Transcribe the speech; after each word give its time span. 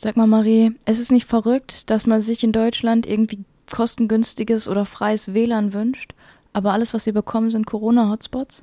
Sag 0.00 0.16
mal, 0.16 0.28
Marie, 0.28 0.76
ist 0.86 1.00
es 1.00 1.10
nicht 1.10 1.26
verrückt, 1.26 1.90
dass 1.90 2.06
man 2.06 2.20
sich 2.20 2.44
in 2.44 2.52
Deutschland 2.52 3.04
irgendwie 3.04 3.40
kostengünstiges 3.68 4.68
oder 4.68 4.86
freies 4.86 5.34
WLAN 5.34 5.72
wünscht, 5.72 6.14
aber 6.52 6.72
alles, 6.72 6.94
was 6.94 7.04
wir 7.04 7.12
bekommen, 7.12 7.50
sind 7.50 7.66
Corona-Hotspots? 7.66 8.62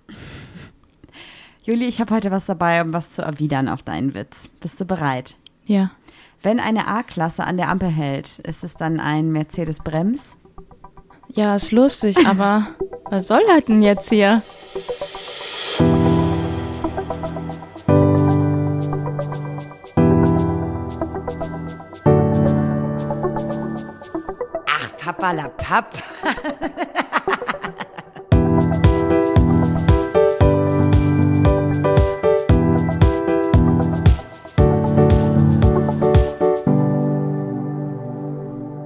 Juli, 1.64 1.88
ich 1.88 2.00
habe 2.00 2.16
heute 2.16 2.32
was 2.32 2.46
dabei, 2.46 2.82
um 2.82 2.94
was 2.94 3.12
zu 3.12 3.22
erwidern 3.22 3.68
auf 3.68 3.84
deinen 3.84 4.14
Witz. 4.14 4.48
Bist 4.62 4.80
du 4.80 4.86
bereit? 4.86 5.36
Ja. 5.68 5.92
Wenn 6.42 6.62
eine 6.62 6.88
A-Klasse 6.88 7.44
an 7.44 7.58
der 7.58 7.68
Ampel 7.68 7.90
hält, 7.90 8.40
ist 8.40 8.64
es 8.64 8.76
dann 8.76 9.02
ein 9.02 9.30
Mercedes-Brems? 9.34 10.38
Ja, 11.34 11.58
ist 11.58 11.74
lustig, 11.74 12.26
aber 12.26 12.66
was 13.10 13.28
soll 13.28 13.42
das 13.46 13.66
denn 13.66 13.84
jetzt 13.84 14.08
hier? 14.08 14.42
Ach, 25.26 25.32
Papalapap. 25.32 25.92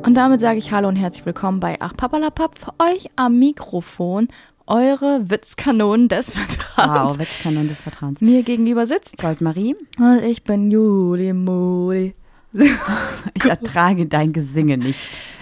Und 0.06 0.14
damit 0.14 0.40
sage 0.40 0.60
ich 0.60 0.72
Hallo 0.72 0.88
und 0.88 0.96
herzlich 0.96 1.26
willkommen 1.26 1.60
bei 1.60 1.76
Ach 1.82 1.94
Papalapap. 1.98 2.58
Für 2.58 2.74
euch 2.80 3.10
am 3.18 3.38
Mikrofon 3.38 4.30
eure 4.66 5.30
Witzkanonen 5.30 6.08
des 6.08 6.36
Vertrauens. 6.36 7.18
Wow, 7.18 7.20
Witzkanon 7.20 7.68
des 7.68 7.82
Vertrauens. 7.82 8.22
Mir 8.22 8.44
gegenüber 8.44 8.86
sitzt 8.86 9.18
Gold 9.18 9.42
Marie, 9.42 9.76
und 9.98 10.24
ich 10.24 10.46
bin 10.46 10.72
Juli 10.72 11.34
Muli. 11.34 12.14
ich 13.34 13.46
ertrage 13.46 14.06
dein 14.06 14.32
Gesinge 14.32 14.78
nicht. 14.78 15.00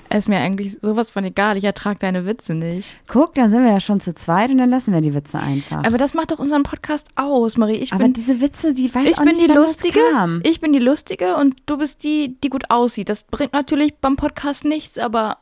Ist 0.09 0.29
mir 0.29 0.39
eigentlich 0.39 0.79
sowas 0.81 1.09
von 1.09 1.23
egal, 1.25 1.57
ich 1.57 1.65
ertrage 1.65 1.99
deine 1.99 2.25
Witze 2.25 2.55
nicht. 2.55 2.97
Guck, 3.07 3.35
dann 3.35 3.51
sind 3.51 3.63
wir 3.63 3.71
ja 3.71 3.79
schon 3.79 3.99
zu 3.99 4.15
zweit 4.15 4.49
und 4.49 4.57
dann 4.57 4.69
lassen 4.69 4.93
wir 4.93 5.01
die 5.01 5.13
Witze 5.13 5.39
einfach. 5.39 5.83
Aber 5.83 5.97
das 5.97 6.13
macht 6.13 6.31
doch 6.31 6.39
unseren 6.39 6.63
Podcast 6.63 7.07
aus, 7.15 7.57
Marie. 7.57 7.75
Ich 7.75 7.91
Aber 7.91 8.03
bin, 8.03 8.13
diese 8.13 8.39
Witze, 8.39 8.73
die 8.73 8.93
weiß 8.93 9.09
ich 9.09 9.17
auch 9.17 9.25
bin 9.25 9.33
nicht, 9.33 9.41
die 9.49 9.53
Lustige. 9.53 9.99
Ich 10.43 10.61
bin 10.61 10.71
die 10.71 10.79
Lustige 10.79 11.35
und 11.35 11.55
du 11.65 11.77
bist 11.77 12.03
die, 12.03 12.37
die 12.41 12.49
gut 12.49 12.69
aussieht. 12.69 13.09
Das 13.09 13.25
bringt 13.25 13.53
natürlich 13.53 13.95
beim 13.97 14.15
Podcast 14.15 14.63
nichts, 14.63 14.97
aber 14.97 15.37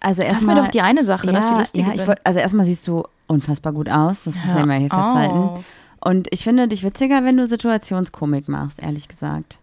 Also 0.00 0.22
erstmal 0.22 0.56
mir 0.56 0.62
doch 0.62 0.68
die 0.68 0.80
eine 0.80 1.04
Sache, 1.04 1.30
dass 1.30 1.48
die 1.48 1.54
Lustige 1.54 1.86
ja, 1.88 1.92
ich 1.92 1.98
bin. 1.98 2.06
wollt, 2.08 2.26
also 2.26 2.38
erstmal 2.40 2.64
siehst 2.66 2.88
du 2.88 3.04
unfassbar 3.26 3.72
gut 3.72 3.90
aus, 3.90 4.24
das 4.24 4.34
Hör 4.44 4.54
müssen 4.54 4.68
wir 4.68 4.76
hier 4.76 4.90
festhalten. 4.90 5.64
Und 6.00 6.26
ich 6.30 6.42
finde 6.42 6.66
dich 6.68 6.82
witziger, 6.82 7.22
wenn 7.24 7.36
du 7.36 7.46
Situationskomik 7.46 8.48
machst, 8.48 8.82
ehrlich 8.82 9.08
gesagt. 9.08 9.58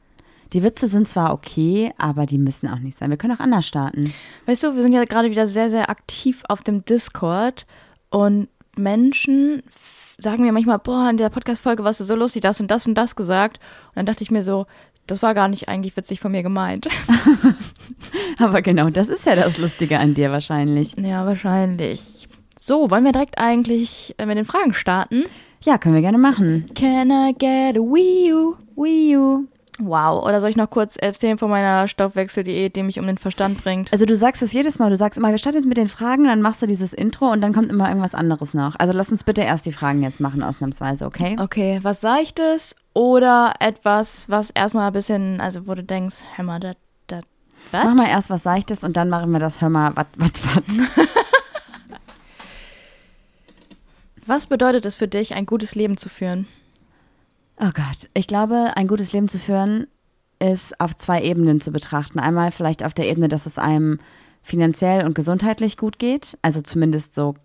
Die 0.53 0.64
Witze 0.64 0.88
sind 0.88 1.08
zwar 1.08 1.33
okay, 1.33 1.92
aber 1.97 2.25
die 2.25 2.38
müssen 2.38 2.67
auch 2.67 2.80
nicht 2.80 2.97
sein. 2.97 3.09
Wir 3.09 3.17
können 3.17 3.36
auch 3.36 3.39
anders 3.39 3.67
starten. 3.67 4.14
Weißt 4.45 4.64
du, 4.64 4.75
wir 4.75 4.81
sind 4.81 4.94
ja 4.94 5.03
gerade 5.03 5.30
wieder 5.30 5.47
sehr, 5.47 5.69
sehr 5.69 5.89
aktiv 5.89 6.44
auf 6.47 6.61
dem 6.61 6.83
Discord 6.86 7.67
und 8.09 8.47
Menschen 8.75 9.61
sagen 10.17 10.44
mir 10.44 10.52
manchmal, 10.52 10.80
boah, 10.80 11.09
in 11.09 11.17
der 11.17 11.30
Podcast-Folge 11.30 11.83
warst 11.83 12.00
du 12.00 12.03
so 12.03 12.16
lustig, 12.16 12.42
das 12.42 12.59
und 12.59 12.70
das 12.70 12.88
und 12.88 12.95
das 12.95 13.16
gesagt. 13.16 13.59
Und 13.89 13.97
dann 13.97 14.05
dachte 14.05 14.23
ich 14.23 14.31
mir 14.31 14.44
so, 14.44 14.66
das 15.08 15.22
war 15.23 15.33
gar 15.33 15.47
nicht 15.47 15.70
eigentlich 15.70 15.95
witzig 15.97 16.20
von 16.20 16.31
mir 16.31 16.44
gemeint. 16.44 16.88
Aber 18.39 18.61
genau, 18.61 18.89
das 18.89 19.08
ist 19.08 19.25
ja 19.25 19.36
das 19.36 19.58
Lustige 19.58 19.97
an 19.97 20.14
dir 20.14 20.31
wahrscheinlich. 20.31 20.95
ja, 20.97 21.25
wahrscheinlich. 21.25 22.27
So, 22.59 22.92
wollen 22.92 23.05
wir 23.05 23.11
direkt 23.11 23.39
eigentlich 23.39 24.14
äh, 24.17 24.25
mit 24.25 24.38
den 24.38 24.45
Fragen 24.45 24.73
starten? 24.73 25.23
Ja, 25.64 25.77
können 25.77 25.95
wir 25.95 26.02
gerne 26.02 26.17
machen. 26.17 26.70
Can 26.75 27.09
I 27.09 27.33
get 27.33 27.77
a 27.77 27.81
Wii 27.81 28.33
U? 28.33 28.55
Wii 28.75 29.17
U. 29.17 29.47
Wow, 29.82 30.26
oder 30.26 30.42
soll 30.42 30.50
ich 30.50 30.58
noch 30.58 30.70
kurz 30.70 30.98
erzählen 30.98 31.38
von 31.38 31.50
meiner 31.50 31.88
Stoffwechseldiät, 31.88 32.76
die 32.76 32.84
mich 32.84 33.00
um 33.00 33.08
den 33.08 33.18
Verstand 33.18 33.64
bringt? 33.64 33.92
Also 33.94 34.06
du 34.06 34.16
sagst 34.16 34.42
es 34.42 34.52
jedes 34.52 34.78
Mal, 34.78 34.90
du 34.90 34.98
sagst 34.98 35.18
immer, 35.18 35.32
wir 35.32 35.38
starten 35.38 35.58
jetzt 35.58 35.68
mit 35.68 35.78
den 35.78 35.88
Fragen, 35.88 36.26
dann 36.26 36.42
machst 36.42 36.62
du 36.62 36.68
dieses 36.68 36.92
Intro 36.92 37.32
und 37.32 37.40
dann 37.40 37.54
kommt 37.54 37.72
immer 37.72 37.88
irgendwas 37.88 38.14
anderes 38.14 38.54
noch. 38.54 38.76
Also 38.78 38.94
lass 38.94 39.10
uns 39.10 39.23
bitte 39.23 39.42
erst 39.42 39.66
die 39.66 39.72
Fragen 39.72 40.04
jetzt 40.04 40.20
machen, 40.20 40.44
ausnahmsweise, 40.44 41.06
okay? 41.06 41.38
Okay, 41.39 41.80
was 41.82 42.02
Seichtes 42.02 42.76
oder 42.94 43.54
etwas, 43.60 44.26
was 44.28 44.50
erstmal 44.50 44.88
ein 44.88 44.94
bisschen, 44.94 45.39
also 45.39 45.66
wo 45.66 45.73
du 45.76 45.84
denkst, 45.84 46.18
hör 46.36 46.44
mal, 46.44 46.60
das, 46.60 46.76
das, 47.08 47.22
was? 47.72 47.86
Mach 47.86 47.95
mal 47.95 48.10
erst 48.10 48.30
was 48.30 48.44
Seichtes 48.44 48.84
und 48.84 48.98
dann 48.98 49.10
machen 49.10 49.32
wir 49.32 49.39
das, 49.39 49.62
hör 49.62 49.70
mal, 49.70 49.95
wat, 49.95 50.08
wat, 50.18 50.42
wat. 50.56 50.66
Was 54.26 54.45
bedeutet 54.45 54.86
es 54.86 54.95
für 54.95 55.08
dich, 55.08 55.34
ein 55.34 55.48
gutes 55.48 55.73
Leben 55.73 55.98
zu 55.98 56.08
führen? 56.08 56.48
Oh 57.59 57.71
Gott, 57.73 58.09
ich 58.14 58.27
glaube, 58.27 58.71
ein 58.75 58.87
gutes 58.87 59.11
Leben 59.11 59.27
zu 59.27 59.37
führen 59.37 59.87
ist 60.39 60.80
auf 60.80 60.95
zwei 60.95 61.21
Ebenen 61.21 61.59
zu 61.59 61.71
betrachten. 61.71 62.20
Einmal 62.20 62.52
vielleicht 62.52 62.83
auf 62.86 62.93
der 62.93 63.09
Ebene, 63.09 63.27
dass 63.27 63.45
es 63.45 63.58
einem 63.58 63.99
finanziell 64.42 65.05
und 65.05 65.14
gesundheitlich 65.14 65.75
gut 65.75 65.99
geht, 65.99 66.37
also 66.42 66.61
zumindest 66.61 67.14
so 67.14 67.36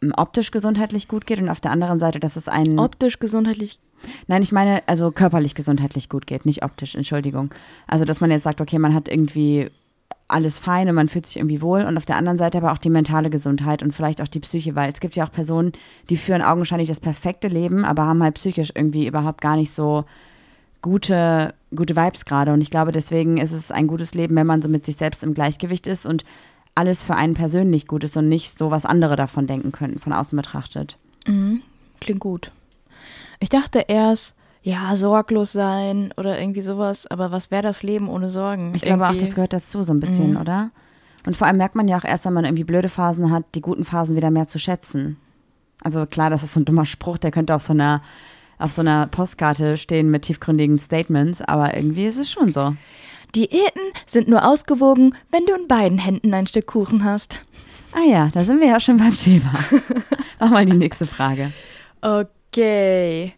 mm, 0.00 0.10
optisch 0.16 0.50
gesundheitlich 0.50 1.06
gut 1.06 1.26
geht 1.26 1.40
und 1.40 1.48
auf 1.48 1.60
der 1.60 1.70
anderen 1.70 2.00
Seite, 2.00 2.18
dass 2.18 2.34
es 2.34 2.48
einen 2.48 2.80
Optisch, 2.80 3.20
gesundheitlich. 3.20 3.78
Nein, 4.26 4.42
ich 4.42 4.50
meine, 4.50 4.82
also 4.88 5.12
körperlich 5.12 5.54
gesundheitlich 5.54 6.08
gut 6.08 6.26
geht, 6.26 6.46
nicht 6.46 6.64
optisch, 6.64 6.96
Entschuldigung. 6.96 7.54
Also, 7.86 8.04
dass 8.04 8.20
man 8.20 8.32
jetzt 8.32 8.42
sagt, 8.42 8.60
okay, 8.60 8.78
man 8.78 8.94
hat 8.94 9.08
irgendwie 9.08 9.70
alles 10.28 10.58
fein 10.58 10.88
und 10.88 10.94
man 10.94 11.08
fühlt 11.08 11.26
sich 11.26 11.36
irgendwie 11.36 11.60
wohl 11.60 11.82
und 11.82 11.96
auf 11.96 12.06
der 12.06 12.16
anderen 12.16 12.38
Seite 12.38 12.58
aber 12.58 12.72
auch 12.72 12.78
die 12.78 12.90
mentale 12.90 13.30
Gesundheit 13.30 13.82
und 13.82 13.92
vielleicht 13.92 14.22
auch 14.22 14.28
die 14.28 14.40
Psyche, 14.40 14.74
weil 14.74 14.90
es 14.90 15.00
gibt 15.00 15.16
ja 15.16 15.24
auch 15.24 15.32
Personen, 15.32 15.72
die 16.08 16.16
führen 16.16 16.42
augenscheinlich 16.42 16.88
das 16.88 17.00
perfekte 17.00 17.48
Leben, 17.48 17.84
aber 17.84 18.04
haben 18.04 18.22
halt 18.22 18.34
psychisch 18.34 18.72
irgendwie 18.74 19.06
überhaupt 19.06 19.40
gar 19.40 19.56
nicht 19.56 19.72
so 19.72 20.04
gute, 20.82 21.54
gute 21.74 21.96
Vibes 21.96 22.24
gerade 22.24 22.52
und 22.52 22.60
ich 22.60 22.70
glaube, 22.70 22.92
deswegen 22.92 23.38
ist 23.38 23.52
es 23.52 23.70
ein 23.70 23.86
gutes 23.86 24.14
Leben, 24.14 24.36
wenn 24.36 24.46
man 24.46 24.62
so 24.62 24.68
mit 24.68 24.86
sich 24.86 24.96
selbst 24.96 25.22
im 25.22 25.34
Gleichgewicht 25.34 25.86
ist 25.86 26.06
und 26.06 26.24
alles 26.74 27.02
für 27.02 27.16
einen 27.16 27.34
persönlich 27.34 27.86
gut 27.86 28.04
ist 28.04 28.16
und 28.16 28.28
nicht 28.28 28.56
so, 28.56 28.70
was 28.70 28.86
andere 28.86 29.16
davon 29.16 29.46
denken 29.46 29.72
könnten, 29.72 29.98
von 29.98 30.12
außen 30.12 30.36
betrachtet. 30.36 30.96
Mhm, 31.26 31.62
klingt 32.00 32.20
gut. 32.20 32.52
Ich 33.40 33.48
dachte 33.48 33.84
erst, 33.88 34.36
ja, 34.62 34.94
sorglos 34.96 35.52
sein 35.52 36.12
oder 36.16 36.38
irgendwie 36.38 36.62
sowas, 36.62 37.06
aber 37.06 37.32
was 37.32 37.50
wäre 37.50 37.62
das 37.62 37.82
Leben 37.82 38.08
ohne 38.08 38.28
Sorgen? 38.28 38.74
Ich 38.74 38.82
glaube 38.82 39.08
auch, 39.08 39.16
das 39.16 39.34
gehört 39.34 39.52
dazu 39.52 39.82
so 39.82 39.92
ein 39.92 40.00
bisschen, 40.00 40.36
oder? 40.36 40.70
Und 41.26 41.36
vor 41.36 41.46
allem 41.46 41.56
merkt 41.56 41.74
man 41.74 41.88
ja 41.88 41.98
auch 41.98 42.04
erst, 42.04 42.24
wenn 42.24 42.32
man 42.32 42.44
irgendwie 42.44 42.64
blöde 42.64 42.88
Phasen 42.88 43.30
hat, 43.30 43.44
die 43.54 43.60
guten 43.60 43.84
Phasen 43.84 44.16
wieder 44.16 44.30
mehr 44.30 44.48
zu 44.48 44.58
schätzen. 44.58 45.16
Also 45.82 46.06
klar, 46.06 46.30
das 46.30 46.42
ist 46.42 46.54
so 46.54 46.60
ein 46.60 46.64
dummer 46.64 46.86
Spruch, 46.86 47.18
der 47.18 47.30
könnte 47.30 47.54
auf 47.54 47.62
so 47.62 47.72
einer 47.72 48.02
auf 48.58 48.72
so 48.72 48.82
einer 48.82 49.06
Postkarte 49.06 49.78
stehen 49.78 50.10
mit 50.10 50.22
tiefgründigen 50.22 50.78
Statements, 50.78 51.40
aber 51.40 51.74
irgendwie 51.74 52.04
ist 52.04 52.18
es 52.18 52.30
schon 52.30 52.52
so. 52.52 52.74
Diäten 53.34 53.80
sind 54.06 54.28
nur 54.28 54.46
ausgewogen, 54.46 55.14
wenn 55.30 55.46
du 55.46 55.54
in 55.54 55.66
beiden 55.66 55.98
Händen 55.98 56.34
ein 56.34 56.46
Stück 56.46 56.66
Kuchen 56.66 57.04
hast. 57.04 57.38
Ah 57.92 58.08
ja, 58.08 58.30
da 58.34 58.44
sind 58.44 58.60
wir 58.60 58.68
ja 58.68 58.78
schon 58.78 58.98
beim 58.98 59.14
Thema. 59.14 59.52
Mach 60.40 60.50
mal 60.50 60.66
die 60.66 60.76
nächste 60.76 61.06
Frage. 61.06 61.52
Okay. 62.02 63.32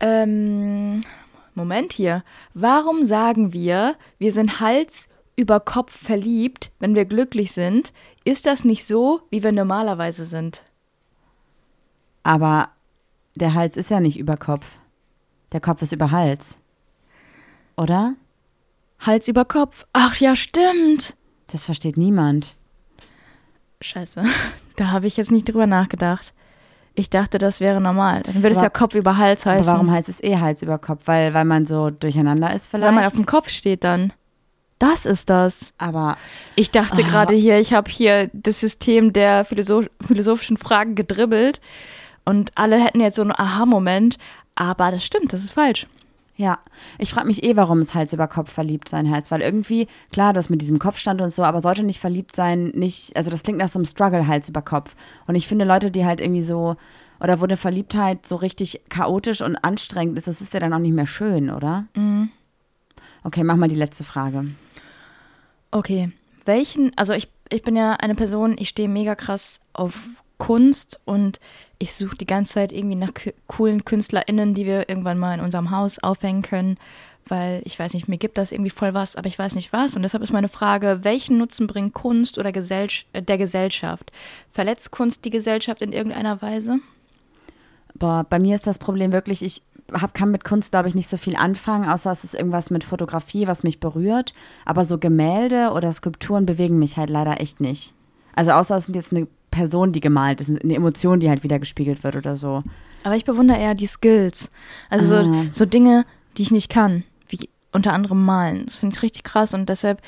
Ähm, 0.00 1.02
Moment 1.54 1.92
hier. 1.92 2.24
Warum 2.54 3.04
sagen 3.04 3.52
wir, 3.52 3.96
wir 4.18 4.32
sind 4.32 4.60
Hals 4.60 5.08
über 5.36 5.60
Kopf 5.60 5.96
verliebt, 5.96 6.72
wenn 6.78 6.94
wir 6.94 7.04
glücklich 7.04 7.52
sind? 7.52 7.92
Ist 8.24 8.46
das 8.46 8.64
nicht 8.64 8.86
so, 8.86 9.22
wie 9.30 9.42
wir 9.42 9.52
normalerweise 9.52 10.24
sind? 10.24 10.62
Aber 12.22 12.70
der 13.36 13.54
Hals 13.54 13.76
ist 13.76 13.90
ja 13.90 14.00
nicht 14.00 14.18
über 14.18 14.36
Kopf. 14.36 14.66
Der 15.52 15.60
Kopf 15.60 15.82
ist 15.82 15.92
über 15.92 16.10
Hals. 16.10 16.56
Oder? 17.76 18.14
Hals 19.00 19.28
über 19.28 19.44
Kopf. 19.44 19.86
Ach 19.92 20.16
ja, 20.16 20.36
stimmt. 20.36 21.16
Das 21.48 21.64
versteht 21.64 21.96
niemand. 21.96 22.56
Scheiße. 23.80 24.24
Da 24.76 24.92
habe 24.92 25.06
ich 25.06 25.18
jetzt 25.18 25.30
nicht 25.30 25.46
drüber 25.46 25.66
nachgedacht. 25.66 26.32
Ich 26.94 27.08
dachte, 27.08 27.38
das 27.38 27.60
wäre 27.60 27.80
normal. 27.80 28.22
Dann 28.24 28.36
würde 28.36 28.50
es 28.50 28.58
Aber- 28.58 28.66
ja 28.66 28.70
Kopf 28.70 28.94
über 28.94 29.16
Hals 29.16 29.46
Aber 29.46 29.56
heißen. 29.56 29.72
warum 29.72 29.90
heißt 29.90 30.08
es 30.08 30.22
eh 30.22 30.36
Hals 30.38 30.60
über 30.62 30.78
Kopf? 30.78 31.02
Weil, 31.06 31.32
weil 31.34 31.44
man 31.44 31.64
so 31.66 31.90
durcheinander 31.90 32.52
ist 32.54 32.68
vielleicht? 32.68 32.86
Weil 32.86 32.92
man 32.94 33.04
auf 33.04 33.12
dem 33.14 33.26
Kopf 33.26 33.48
steht 33.48 33.84
dann. 33.84 34.12
Das 34.78 35.04
ist 35.06 35.28
das. 35.30 35.72
aber 35.78 36.16
Ich 36.56 36.70
dachte 36.70 37.02
Ah. 37.02 37.06
gerade 37.06 37.34
hier, 37.34 37.58
ich 37.58 37.72
habe 37.74 37.90
hier 37.90 38.30
das 38.32 38.60
System 38.60 39.12
der 39.12 39.44
philosoph 39.44 39.88
philosophischen 40.04 40.56
Fragen 40.56 40.94
gedribbelt 40.94 41.60
und 42.24 42.50
alle 42.54 42.82
hätten 42.82 43.00
jetzt 43.00 43.16
so 43.16 43.22
einen 43.22 43.32
Aha-Moment, 43.32 44.16
aber 44.54 44.90
das 44.90 45.04
stimmt, 45.04 45.32
das 45.32 45.44
ist 45.44 45.52
falsch. 45.52 45.86
Ja, 46.40 46.58
ich 46.96 47.10
frage 47.10 47.26
mich 47.26 47.44
eh, 47.44 47.54
warum 47.54 47.80
es 47.80 47.92
Hals 47.92 48.14
über 48.14 48.26
Kopf 48.26 48.50
verliebt 48.50 48.88
sein 48.88 49.10
heißt, 49.10 49.30
weil 49.30 49.42
irgendwie, 49.42 49.86
klar, 50.10 50.32
das 50.32 50.48
mit 50.48 50.62
diesem 50.62 50.78
Kopfstand 50.78 51.20
und 51.20 51.30
so, 51.30 51.44
aber 51.44 51.60
sollte 51.60 51.82
nicht 51.82 52.00
verliebt 52.00 52.34
sein, 52.34 52.68
nicht, 52.68 53.14
also 53.14 53.30
das 53.30 53.42
klingt 53.42 53.58
nach 53.58 53.68
so 53.68 53.78
einem 53.78 53.84
Struggle 53.84 54.26
Hals 54.26 54.48
über 54.48 54.62
Kopf. 54.62 54.96
Und 55.26 55.34
ich 55.34 55.46
finde 55.46 55.66
Leute, 55.66 55.90
die 55.90 56.06
halt 56.06 56.22
irgendwie 56.22 56.42
so, 56.42 56.76
oder 57.20 57.40
wo 57.40 57.44
eine 57.44 57.58
Verliebtheit 57.58 58.26
so 58.26 58.36
richtig 58.36 58.80
chaotisch 58.88 59.42
und 59.42 59.56
anstrengend 59.56 60.16
ist, 60.16 60.28
das 60.28 60.40
ist 60.40 60.54
ja 60.54 60.60
dann 60.60 60.72
auch 60.72 60.78
nicht 60.78 60.94
mehr 60.94 61.06
schön, 61.06 61.50
oder? 61.50 61.84
Okay, 63.22 63.44
mach 63.44 63.56
mal 63.56 63.68
die 63.68 63.74
letzte 63.74 64.04
Frage. 64.04 64.46
Okay, 65.72 66.10
welchen, 66.46 66.96
also 66.96 67.12
ich, 67.12 67.28
ich 67.50 67.62
bin 67.64 67.76
ja 67.76 67.92
eine 67.96 68.14
Person, 68.14 68.56
ich 68.58 68.70
stehe 68.70 68.88
mega 68.88 69.14
krass 69.14 69.60
auf 69.74 70.22
Kunst 70.38 71.00
und 71.04 71.38
ich 71.80 71.94
suche 71.94 72.16
die 72.16 72.26
ganze 72.26 72.54
Zeit 72.54 72.72
irgendwie 72.72 72.96
nach 72.96 73.12
coolen 73.48 73.84
KünstlerInnen, 73.84 74.54
die 74.54 74.66
wir 74.66 74.88
irgendwann 74.88 75.18
mal 75.18 75.34
in 75.34 75.40
unserem 75.40 75.70
Haus 75.70 75.98
aufhängen 75.98 76.42
können. 76.42 76.76
weil 77.28 77.62
ich 77.64 77.78
weiß 77.78 77.94
nicht, 77.94 78.08
mir 78.08 78.18
gibt 78.18 78.38
das 78.38 78.50
irgendwie 78.50 78.70
voll 78.70 78.92
was, 78.92 79.14
aber 79.14 79.28
ich 79.28 79.38
weiß 79.38 79.54
nicht 79.54 79.72
was. 79.72 79.94
Und 79.94 80.02
deshalb 80.02 80.22
ist 80.22 80.32
meine 80.32 80.48
Frage, 80.48 81.00
welchen 81.02 81.38
Nutzen 81.38 81.66
bringt 81.66 81.94
Kunst 81.94 82.38
oder 82.38 82.50
Gesell 82.50 82.88
äh, 83.12 83.22
der 83.22 83.38
Gesellschaft? 83.38 84.10
Verletzt 84.50 84.90
Kunst 84.90 85.24
die 85.24 85.30
Gesellschaft 85.30 85.80
in 85.80 85.92
irgendeiner 85.92 86.42
Weise? 86.42 86.80
Boah, 87.94 88.26
bei 88.28 88.38
mir 88.40 88.56
ist 88.56 88.66
das 88.66 88.78
Problem 88.78 89.12
wirklich, 89.12 89.42
ich 89.42 89.62
hab, 89.92 90.14
kann 90.14 90.30
mit 90.30 90.44
Kunst, 90.44 90.72
glaube 90.72 90.88
ich, 90.88 90.94
nicht 90.94 91.10
so 91.10 91.18
viel 91.18 91.36
anfangen, 91.36 91.88
außer 91.88 92.10
es 92.10 92.24
ist 92.24 92.34
irgendwas 92.34 92.70
mit 92.70 92.84
Fotografie, 92.84 93.46
was 93.46 93.62
mich 93.62 93.80
berührt. 93.80 94.34
Aber 94.64 94.84
so 94.84 94.98
Gemälde 94.98 95.70
oder 95.72 95.92
Skulpturen 95.92 96.46
bewegen 96.46 96.78
mich 96.78 96.96
halt 96.96 97.10
leider 97.10 97.40
echt 97.40 97.60
nicht. 97.60 97.94
Also 98.34 98.52
außer 98.52 98.76
es 98.76 98.86
sind 98.86 98.96
jetzt 98.96 99.12
eine 99.12 99.28
Person, 99.50 99.92
die 99.92 100.00
gemalt 100.00 100.40
ist, 100.40 100.50
eine 100.50 100.74
Emotion, 100.74 101.20
die 101.20 101.28
halt 101.28 101.42
wieder 101.42 101.58
gespiegelt 101.58 102.04
wird 102.04 102.16
oder 102.16 102.36
so. 102.36 102.62
Aber 103.02 103.16
ich 103.16 103.24
bewundere 103.24 103.58
eher 103.58 103.74
die 103.74 103.86
Skills. 103.86 104.50
Also 104.90 105.14
Ah. 105.14 105.24
so, 105.24 105.44
so 105.52 105.64
Dinge, 105.66 106.04
die 106.36 106.42
ich 106.42 106.50
nicht 106.50 106.70
kann, 106.70 107.04
wie 107.28 107.48
unter 107.72 107.92
anderem 107.92 108.24
malen. 108.24 108.66
Das 108.66 108.78
finde 108.78 108.96
ich 108.96 109.02
richtig 109.02 109.24
krass 109.24 109.54
und 109.54 109.68
deshalb, 109.68 110.02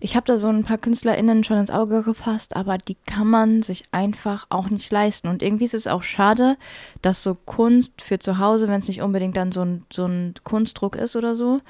ich 0.00 0.14
habe 0.16 0.26
da 0.26 0.36
so 0.38 0.48
ein 0.48 0.64
paar 0.64 0.76
KünstlerInnen 0.78 1.44
schon 1.44 1.56
ins 1.56 1.70
Auge 1.70 2.02
gefasst, 2.02 2.54
aber 2.54 2.76
die 2.78 2.96
kann 3.06 3.28
man 3.28 3.62
sich 3.62 3.84
einfach 3.92 4.46
auch 4.50 4.68
nicht 4.68 4.92
leisten. 4.92 5.28
Und 5.28 5.42
irgendwie 5.42 5.64
ist 5.64 5.74
es 5.74 5.86
auch 5.86 6.02
schade, 6.02 6.56
dass 7.02 7.22
so 7.22 7.34
Kunst 7.34 8.02
für 8.02 8.18
zu 8.18 8.38
Hause, 8.38 8.68
wenn 8.68 8.80
es 8.80 8.88
nicht 8.88 9.00
unbedingt 9.02 9.36
dann 9.36 9.52
so 9.52 9.62
ein, 9.62 9.84
so 9.92 10.04
ein 10.04 10.34
Kunstdruck 10.44 10.96
ist 10.96 11.16
oder 11.16 11.34
so, 11.34 11.60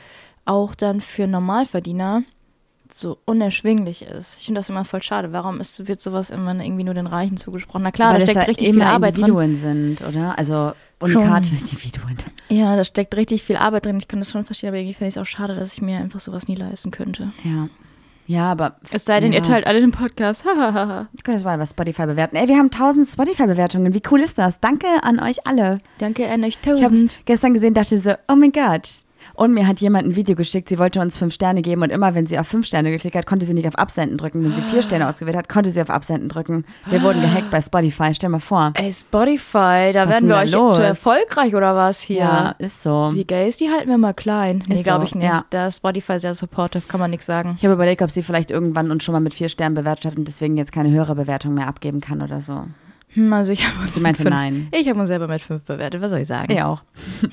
auch 0.45 0.75
dann 0.75 1.01
für 1.01 1.27
Normalverdiener 1.27 2.23
so 3.01 3.19
unerschwinglich 3.25 4.03
ist. 4.03 4.39
Ich 4.39 4.47
finde 4.47 4.59
das 4.59 4.69
immer 4.69 4.85
voll 4.85 5.03
schade. 5.03 5.33
Warum 5.33 5.61
ist, 5.61 5.87
wird 5.89 6.01
sowas 6.01 6.31
immer 6.31 6.55
irgendwie 6.55 6.85
nur 6.85 6.95
den 6.95 7.07
Reichen 7.07 7.37
zugesprochen? 7.37 7.83
Na 7.83 7.91
klar, 7.91 8.13
Weil 8.13 8.21
da 8.21 8.27
steckt 8.27 8.41
ja 8.41 8.47
richtig 8.47 8.69
viel 8.71 8.83
Arbeit 8.83 9.17
drin. 9.17 9.25
Individuen 9.25 9.57
sind, 9.57 10.03
oder? 10.03 10.39
Also 10.39 10.73
unikate 11.01 11.51
Individuen. 11.51 12.17
Ja, 12.49 12.77
da 12.77 12.85
steckt 12.85 13.17
richtig 13.17 13.43
viel 13.43 13.57
Arbeit 13.57 13.87
drin. 13.87 13.99
Ich 13.99 14.09
kann 14.09 14.19
das 14.19 14.31
schon 14.31 14.45
verstehen, 14.45 14.69
aber 14.69 14.79
irgendwie 14.79 14.95
finde 14.95 15.09
ich 15.09 15.17
es 15.17 15.23
auch 15.23 15.27
schade, 15.27 15.55
dass 15.55 15.73
ich 15.73 15.83
mir 15.83 15.99
einfach 15.99 16.21
sowas 16.21 16.49
nie 16.49 16.57
leisten 16.57 16.91
könnte. 16.91 17.33
Ja. 17.45 17.69
Ja, 18.29 18.51
aber. 18.51 18.77
Es 18.91 19.05
sei 19.05 19.21
denn, 19.21 19.31
ja. 19.33 19.39
ihr 19.39 19.45
teilt 19.45 19.67
alle 19.67 19.81
den 19.81 19.93
Podcast. 19.93 20.45
Ich 21.15 21.23
könnte 21.23 21.39
das 21.39 21.45
mal 21.45 21.59
bei 21.59 21.67
Spotify 21.67 22.07
bewerten. 22.07 22.37
Ey, 22.37 22.49
wir 22.49 22.57
haben 22.57 22.71
1000 22.73 23.07
Spotify-Bewertungen. 23.07 23.95
Wie 23.95 24.03
cool 24.11 24.21
ist 24.21 24.39
das? 24.39 24.61
Danke 24.61 24.87
an 25.03 25.21
euch 25.21 25.47
alle. 25.47 25.79
Danke 25.99 26.29
an 26.29 26.43
euch 26.45 26.59
Ich 26.61 26.69
habe 26.69 26.81
tausend. 26.83 27.19
gestern 27.25 27.55
gesehen, 27.55 27.75
dachte 27.75 27.99
so, 27.99 28.15
oh 28.29 28.35
mein 28.35 28.53
Gott. 28.53 29.05
Und 29.35 29.53
mir 29.55 29.67
hat 29.67 29.81
jemand 29.81 30.07
ein 30.09 30.17
Video 30.17 30.35
geschickt, 30.37 30.69
sie 30.69 30.79
wollte 30.79 31.01
uns 31.01 31.17
fünf 31.17 31.35
Sterne 31.35 31.63
geben 31.63 31.83
und 31.83 31.91
immer, 31.91 32.15
wenn 32.15 32.27
sie 32.27 32.39
auf 32.39 32.47
fünf 32.47 32.67
Sterne 32.67 32.91
geklickt 32.91 33.17
hat, 33.17 33.27
konnte 33.27 33.45
sie 33.47 33.55
nicht 33.55 33.69
auf 33.69 33.77
Absenden 33.77 34.19
drücken. 34.19 34.45
Wenn 34.45 34.55
sie 34.55 34.63
vier 34.63 34.83
Sterne 34.83 35.09
ausgewählt 35.09 35.37
hat, 35.37 35.49
konnte 35.49 35.71
sie 35.71 35.81
auf 35.81 35.91
Absenden 35.91 36.29
drücken. 36.29 36.65
Wir 36.87 37.03
wurden 37.03 37.21
gehackt 37.21 37.51
bei 37.51 37.61
Spotify, 37.61 38.15
stell 38.15 38.31
mal 38.31 38.39
vor. 38.39 38.73
Ey, 38.75 38.93
Spotify, 38.93 39.91
da 39.93 40.03
Was 40.05 40.09
werden 40.11 40.29
wir 40.29 40.37
euch 40.37 40.53
los? 40.53 40.77
zu 40.77 40.83
erfolgreich 40.83 41.55
oder 41.55 41.75
was 41.75 42.01
hier? 42.01 42.19
Ja, 42.19 42.55
ist 42.59 42.83
so. 42.83 43.11
Die 43.15 43.27
Gays, 43.27 43.57
die 43.57 43.71
halten 43.71 43.89
wir 43.89 43.99
mal 43.99 44.15
klein. 44.15 44.63
Nee, 44.69 44.83
glaube 44.83 45.05
ich 45.05 45.15
nicht. 45.15 45.25
ja. 45.27 45.43
Da 45.51 45.69
ist 45.69 45.77
Spotify 45.77 46.19
sehr 46.19 46.35
supportive, 46.35 46.85
kann 46.89 47.01
man 47.01 47.11
nichts 47.11 47.27
sagen. 47.27 47.55
Ich 47.59 47.65
habe 47.65 47.75
überlegt, 47.75 48.03
ob 48.03 48.11
sie 48.11 48.23
vielleicht 48.23 48.51
irgendwann 48.51 48.91
uns 48.91 49.05
schon 49.05 49.13
mal 49.13 49.21
mit 49.21 49.35
vier 49.35 49.49
Sternen 49.49 49.75
bewertet 49.75 50.07
hat 50.13 50.17
und 50.19 50.27
deswegen 50.27 50.57
jetzt 50.57 50.73
keine 50.73 50.91
höhere 50.91 51.15
Bewertung 51.15 51.55
mehr 51.55 51.67
abgeben 51.69 52.01
kann 52.01 52.23
oder 52.23 52.41
so. 52.41 52.65
Hm, 53.15 53.33
also 53.33 53.53
ich 53.53 53.67
habe 53.67 53.81
uns 53.83 53.95
Sie 53.95 54.01
meinte 54.01 54.25
mit 54.25 54.33
fünf, 54.33 54.43
nein. 54.43 54.69
Ich 54.73 54.89
habe 54.89 54.99
uns 55.01 55.09
selber 55.09 55.29
mit 55.29 55.41
fünf 55.41 55.63
bewertet, 55.63 56.03
was 56.03 56.11
soll 56.11 56.21
ich 56.21 56.29
sagen? 56.29 56.53
Ich 56.53 56.63
auch. 56.63 56.83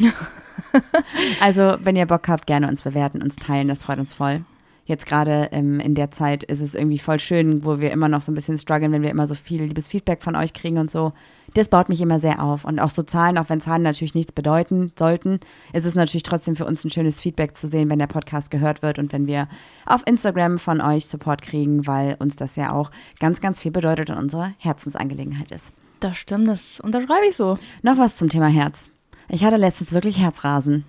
also, 1.41 1.75
wenn 1.81 1.95
ihr 1.95 2.05
Bock 2.05 2.27
habt, 2.27 2.47
gerne 2.47 2.67
uns 2.67 2.81
bewerten, 2.81 3.21
uns 3.21 3.35
teilen, 3.35 3.67
das 3.67 3.83
freut 3.83 3.99
uns 3.99 4.13
voll. 4.13 4.43
Jetzt 4.85 5.05
gerade 5.05 5.47
ähm, 5.53 5.79
in 5.79 5.95
der 5.95 6.11
Zeit 6.11 6.43
ist 6.43 6.59
es 6.59 6.75
irgendwie 6.75 6.99
voll 6.99 7.19
schön, 7.19 7.63
wo 7.63 7.79
wir 7.79 7.91
immer 7.91 8.09
noch 8.09 8.21
so 8.21 8.33
ein 8.33 8.35
bisschen 8.35 8.57
strugglen, 8.57 8.91
wenn 8.91 9.01
wir 9.01 9.11
immer 9.11 9.27
so 9.27 9.35
viel 9.35 9.63
liebes 9.63 9.87
Feedback 9.87 10.21
von 10.21 10.35
euch 10.35 10.53
kriegen 10.53 10.77
und 10.77 10.91
so. 10.91 11.13
Das 11.53 11.69
baut 11.69 11.87
mich 11.87 12.01
immer 12.01 12.19
sehr 12.19 12.43
auf. 12.43 12.65
Und 12.65 12.79
auch 12.79 12.89
so 12.89 13.01
Zahlen, 13.01 13.37
auch 13.37 13.47
wenn 13.47 13.61
Zahlen 13.61 13.83
natürlich 13.83 14.13
nichts 14.13 14.33
bedeuten 14.33 14.91
sollten, 14.99 15.39
ist 15.71 15.85
es 15.85 15.95
natürlich 15.95 16.23
trotzdem 16.23 16.57
für 16.57 16.65
uns 16.65 16.83
ein 16.83 16.89
schönes 16.89 17.21
Feedback 17.21 17.55
zu 17.55 17.67
sehen, 17.67 17.89
wenn 17.89 17.99
der 17.99 18.07
Podcast 18.07 18.51
gehört 18.51 18.81
wird 18.81 18.99
und 18.99 19.13
wenn 19.13 19.25
wir 19.25 19.47
auf 19.85 20.05
Instagram 20.05 20.59
von 20.59 20.81
euch 20.81 21.05
Support 21.05 21.41
kriegen, 21.43 21.87
weil 21.87 22.17
uns 22.19 22.35
das 22.35 22.57
ja 22.57 22.73
auch 22.73 22.91
ganz, 23.19 23.39
ganz 23.39 23.61
viel 23.61 23.71
bedeutet 23.71 24.09
und 24.09 24.17
unsere 24.17 24.53
Herzensangelegenheit 24.57 25.51
ist. 25.51 25.71
Das 26.01 26.17
stimmt, 26.17 26.49
das 26.49 26.81
unterschreibe 26.81 27.27
ich 27.29 27.37
so. 27.37 27.57
Noch 27.83 27.97
was 27.97 28.17
zum 28.17 28.27
Thema 28.27 28.47
Herz. 28.47 28.89
Ich 29.29 29.43
hatte 29.43 29.57
letztens 29.57 29.93
wirklich 29.93 30.19
Herzrasen. 30.19 30.85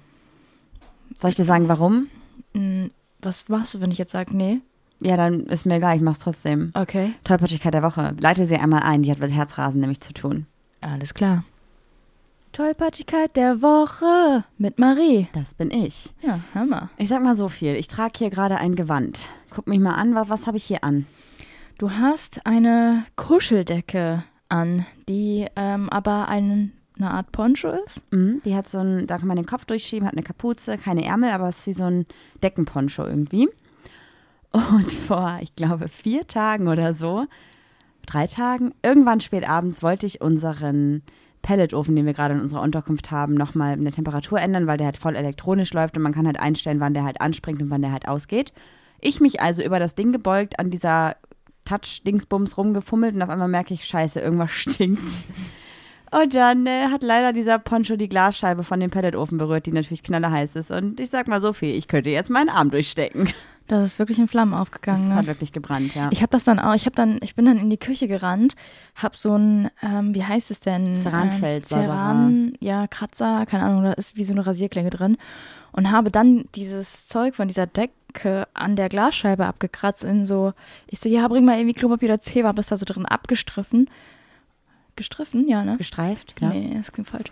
Soll 1.20 1.30
ich 1.30 1.36
dir 1.36 1.44
sagen, 1.44 1.68
warum? 1.68 2.08
Hm, 2.54 2.90
Was 3.20 3.48
machst 3.48 3.74
du, 3.74 3.80
wenn 3.80 3.90
ich 3.90 3.98
jetzt 3.98 4.12
sage, 4.12 4.36
nee? 4.36 4.60
Ja, 5.00 5.16
dann 5.16 5.40
ist 5.46 5.66
mir 5.66 5.76
egal, 5.76 5.96
ich 5.96 6.02
mach's 6.02 6.18
trotzdem. 6.18 6.70
Okay, 6.74 7.12
Tollpatschigkeit 7.24 7.74
der 7.74 7.82
Woche. 7.82 8.14
Leite 8.20 8.44
sie 8.46 8.56
einmal 8.56 8.82
ein, 8.82 9.02
die 9.02 9.10
hat 9.10 9.18
mit 9.18 9.32
Herzrasen 9.32 9.80
nämlich 9.80 10.00
zu 10.00 10.12
tun. 10.12 10.46
alles 10.80 11.14
klar. 11.14 11.44
Tollpatschigkeit 12.52 13.34
der 13.34 13.62
Woche 13.62 14.44
mit 14.58 14.78
Marie. 14.78 15.26
Das 15.32 15.54
bin 15.54 15.70
ich. 15.72 16.12
Ja, 16.22 16.38
Hammer. 16.54 16.88
Ich 16.96 17.08
sag 17.08 17.22
mal 17.22 17.34
so 17.34 17.48
viel. 17.48 17.74
Ich 17.74 17.88
trage 17.88 18.12
hier 18.16 18.30
gerade 18.30 18.58
ein 18.58 18.76
Gewand. 18.76 19.30
Guck 19.50 19.66
mich 19.66 19.80
mal 19.80 19.94
an, 19.94 20.14
was, 20.14 20.28
was 20.28 20.46
habe 20.46 20.56
ich 20.56 20.64
hier 20.64 20.84
an? 20.84 21.06
Du 21.78 21.90
hast 21.90 22.46
eine 22.46 23.04
Kuscheldecke 23.16 24.22
an, 24.48 24.86
die 25.08 25.46
ähm, 25.56 25.90
aber 25.90 26.28
ein, 26.28 26.72
eine 26.96 27.10
Art 27.10 27.32
Poncho 27.32 27.70
ist. 27.70 28.04
Mhm, 28.12 28.40
die 28.44 28.54
hat 28.54 28.68
so 28.68 28.78
ein, 28.78 29.06
da 29.06 29.18
kann 29.18 29.28
man 29.28 29.36
den 29.36 29.46
Kopf 29.46 29.64
durchschieben, 29.64 30.06
hat 30.06 30.14
eine 30.14 30.22
Kapuze, 30.22 30.78
keine 30.78 31.04
Ärmel, 31.04 31.30
aber 31.30 31.48
es 31.48 31.60
ist 31.60 31.66
wie 31.66 31.72
so 31.72 31.84
ein 31.84 32.06
Deckenponcho 32.42 33.04
irgendwie. 33.04 33.48
Und 34.52 34.92
vor, 34.92 35.38
ich 35.40 35.56
glaube, 35.56 35.88
vier 35.88 36.28
Tagen 36.28 36.68
oder 36.68 36.94
so, 36.94 37.26
drei 38.06 38.28
Tagen, 38.28 38.72
irgendwann 38.82 39.20
spät 39.20 39.48
abends 39.48 39.82
wollte 39.82 40.06
ich 40.06 40.20
unseren 40.20 41.02
Pelletofen, 41.42 41.96
den 41.96 42.06
wir 42.06 42.14
gerade 42.14 42.34
in 42.34 42.40
unserer 42.40 42.62
Unterkunft 42.62 43.10
haben, 43.10 43.34
nochmal 43.34 43.72
eine 43.72 43.90
Temperatur 43.90 44.40
ändern, 44.40 44.66
weil 44.66 44.78
der 44.78 44.86
halt 44.86 44.96
voll 44.96 45.16
elektronisch 45.16 45.72
läuft 45.72 45.96
und 45.96 46.02
man 46.02 46.14
kann 46.14 46.26
halt 46.26 46.38
einstellen, 46.38 46.80
wann 46.80 46.94
der 46.94 47.04
halt 47.04 47.20
anspringt 47.20 47.60
und 47.60 47.70
wann 47.70 47.82
der 47.82 47.92
halt 47.92 48.08
ausgeht. 48.08 48.52
Ich 49.00 49.20
mich 49.20 49.40
also 49.40 49.62
über 49.62 49.78
das 49.78 49.94
Ding 49.94 50.12
gebeugt, 50.12 50.58
an 50.58 50.70
dieser 50.70 51.16
Touch-Dingsbums 51.64 52.56
rumgefummelt 52.56 53.14
und 53.14 53.22
auf 53.22 53.28
einmal 53.28 53.48
merke 53.48 53.74
ich, 53.74 53.84
scheiße, 53.84 54.20
irgendwas 54.20 54.50
stinkt. 54.52 55.26
Und 56.22 56.34
dann 56.34 56.66
äh, 56.66 56.88
hat 56.90 57.02
leider 57.02 57.32
dieser 57.32 57.58
Poncho 57.58 57.96
die 57.96 58.08
Glasscheibe 58.08 58.62
von 58.62 58.78
dem 58.78 58.90
Pelletofen 58.90 59.38
berührt, 59.38 59.66
die 59.66 59.72
natürlich 59.72 60.02
knallerheiß 60.02 60.54
ist. 60.56 60.70
Und 60.70 61.00
ich 61.00 61.10
sag 61.10 61.26
mal 61.28 61.40
so 61.42 61.52
viel, 61.52 61.74
ich 61.74 61.88
könnte 61.88 62.10
jetzt 62.10 62.30
meinen 62.30 62.48
Arm 62.50 62.70
durchstecken. 62.70 63.28
Das 63.66 63.82
ist 63.82 63.98
wirklich 63.98 64.18
in 64.18 64.28
Flammen 64.28 64.52
Das 64.52 64.60
aufgegangen. 64.60 65.14
hat 65.14 65.22
Ne? 65.22 65.26
wirklich 65.28 65.52
gebrannt, 65.52 65.94
ja. 65.94 66.10
Ich 66.12 66.20
habe 66.20 66.30
das 66.30 66.44
dann 66.44 66.58
auch, 66.58 66.74
ich 66.74 66.84
habe 66.84 66.94
dann, 66.96 67.18
ich 67.22 67.34
bin 67.34 67.46
dann 67.46 67.56
in 67.58 67.70
die 67.70 67.78
Küche 67.78 68.08
gerannt, 68.08 68.56
habe 68.94 69.16
so 69.16 69.34
ein, 69.38 69.70
ähm, 69.82 70.14
wie 70.14 70.22
heißt 70.22 70.50
es 70.50 70.60
denn? 70.60 70.94
Ceranfeld, 70.94 71.64
Ähm, 71.72 71.78
Ceran, 71.80 72.52
ja, 72.60 72.86
Kratzer, 72.86 73.46
keine 73.46 73.64
Ahnung, 73.64 73.84
da 73.84 73.92
ist 73.94 74.16
wie 74.18 74.24
so 74.24 74.34
eine 74.34 74.46
Rasierklinge 74.46 74.90
drin. 74.90 75.16
Und 75.72 75.90
habe 75.90 76.10
dann 76.10 76.44
dieses 76.54 77.06
Zeug 77.06 77.34
von 77.34 77.48
dieser 77.48 77.66
Decke 77.66 78.46
an 78.52 78.76
der 78.76 78.90
Glasscheibe 78.90 79.46
abgekratzt 79.46 80.04
in 80.04 80.26
so, 80.26 80.52
ich 80.86 81.00
so, 81.00 81.08
ja, 81.08 81.26
bring 81.26 81.46
mal 81.46 81.56
irgendwie 81.56 81.74
Klopapier 81.74 82.10
oder 82.10 82.20
Zewa, 82.20 82.48
hab 82.48 82.56
das 82.56 82.66
da 82.66 82.76
so 82.76 82.84
drin 82.84 83.06
abgestriffen. 83.06 83.88
Gestriffen, 84.96 85.48
ja, 85.48 85.64
ne? 85.64 85.76
Gestreift, 85.76 86.34
ja. 86.40 86.48
Nee, 86.48 86.74
das 86.76 86.92
klingt 86.92 87.08
falsch. 87.08 87.30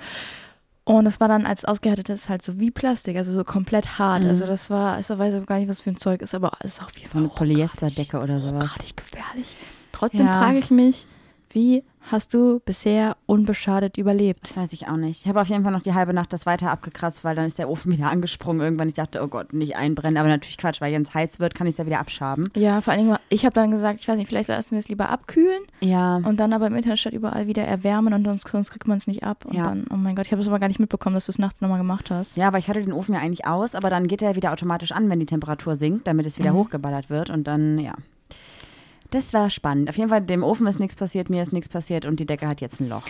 Und 0.85 1.05
das 1.05 1.21
war 1.21 1.29
dann 1.29 1.47
als 1.47 1.65
ausgehärtetes 1.65 2.29
halt 2.29 2.43
so 2.43 2.59
wie 2.59 2.73
Plastik, 2.73 3.17
also 3.17 3.33
so 3.33 3.45
komplett 3.45 3.99
hart. 4.01 4.25
Mhm. 4.25 4.31
Also 4.31 4.47
das 4.47 4.69
war, 4.69 4.99
ich 4.99 5.09
weiß 5.09 5.35
auch 5.37 5.47
gar 5.47 5.59
nicht, 5.59 5.69
was 5.69 5.81
für 5.81 5.91
ein 5.91 5.97
Zeug 5.97 6.23
ist, 6.23 6.35
aber 6.35 6.53
es 6.61 6.75
ist 6.75 6.83
auf 6.83 6.97
jeden 6.99 7.11
So 7.11 7.19
eine 7.19 7.29
Polyesterdecke 7.29 8.19
oder 8.19 8.41
sowas. 8.41 8.65
hochgradig 8.65 8.97
gefährlich. 8.97 9.57
Trotzdem 9.93 10.27
Ja. 10.27 10.39
frage 10.39 10.59
ich 10.59 10.71
mich, 10.73 11.07
wie 11.51 11.85
hast 12.11 12.35
du 12.35 12.61
bisher 12.65 13.17
unbeschadet 13.27 13.97
überlebt? 13.97 14.41
Das 14.43 14.57
weiß 14.57 14.73
ich 14.73 14.89
auch 14.89 14.97
nicht. 14.97 15.23
Ich 15.23 15.29
habe 15.29 15.41
auf 15.41 15.49
jeden 15.49 15.63
Fall 15.63 15.73
noch 15.73 15.83
die 15.83 15.95
halbe 15.95 16.13
Nacht 16.13 16.33
das 16.33 16.47
weiter 16.47 16.71
abgekratzt, 16.71 17.25
weil 17.25 17.35
dann 17.37 17.47
ist 17.47 17.59
der 17.59 17.69
Ofen 17.69 17.93
wieder 17.97 18.11
angesprungen. 18.11 18.61
Irgendwann 18.63 18.89
ich 18.89 18.95
dachte, 18.95 19.23
oh 19.23 19.29
Gott, 19.29 19.53
nicht 19.53 19.77
einbrennen. 19.77 20.17
Aber 20.19 20.29
natürlich 20.29 20.59
Quatsch, 20.59 20.81
weil 20.81 20.93
wenn 20.93 21.03
es 21.03 21.15
heiß 21.15 21.41
wird, 21.41 21.55
kann 21.55 21.67
ich 21.67 21.73
es 21.75 21.79
ja 21.79 21.87
wieder 21.87 22.01
abschaben. 22.01 22.49
Ja, 22.55 22.81
vor 22.81 22.93
allen 22.93 23.05
Dingen, 23.07 23.17
ich 23.29 23.45
habe 23.45 23.55
dann 23.55 23.71
gesagt, 23.71 24.01
ich 24.01 24.09
weiß 24.09 24.17
nicht, 24.17 24.29
vielleicht 24.29 24.49
lassen 24.49 24.73
wir 24.73 24.79
es 24.79 24.89
lieber 24.89 25.11
abkühlen 25.11 25.63
Ja. 25.81 26.17
und 26.17 26.39
dann 26.41 26.53
aber 26.53 26.67
im 26.67 26.75
Internet 26.75 26.99
statt 26.99 27.13
überall 27.13 27.47
wieder 27.47 27.63
erwärmen 27.65 28.13
und 28.15 28.25
sonst, 28.25 28.49
sonst 28.49 28.71
kriegt 28.71 28.89
man 28.89 28.99
es 28.99 29.07
nicht 29.07 29.23
ab. 29.25 29.45
Und 29.47 29.55
Ja. 29.55 29.65
dann, 29.65 29.87
oh 29.91 29.97
mein 29.97 30.17
Gott, 30.17 30.27
ich 30.27 30.33
habe 30.33 30.43
es 30.43 30.49
aber 30.49 30.59
gar 30.59 30.69
nicht 30.69 30.81
mitbekommen, 30.81 31.15
dass 31.15 31.27
du 31.27 31.33
es 31.33 31.39
nachts 31.39 31.61
nochmal 31.61 31.79
gemacht 31.79 32.11
hast. 32.11 32.37
Ja, 32.37 32.49
aber 32.49 32.59
ich 32.59 32.69
hatte 32.69 32.81
den 32.83 32.93
Ofen 32.93 33.15
ja 33.15 33.21
eigentlich 33.21 33.47
aus, 33.47 33.75
aber 33.75 33.91
dann 33.91 34.07
geht 34.09 34.23
er 34.23 34.35
wieder 34.37 34.53
automatisch 34.53 34.93
an, 34.93 35.09
wenn 35.11 35.21
die 35.21 35.27
Temperatur 35.27 35.77
sinkt, 35.77 36.07
damit 36.07 36.27
es 36.27 36.39
wieder 36.39 36.53
Mhm. 36.53 36.57
hochgeballert 36.57 37.11
wird 37.11 37.31
und 37.31 37.45
dann, 37.47 37.79
ja. 37.79 37.95
Das 39.13 39.33
war 39.33 39.49
spannend. 39.51 39.89
Auf 39.89 39.97
jeden 39.97 40.09
Fall, 40.11 40.23
dem 40.23 40.43
Ofen 40.43 40.67
ist 40.67 40.81
nichts 40.81 40.97
passiert, 40.97 41.31
mir 41.31 41.43
ist 41.43 41.53
nichts 41.53 41.69
passiert 41.69 42.05
und 42.05 42.19
die 42.19 42.27
Decke 42.27 42.49
hat 42.49 42.61
jetzt 42.61 42.81
ein 42.81 42.89
Loch. 42.89 43.03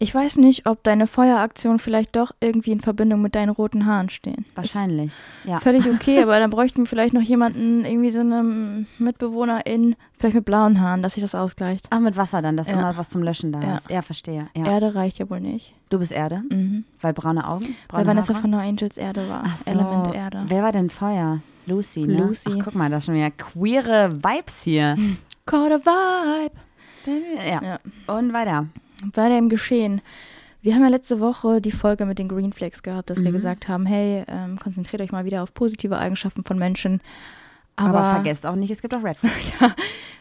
Ich 0.00 0.14
weiß 0.14 0.36
nicht, 0.36 0.66
ob 0.66 0.84
deine 0.84 1.08
Feueraktion 1.08 1.80
vielleicht 1.80 2.14
doch 2.14 2.30
irgendwie 2.38 2.70
in 2.70 2.80
Verbindung 2.80 3.20
mit 3.20 3.34
deinen 3.34 3.48
roten 3.48 3.84
Haaren 3.84 4.10
stehen. 4.10 4.44
Wahrscheinlich. 4.54 5.12
Ja. 5.44 5.56
Ist 5.56 5.64
völlig 5.64 5.86
okay, 5.90 6.22
aber 6.22 6.38
dann 6.38 6.50
bräuchten 6.50 6.82
wir 6.82 6.86
vielleicht 6.86 7.14
noch 7.14 7.20
jemanden, 7.22 7.84
irgendwie 7.84 8.10
so 8.10 8.20
einen 8.20 8.86
Mitbewohnerin, 8.98 9.96
vielleicht 10.16 10.36
mit 10.36 10.44
blauen 10.44 10.80
Haaren, 10.80 11.02
dass 11.02 11.14
sich 11.14 11.22
das 11.22 11.34
ausgleicht. 11.34 11.88
Ach, 11.90 11.98
mit 11.98 12.16
Wasser 12.16 12.42
dann, 12.42 12.56
dass 12.56 12.68
Ja. 12.68 12.74
immer 12.78 12.96
was 12.96 13.10
zum 13.10 13.24
Löschen 13.24 13.50
da 13.50 13.60
Ja. 13.60 13.76
ist. 13.76 13.90
Ja, 13.90 14.02
verstehe. 14.02 14.46
Ja. 14.54 14.66
Erde 14.66 14.94
reicht 14.94 15.18
ja 15.18 15.28
wohl 15.30 15.40
nicht. 15.40 15.74
Du 15.90 15.98
bist 15.98 16.12
Erde, 16.12 16.42
Mhm. 16.48 16.84
weil 17.00 17.12
braune 17.12 17.48
Augen, 17.48 17.74
braune 17.88 18.02
Weil 18.02 18.06
Vanessa 18.06 18.34
Haare. 18.34 18.42
von 18.42 18.50
No 18.50 18.58
Angels 18.58 18.98
Erde 18.98 19.28
war. 19.28 19.42
Ach 19.48 19.56
so. 19.56 19.68
Element 19.68 20.14
Erde. 20.14 20.44
Wer 20.46 20.62
war 20.62 20.70
denn 20.70 20.90
Feuer? 20.90 21.40
Lucy, 21.66 22.06
ne? 22.06 22.18
Lucy. 22.18 22.50
Ach, 22.60 22.64
guck 22.66 22.74
mal, 22.76 22.88
da 22.88 22.98
ist 22.98 23.06
schon 23.06 23.14
wieder 23.16 23.30
queere 23.32 24.10
Vibes 24.12 24.62
hier. 24.62 24.96
Caught 25.48 25.72
a 25.72 25.78
Vibe. 25.78 26.56
Ja. 27.48 27.62
Ja. 27.62 28.14
Und 28.14 28.32
weiter. 28.34 28.66
Weiter 29.14 29.38
im 29.38 29.48
Geschehen. 29.48 30.02
Wir 30.60 30.74
haben 30.74 30.82
ja 30.82 30.88
letzte 30.88 31.20
Woche 31.20 31.60
die 31.62 31.70
Folge 31.70 32.04
mit 32.04 32.18
den 32.18 32.28
Green 32.28 32.52
Flags 32.52 32.82
gehabt, 32.82 33.08
dass 33.08 33.20
wir 33.22 33.30
Mhm. 33.30 33.34
gesagt 33.34 33.68
haben, 33.68 33.86
hey, 33.86 34.24
ähm, 34.28 34.58
konzentriert 34.58 35.00
euch 35.00 35.12
mal 35.12 35.24
wieder 35.24 35.42
auf 35.42 35.54
positive 35.54 35.96
Eigenschaften 35.96 36.44
von 36.44 36.58
Menschen. 36.58 37.00
Aber, 37.76 38.00
Aber, 38.00 38.10
vergesst 38.16 38.44
auch 38.44 38.56
nicht, 38.56 38.70
es 38.70 38.82
gibt 38.82 38.94
auch 38.94 39.02
Red 39.04 39.16
Flags. 39.16 39.52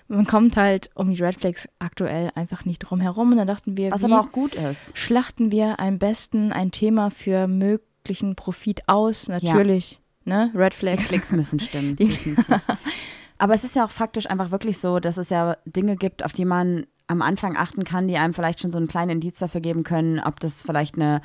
man 0.07 0.25
kommt 0.27 0.55
halt 0.55 0.91
um 0.93 1.09
die 1.09 1.21
Red 1.21 1.35
Flags 1.39 1.67
aktuell 1.79 2.31
einfach 2.35 2.63
nicht 2.65 2.79
drum 2.79 3.01
herum. 3.01 3.31
Und 3.31 3.37
dann 3.37 3.47
dachten 3.47 3.75
wir, 3.75 3.91
Was 3.91 4.03
aber 4.03 4.21
auch 4.21 4.31
gut 4.31 4.55
ist. 4.55 4.95
schlachten 4.97 5.51
wir 5.51 5.79
am 5.79 5.97
besten 5.97 6.53
ein 6.53 6.71
Thema 6.71 7.09
für 7.11 7.47
möglichen 7.47 8.35
Profit 8.35 8.87
aus? 8.87 9.27
Natürlich, 9.27 9.99
ne? 10.23 10.51
Red 10.55 10.73
Die 10.73 10.77
Flags. 10.77 11.05
Klicks 11.07 11.31
müssen 11.31 11.59
stimmen. 11.59 11.97
Aber 13.37 13.53
es 13.53 13.63
ist 13.63 13.75
ja 13.75 13.85
auch 13.85 13.91
faktisch 13.91 14.29
einfach 14.29 14.51
wirklich 14.51 14.79
so, 14.79 14.99
dass 14.99 15.17
es 15.17 15.29
ja 15.29 15.57
Dinge 15.65 15.95
gibt, 15.95 16.25
auf 16.25 16.33
die 16.33 16.45
man 16.45 16.85
am 17.07 17.21
Anfang 17.21 17.55
achten 17.55 17.83
kann, 17.83 18.07
die 18.07 18.17
einem 18.17 18.33
vielleicht 18.33 18.59
schon 18.59 18.71
so 18.71 18.77
einen 18.77 18.87
kleinen 18.87 19.11
Indiz 19.11 19.39
dafür 19.39 19.61
geben 19.61 19.83
können, 19.83 20.19
ob 20.19 20.39
das 20.39 20.61
vielleicht 20.61 20.95
eine 20.95 21.21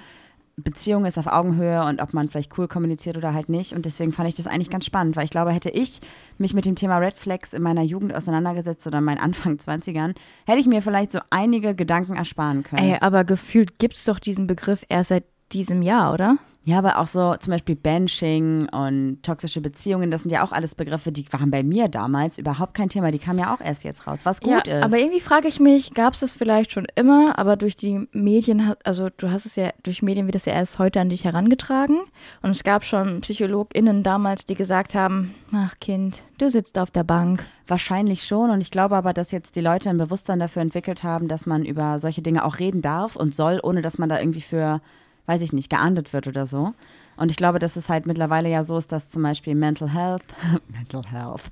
Beziehung 0.57 1.07
ist 1.07 1.19
auf 1.19 1.27
Augenhöhe 1.27 1.83
und 1.85 2.03
ob 2.03 2.13
man 2.13 2.29
vielleicht 2.29 2.57
cool 2.59 2.69
kommuniziert 2.69 3.17
oder 3.17 3.33
halt 3.33 3.49
nicht. 3.49 3.73
Und 3.73 3.87
deswegen 3.87 4.13
fand 4.13 4.29
ich 4.29 4.37
das 4.37 4.47
eigentlich 4.47 4.71
ganz 4.71 4.85
spannend, 4.85 5.17
weil 5.17 5.25
ich 5.25 5.31
glaube, 5.31 5.51
hätte 5.51 5.71
ich 5.71 6.01
mich 6.39 6.55
mit 6.55 6.67
dem 6.67 6.77
Thema 6.77 6.99
Red 6.99 7.19
Flags 7.19 7.53
in 7.53 7.63
meiner 7.63 7.83
Jugend 7.83 8.15
auseinandergesetzt 8.15 8.87
oder 8.87 8.99
in 8.99 9.05
meinen 9.05 9.19
Anfang 9.19 9.55
20ern, 9.57 10.15
hätte 10.47 10.59
ich 10.59 10.67
mir 10.67 10.83
vielleicht 10.83 11.13
so 11.13 11.21
einige 11.31 11.75
Gedanken 11.75 12.15
ersparen 12.15 12.63
können. 12.63 12.83
Ey, 12.83 12.99
aber 13.01 13.25
gefühlt 13.25 13.79
gibt 13.79 13.97
es 13.97 14.05
doch 14.05 14.19
diesen 14.19 14.47
Begriff 14.47 14.85
erst 14.89 15.09
seit 15.09 15.25
diesem 15.53 15.83
Jahr, 15.83 16.13
oder? 16.13 16.37
Ja, 16.65 16.79
aber 16.79 16.99
auch 16.99 17.09
so 17.09 17.35
zum 17.37 17.51
Beispiel 17.51 17.75
Benching 17.75 18.69
und 18.69 19.23
toxische 19.23 19.61
Beziehungen, 19.61 20.13
das 20.13 20.23
sind 20.23 20.31
ja 20.31 20.45
auch 20.45 20.53
alles 20.53 20.77
Begriffe, 20.77 21.11
die 21.11 21.25
waren 21.33 21.51
bei 21.51 21.65
mir 21.65 21.89
damals 21.89 22.39
überhaupt 22.39 22.75
kein 22.75 22.89
Thema. 22.89 23.11
Die 23.11 23.19
kamen 23.19 23.41
ja 23.41 23.53
auch 23.53 23.61
erst 23.61 23.83
jetzt 23.83 24.07
raus, 24.07 24.21
was 24.23 24.41
gut 24.41 24.69
ja, 24.69 24.79
ist. 24.79 24.85
Aber 24.85 24.99
irgendwie 24.99 25.21
frage 25.21 25.49
ich 25.49 25.59
mich, 25.59 25.93
gab 25.93 26.15
es 26.15 26.21
das 26.21 26.33
vielleicht 26.33 26.71
schon 26.71 26.87
immer, 26.95 27.37
aber 27.37 27.57
durch 27.57 27.75
die 27.75 28.07
Medien, 28.13 28.75
also 28.85 29.09
du 29.17 29.31
hast 29.33 29.45
es 29.45 29.57
ja, 29.57 29.71
durch 29.83 30.03
Medien 30.03 30.27
wird 30.27 30.37
es 30.37 30.45
ja 30.45 30.53
erst 30.53 30.79
heute 30.79 31.01
an 31.01 31.09
dich 31.09 31.25
herangetragen. 31.25 31.99
Und 32.43 32.51
es 32.51 32.63
gab 32.63 32.85
schon 32.85 33.21
PsychologInnen 33.23 34.05
damals, 34.05 34.47
die 34.47 34.55
gesagt 34.55 34.95
haben, 34.95 35.35
ach 35.53 35.75
Kind, 35.81 36.23
du 36.39 36.49
sitzt 36.49 36.79
auf 36.79 36.93
der 36.93 37.05
Bank. 37.05 37.45
Wahrscheinlich 37.67 38.25
schon. 38.25 38.51
Und 38.51 38.61
ich 38.61 38.71
glaube 38.71 38.97
aber, 38.97 39.13
dass 39.13 39.33
jetzt 39.33 39.57
die 39.57 39.61
Leute 39.61 39.91
ein 39.91 39.99
Bewusstsein 39.99 40.39
dafür 40.39 40.63
entwickelt 40.63 41.03
haben, 41.03 41.27
dass 41.27 41.47
man 41.47 41.65
über 41.65 41.99
solche 41.99 42.23
Dinge 42.23 42.45
auch 42.45 42.61
reden 42.61 42.83
darf 42.83 43.17
und 43.17 43.35
soll, 43.35 43.59
ohne 43.63 43.83
dass 43.83 43.99
man 43.99 44.09
da 44.09 44.21
irgendwie 44.21 44.43
für, 44.43 44.81
weiß 45.27 45.41
ich 45.43 45.53
nicht, 45.53 45.71
geahndet 45.71 46.13
wird 46.13 46.27
oder 46.27 46.47
so. 46.47 46.73
Und 47.17 47.31
ich 47.31 47.37
glaube, 47.37 47.59
dass 47.59 47.77
es 47.77 47.89
halt 47.89 48.07
mittlerweile 48.07 48.49
ja 48.49 48.65
so 48.65 48.77
ist, 48.79 48.91
dass 48.91 49.11
zum 49.11 49.23
Beispiel 49.23 49.55
Mental 49.55 49.93
Health, 49.93 50.25
Mental 50.69 51.03
Health, 51.11 51.43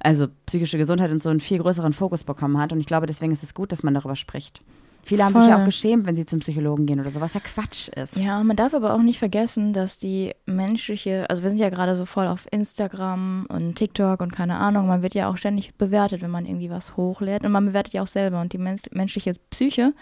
also 0.00 0.28
psychische 0.46 0.78
Gesundheit 0.78 1.10
und 1.10 1.22
so 1.22 1.30
einen 1.30 1.40
viel 1.40 1.58
größeren 1.58 1.92
Fokus 1.92 2.24
bekommen 2.24 2.58
hat. 2.58 2.72
Und 2.72 2.80
ich 2.80 2.86
glaube, 2.86 3.06
deswegen 3.06 3.32
ist 3.32 3.42
es 3.42 3.54
gut, 3.54 3.72
dass 3.72 3.82
man 3.82 3.94
darüber 3.94 4.16
spricht. 4.16 4.62
Viele 5.06 5.24
haben 5.24 5.34
sich 5.34 5.48
ja 5.48 5.52
Voll. 5.52 5.60
auch 5.60 5.64
geschämt, 5.64 6.04
wenn 6.04 6.16
sie 6.16 6.26
zum 6.26 6.40
Psychologen 6.40 6.84
gehen 6.84 6.98
oder 6.98 7.12
so, 7.12 7.20
was 7.20 7.34
ja 7.34 7.38
Quatsch 7.38 7.86
ist. 7.90 8.16
Ja, 8.16 8.42
man 8.42 8.56
darf 8.56 8.74
aber 8.74 8.92
auch 8.92 9.02
nicht 9.02 9.20
vergessen, 9.20 9.72
dass 9.72 9.98
die 9.98 10.34
menschliche, 10.46 11.30
also 11.30 11.44
wir 11.44 11.50
sind 11.50 11.60
ja 11.60 11.70
gerade 11.70 11.94
so 11.94 12.06
voll 12.06 12.26
auf 12.26 12.48
Instagram 12.50 13.46
und 13.48 13.76
TikTok 13.76 14.20
und 14.20 14.32
keine 14.32 14.56
Ahnung, 14.56 14.88
man 14.88 15.02
wird 15.02 15.14
ja 15.14 15.30
auch 15.30 15.36
ständig 15.36 15.76
bewertet, 15.76 16.22
wenn 16.22 16.32
man 16.32 16.44
irgendwie 16.44 16.70
was 16.70 16.96
hochlädt 16.96 17.44
und 17.44 17.52
man 17.52 17.66
bewertet 17.66 17.92
ja 17.92 18.02
auch 18.02 18.08
selber 18.08 18.40
und 18.40 18.52
die 18.52 18.58
men 18.58 18.80
menschliche 18.90 19.34
Psyche 19.48 19.94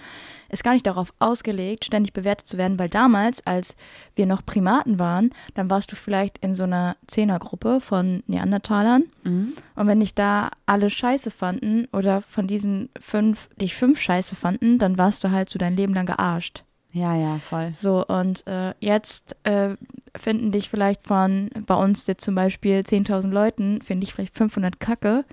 ist 0.54 0.64
gar 0.64 0.73
nicht 0.73 0.87
darauf 0.87 1.12
ausgelegt, 1.18 1.84
ständig 1.84 2.12
bewertet 2.14 2.46
zu 2.46 2.56
werden, 2.56 2.78
weil 2.78 2.88
damals, 2.88 3.46
als 3.46 3.76
wir 4.14 4.25
noch 4.26 4.44
Primaten 4.46 4.99
waren, 4.99 5.30
dann 5.54 5.68
warst 5.68 5.92
du 5.92 5.96
vielleicht 5.96 6.38
in 6.38 6.54
so 6.54 6.64
einer 6.64 6.96
Zehnergruppe 7.06 7.80
von 7.80 8.23
Neandertalern 8.26 9.04
Mhm. 9.25 9.54
und 9.75 9.87
wenn 9.87 10.00
dich 10.00 10.14
da 10.14 10.50
alle 10.66 10.90
scheiße 10.90 11.30
fanden 11.30 11.87
oder 11.92 12.20
von 12.23 12.46
diesen 12.46 12.88
fünf, 12.99 13.49
dich 13.61 13.75
fünf 13.75 14.00
scheiße 14.00 14.37
fanden, 14.37 14.78
dann 14.78 14.96
warst 14.99 15.25
du 15.25 15.30
halt 15.30 15.49
so 15.50 15.58
dein 15.58 15.76
Leben 15.76 15.94
lang 15.94 16.06
gearscht. 16.06 16.64
Ja, 16.92 17.16
ja, 17.16 17.38
voll. 17.38 17.73
So, 17.73 18.06
und 18.06 18.46
äh, 18.46 18.73
jetzt 18.78 19.34
äh, 19.42 19.75
finden 20.16 20.52
dich 20.52 20.70
vielleicht 20.70 21.02
von, 21.02 21.50
bei 21.66 21.75
uns 21.75 22.06
jetzt 22.06 22.25
zum 22.25 22.37
Beispiel 22.37 22.80
10.000 22.80 23.30
Leuten, 23.30 23.82
finde 23.82 24.04
ich 24.04 24.14
vielleicht 24.14 24.37
500 24.37 24.78
Kacke. 24.78 25.25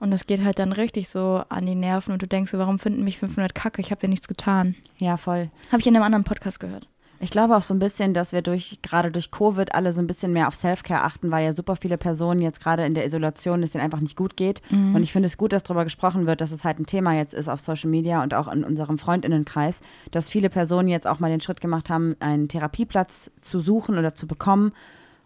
Und 0.00 0.10
das 0.10 0.26
geht 0.26 0.42
halt 0.42 0.58
dann 0.58 0.72
richtig 0.72 1.08
so 1.08 1.42
an 1.48 1.66
die 1.66 1.74
Nerven 1.74 2.12
und 2.12 2.22
du 2.22 2.26
denkst 2.26 2.50
so, 2.50 2.58
warum 2.58 2.78
finden 2.78 3.04
mich 3.04 3.18
500 3.18 3.54
Kacke? 3.54 3.80
Ich 3.80 3.90
habe 3.90 4.02
ja 4.02 4.08
nichts 4.08 4.28
getan. 4.28 4.74
Ja, 4.98 5.16
voll. 5.16 5.50
Habe 5.70 5.80
ich 5.80 5.86
in 5.86 5.94
einem 5.94 6.04
anderen 6.04 6.24
Podcast 6.24 6.58
gehört. 6.58 6.88
Ich 7.22 7.30
glaube 7.30 7.54
auch 7.54 7.60
so 7.60 7.74
ein 7.74 7.78
bisschen, 7.78 8.14
dass 8.14 8.32
wir 8.32 8.40
durch, 8.40 8.78
gerade 8.80 9.10
durch 9.10 9.30
Covid 9.30 9.74
alle 9.74 9.92
so 9.92 10.00
ein 10.00 10.06
bisschen 10.06 10.32
mehr 10.32 10.48
auf 10.48 10.54
Self-Care 10.54 11.02
achten, 11.02 11.30
weil 11.30 11.44
ja 11.44 11.52
super 11.52 11.76
viele 11.76 11.98
Personen 11.98 12.40
jetzt 12.40 12.62
gerade 12.62 12.86
in 12.86 12.94
der 12.94 13.04
Isolation 13.04 13.62
es 13.62 13.72
denen 13.72 13.84
einfach 13.84 14.00
nicht 14.00 14.16
gut 14.16 14.38
geht. 14.38 14.62
Und 14.70 15.02
ich 15.02 15.12
finde 15.12 15.26
es 15.26 15.36
gut, 15.36 15.52
dass 15.52 15.62
darüber 15.62 15.84
gesprochen 15.84 16.26
wird, 16.26 16.40
dass 16.40 16.50
es 16.50 16.64
halt 16.64 16.78
ein 16.80 16.86
Thema 16.86 17.14
jetzt 17.14 17.34
ist 17.34 17.48
auf 17.48 17.60
Social 17.60 17.90
Media 17.90 18.22
und 18.22 18.32
auch 18.32 18.48
in 18.50 18.64
unserem 18.64 18.96
Freundinnenkreis, 18.96 19.82
dass 20.12 20.30
viele 20.30 20.48
Personen 20.48 20.88
jetzt 20.88 21.06
auch 21.06 21.18
mal 21.18 21.30
den 21.30 21.42
Schritt 21.42 21.60
gemacht 21.60 21.90
haben, 21.90 22.16
einen 22.20 22.48
Therapieplatz 22.48 23.30
zu 23.42 23.60
suchen 23.60 23.98
oder 23.98 24.14
zu 24.14 24.26
bekommen 24.26 24.72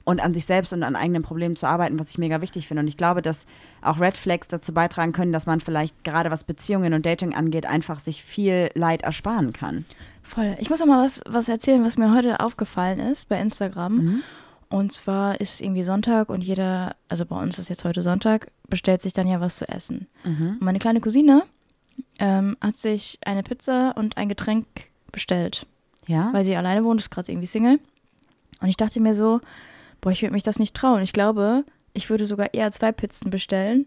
und 0.04 0.20
an 0.20 0.34
sich 0.34 0.44
selbst 0.46 0.72
und 0.72 0.82
an 0.82 0.96
eigenen 0.96 1.22
Problemen 1.22 1.56
zu 1.56 1.66
arbeiten, 1.66 1.98
was 1.98 2.10
ich 2.10 2.18
mega 2.18 2.40
wichtig 2.40 2.68
finde. 2.68 2.82
Und 2.82 2.88
ich 2.88 2.96
glaube, 2.96 3.22
dass 3.22 3.46
auch 3.82 4.00
Red 4.00 4.16
Flags 4.16 4.48
dazu 4.48 4.72
beitragen 4.74 5.12
können, 5.12 5.32
dass 5.32 5.46
man 5.46 5.60
vielleicht 5.60 6.04
gerade 6.04 6.30
was 6.30 6.44
Beziehungen 6.44 6.92
und 6.92 7.06
Dating 7.06 7.34
angeht, 7.34 7.66
einfach 7.66 8.00
sich 8.00 8.22
viel 8.22 8.70
Leid 8.74 9.02
ersparen 9.02 9.52
kann. 9.52 9.84
Voll. 10.22 10.56
Ich 10.58 10.70
muss 10.70 10.80
noch 10.80 10.86
mal 10.86 11.04
was, 11.04 11.22
was 11.26 11.48
erzählen, 11.48 11.84
was 11.84 11.96
mir 11.96 12.14
heute 12.14 12.40
aufgefallen 12.40 12.98
ist 13.00 13.28
bei 13.28 13.40
Instagram. 13.40 14.22
Und 14.68 14.92
zwar 14.92 15.40
ist 15.40 15.60
irgendwie 15.60 15.84
Sonntag 15.84 16.28
und 16.28 16.42
jeder, 16.42 16.96
also 17.08 17.24
bei 17.24 17.40
uns 17.40 17.58
ist 17.58 17.68
jetzt 17.68 17.84
heute 17.84 18.02
Sonntag, 18.02 18.48
bestellt 18.68 19.02
sich 19.02 19.12
dann 19.12 19.28
ja 19.28 19.40
was 19.40 19.56
zu 19.56 19.68
essen. 19.68 20.08
Und 20.24 20.62
meine 20.62 20.78
kleine 20.78 21.00
Cousine 21.00 21.44
ähm, 22.18 22.56
hat 22.60 22.76
sich 22.76 23.18
eine 23.24 23.42
Pizza 23.42 23.94
und 23.96 24.16
ein 24.16 24.28
Getränk 24.28 24.66
bestellt. 25.12 25.66
Ja? 26.06 26.30
weil 26.32 26.44
sie 26.44 26.56
alleine 26.56 26.84
wohnt, 26.84 27.00
ist 27.00 27.10
gerade 27.10 27.30
irgendwie 27.30 27.46
Single. 27.46 27.80
Und 28.60 28.68
ich 28.68 28.76
dachte 28.76 29.00
mir 29.00 29.14
so, 29.14 29.40
boah, 30.04 30.12
ich 30.12 30.20
würde 30.20 30.34
mich 30.34 30.42
das 30.42 30.58
nicht 30.58 30.76
trauen. 30.76 31.02
Ich 31.02 31.14
glaube, 31.14 31.64
ich 31.94 32.10
würde 32.10 32.26
sogar 32.26 32.52
eher 32.52 32.70
zwei 32.70 32.92
Pizzen 32.92 33.30
bestellen 33.30 33.86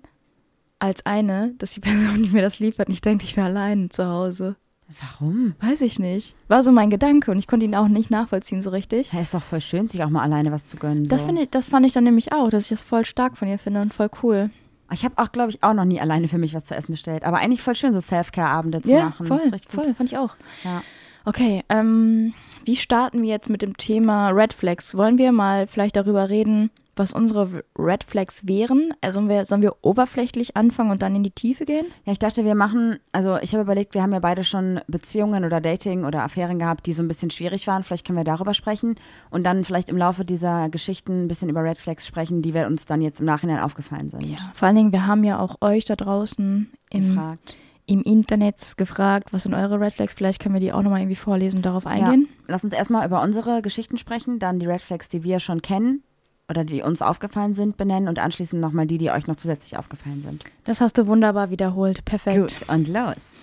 als 0.80 1.06
eine, 1.06 1.54
dass 1.60 1.72
die 1.72 1.80
Person, 1.88 2.24
die 2.24 2.30
mir 2.30 2.42
das 2.42 2.60
liefert, 2.60 2.90
nicht 2.90 3.06
denkt, 3.06 3.24
ich 3.24 3.38
wäre 3.38 3.46
alleine 3.48 3.90
zu 3.90 4.06
Hause. 4.08 4.56
Warum? 5.02 5.54
Weiß 5.60 5.82
ich 5.82 6.00
nicht. 6.00 6.34
War 6.48 6.64
so 6.64 6.72
mein 6.72 6.90
Gedanke 6.90 7.30
und 7.30 7.38
ich 7.38 7.46
konnte 7.48 7.66
ihn 7.66 7.76
auch 7.76 7.88
nicht 7.88 8.10
nachvollziehen 8.10 8.62
so 8.62 8.72
richtig. 8.72 9.12
Ja, 9.12 9.22
ist 9.22 9.34
doch 9.34 9.44
voll 9.44 9.62
schön, 9.62 9.88
sich 9.88 10.02
auch 10.04 10.10
mal 10.10 10.24
alleine 10.24 10.52
was 10.52 10.68
zu 10.68 10.78
gönnen. 10.78 11.08
Das, 11.08 11.22
so. 11.22 11.28
finde 11.28 11.44
ich, 11.44 11.50
das 11.50 11.68
fand 11.68 11.86
ich 11.86 11.94
dann 11.94 12.06
nämlich 12.06 12.32
auch, 12.34 12.50
dass 12.50 12.64
ich 12.64 12.70
das 12.70 12.82
voll 12.84 13.06
stark 13.06 13.38
von 13.38 13.48
ihr 13.48 13.60
finde 13.60 13.82
und 13.82 13.94
voll 13.94 14.10
cool. 14.24 14.50
Ich 14.92 15.04
habe 15.04 15.18
auch, 15.18 15.32
glaube 15.34 15.52
ich, 15.52 15.62
auch 15.62 15.74
noch 15.74 15.86
nie 15.86 16.00
alleine 16.00 16.30
für 16.30 16.38
mich 16.38 16.54
was 16.54 16.64
zu 16.64 16.74
essen 16.74 16.94
bestellt. 16.94 17.26
Aber 17.26 17.38
eigentlich 17.38 17.62
voll 17.62 17.76
schön, 17.76 17.94
so 17.94 18.00
Self-Care-Abende 18.00 18.82
zu 18.82 18.92
Ja, 18.92 19.06
machen. 19.10 19.28
voll, 19.28 19.52
das 19.52 19.62
voll, 19.68 19.94
fand 19.94 20.10
ich 20.10 20.18
auch. 20.18 20.36
Ja. 20.64 20.82
Okay, 21.26 21.64
ähm, 21.68 22.34
wie 22.68 22.76
starten 22.76 23.22
wir 23.22 23.30
jetzt 23.30 23.50
mit 23.50 23.62
dem 23.62 23.78
Thema 23.78 24.30
Red 24.30 24.52
Flags? 24.52 24.96
Wollen 24.98 25.18
wir 25.18 25.32
mal 25.32 25.68
vielleicht 25.68 25.96
darüber 25.96 26.30
reden, 26.30 26.70
was 26.98 27.14
unsere 27.14 27.64
Red 27.80 28.04
Flags 28.04 28.46
wären? 28.46 28.92
Also 29.00 29.20
sollen 29.20 29.30
wir, 29.30 29.46
sollen 29.46 29.62
wir 29.62 29.76
oberflächlich 29.84 30.58
anfangen 30.58 30.92
und 30.92 31.02
dann 31.02 31.16
in 31.16 31.24
die 31.24 31.32
Tiefe 31.32 31.64
gehen? 31.64 31.86
ja, 32.06 32.12
ich 32.12 32.20
dachte, 32.20 32.44
wir 32.44 32.56
machen, 32.56 32.98
also 33.14 33.38
ich 33.38 33.54
habe 33.54 33.62
überlegt, 33.62 33.94
wir 33.94 34.02
haben 34.02 34.12
ja 34.12 34.20
beide 34.20 34.44
schon 34.44 34.82
Beziehungen 34.88 35.46
oder 35.46 35.62
Dating 35.62 36.04
oder 36.04 36.24
Affären 36.24 36.60
gehabt, 36.60 36.86
die 36.88 36.94
so 36.94 37.02
ein 37.02 37.08
bisschen 37.08 37.30
schwierig 37.30 37.68
waren. 37.68 37.86
Vielleicht 37.86 38.06
können 38.06 38.18
wir 38.18 38.26
darüber 38.26 38.54
sprechen 38.54 38.96
und 39.30 39.46
dann 39.46 39.64
vielleicht 39.64 39.88
im 39.88 39.98
Laufe 39.98 40.26
dieser 40.26 40.68
Geschichten 40.68 41.24
ein 41.24 41.28
bisschen 41.30 41.48
über 41.48 41.64
Red 41.64 41.78
Flags 41.78 42.06
sprechen, 42.06 42.42
die 42.42 42.54
wir 42.54 42.68
uns 42.68 42.86
dann 42.86 43.02
jetzt 43.02 43.22
im 43.22 43.28
Nachhinein 43.28 43.60
aufgefallen 43.60 44.10
sind. 44.10 44.26
Vor 44.54 44.68
allen 44.68 44.76
Dingen, 44.76 44.92
wir 44.92 45.08
haben 45.08 45.24
ja 45.24 45.40
auch 45.40 45.62
euch 45.62 45.86
da 45.86 45.96
draußen 45.96 46.70
im, 46.90 47.08
Gefragt. 47.08 47.56
Im 47.88 48.04
Internet 48.04 48.78
gefragt, 48.78 49.32
was 49.32 49.44
sind 49.44 49.54
eure 49.56 49.80
Red 49.80 49.94
Flags? 49.94 50.14
Vielleicht 50.14 50.42
können 50.42 50.54
wir 50.54 50.60
die 50.60 50.74
auch 50.74 50.84
nochmal 50.84 51.00
irgendwie 51.00 51.16
vorlesen 51.16 51.58
und 51.58 51.66
darauf 51.66 51.88
eingehen. 51.88 52.28
Ja. 52.30 52.44
Lass 52.48 52.64
uns 52.64 52.74
erstmal 52.74 53.08
über 53.08 53.22
unsere 53.22 53.62
Geschichten 53.62 53.98
sprechen, 53.98 54.40
dann 54.40 54.60
die 54.60 54.68
Red 54.68 54.82
Flags, 54.82 55.10
die 55.10 55.24
wir 55.24 55.40
schon 55.40 55.62
kennen 55.62 56.04
oder 56.50 56.64
die 56.64 56.82
uns 56.82 57.02
aufgefallen 57.02 57.54
sind, 57.54 57.78
benennen 57.78 58.08
und 58.10 58.20
anschließend 58.20 58.62
nochmal 58.62 58.88
die, 58.88 58.98
die 58.98 59.10
euch 59.10 59.26
noch 59.28 59.38
zusätzlich 59.38 59.78
aufgefallen 59.78 60.22
sind. 60.24 60.44
Das 60.66 60.82
hast 60.82 60.98
du 60.98 61.08
wunderbar 61.08 61.50
wiederholt. 61.50 62.06
Perfekt. 62.06 62.60
Gut, 62.60 62.70
und 62.70 62.88
los. 62.90 63.36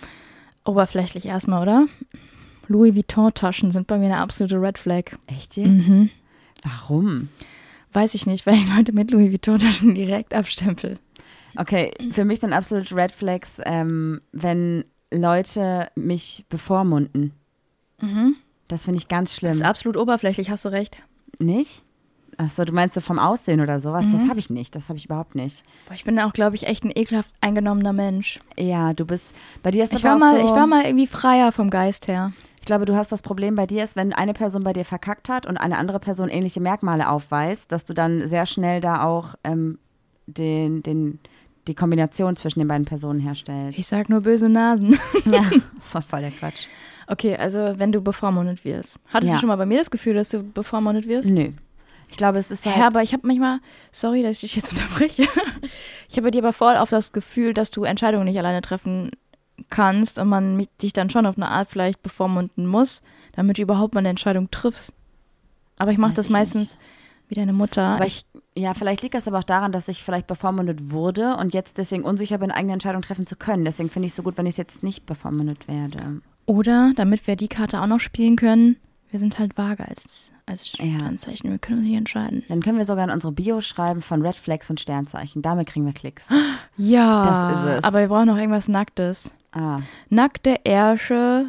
Oberflächlich 0.64 1.26
erstmal, 1.26 1.62
oder? 1.62 1.86
Louis 2.68 2.94
Vuitton-Taschen 2.94 3.72
sind 3.72 3.86
bei 3.86 3.98
mir 3.98 4.06
eine 4.06 4.18
absolute 4.18 4.60
Red 4.60 4.78
Flag. 4.78 5.16
Echt 5.26 5.56
jetzt? 5.56 5.88
Mhm. 5.88 6.10
Warum? 6.62 7.28
Weiß 7.92 8.14
ich 8.14 8.26
nicht, 8.26 8.46
weil 8.46 8.54
ich 8.54 8.76
Leute 8.76 8.92
mit 8.92 9.10
Louis 9.10 9.30
Vuitton-Taschen 9.30 9.94
direkt 9.94 10.34
abstempel. 10.34 10.98
Okay, 11.56 11.92
für 12.12 12.24
mich 12.24 12.40
sind 12.40 12.52
absolut 12.52 12.92
Red 12.92 13.12
Flags, 13.12 13.60
ähm, 13.64 14.20
wenn 14.32 14.84
Leute 15.12 15.88
mich 15.94 16.44
bevormunden. 16.48 17.32
Das 18.68 18.84
finde 18.84 18.98
ich 18.98 19.08
ganz 19.08 19.30
Das 19.30 19.38
schlimm. 19.38 19.50
ist 19.52 19.62
absolut 19.62 19.96
oberflächlich, 19.96 20.50
hast 20.50 20.64
du 20.64 20.68
recht. 20.70 20.98
Nicht? 21.38 21.82
Achso, 22.36 22.64
du 22.64 22.72
meinst 22.72 22.94
so 22.94 23.00
vom 23.00 23.18
Aussehen 23.18 23.60
oder 23.60 23.80
sowas? 23.80 24.04
Mhm. 24.04 24.12
Das 24.12 24.28
habe 24.28 24.38
ich 24.40 24.50
nicht. 24.50 24.74
Das 24.74 24.88
habe 24.88 24.98
ich 24.98 25.04
überhaupt 25.06 25.34
nicht. 25.36 25.62
Boah, 25.86 25.94
ich 25.94 26.04
bin 26.04 26.18
auch, 26.18 26.32
glaube 26.32 26.56
ich, 26.56 26.66
echt 26.66 26.84
ein 26.84 26.92
ekelhaft 26.94 27.32
eingenommener 27.40 27.92
Mensch. 27.92 28.40
Ja, 28.58 28.92
du 28.92 29.06
bist, 29.06 29.34
bei 29.62 29.70
dir 29.70 29.84
ist 29.84 29.92
Ich 29.92 30.04
aber 30.04 30.20
war, 30.20 30.32
mal, 30.32 30.40
so, 30.40 30.44
ich 30.46 30.50
war 30.50 30.66
mal 30.66 30.84
irgendwie 30.84 31.06
freier 31.06 31.52
vom 31.52 31.70
Geist 31.70 32.08
her. 32.08 32.32
Ich 32.58 32.66
glaube, 32.66 32.86
du 32.86 32.96
hast 32.96 33.12
das 33.12 33.22
Problem 33.22 33.54
bei 33.54 33.66
dir 33.66 33.84
ist, 33.84 33.94
wenn 33.94 34.12
eine 34.12 34.32
Person 34.32 34.64
bei 34.64 34.72
dir 34.72 34.84
verkackt 34.84 35.28
hat 35.28 35.46
und 35.46 35.56
eine 35.58 35.78
andere 35.78 36.00
Person 36.00 36.28
ähnliche 36.28 36.60
Merkmale 36.60 37.08
aufweist, 37.08 37.70
dass 37.70 37.84
du 37.84 37.94
dann 37.94 38.26
sehr 38.26 38.46
schnell 38.46 38.80
da 38.80 39.04
auch 39.04 39.34
ähm, 39.44 39.78
den, 40.26 40.82
den, 40.82 41.20
die 41.68 41.74
Kombination 41.74 42.36
zwischen 42.36 42.58
den 42.60 42.68
beiden 42.68 42.84
Personen 42.84 43.20
herstellst. 43.20 43.78
Ich 43.78 43.86
sag 43.86 44.08
nur 44.08 44.20
böse 44.20 44.48
Nasen. 44.48 44.98
ja, 45.24 45.42
das 45.78 45.94
war 45.94 46.02
voll 46.02 46.20
der 46.20 46.30
Quatsch. 46.30 46.66
Okay, 47.06 47.36
also 47.36 47.74
wenn 47.76 47.92
du 47.92 48.00
bevormundet 48.00 48.64
wirst. 48.64 48.98
Hattest 49.08 49.28
Ja. 49.30 49.34
du 49.36 49.40
schon 49.40 49.48
mal 49.48 49.56
bei 49.56 49.66
mir 49.66 49.78
das 49.78 49.90
Gefühl, 49.90 50.14
dass 50.14 50.30
du 50.30 50.42
bevormundet 50.42 51.06
wirst? 51.06 51.30
Nö. 51.30 51.50
Ich 52.10 52.16
glaube, 52.16 52.38
es 52.38 52.50
ist 52.50 52.64
halt. 52.64 52.76
Ja, 52.76 52.86
aber 52.86 53.02
ich 53.02 53.12
habe 53.12 53.26
manchmal, 53.26 53.58
sorry, 53.92 54.22
dass 54.22 54.36
ich 54.36 54.40
dich 54.52 54.56
jetzt 54.56 54.70
unterbreche. 54.72 55.22
Ich 56.08 56.16
habe 56.16 56.22
bei 56.22 56.30
dir 56.30 56.42
aber 56.42 56.52
voll 56.52 56.76
auf 56.76 56.90
das 56.90 57.12
Gefühl, 57.12 57.54
dass 57.54 57.70
du 57.70 57.84
Entscheidungen 57.84 58.24
nicht 58.26 58.38
alleine 58.38 58.62
treffen 58.62 59.10
kannst 59.70 60.18
und 60.18 60.28
man 60.28 60.66
dich 60.82 60.92
dann 60.92 61.10
schon 61.10 61.26
auf 61.26 61.36
eine 61.36 61.48
Art 61.48 61.68
vielleicht 61.68 62.02
bevormunden 62.02 62.66
muss, 62.66 63.02
damit 63.36 63.58
du 63.58 63.62
überhaupt 63.62 63.94
mal 63.94 64.00
eine 64.00 64.08
Entscheidung 64.10 64.50
triffst. 64.50 64.92
Aber 65.78 65.90
ich 65.92 65.98
mache 65.98 66.14
das 66.14 66.28
meistens 66.30 66.76
wie 67.28 67.34
deine 67.34 67.52
Mutter. 67.52 67.82
aber 67.82 68.06
ich, 68.06 68.24
ja, 68.54 68.74
vielleicht 68.74 69.02
liegt 69.02 69.14
das 69.14 69.26
aber 69.28 69.38
auch 69.38 69.44
daran, 69.44 69.72
dass 69.72 69.88
ich 69.88 70.02
vielleicht 70.02 70.26
bevormundet 70.26 70.90
wurde 70.90 71.36
und 71.36 71.54
jetzt 71.54 71.78
deswegen 71.78 72.04
unsicher 72.04 72.38
bin, 72.38 72.50
eigene 72.50 72.72
Entscheidungen 72.74 73.02
treffen 73.02 73.26
zu 73.26 73.36
können. 73.36 73.64
Deswegen 73.64 73.90
finde 73.90 74.06
ich 74.06 74.12
es 74.12 74.16
so 74.16 74.22
gut, 74.22 74.36
wenn 74.38 74.46
ich 74.46 74.56
jetzt 74.56 74.82
nicht 74.82 75.06
bevormundet 75.06 75.66
werde. 75.68 76.20
Oder, 76.46 76.92
damit 76.96 77.26
wir 77.26 77.36
die 77.36 77.48
Karte 77.48 77.80
auch 77.80 77.86
noch 77.86 78.00
spielen 78.00 78.36
können, 78.36 78.76
wir 79.10 79.18
sind 79.20 79.38
halt 79.38 79.56
vage 79.56 79.86
als, 79.88 80.32
als 80.46 80.76
Ja. 80.76 80.84
Sternzeichen. 80.98 81.48
Wir 81.50 81.58
können 81.58 81.78
uns 81.78 81.86
nicht 81.88 81.96
entscheiden. 81.96 82.42
Dann 82.48 82.60
können 82.62 82.78
wir 82.78 82.84
sogar 82.84 83.04
in 83.04 83.10
unsere 83.10 83.32
Bio 83.32 83.60
schreiben 83.60 84.02
von 84.02 84.22
Red 84.22 84.34
Flags 84.36 84.68
und 84.70 84.80
Sternzeichen. 84.80 85.40
Damit 85.40 85.68
kriegen 85.68 85.86
wir 85.86 85.92
Klicks. 85.92 86.30
Ja, 86.76 87.54
Das 87.64 87.64
ist 87.70 87.78
es. 87.78 87.84
aber 87.84 88.00
wir 88.00 88.08
brauchen 88.08 88.26
noch 88.26 88.36
irgendwas 88.36 88.66
Nacktes. 88.68 89.32
Ah, 89.52 89.76
Nackte 90.10 90.56
Ärsche, 90.64 91.46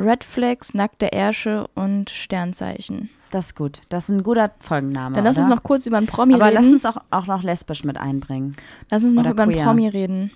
Red 0.00 0.24
Flags, 0.24 0.74
nackte 0.74 1.12
Ärsche 1.12 1.66
und 1.74 2.10
Sternzeichen. 2.10 3.10
das 3.30 3.46
ist 3.46 3.56
gut. 3.56 3.80
Das 3.90 4.04
ist 4.04 4.08
ein 4.10 4.22
guter 4.22 4.50
Folgenname. 4.60 5.14
Dann 5.14 5.24
lass 5.24 5.36
oder? 5.36 5.46
uns 5.46 5.54
noch 5.54 5.62
kurz 5.62 5.86
über 5.86 5.98
einen 5.98 6.06
Promi 6.06 6.34
Aber 6.34 6.46
reden. 6.46 6.54
lass 6.54 6.66
uns 6.72 6.84
auch, 6.86 6.96
auch 7.10 7.26
noch 7.26 7.42
lesbisch 7.42 7.84
mit 7.84 7.96
einbringen. 7.98 8.56
Lass 8.90 9.04
uns 9.04 9.14
noch 9.14 9.22
oder 9.22 9.30
über 9.32 9.42
einen 9.44 9.52
queer. 9.52 9.64
Promi 9.64 9.88
reden. 9.88 10.30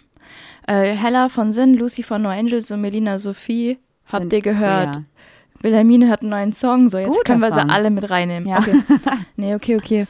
Äh, 0.67 0.93
Hella 0.95 1.29
von 1.29 1.53
Sinn, 1.53 1.75
Lucy 1.75 2.03
von 2.03 2.23
No 2.23 2.29
Angels 2.29 2.71
und 2.71 2.81
Melina 2.81 3.19
Sophie. 3.19 3.79
Habt 4.07 4.23
Sind 4.23 4.33
ihr 4.33 4.43
gehört? 4.43 4.93
queer. 4.97 5.05
Wilhelmine 5.63 6.11
hat 6.11 6.21
einen 6.21 6.31
neuen 6.31 6.53
Song. 6.53 6.89
So, 6.91 6.99
jetzt 6.99 7.09
Guter 7.09 7.23
können 7.25 7.41
wir 7.41 7.53
sie 7.53 7.61
Song. 7.61 7.71
alle 7.71 7.91
mit 7.91 8.11
reinnehmen. 8.11 8.47
Ja. 8.49 8.59
Okay. 8.59 8.75
Nee, 9.37 9.55
okay, 9.55 9.77
okay. 9.77 10.07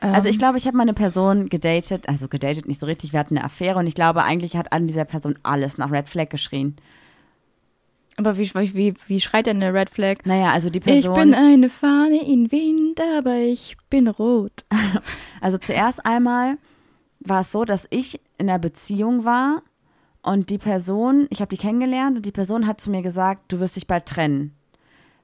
Ähm, 0.00 0.14
Also 0.14 0.28
ich 0.28 0.38
glaube, 0.38 0.56
ich 0.58 0.66
habe 0.66 0.76
mal 0.76 0.84
eine 0.84 0.94
Person 0.94 1.48
gedatet, 1.48 2.08
also 2.08 2.28
gedatet 2.28 2.66
nicht 2.68 2.78
so 2.80 2.86
richtig, 2.86 3.12
wir 3.12 3.18
hatten 3.20 3.36
eine 3.36 3.44
Affäre 3.44 3.78
und 3.80 3.86
ich 3.88 3.94
glaube, 3.94 4.22
eigentlich 4.22 4.56
hat 4.56 4.72
an 4.72 4.86
dieser 4.86 5.04
Person 5.04 5.36
alles 5.42 5.78
nach 5.78 5.90
Red 5.90 6.08
Flag 6.08 6.28
geschrien. 6.30 6.76
Aber 8.18 8.36
wie, 8.36 8.52
wie, 8.74 8.94
wie 9.06 9.20
schreit 9.20 9.46
denn 9.46 9.62
eine 9.62 9.72
Red 9.72 9.90
Flag? 9.90 10.16
Naja, 10.24 10.52
also 10.52 10.70
die 10.70 10.80
Ich 10.80 10.84
Person, 10.84 11.14
bin 11.14 11.34
eine 11.34 11.70
Fahne 11.70 12.26
in 12.26 12.50
Wind, 12.50 13.00
aber 13.16 13.36
ich 13.36 13.76
bin 13.88 14.08
rot. 14.08 14.64
also 15.40 15.56
zuerst 15.56 16.04
einmal 16.04 16.58
war 17.20 17.42
es 17.42 17.52
so, 17.52 17.64
dass 17.64 17.86
ich 17.90 18.20
in 18.36 18.50
einer 18.50 18.58
Beziehung 18.58 19.24
war 19.24 19.62
und 20.22 20.50
die 20.50 20.58
Person, 20.58 21.28
ich 21.30 21.40
habe 21.40 21.48
die 21.48 21.56
kennengelernt 21.56 22.16
und 22.16 22.26
die 22.26 22.32
Person 22.32 22.66
hat 22.66 22.80
zu 22.80 22.90
mir 22.90 23.02
gesagt, 23.02 23.52
du 23.52 23.60
wirst 23.60 23.76
dich 23.76 23.86
bald 23.86 24.06
trennen. 24.06 24.56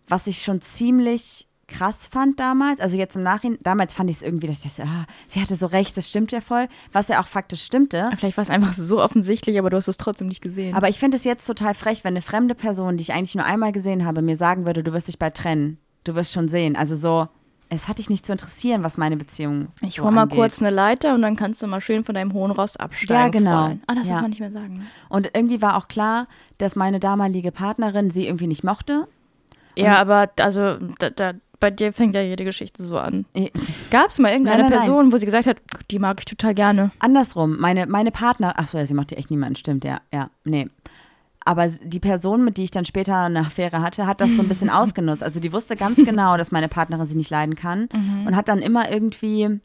Was 0.07 0.29
ich 0.29 0.43
schon 0.43 0.61
ziemlich 0.61 1.49
krass 1.69 2.07
fand 2.07 2.39
damals, 2.41 2.81
also 2.81 2.97
jetzt 2.97 3.17
im 3.17 3.23
Nachhinein, 3.23 3.59
damals 3.63 3.95
fand 3.95 4.11
ich 4.11 4.17
es 4.17 4.23
irgendwie, 4.23 4.47
dass 4.47 4.65
ich 4.65 4.75
dachte, 4.77 4.89
ah, 4.91 5.07
sie 5.29 5.41
hatte 5.41 5.57
so 5.57 5.67
recht, 5.67 5.97
das 5.97 6.09
stimmt 6.09 6.33
ja 6.33 6.41
voll, 6.41 6.69
was 6.93 7.09
ja 7.09 7.21
auch 7.21 7.27
faktisch 7.27 7.63
stimmte. 7.65 8.11
Vielleicht 8.17 8.37
war 8.37 8.43
es 8.43 8.51
einfach 8.51 8.73
so 8.75 9.03
offensichtlich, 9.03 9.59
aber 9.59 9.71
du 9.71 9.77
hast 9.77 9.89
es 9.89 9.97
trotzdem 9.97 10.29
nicht 10.29 10.41
gesehen. 10.43 10.75
Aber 10.77 10.89
ich 10.89 10.99
finde 10.99 11.17
es 11.17 11.25
jetzt 11.25 11.47
total 11.47 11.75
frech, 11.75 12.05
wenn 12.05 12.13
eine 12.15 12.23
fremde 12.23 12.55
Person, 12.55 12.97
die 12.97 13.03
ich 13.03 13.13
eigentlich 13.13 13.35
nur 13.35 13.45
einmal 13.45 13.73
gesehen 13.73 14.05
habe, 14.05 14.23
mir 14.23 14.37
sagen 14.37 14.67
würde, 14.67 14.83
du 14.83 14.93
wirst 14.93 15.09
dich 15.09 15.19
bald 15.19 15.35
trennen. 15.37 15.79
Du 16.05 16.15
wirst 16.15 16.33
schon 16.33 16.49
sehen. 16.49 16.77
Also 16.77 16.95
so, 16.97 17.29
es 17.71 17.89
hat 17.89 17.99
dich 17.99 18.11
nicht 18.11 18.27
zu 18.27 18.33
interessieren, 18.33 18.85
was 18.85 18.99
meine 18.99 19.17
Beziehung 19.17 19.69
ich 19.81 19.95
so 19.97 20.05
hol 20.05 20.11
mal 20.13 20.23
angeht. 20.25 20.39
kurz 20.39 20.61
eine 20.61 20.69
Leiter 20.71 21.15
und 21.15 21.23
dann 21.23 21.35
kannst 21.35 21.63
du 21.63 21.67
mal 21.67 21.81
schön 21.81 22.05
von 22.05 22.15
deinem 22.15 22.35
hohen 22.35 22.51
Rost 22.51 22.79
absteigen. 22.79 23.15
Ja, 23.15 23.29
genau. 23.69 23.79
Ah, 23.87 23.95
das 23.95 24.07
Ja. 24.09 24.15
darf 24.15 24.23
man 24.23 24.31
nicht 24.31 24.41
mehr 24.41 24.53
sagen. 24.53 24.79
Ne? 24.79 24.85
Und 25.09 25.31
irgendwie 25.35 25.63
war 25.63 25.77
auch 25.79 25.89
klar, 25.89 26.27
dass 26.59 26.77
meine 26.77 27.01
damalige 27.01 27.51
Partnerin 27.53 28.11
sie 28.11 28.27
irgendwie 28.27 28.47
nicht 28.49 28.65
mochte. 28.65 29.09
Ja, 29.77 29.97
aber 29.97 30.31
also 30.39 30.77
da, 30.99 31.11
da, 31.11 31.33
bei 31.61 31.71
dir 31.71 31.93
fängt 31.93 32.15
ja 32.15 32.21
jede 32.23 32.45
Geschichte 32.45 32.83
so 32.83 32.99
an. 32.99 33.27
Eh, 33.35 33.51
Gab 33.91 34.09
es 34.09 34.19
mal 34.19 34.31
irgendeine 34.31 34.63
Nein, 34.63 34.71
nein, 34.71 34.79
nein. 34.79 34.87
Person, 34.87 35.13
wo 35.13 35.17
sie 35.17 35.27
gesagt 35.27 35.47
hat, 35.47 35.57
die 35.91 35.99
mag 35.99 36.19
ich 36.21 36.25
total 36.25 36.55
gerne? 36.55 36.91
Andersrum, 36.99 37.59
meine, 37.59 37.87
meine 37.87 38.11
Partner, 38.11 38.55
ach 38.57 38.69
so, 38.69 38.79
ja, 38.79 38.87
sie 38.87 38.95
mochte 38.95 39.17
echt 39.17 39.31
niemanden, 39.31 39.57
stimmt, 39.57 39.85
ja, 39.85 40.01
ja, 40.13 40.31
nee. 40.45 40.69
Aber 41.47 41.69
die 41.69 42.01
Person, 42.01 42.45
mit 42.45 42.57
die 42.57 42.65
ich 42.65 42.71
dann 42.71 42.87
später 42.87 43.19
eine 43.19 43.41
Affäre 43.41 43.83
hatte, 43.83 44.07
hat 44.07 44.21
das 44.21 44.35
so 44.35 44.43
ein 44.43 44.49
bisschen 44.49 44.71
ausgenutzt. 44.71 45.23
Also 45.23 45.41
die 45.41 45.53
wusste 45.53 45.77
ganz 45.77 45.99
genau, 46.05 46.37
dass 46.37 46.53
meine 46.53 46.69
Partnerin 46.69 47.07
sie 47.07 47.17
nicht 47.17 47.31
leiden 47.31 47.55
kann 47.55 47.89
und 48.27 48.35
hat 48.35 48.49
dann 48.49 48.61
immer 48.61 48.91
irgendwie 48.91 49.61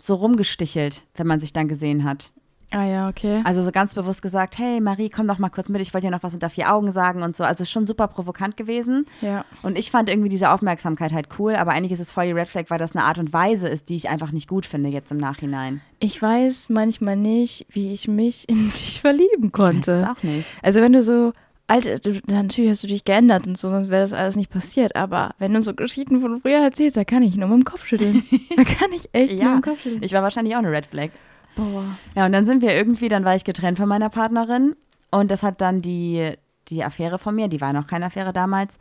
so 0.00 0.16
rumgestichelt, 0.16 1.04
wenn 1.14 1.28
man 1.28 1.38
sich 1.38 1.52
dann 1.52 1.68
gesehen 1.68 2.02
hat. 2.02 2.32
Ah 2.72 2.84
ja, 2.86 3.08
okay. 3.08 3.42
Also 3.44 3.60
so 3.62 3.70
ganz 3.70 3.94
bewusst 3.94 4.22
gesagt, 4.22 4.58
hey 4.58 4.80
Marie, 4.80 5.10
komm 5.10 5.28
doch 5.28 5.38
mal 5.38 5.50
kurz 5.50 5.68
mit, 5.68 5.80
ich 5.82 5.92
wollte 5.92 6.06
dir 6.06 6.10
noch 6.10 6.22
was 6.22 6.34
unter 6.34 6.48
vier 6.50 6.72
Augen 6.72 6.90
sagen 6.92 7.22
und 7.22 7.36
so. 7.36 7.44
Also 7.44 7.64
schon 7.64 7.86
super 7.86 8.08
provokant 8.08 8.56
gewesen. 8.56 9.04
Ja. 9.20 9.44
Und 9.62 9.76
ich 9.78 9.90
fand 9.90 10.08
irgendwie 10.08 10.28
diese 10.30 10.50
Aufmerksamkeit 10.50 11.12
halt 11.12 11.28
cool, 11.38 11.54
aber 11.54 11.72
eigentlich 11.72 11.92
ist 11.92 12.00
es 12.00 12.10
voll 12.12 12.26
die 12.26 12.32
Red 12.32 12.48
Flag, 12.48 12.64
weil 12.68 12.78
das 12.78 12.96
eine 12.96 13.04
Art 13.04 13.18
und 13.18 13.32
Weise 13.32 13.68
ist, 13.68 13.88
die 13.88 13.96
ich 13.96 14.08
einfach 14.08 14.32
nicht 14.32 14.48
gut 14.48 14.64
finde 14.66 14.88
jetzt 14.88 15.12
im 15.12 15.18
Nachhinein. 15.18 15.80
Ich 15.98 16.20
weiß 16.20 16.70
manchmal 16.70 17.16
nicht, 17.16 17.66
wie 17.70 17.92
ich 17.92 18.08
mich 18.08 18.48
in 18.48 18.70
dich 18.72 19.00
verlieben 19.00 19.50
Ich 19.52 19.58
weiß 19.58 19.72
konnte. 19.72 20.10
auch 20.10 20.22
nicht. 20.22 20.48
Also 20.62 20.80
wenn 20.80 20.92
du 20.94 21.02
so, 21.02 21.32
Alter, 21.68 21.98
du, 21.98 22.20
natürlich 22.26 22.70
hast 22.70 22.82
du 22.82 22.88
dich 22.88 23.04
geändert 23.04 23.46
und 23.46 23.56
so, 23.56 23.70
sonst 23.70 23.88
wäre 23.90 24.02
das 24.02 24.12
alles 24.12 24.36
nicht 24.36 24.50
passiert. 24.50 24.96
Aber 24.96 25.34
wenn 25.38 25.54
du 25.54 25.60
so 25.62 25.74
Geschichten 25.74 26.20
von 26.20 26.40
früher 26.40 26.58
erzählst, 26.62 26.96
da 26.96 27.04
kann 27.04 27.22
ich 27.22 27.36
nur 27.36 27.48
mit 27.48 27.58
dem 27.58 27.64
Kopf 27.64 27.86
schütteln. 27.86 28.22
da 28.56 28.64
kann 28.64 28.92
ich 28.94 29.08
echt 29.12 29.32
nur 29.32 29.42
Ja, 29.42 29.54
mit 29.56 29.64
dem 29.64 29.70
Kopf 29.70 29.82
schütteln. 29.82 30.02
ich 30.02 30.12
war 30.12 30.22
wahrscheinlich 30.22 30.54
auch 30.54 30.58
eine 30.60 30.70
Red 30.70 30.86
Flag. 30.86 31.10
Boah. 31.54 31.96
Ja, 32.14 32.26
und 32.26 32.32
dann 32.32 32.46
sind 32.46 32.62
wir 32.62 32.74
irgendwie, 32.74 33.08
dann 33.08 33.24
war 33.24 33.34
ich 33.34 33.44
getrennt 33.44 33.78
von 33.78 33.88
meiner 33.88 34.08
Partnerin 34.08 34.74
und 35.10 35.30
das 35.30 35.42
hat 35.42 35.60
dann 35.60 35.82
die, 35.82 36.32
die 36.68 36.82
Affäre 36.82 37.18
von 37.18 37.34
mir, 37.34 37.48
die 37.48 37.60
war 37.60 37.72
noch 37.72 37.86
keine 37.86 38.06
Affäre 38.06 38.32
damals, 38.32 38.78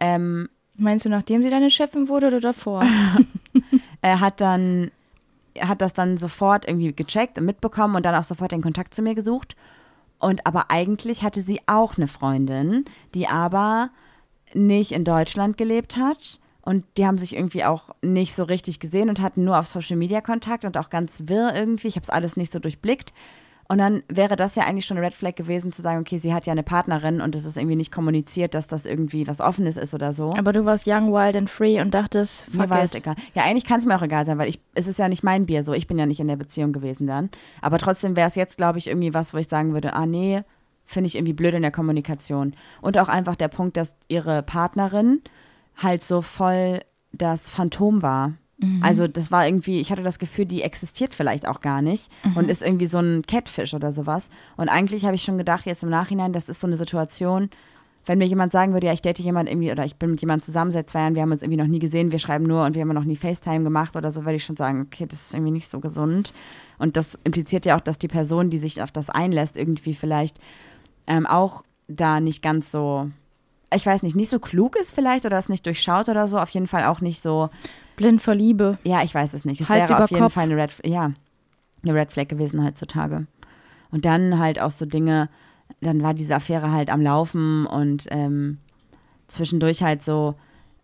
ähm, 0.00 0.48
Meinst 0.76 1.04
du, 1.04 1.08
nachdem 1.08 1.42
sie 1.42 1.50
deine 1.50 1.70
Chefin 1.70 2.08
wurde 2.08 2.28
oder 2.28 2.40
davor? 2.40 2.84
er 4.02 4.20
hat 4.20 4.40
dann, 4.40 4.90
hat 5.60 5.80
das 5.80 5.92
dann 5.92 6.16
sofort 6.16 6.66
irgendwie 6.66 6.92
gecheckt 6.92 7.38
und 7.38 7.44
mitbekommen 7.44 7.94
und 7.94 8.06
dann 8.06 8.14
auch 8.14 8.24
sofort 8.24 8.52
den 8.52 8.62
Kontakt 8.62 8.94
zu 8.94 9.02
mir 9.02 9.14
gesucht. 9.14 9.54
Und 10.18 10.46
aber 10.46 10.70
eigentlich 10.70 11.22
hatte 11.22 11.42
sie 11.42 11.60
auch 11.66 11.96
eine 11.96 12.08
Freundin, 12.08 12.84
die 13.14 13.28
aber 13.28 13.90
nicht 14.54 14.92
in 14.92 15.04
Deutschland 15.04 15.58
gelebt 15.58 15.96
hat. 15.96 16.40
Und 16.64 16.84
die 16.96 17.06
haben 17.06 17.18
sich 17.18 17.34
irgendwie 17.34 17.64
auch 17.64 17.90
nicht 18.02 18.34
so 18.34 18.44
richtig 18.44 18.78
gesehen 18.78 19.08
und 19.08 19.20
hatten 19.20 19.44
nur 19.44 19.58
auf 19.58 19.66
Social 19.66 19.96
Media 19.96 20.20
Kontakt 20.20 20.64
und 20.64 20.76
auch 20.78 20.90
ganz 20.90 21.24
wirr 21.26 21.52
irgendwie. 21.54 21.88
Ich 21.88 21.96
habe 21.96 22.04
es 22.04 22.10
alles 22.10 22.36
nicht 22.36 22.52
so 22.52 22.60
durchblickt. 22.60 23.12
Und 23.68 23.78
dann 23.78 24.02
wäre 24.08 24.36
das 24.36 24.54
ja 24.54 24.64
eigentlich 24.64 24.84
schon 24.84 24.98
eine 24.98 25.06
Red 25.06 25.14
Flag 25.14 25.34
gewesen, 25.34 25.72
zu 25.72 25.82
sagen, 25.82 26.00
okay, 26.00 26.18
sie 26.18 26.34
hat 26.34 26.46
ja 26.46 26.52
eine 26.52 26.62
Partnerin 26.62 27.20
und 27.20 27.34
es 27.34 27.44
ist 27.44 27.56
irgendwie 27.56 27.76
nicht 27.76 27.90
kommuniziert, 27.90 28.54
dass 28.54 28.68
das 28.68 28.84
irgendwie 28.84 29.26
was 29.26 29.40
Offenes 29.40 29.76
ist 29.76 29.94
oder 29.94 30.12
so. 30.12 30.34
Aber 30.36 30.52
du 30.52 30.64
warst 30.64 30.86
young, 30.86 31.12
wild 31.12 31.36
and 31.36 31.48
free 31.48 31.80
und 31.80 31.94
dachtest, 31.94 32.52
Mir 32.52 32.62
fuck 32.62 32.70
war 32.70 32.82
es 32.82 32.94
egal. 32.94 33.14
Ja, 33.34 33.44
eigentlich 33.44 33.64
kann 33.64 33.78
es 33.78 33.86
mir 33.86 33.96
auch 33.96 34.02
egal 34.02 34.26
sein, 34.26 34.36
weil 34.36 34.48
ich, 34.48 34.60
es 34.74 34.88
ist 34.88 34.98
ja 34.98 35.08
nicht 35.08 35.22
mein 35.22 35.46
Bier 35.46 35.64
so. 35.64 35.72
Ich 35.72 35.86
bin 35.86 35.98
ja 35.98 36.06
nicht 36.06 36.20
in 36.20 36.28
der 36.28 36.36
Beziehung 36.36 36.72
gewesen 36.72 37.06
dann. 37.06 37.30
Aber 37.62 37.78
trotzdem 37.78 38.14
wäre 38.14 38.28
es 38.28 38.34
jetzt, 38.34 38.58
glaube 38.58 38.78
ich, 38.78 38.88
irgendwie 38.88 39.14
was, 39.14 39.32
wo 39.32 39.38
ich 39.38 39.48
sagen 39.48 39.72
würde, 39.72 39.94
ah 39.94 40.06
nee, 40.06 40.42
finde 40.84 41.06
ich 41.06 41.14
irgendwie 41.14 41.32
blöd 41.32 41.54
in 41.54 41.62
der 41.62 41.70
Kommunikation. 41.70 42.54
Und 42.82 42.98
auch 42.98 43.08
einfach 43.08 43.36
der 43.36 43.48
Punkt, 43.48 43.76
dass 43.76 43.96
ihre 44.08 44.42
Partnerin 44.42 45.22
halt 45.76 46.02
so 46.02 46.22
voll 46.22 46.80
das 47.12 47.50
Phantom 47.50 48.02
war. 48.02 48.34
Also 48.80 49.08
das 49.08 49.32
war 49.32 49.46
irgendwie, 49.46 49.80
ich 49.80 49.90
hatte 49.90 50.02
das 50.04 50.20
Gefühl, 50.20 50.46
die 50.46 50.62
existiert 50.62 51.14
vielleicht 51.14 51.48
auch 51.48 51.60
gar 51.60 51.82
nicht 51.82 52.10
und 52.36 52.48
ist 52.48 52.62
irgendwie 52.62 52.86
so 52.86 52.98
ein 52.98 53.22
Catfish 53.22 53.74
oder 53.74 53.92
sowas. 53.92 54.28
Und 54.56 54.68
eigentlich 54.68 55.04
habe 55.04 55.16
ich 55.16 55.22
schon 55.22 55.36
gedacht, 55.36 55.66
jetzt 55.66 55.82
im 55.82 55.90
Nachhinein, 55.90 56.32
das 56.32 56.48
ist 56.48 56.60
so 56.60 56.68
eine 56.68 56.76
Situation, 56.76 57.50
wenn 58.06 58.18
mir 58.18 58.26
jemand 58.26 58.52
sagen 58.52 58.72
würde, 58.72 58.86
ja, 58.86 58.92
ich 58.92 59.02
date 59.02 59.20
jemand 59.20 59.48
irgendwie 59.48 59.70
oder 59.70 59.84
ich 59.84 59.96
bin 59.96 60.10
mit 60.10 60.20
jemandem 60.20 60.44
zusammen 60.44 60.72
seit 60.72 60.88
zwei 60.88 61.00
Jahren, 61.00 61.14
wir 61.14 61.22
haben 61.22 61.32
uns 61.32 61.42
irgendwie 61.42 61.60
noch 61.60 61.66
nie 61.66 61.78
gesehen, 61.78 62.12
wir 62.12 62.18
schreiben 62.18 62.44
nur 62.44 62.64
und 62.64 62.74
wir 62.74 62.82
haben 62.82 62.88
noch 62.88 63.04
nie 63.04 63.16
FaceTime 63.16 63.64
gemacht 63.64 63.96
oder 63.96 64.10
so, 64.10 64.24
würde 64.24 64.36
ich 64.36 64.44
schon 64.44 64.56
sagen, 64.56 64.82
okay, 64.82 65.06
das 65.06 65.26
ist 65.26 65.34
irgendwie 65.34 65.52
nicht 65.52 65.70
so 65.70 65.80
gesund. 65.80 66.32
Und 66.78 66.96
das 66.96 67.16
impliziert 67.24 67.64
ja 67.64 67.76
auch, 67.76 67.80
dass 67.80 67.98
die 67.98 68.08
Person, 68.08 68.50
die 68.50 68.58
sich 68.58 68.82
auf 68.82 68.90
das 68.90 69.08
einlässt, 69.08 69.56
irgendwie 69.56 69.94
vielleicht 69.94 70.38
ähm, 71.06 71.26
auch 71.26 71.62
da 71.86 72.20
nicht 72.20 72.42
ganz 72.42 72.70
so, 72.70 73.10
ich 73.74 73.86
weiß 73.86 74.02
nicht, 74.02 74.16
nicht 74.16 74.30
so 74.30 74.38
klug 74.38 74.76
ist 74.76 74.94
vielleicht 74.94 75.26
oder 75.26 75.36
das 75.36 75.48
nicht 75.48 75.66
durchschaut 75.66 76.08
oder 76.08 76.28
so, 76.28 76.38
auf 76.38 76.50
jeden 76.50 76.66
Fall 76.66 76.84
auch 76.84 77.00
nicht 77.00 77.20
so, 77.20 77.50
Blind 77.96 78.22
vor 78.22 78.34
Liebe. 78.34 78.78
ja, 78.84 79.02
ich 79.02 79.14
weiß 79.14 79.34
es 79.34 79.44
nicht. 79.44 79.60
Es 79.60 79.68
Hals 79.68 79.90
wäre 79.90 80.04
auf 80.04 80.10
jeden 80.10 80.22
Kopf. 80.22 80.34
Fall 80.34 80.44
eine 80.44 80.56
Red, 80.56 80.72
ja, 80.84 81.12
eine 81.82 81.94
Red 81.94 82.12
Flag 82.12 82.28
gewesen 82.28 82.64
heutzutage. 82.64 83.26
Und 83.90 84.04
dann 84.04 84.38
halt 84.38 84.60
auch 84.60 84.70
so 84.70 84.86
Dinge, 84.86 85.28
dann 85.80 86.02
war 86.02 86.14
diese 86.14 86.34
Affäre 86.34 86.72
halt 86.72 86.90
am 86.90 87.02
Laufen 87.02 87.66
und 87.66 88.06
ähm, 88.10 88.58
zwischendurch 89.28 89.82
halt 89.82 90.02
so 90.02 90.34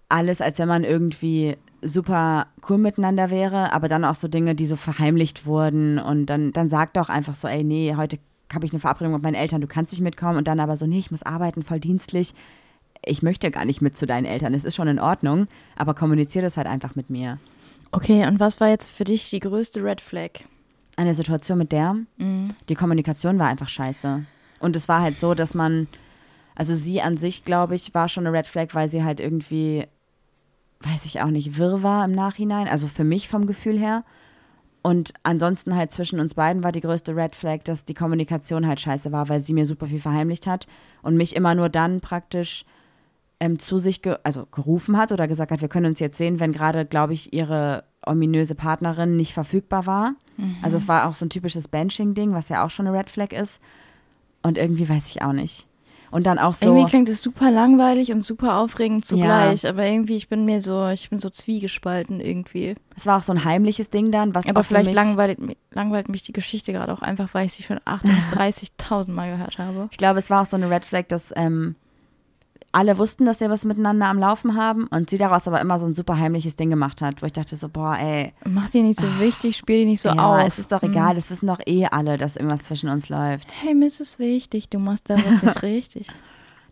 alles, 0.09 0.41
als 0.41 0.59
wenn 0.59 0.69
man 0.69 0.85
irgendwie 0.85 1.57
super 1.83 2.47
cool 2.69 2.79
miteinander 2.79 3.31
wäre, 3.31 3.73
aber 3.73 3.89
dann 3.89 4.05
auch 4.05 4.15
so 4.15 4.29
Dinge, 4.29 4.55
die 4.55 4.67
so 4.67 4.77
verheimlicht 4.77 5.47
wurden 5.47 5.99
und 5.99 6.27
dann, 6.27 6.53
dann 6.53 6.69
sagt 6.69 6.97
doch 6.97 7.09
einfach 7.09 7.35
so, 7.35 7.47
ey, 7.47 7.63
nee, 7.63 7.95
heute 7.97 8.19
habe 8.53 8.65
ich 8.65 8.73
eine 8.73 8.81
Verabredung 8.81 9.13
mit 9.13 9.23
meinen 9.23 9.35
Eltern, 9.35 9.61
du 9.61 9.67
kannst 9.67 9.93
nicht 9.93 10.01
mitkommen 10.01 10.39
und 10.39 10.49
dann 10.49 10.61
aber 10.61 10.77
so, 10.77 10.87
nee, 10.87 10.99
ich 10.99 11.11
muss 11.11 11.23
arbeiten, 11.23 11.63
voll 11.63 11.81
dienstlich. 11.81 12.35
Ich 13.05 13.23
möchte 13.23 13.51
gar 13.51 13.65
nicht 13.65 13.81
mit 13.81 13.97
zu 13.97 14.07
deinen 14.07 14.25
Eltern, 14.27 14.55
es 14.55 14.65
ist 14.65 14.75
schon 14.77 14.89
in 14.89 14.99
Ordnung, 15.01 15.47
aber 15.77 15.95
kommuniziere 15.95 16.45
das 16.45 16.57
halt 16.57 16.67
einfach 16.67 16.95
mit 16.95 17.11
mir. 17.11 17.39
Okay, 17.93 18.27
und 18.27 18.39
was 18.41 18.61
war 18.61 18.69
jetzt 18.69 18.91
für 18.91 19.05
dich 19.05 19.31
die 19.31 19.41
größte 19.41 19.83
Red 19.83 20.01
Flag? 20.01 20.31
eine 20.97 21.15
Situation 21.15 21.59
mit 21.59 21.71
der, 21.71 21.95
Mhm. 22.17 22.55
die 22.69 22.75
Kommunikation 22.75 23.39
war 23.39 23.47
einfach 23.47 23.69
scheiße. 23.69 24.25
Und 24.59 24.75
es 24.75 24.89
war 24.89 25.01
halt 25.01 25.17
so, 25.17 25.35
dass 25.35 25.55
man, 25.55 25.87
Also 26.57 26.75
sie 26.75 27.01
an 27.01 27.17
sich, 27.17 27.45
glaube 27.45 27.77
ich, 27.77 27.95
war 27.95 28.09
schon 28.09 28.27
eine 28.27 28.37
Red 28.37 28.49
Flag, 28.49 28.71
weil 28.75 28.91
sie 28.91 29.05
halt 29.05 29.21
irgendwie, 29.21 29.87
weiß 30.81 31.05
ich 31.05 31.21
auch 31.23 31.29
nicht, 31.31 31.57
wirr 31.57 31.85
war 31.85 32.05
im 32.05 32.11
Nachhinein. 32.11 32.67
Also 32.67 32.89
für 32.89 33.05
mich 33.05 33.29
vom 33.29 33.47
Gefühl 33.47 33.79
her. 33.79 34.03
Und 34.83 35.15
ansonsten 35.23 35.77
halt 35.77 35.93
zwischen 35.93 36.19
uns 36.19 36.35
beiden 36.35 36.65
war 36.65 36.73
die 36.73 36.81
größte 36.81 37.15
Red 37.15 37.37
Flag, 37.37 37.59
dass 37.63 37.85
die 37.85 37.95
Kommunikation 37.95 38.67
halt 38.67 38.81
scheiße 38.81 39.13
war, 39.13 39.29
weil 39.29 39.41
sie 39.41 39.53
mir 39.53 39.67
super 39.67 39.87
viel 39.87 40.01
verheimlicht 40.01 40.49
hat 40.49 40.67
und 41.03 41.17
mich 41.17 41.37
immer 41.37 41.55
nur 41.55 41.69
dann 41.69 42.01
praktisch 42.01 42.65
ähm, 43.41 43.59
zu 43.59 43.79
sich 43.79 44.03
ge 44.03 44.17
also 44.25 44.47
gerufen 44.47 44.97
hat 44.97 45.13
oder 45.13 45.29
gesagt 45.29 45.53
hat, 45.53 45.61
wir 45.61 45.69
können 45.69 45.87
uns 45.87 46.01
jetzt 46.01 46.19
sehen, 46.19 46.41
wenn 46.41 46.53
gerade, 46.53 46.85
glaube 46.85 47.13
ich, 47.13 47.33
ihre 47.33 47.85
ominöse 48.05 48.55
Partnerin 48.55 49.17
nicht 49.17 49.33
verfügbar 49.35 49.87
war. 49.87 50.15
Also 50.63 50.77
es 50.77 50.87
war 50.87 51.09
auch 51.09 51.15
so 51.15 51.27
ein 51.27 51.31
typisches 51.31 51.67
Benching-Ding, 51.67 52.33
was 52.33 52.49
ja 52.49 52.65
auch 52.65 52.71
schon 52.71 52.87
eine 52.87 52.97
Red 52.97 53.11
Flag 53.11 53.33
ist. 53.33 53.61
Und 54.43 54.57
irgendwie 54.57 54.89
weiß 54.89 55.09
ich 55.09 55.23
auch 55.23 55.33
nicht. 55.33 55.67
Und 56.11 56.27
dann 56.27 56.39
auch 56.39 56.55
so. 56.55 56.67
Irgendwie 56.67 56.89
klingt 56.89 57.09
es 57.09 57.23
super 57.23 57.51
langweilig 57.51 58.13
und 58.13 58.23
super 58.23 58.59
aufregend 58.59 59.05
zugleich, 59.05 59.67
aber 59.67 59.85
irgendwie, 59.85 60.17
ich 60.17 60.29
bin 60.29 60.45
mir 60.45 60.61
so, 60.61 60.89
ich 60.89 61.11
bin 61.11 61.19
so 61.19 61.29
zwiegespalten 61.29 62.21
irgendwie. 62.21 62.77
Es 62.97 63.05
war 63.05 63.19
auch 63.19 63.23
so 63.23 63.33
ein 63.33 63.45
heimliches 63.45 63.91
Ding 63.91 64.11
dann, 64.11 64.35
was 64.35 64.47
Aber 64.47 64.65
vielleicht 64.65 64.87
mich, 64.87 64.95
langweilt, 64.95 65.39
langweilt 65.73 66.09
mich 66.09 66.23
die 66.23 66.33
Geschichte 66.33 66.73
gerade 66.73 66.93
auch 66.93 67.03
einfach, 67.03 67.35
weil 67.35 67.47
ich 67.47 67.53
sie 67.53 67.63
schon 67.63 67.79
38.000 67.85 69.11
Mal 69.11 69.33
gehört 69.33 69.59
habe. 69.59 69.89
Ich 69.91 69.99
glaube, 69.99 70.19
es 70.21 70.31
war 70.31 70.43
auch 70.43 70.47
so 70.47 70.57
eine 70.57 70.71
Red 70.71 70.85
Flag, 70.85 71.09
dass 71.09 71.33
ähm, 71.37 71.75
alle 72.79 72.97
wussten, 72.97 73.25
dass 73.25 73.41
sie 73.41 73.51
was 73.51 73.65
miteinander 73.65 74.07
am 74.07 74.19
Laufen 74.19 74.55
haben 74.55 74.87
und 74.87 75.11
sie 75.11 75.19
daraus 75.19 75.49
aber 75.49 75.61
immer 75.61 75.81
so 75.81 75.87
ein 75.87 75.95
super 75.95 76.17
heimliches 76.17 76.55
Ding 76.55 76.71
gemacht 76.71 77.03
hat, 77.03 77.21
wo 77.23 77.27
ich 77.27 77.33
dachte 77.33 77.57
so, 77.57 77.69
boah, 77.69 77.99
ey, 77.99 78.33
Mach 78.49 78.71
die 78.71 78.83
nicht 78.83 79.01
so 79.01 79.19
wichtig, 79.19 79.57
spiel 79.57 79.81
die 79.81 79.87
nicht 79.87 80.01
so 80.01 80.11
ja, 80.11 80.37
auf. 80.37 80.47
es 80.47 80.61
ist 80.61 80.71
doch 80.71 80.85
egal, 80.85 81.17
das 81.17 81.29
wissen 81.29 81.49
doch 81.49 81.59
eh 81.67 81.87
alle, 81.87 82.19
dass 82.19 82.37
irgendwas 82.37 82.63
zwischen 82.63 82.89
uns 82.89 83.09
läuft. 83.09 83.53
Hey, 83.61 83.75
mir 83.75 83.87
ist 83.87 84.01
es 84.01 84.21
wichtig, 84.21 84.69
du 84.69 84.79
machst 84.79 85.11
da 85.11 85.17
was 85.17 85.43
nicht 85.43 85.63
richtig. 85.63 86.07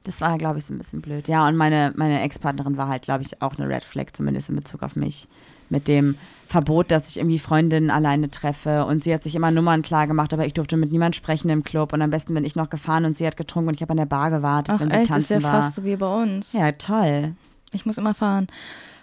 Das 0.04 0.20
war, 0.20 0.38
glaube 0.38 0.60
ich, 0.60 0.64
so 0.64 0.72
ein 0.72 0.78
bisschen 0.78 1.02
blöd. 1.02 1.26
Ja, 1.26 1.48
und 1.48 1.56
meine, 1.56 1.92
meine 1.96 2.22
Ex-Partnerin 2.22 2.76
war 2.76 2.86
halt, 2.86 3.02
glaube 3.02 3.24
ich, 3.24 3.42
auch 3.42 3.58
eine 3.58 3.68
Red 3.68 3.82
Flag, 3.82 4.12
zumindest 4.12 4.48
in 4.48 4.54
Bezug 4.54 4.84
auf 4.84 4.94
mich. 4.94 5.26
Mit 5.68 5.88
dem 5.88 6.16
Verbot, 6.46 6.90
dass 6.90 7.10
ich 7.10 7.16
irgendwie 7.18 7.38
Freundinnen 7.38 7.90
alleine 7.90 8.30
treffe. 8.30 8.84
Und 8.84 9.02
sie 9.02 9.12
hat 9.12 9.22
sich 9.22 9.34
immer 9.34 9.50
Nummern 9.50 9.82
klar 9.82 10.06
gemacht, 10.06 10.32
aber 10.32 10.46
ich 10.46 10.54
durfte 10.54 10.76
mit 10.76 10.92
niemand 10.92 11.16
sprechen 11.16 11.48
im 11.50 11.64
Club. 11.64 11.92
Und 11.92 12.02
am 12.02 12.10
besten 12.10 12.34
bin 12.34 12.44
ich 12.44 12.54
noch 12.56 12.70
gefahren 12.70 13.04
und 13.04 13.16
sie 13.16 13.26
hat 13.26 13.36
getrunken 13.36 13.68
und 13.68 13.74
ich 13.74 13.82
habe 13.82 13.90
an 13.90 13.96
der 13.96 14.06
Bar 14.06 14.30
gewartet, 14.30 14.74
Ach 14.74 14.80
wenn 14.80 14.90
sie 14.90 14.96
echt, 14.96 15.10
das 15.10 15.18
ist 15.18 15.28
tanzen 15.28 15.42
ja 15.42 15.52
war. 15.52 15.62
fast 15.62 15.74
so 15.76 15.84
wie 15.84 15.96
bei 15.96 16.22
uns. 16.22 16.52
Ja, 16.52 16.72
toll. 16.72 17.34
Ich 17.72 17.84
muss 17.84 17.98
immer 17.98 18.14
fahren. 18.14 18.46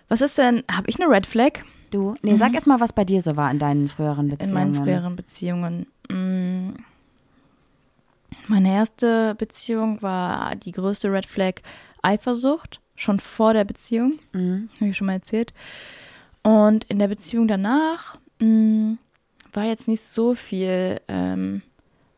Was 0.07 0.21
ist 0.21 0.37
denn, 0.37 0.63
habe 0.71 0.89
ich 0.89 1.01
eine 1.01 1.09
Red 1.13 1.27
Flag 1.27 1.59
Du, 1.93 2.15
nee, 2.23 2.37
sag 2.37 2.55
erst 2.55 2.65
mal, 2.65 2.79
was 2.79 2.91
bei 2.91 3.05
dir 3.05 3.21
so 3.21 3.35
war 3.35 3.51
in 3.51 3.59
deinen 3.59 3.87
früheren 3.87 4.25
in 4.25 4.31
Beziehungen. 4.31 4.53
meinen 4.55 4.73
früheren 4.75 5.15
Beziehungen? 5.15 5.85
Mm. 6.09 6.73
Meine 8.47 8.73
erste 8.73 9.35
Beziehung 9.35 10.01
war 10.01 10.55
die 10.55 10.71
größte 10.71 11.11
Red 11.11 11.27
Flag 11.27 11.61
Eifersucht, 12.01 12.81
schon 12.95 13.19
vor 13.19 13.53
der 13.53 13.63
Beziehung. 13.63 14.13
Mhm. 14.33 14.69
Habe 14.79 14.89
ich 14.89 14.97
schon 14.97 15.05
mal 15.05 15.13
erzählt. 15.13 15.53
Und 16.43 16.83
in 16.85 16.99
der 16.99 17.07
Beziehung 17.07 17.47
danach 17.47 18.17
mh, 18.39 18.97
war 19.53 19.63
jetzt 19.63 19.87
nicht 19.87 20.01
so 20.01 20.35
viel 20.35 20.99
ähm, 21.07 21.61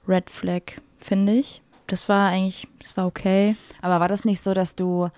Red 0.07 0.29
Flag, 0.29 0.81
finde 0.99 1.33
ich. 1.33 1.61
Das 1.87 2.09
war 2.09 2.29
eigentlich, 2.29 2.67
das 2.79 2.97
war 2.97 3.05
okay. 3.05 3.55
Aber 3.81 3.99
war 3.99 4.07
das 4.07 4.25
nicht 4.25 4.41
so, 4.41 4.53
dass 4.53 4.75
du 4.75 5.09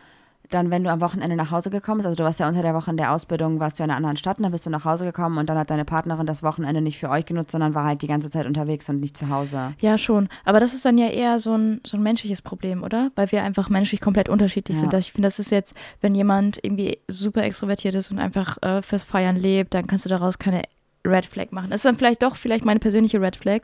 dann, 0.49 0.71
wenn 0.71 0.83
du 0.83 0.89
am 0.91 1.01
Wochenende 1.01 1.35
nach 1.35 1.51
Hause 1.51 1.69
gekommen 1.69 1.97
bist, 1.97 2.05
also 2.07 2.15
du 2.15 2.23
warst 2.23 2.39
ja 2.39 2.47
unter 2.47 2.61
der 2.61 2.73
Woche 2.73 2.91
in 2.91 2.97
der 2.97 3.11
Ausbildung, 3.13 3.59
warst 3.59 3.79
du 3.79 3.83
in 3.83 3.89
einer 3.89 3.97
anderen 3.97 4.17
Stadt 4.17 4.37
und 4.37 4.43
dann 4.43 4.51
bist 4.51 4.65
du 4.65 4.69
nach 4.69 4.85
Hause 4.85 5.05
gekommen 5.05 5.37
und 5.37 5.47
dann 5.47 5.57
hat 5.57 5.69
deine 5.69 5.85
Partnerin 5.85 6.25
das 6.25 6.43
Wochenende 6.43 6.81
nicht 6.81 6.97
für 6.99 7.09
euch 7.09 7.25
genutzt, 7.25 7.51
sondern 7.51 7.75
war 7.75 7.85
halt 7.85 8.01
die 8.01 8.07
ganze 8.07 8.29
Zeit 8.29 8.45
unterwegs 8.45 8.87
und 8.89 8.99
nicht 8.99 9.17
zu 9.17 9.29
Hause. 9.29 9.73
Ja, 9.79 9.97
schon. 9.97 10.29
Aber 10.45 10.59
das 10.59 10.73
ist 10.73 10.85
dann 10.85 10.97
ja 10.97 11.07
eher 11.07 11.39
so 11.39 11.55
ein, 11.57 11.81
so 11.85 11.97
ein 11.97 12.03
menschliches 12.03 12.41
Problem, 12.41 12.83
oder? 12.83 13.11
Weil 13.15 13.31
wir 13.31 13.43
einfach 13.43 13.69
menschlich 13.69 14.01
komplett 14.01 14.29
unterschiedlich 14.29 14.77
Ja. 14.77 14.81
sind. 14.81 14.93
Ich 14.93 15.11
finde, 15.11 15.27
das 15.27 15.39
ist 15.39 15.51
jetzt, 15.51 15.75
wenn 16.01 16.15
jemand 16.15 16.59
irgendwie 16.63 16.99
super 17.07 17.43
extrovertiert 17.43 17.95
ist 17.95 18.11
und 18.11 18.19
einfach 18.19 18.57
äh, 18.61 18.81
fürs 18.81 19.03
Feiern 19.03 19.35
lebt, 19.35 19.73
dann 19.73 19.87
kannst 19.87 20.05
du 20.05 20.09
daraus 20.09 20.39
keine 20.39 20.63
Red 21.05 21.25
Flag 21.25 21.51
machen. 21.51 21.69
Das 21.69 21.79
ist 21.79 21.85
dann 21.85 21.95
vielleicht 21.97 22.21
doch 22.23 22.35
vielleicht 22.35 22.65
meine 22.65 22.79
persönliche 22.79 23.21
Red 23.21 23.35
Flag 23.35 23.61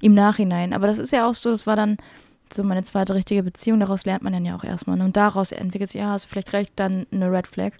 im 0.00 0.14
Nachhinein. 0.14 0.72
Aber 0.72 0.86
das 0.86 0.98
ist 0.98 1.12
ja 1.12 1.28
auch 1.28 1.34
so, 1.34 1.50
das 1.50 1.66
war 1.66 1.74
dann 1.76 1.96
so 2.52 2.62
meine 2.64 2.82
zweite 2.82 3.14
richtige 3.14 3.42
Beziehung. 3.42 3.80
Daraus 3.80 4.04
lernt 4.06 4.22
man 4.22 4.32
dann 4.32 4.44
ja 4.44 4.56
auch 4.56 4.64
erstmal. 4.64 4.96
ne? 4.96 5.04
Und 5.04 5.16
daraus 5.16 5.52
entwickelt 5.52 5.90
sich, 5.90 6.00
ja, 6.00 6.10
hast 6.10 6.24
du 6.26 6.28
vielleicht 6.28 6.52
recht, 6.52 6.72
dann 6.76 7.06
eine 7.12 7.30
Red 7.30 7.46
Flag. 7.46 7.72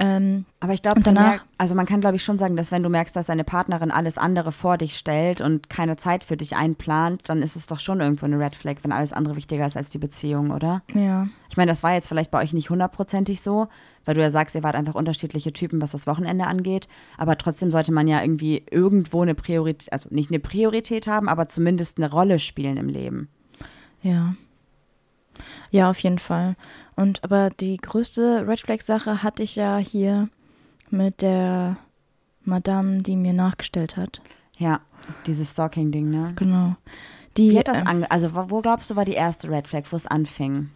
Ähm, 0.00 0.44
Aber 0.60 0.74
ich 0.74 0.82
glaube, 0.82 1.00
danach- 1.00 1.44
also 1.58 1.74
man 1.74 1.84
kann 1.84 2.00
glaube 2.00 2.14
ich 2.14 2.22
schon 2.22 2.38
sagen, 2.38 2.54
dass 2.54 2.70
wenn 2.70 2.84
du 2.84 2.88
merkst, 2.88 3.16
dass 3.16 3.26
deine 3.26 3.42
Partnerin 3.42 3.90
alles 3.90 4.16
andere 4.16 4.52
vor 4.52 4.76
dich 4.78 4.96
stellt 4.96 5.40
und 5.40 5.68
keine 5.68 5.96
Zeit 5.96 6.22
für 6.22 6.36
dich 6.36 6.54
einplant, 6.54 7.22
dann 7.28 7.42
ist 7.42 7.56
es 7.56 7.66
doch 7.66 7.80
schon 7.80 7.98
irgendwo 8.00 8.26
eine 8.26 8.38
Red 8.38 8.54
Flag, 8.54 8.76
wenn 8.82 8.92
alles 8.92 9.12
andere 9.12 9.34
wichtiger 9.34 9.66
ist 9.66 9.76
als 9.76 9.90
die 9.90 9.98
Beziehung, 9.98 10.52
oder? 10.52 10.82
ja. 10.94 11.26
Ich 11.50 11.56
meine, 11.56 11.72
das 11.72 11.82
war 11.82 11.94
jetzt 11.94 12.06
vielleicht 12.08 12.30
bei 12.30 12.40
euch 12.40 12.52
nicht 12.52 12.70
hundertprozentig 12.70 13.40
so, 13.40 13.66
weil 14.04 14.14
du 14.14 14.20
ja 14.20 14.30
sagst, 14.30 14.54
ihr 14.54 14.62
wart 14.62 14.76
einfach 14.76 14.94
unterschiedliche 14.94 15.52
Typen, 15.52 15.82
was 15.82 15.90
das 15.90 16.06
Wochenende 16.06 16.46
angeht. 16.46 16.86
Aber 17.16 17.36
trotzdem 17.36 17.72
sollte 17.72 17.90
man 17.90 18.06
ja 18.06 18.20
irgendwie 18.22 18.64
irgendwo 18.70 19.22
eine 19.22 19.34
Priorität, 19.34 19.92
also 19.92 20.08
nicht 20.12 20.30
eine 20.30 20.38
Priorität 20.38 21.08
haben, 21.08 21.28
aber 21.28 21.48
zumindest 21.48 21.96
eine 21.98 22.08
Rolle 22.10 22.38
spielen 22.38 22.76
im 22.76 22.88
Leben. 22.88 23.28
Ja. 24.02 24.34
Ja, 25.70 25.90
auf 25.90 25.98
jeden 26.00 26.18
Fall. 26.18 26.56
Und 26.96 27.22
aber 27.24 27.50
die 27.50 27.76
größte 27.76 28.46
Red 28.46 28.60
Flag 28.60 28.80
Sache 28.80 29.22
hatte 29.22 29.42
ich 29.42 29.56
ja 29.56 29.76
hier 29.78 30.28
mit 30.90 31.22
der 31.22 31.76
Madame, 32.44 33.02
die 33.02 33.16
mir 33.16 33.32
nachgestellt 33.32 33.96
hat. 33.96 34.20
Ja, 34.56 34.80
dieses 35.26 35.52
Stalking-Ding, 35.52 36.10
ne? 36.10 36.32
Genau. 36.36 36.76
Die, 37.36 37.50
Wie 37.52 37.58
hat 37.58 37.68
das 37.68 37.80
ähm, 37.80 37.86
ange 37.86 38.10
also 38.10 38.34
wo 38.34 38.50
wo 38.50 38.60
glaubst 38.62 38.90
du 38.90 38.96
war 38.96 39.04
die 39.04 39.12
erste 39.12 39.48
Red 39.50 39.68
Flag, 39.68 39.84
wo 39.90 39.96
es 39.96 40.06
anfing? 40.06 40.70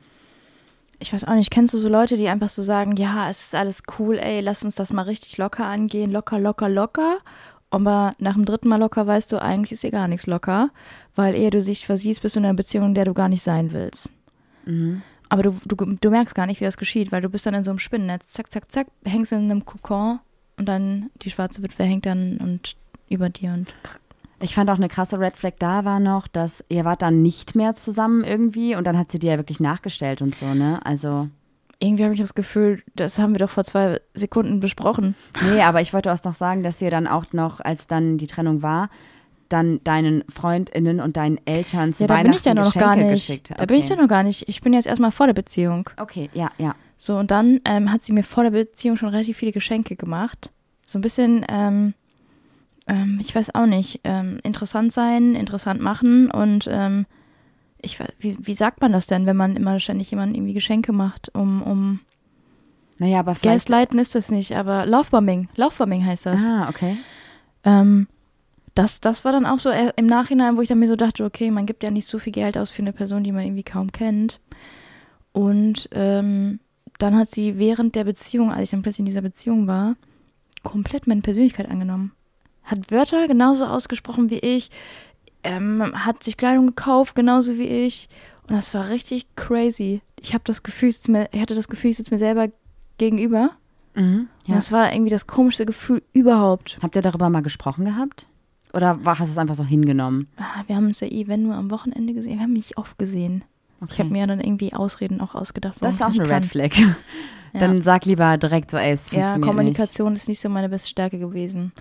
ich 1.03 1.13
weiß 1.13 1.25
auch 1.25 1.35
nicht, 1.35 1.51
kennst 1.51 1.75
du 1.75 1.79
so 1.79 1.89
Leute, 1.89 2.17
die 2.17 2.29
einfach 2.29 2.49
so 2.49 2.63
sagen, 2.63 2.97
ja, 2.97 3.29
es 3.29 3.43
ist 3.43 3.55
alles 3.55 3.83
cool, 3.99 4.19
ey, 4.19 4.41
lass 4.41 4.63
uns 4.63 4.77
das 4.77 4.93
mal 4.93 5.03
richtig 5.03 5.37
locker 5.37 5.67
angehen, 5.67 6.13
locker, 6.13 6.39
locker, 6.39 6.69
locker. 6.69 7.19
Aber 7.73 8.15
nach 8.19 8.35
dem 8.35 8.45
dritten 8.45 8.69
Mal 8.69 8.77
locker 8.77 9.07
weißt 9.07 9.33
du, 9.33 9.41
eigentlich 9.41 9.73
ist 9.73 9.83
dir 9.83 9.91
gar 9.91 10.07
nichts 10.07 10.27
locker, 10.27 10.69
weil 11.15 11.35
ehe 11.35 11.49
du 11.49 11.59
dich 11.59 11.87
versiehst, 11.87 12.21
bist 12.21 12.37
du 12.37 12.41
in 12.41 12.45
einer 12.45 12.55
Beziehung, 12.55 12.89
in 12.89 12.95
der 12.95 13.07
du 13.07 13.15
gar 13.15 13.31
nicht 13.31 13.43
sein 13.43 13.73
willst. 13.73 14.11
Mhm. 14.67 15.01
Aber 15.31 15.43
du, 15.43 15.57
du, 15.65 15.97
du 15.99 16.11
merkst 16.11 16.35
gar 16.35 16.47
nicht, 16.47 16.61
wie 16.61 16.67
das 16.67 16.77
geschieht, 16.77 17.11
weil 17.13 17.23
du 17.23 17.31
bist 17.31 17.47
dann 17.47 17.55
in 17.55 17.65
so 17.65 17.71
einem 17.71 17.79
Spinnennetz, 17.79 18.27
zack, 18.27 18.53
zack, 18.53 18.71
zack, 18.71 18.89
hängst 19.07 19.33
in 19.33 19.51
einem 19.51 19.65
Kokon 19.65 20.21
und 20.59 20.69
dann 20.69 21.09
die 21.23 21.31
schwarze 21.31 21.63
Witwe 21.63 21.85
hängt 21.85 22.05
dann 22.05 22.37
und 22.37 22.77
über 23.09 23.31
dir 23.31 23.55
und 23.55 23.73
Ich 24.41 24.55
fand 24.55 24.69
auch 24.69 24.77
eine 24.77 24.89
krasse 24.89 25.19
Red 25.19 25.39
Flag 25.39 25.55
da 25.59 25.87
war 25.87 25.99
noch, 25.99 26.29
dass 26.29 26.63
ihr 26.69 26.85
wart 26.85 27.01
dann 27.01 27.23
nicht 27.23 27.55
mehr 27.55 27.75
zusammen 27.75 28.23
irgendwie 28.23 28.77
und 28.77 28.87
dann 28.87 28.99
hat 28.99 29.11
sie 29.11 29.19
dir 29.19 29.31
ja 29.33 29.39
wirklich 29.39 29.61
nachgestellt 29.61 30.21
und 30.21 30.35
so, 30.35 30.53
ne? 30.53 30.79
Also, 30.85 31.31
irgendwie 31.83 32.05
habe 32.05 32.15
ich 32.15 32.21
das 32.21 32.35
Gefühl, 32.35 32.83
das 32.95 33.19
haben 33.19 33.35
wir 33.35 33.41
doch 33.41 33.51
vor 33.51 33.65
zwei 33.65 34.01
Sekunden 34.15 34.61
besprochen. 34.61 35.15
nee, 35.53 35.61
aber 35.63 35.81
ich 35.81 35.93
wollte 35.93 36.13
auch 36.13 36.25
noch 36.25 36.35
sagen, 36.35 36.63
dass 36.63 36.81
ihr 36.81 36.91
dann 36.91 37.07
auch 37.07 37.27
noch, 37.33 37.61
als 37.61 37.87
dann 37.87 38.19
die 38.19 38.27
Trennung 38.29 38.63
war, 38.63 38.89
dann 39.49 39.83
deinen 39.85 40.25
FreundInnen 40.31 41.01
und 41.01 41.17
deinen 41.17 41.39
Eltern 41.45 41.93
zu 41.93 42.05
Ja, 42.05 42.07
da 42.07 42.15
Weihnachten 42.15 42.31
bin 42.31 42.39
ich 42.39 42.45
ja 42.45 42.55
noch 42.55 42.65
Geschenke 42.73 42.87
gar 42.87 42.97
nicht. 42.97 43.27
geschickt. 43.27 43.51
Da 43.57 43.67
bin 43.67 43.77
ich 43.79 43.89
ja 43.89 43.97
noch 43.97 44.09
gar 44.09 44.23
nicht. 44.23 44.49
Ich 44.49 44.63
bin 44.63 44.73
jetzt 44.73 44.87
erstmal 44.87 45.11
vor 45.11 45.27
der 45.27 45.35
Beziehung. 45.35 45.91
Okay, 45.99 46.31
ja, 46.33 46.51
ja. 46.59 46.75
So, 46.97 47.17
und 47.19 47.31
dann 47.31 47.61
ähm, 47.65 47.93
hat 47.93 48.03
sie 48.03 48.13
mir 48.13 48.23
vor 48.23 48.45
der 48.45 48.53
Beziehung 48.53 48.97
schon 48.97 49.09
relativ 49.09 49.37
viele 49.37 49.53
Geschenke 49.53 49.97
gemacht. 49.97 50.53
So 50.87 50.99
ein 50.99 51.03
bisschen, 51.03 51.45
ähm, 51.49 51.95
ähm, 52.87 53.19
ich 53.21 53.35
weiß 53.35 53.55
auch 53.55 53.67
nicht, 53.67 54.01
ähm, 54.05 54.39
interessant 54.43 54.93
sein, 54.93 55.35
interessant 55.35 55.81
machen 55.83 56.31
und 56.31 56.69
ähm, 56.71 57.07
ich 57.83 57.99
weiß, 58.01 58.09
wie, 58.19 58.37
wie 58.41 58.55
sagt 58.55 58.81
man 58.81 58.93
das 58.93 59.07
denn, 59.07 59.27
wenn 59.27 59.37
man 59.37 59.57
immer 59.57 59.79
ständig 59.81 60.11
jemandem 60.11 60.37
irgendwie 60.37 60.55
Geschenke 60.55 60.93
macht, 60.93 61.35
um, 61.35 61.63
um 61.63 62.01
Naja, 62.99 63.19
aber 63.21 63.35
vielleicht. 63.35 63.69
Gaslighten 63.69 63.99
ist 63.99 64.15
das 64.15 64.31
nicht, 64.31 64.53
aber 64.57 64.87
Laufbombing, 64.87 65.49
Laufbombing 65.57 66.07
heißt 66.07 66.27
das. 66.27 66.43
Ah, 66.43 66.69
okay. 66.69 66.97
Ähm, 67.65 68.07
das, 68.75 69.01
das 69.01 69.25
war 69.25 69.33
dann 69.33 69.45
auch 69.45 69.59
so 69.59 69.71
im 69.71 70.07
Nachhinein, 70.07 70.57
wo 70.57 70.63
ich 70.63 70.69
dann 70.69 70.79
mir 70.79 70.89
so 70.89 70.97
dachte, 70.97 71.25
okay, 71.25 71.51
man 71.51 71.67
gibt 71.67 71.83
ja 71.83 71.91
nicht 71.91 72.07
so 72.07 72.19
viel 72.19 72.33
Geld 72.33 72.57
aus 72.57 72.71
für 72.71 72.83
eine 72.83 72.93
Person, 72.93 73.23
die 73.23 73.33
man 73.33 73.45
irgendwie 73.45 73.65
kaum 73.65 73.93
kennt. 73.93 74.41
Und 75.33 75.89
ähm, 75.93 76.61
dann 76.99 77.17
hat 77.17 77.29
sie 77.29 77.59
während 77.59 77.95
der 77.95 78.05
Beziehung, 78.05 78.51
als 78.51 78.65
ich 78.65 78.71
dann 78.71 78.83
plötzlich 78.83 79.01
in 79.01 79.07
dieser 79.07 79.23
Beziehung 79.23 79.67
war, 79.67 79.97
komplett 80.63 81.07
meine 81.07 81.21
Persönlichkeit 81.21 81.69
angenommen. 81.69 82.13
Hat 82.63 82.91
Wörter 82.91 83.27
genauso 83.29 83.67
ausgesprochen 83.67 84.31
wie 84.31 84.39
ich, 84.39 84.71
ähm, 85.45 85.93
hat 86.05 86.23
sich 86.23 86.37
Kleidung 86.37 86.69
gekauft, 86.69 87.15
genauso 87.15 87.59
wie 87.59 87.67
ich. 87.67 88.09
Und 88.49 88.57
das 88.57 88.75
war 88.75 88.89
richtig 88.91 89.27
crazy. 89.37 90.01
Ich 90.21 90.35
habe 90.35 90.45
das 90.45 90.63
Gefühl, 90.63 90.91
ich 90.91 91.41
hatte 91.41 91.55
das 91.55 91.69
Gefühl, 91.69 91.91
ich 91.91 91.97
sitze 91.97 92.11
mir 92.11 92.19
selber 92.19 92.49
gegenüber. 92.99 93.51
Mhm, 93.95 94.29
Und 94.47 94.49
ja. 94.49 94.55
das 94.55 94.73
war 94.73 94.93
irgendwie 94.93 95.11
das 95.11 95.27
komischste 95.27 95.67
Gefühl 95.67 96.03
überhaupt. 96.13 96.79
Habt 96.83 96.97
ihr 96.97 97.03
darüber 97.03 97.29
mal 97.31 97.43
gesprochen 97.43 97.85
gehabt? 97.85 98.27
Oder 98.73 99.05
war, 99.05 99.19
hast 99.19 99.29
du 99.29 99.33
es 99.33 99.39
einfach 99.39 99.55
so 99.55 99.65
hingenommen? 99.65 100.29
Ah, 100.39 100.63
Wir 100.67 100.77
haben 100.77 100.87
uns 100.87 101.01
ja 101.01 101.09
eh, 101.09 101.29
wenn 101.29 101.43
nur 101.43 101.55
am 101.55 101.71
Wochenende 101.71 102.15
gesehen. 102.15 102.37
Wir 102.37 102.43
haben 102.45 102.53
nicht 102.55 102.79
oft 102.79 102.99
gesehen. 102.99 103.45
Ich 103.91 103.99
habe 103.99 104.11
mir 104.11 104.21
ja 104.21 104.27
dann 104.27 104.41
irgendwie 104.41 104.73
Ausreden 104.73 105.21
auch 105.21 105.35
ausgedacht. 105.35 105.77
das 105.81 105.97
ist 105.97 106.03
auch 106.03 106.11
eine 106.15 106.29
Red. 106.29 106.47
Flag. 106.47 106.71
Dann 107.53 107.83
sag 107.83 108.07
lieber 108.07 108.39
direkt 108.39 108.71
so, 108.71 108.79
ey, 108.79 108.93
es 108.93 109.11
Ja, 109.11 109.33
funktioniert 109.33 109.45
Kommunikation 109.47 110.15
ist 110.15 110.29
nicht 110.29 110.41
so 110.41 110.49
meine 110.49 110.69
beste 110.71 110.89
Stärke 110.89 111.19
gewesen. 111.19 111.73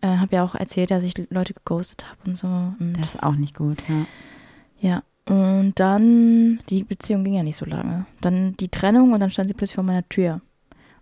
Äh, 0.00 0.18
habe 0.18 0.36
ja 0.36 0.44
auch 0.44 0.54
erzählt, 0.54 0.90
dass 0.90 1.04
ich 1.04 1.14
Leute 1.30 1.54
geghostet 1.54 2.08
habe 2.08 2.18
und 2.26 2.36
so. 2.36 2.46
Und. 2.46 2.94
Das 2.98 3.14
ist 3.14 3.22
auch 3.22 3.34
nicht 3.34 3.56
gut, 3.56 3.78
ja. 3.88 5.02
ja, 5.26 5.32
Und 5.32 5.74
dann, 5.76 6.60
die 6.68 6.84
Beziehung 6.84 7.24
ging 7.24 7.34
ja 7.34 7.42
nicht 7.42 7.56
so 7.56 7.64
lange. 7.64 8.06
Dann 8.20 8.56
die 8.56 8.68
Trennung 8.68 9.12
und 9.12 9.20
dann 9.20 9.30
stand 9.30 9.48
sie 9.48 9.54
plötzlich 9.54 9.76
vor 9.76 9.84
meiner 9.84 10.08
Tür. 10.08 10.40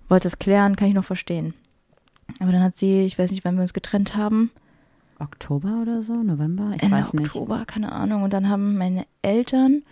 Wollte 0.08 0.28
es 0.28 0.38
klären, 0.38 0.76
kann 0.76 0.88
ich 0.88 0.94
noch 0.94 1.04
verstehen. 1.04 1.54
Aber 2.40 2.52
dann 2.52 2.62
hat 2.62 2.76
sie, 2.76 3.04
ich 3.04 3.18
weiß 3.18 3.30
nicht, 3.30 3.44
wann 3.44 3.56
wir 3.56 3.62
uns 3.62 3.74
getrennt 3.74 4.16
haben, 4.16 4.50
Oktober 5.18 5.80
oder 5.80 6.02
so, 6.02 6.14
November, 6.14 6.72
ich 6.74 6.82
Ende 6.82 6.96
weiß 6.96 7.12
nicht. 7.14 7.26
Oktober, 7.26 7.64
keine 7.66 7.92
Ahnung. 7.92 8.22
Und 8.22 8.32
dann 8.32 8.48
haben 8.48 8.76
meine 8.76 9.06
Eltern 9.22 9.82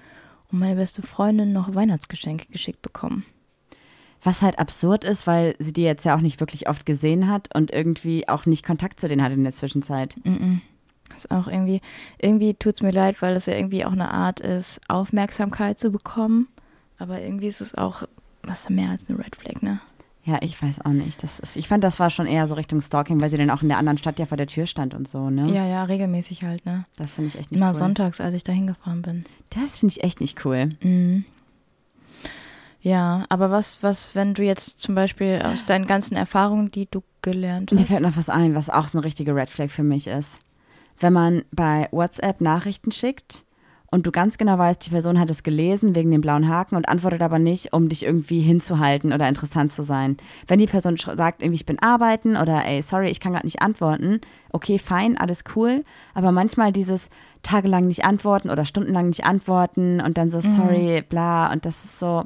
und 0.50 0.58
meine 0.58 0.76
beste 0.76 1.02
Freundin 1.02 1.52
noch 1.52 1.74
Weihnachtsgeschenke 1.74 2.46
geschickt 2.50 2.82
bekommen. 2.82 3.24
Was 4.24 4.40
halt 4.42 4.58
absurd 4.58 5.04
ist, 5.04 5.26
weil 5.26 5.56
sie 5.58 5.72
die 5.72 5.82
jetzt 5.82 6.04
ja 6.04 6.16
auch 6.16 6.20
nicht 6.20 6.38
wirklich 6.40 6.68
oft 6.68 6.86
gesehen 6.86 7.28
hat 7.28 7.54
und 7.56 7.72
irgendwie 7.72 8.28
auch 8.28 8.46
nicht 8.46 8.64
Kontakt 8.64 9.00
zu 9.00 9.08
denen 9.08 9.22
hat 9.22 9.32
in 9.32 9.42
der 9.42 9.52
Zwischenzeit. 9.52 10.16
Das 11.08 11.24
ist 11.24 11.30
auch 11.30 11.48
irgendwie, 11.48 11.80
irgendwie 12.20 12.54
tut 12.54 12.74
es 12.74 12.82
mir 12.82 12.92
leid, 12.92 13.20
weil 13.20 13.34
das 13.34 13.46
ja 13.46 13.54
irgendwie 13.54 13.84
auch 13.84 13.92
eine 13.92 14.10
Art 14.10 14.40
ist, 14.40 14.80
Aufmerksamkeit 14.88 15.78
zu 15.78 15.90
bekommen. 15.90 16.48
Aber 16.98 17.20
irgendwie 17.20 17.48
ist 17.48 17.60
es 17.60 17.74
auch, 17.76 18.04
was 18.42 18.70
mehr 18.70 18.90
als 18.90 19.08
eine 19.08 19.18
Red 19.18 19.34
Flag, 19.34 19.60
ne? 19.60 19.80
Ja, 20.24 20.38
ich 20.40 20.62
weiß 20.62 20.84
auch 20.84 20.92
nicht. 20.92 21.20
Das 21.24 21.40
ist, 21.40 21.56
ich 21.56 21.66
fand, 21.66 21.82
das 21.82 21.98
war 21.98 22.08
schon 22.08 22.28
eher 22.28 22.46
so 22.46 22.54
Richtung 22.54 22.80
Stalking, 22.80 23.20
weil 23.20 23.28
sie 23.28 23.36
dann 23.38 23.50
auch 23.50 23.62
in 23.62 23.68
der 23.68 23.78
anderen 23.78 23.98
Stadt 23.98 24.20
ja 24.20 24.26
vor 24.26 24.36
der 24.36 24.46
Tür 24.46 24.66
stand 24.66 24.94
und 24.94 25.08
so, 25.08 25.30
ne? 25.30 25.52
Ja, 25.52 25.66
ja, 25.66 25.82
regelmäßig 25.82 26.44
halt, 26.44 26.64
ne? 26.64 26.84
Das 26.96 27.14
finde 27.14 27.28
ich 27.28 27.38
echt 27.38 27.50
nicht 27.50 27.58
Immer 27.58 27.70
cool. 27.70 27.74
sonntags, 27.74 28.20
als 28.20 28.36
ich 28.36 28.44
da 28.44 28.52
hingefahren 28.52 29.02
bin. 29.02 29.24
Das 29.50 29.80
finde 29.80 29.94
ich 29.96 30.04
echt 30.04 30.20
nicht 30.20 30.44
cool. 30.44 30.68
Mhm. 30.80 31.24
Ja, 32.82 33.24
aber 33.28 33.50
was, 33.50 33.82
was, 33.82 34.14
wenn 34.16 34.34
du 34.34 34.42
jetzt 34.42 34.80
zum 34.80 34.96
Beispiel 34.96 35.40
aus 35.44 35.64
deinen 35.64 35.86
ganzen 35.86 36.16
Erfahrungen, 36.16 36.70
die 36.70 36.88
du 36.90 37.02
gelernt 37.22 37.70
Mir 37.70 37.80
hast. 37.80 37.88
fällt 37.88 38.02
noch 38.02 38.16
was 38.16 38.28
ein, 38.28 38.56
was 38.56 38.68
auch 38.68 38.88
so 38.88 38.98
eine 38.98 39.04
richtige 39.04 39.34
Red 39.34 39.50
Flag 39.50 39.70
für 39.70 39.84
mich 39.84 40.08
ist. 40.08 40.40
Wenn 40.98 41.12
man 41.12 41.42
bei 41.52 41.88
WhatsApp 41.92 42.40
Nachrichten 42.40 42.90
schickt 42.90 43.44
und 43.92 44.06
du 44.06 44.10
ganz 44.10 44.36
genau 44.36 44.58
weißt, 44.58 44.84
die 44.84 44.90
Person 44.90 45.20
hat 45.20 45.30
es 45.30 45.44
gelesen 45.44 45.94
wegen 45.94 46.10
dem 46.10 46.22
blauen 46.22 46.48
Haken 46.48 46.74
und 46.74 46.88
antwortet 46.88 47.22
aber 47.22 47.38
nicht, 47.38 47.72
um 47.72 47.88
dich 47.88 48.04
irgendwie 48.04 48.40
hinzuhalten 48.40 49.12
oder 49.12 49.28
interessant 49.28 49.70
zu 49.70 49.84
sein. 49.84 50.16
Wenn 50.48 50.58
die 50.58 50.66
Person 50.66 50.96
sagt, 50.96 51.40
irgendwie 51.40 51.56
ich 51.56 51.66
bin 51.66 51.78
arbeiten 51.78 52.36
oder 52.36 52.64
ey, 52.64 52.82
sorry, 52.82 53.10
ich 53.10 53.20
kann 53.20 53.32
gerade 53.32 53.46
nicht 53.46 53.62
antworten, 53.62 54.20
okay, 54.50 54.78
fein, 54.80 55.16
alles 55.16 55.44
cool, 55.54 55.84
aber 56.14 56.32
manchmal 56.32 56.72
dieses 56.72 57.10
tagelang 57.44 57.86
nicht 57.86 58.04
antworten 58.04 58.50
oder 58.50 58.64
stundenlang 58.64 59.08
nicht 59.08 59.24
antworten 59.24 60.00
und 60.00 60.18
dann 60.18 60.32
so 60.32 60.40
sorry, 60.40 61.04
bla 61.08 61.52
und 61.52 61.64
das 61.64 61.84
ist 61.84 62.00
so 62.00 62.24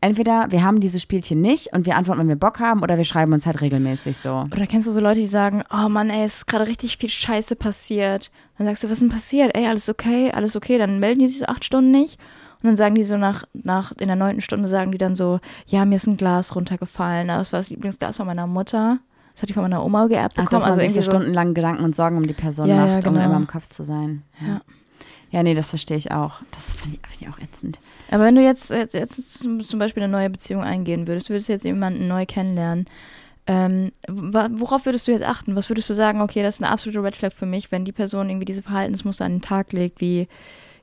entweder 0.00 0.46
wir 0.50 0.64
haben 0.64 0.80
diese 0.80 0.98
Spielchen 1.00 1.40
nicht 1.40 1.72
und 1.72 1.86
wir 1.86 1.96
antworten, 1.96 2.20
wenn 2.20 2.28
wir 2.28 2.36
Bock 2.36 2.60
haben 2.60 2.82
oder 2.82 2.96
wir 2.96 3.04
schreiben 3.04 3.32
uns 3.32 3.46
halt 3.46 3.60
regelmäßig 3.60 4.16
so. 4.16 4.46
Oder 4.50 4.66
kennst 4.66 4.86
du 4.86 4.92
so 4.92 5.00
Leute, 5.00 5.20
die 5.20 5.26
sagen, 5.26 5.62
oh 5.72 5.88
Mann, 5.88 6.10
ey, 6.10 6.24
es 6.24 6.38
ist 6.38 6.46
gerade 6.46 6.66
richtig 6.66 6.96
viel 6.98 7.08
Scheiße 7.08 7.56
passiert. 7.56 8.30
Dann 8.58 8.66
sagst 8.66 8.82
du, 8.82 8.88
was 8.88 8.94
ist 8.94 9.02
denn 9.02 9.08
passiert? 9.08 9.56
Ey, 9.56 9.66
alles 9.66 9.88
okay, 9.88 10.30
alles 10.32 10.56
okay. 10.56 10.78
Dann 10.78 10.98
melden 10.98 11.20
die 11.20 11.28
sich 11.28 11.40
so 11.40 11.46
acht 11.46 11.64
Stunden 11.64 11.90
nicht. 11.90 12.18
Und 12.62 12.66
dann 12.66 12.76
sagen 12.76 12.94
die 12.94 13.04
so 13.04 13.16
nach, 13.16 13.44
nach 13.54 13.92
in 13.98 14.06
der 14.06 14.16
neunten 14.16 14.42
Stunde 14.42 14.68
sagen 14.68 14.92
die 14.92 14.98
dann 14.98 15.16
so, 15.16 15.40
ja, 15.66 15.84
mir 15.84 15.96
ist 15.96 16.06
ein 16.06 16.18
Glas 16.18 16.54
runtergefallen. 16.54 17.28
Das 17.28 17.52
war 17.52 17.60
das 17.60 17.70
Lieblingsglas 17.70 18.18
von 18.18 18.26
meiner 18.26 18.46
Mutter. 18.46 18.98
Das 19.32 19.42
hat 19.42 19.48
die 19.48 19.54
von 19.54 19.62
meiner 19.62 19.82
Oma 19.82 20.08
geerbt 20.08 20.34
Ach, 20.36 20.44
bekommen. 20.44 20.60
dass 20.60 20.62
man 20.62 20.70
also 20.72 20.82
irgendwie 20.82 21.02
so, 21.02 21.10
stundenlang 21.10 21.54
Gedanken 21.54 21.84
und 21.84 21.96
Sorgen 21.96 22.18
um 22.18 22.26
die 22.26 22.34
Person 22.34 22.66
Ja, 22.66 22.76
macht, 22.76 22.88
ja, 22.88 22.96
um 22.96 23.14
genau. 23.14 23.24
immer 23.24 23.36
im 23.36 23.46
Kopf 23.46 23.68
zu 23.68 23.84
sein. 23.84 24.22
Ja. 24.40 24.48
Ja, 24.48 24.60
nee, 25.32 25.54
das 25.54 25.70
verstehe 25.70 25.96
ich 25.96 26.10
auch. 26.10 26.40
Das 26.50 26.72
finde 26.72 26.96
ich, 26.96 27.08
find 27.08 27.22
ich 27.22 27.28
auch 27.28 27.38
ätzend. 27.42 27.78
Aber 28.10 28.24
wenn 28.24 28.34
du 28.34 28.42
jetzt, 28.42 28.70
jetzt, 28.70 28.94
jetzt 28.94 29.40
zum 29.40 29.78
Beispiel 29.78 30.02
eine 30.02 30.10
neue 30.10 30.30
Beziehung 30.30 30.62
eingehen 30.62 31.06
würdest, 31.06 31.30
würdest 31.30 31.48
du 31.48 31.52
jetzt 31.52 31.64
jemanden 31.64 32.08
neu 32.08 32.26
kennenlernen, 32.26 32.86
ähm, 33.46 33.90
worauf 34.08 34.86
würdest 34.86 35.08
du 35.08 35.12
jetzt 35.12 35.24
achten? 35.24 35.56
Was 35.56 35.70
würdest 35.70 35.90
du 35.90 35.94
sagen, 35.94 36.20
okay, 36.20 36.42
das 36.42 36.56
ist 36.56 36.62
eine 36.62 36.72
absolute 36.72 37.02
Red 37.02 37.16
Flag 37.16 37.32
für 37.32 37.46
mich, 37.46 37.72
wenn 37.72 37.84
die 37.84 37.92
Person 37.92 38.28
irgendwie 38.28 38.44
diese 38.44 38.62
Verhaltensmuster 38.62 39.24
an 39.24 39.36
den 39.36 39.40
Tag 39.40 39.72
legt, 39.72 40.00
wie, 40.00 40.28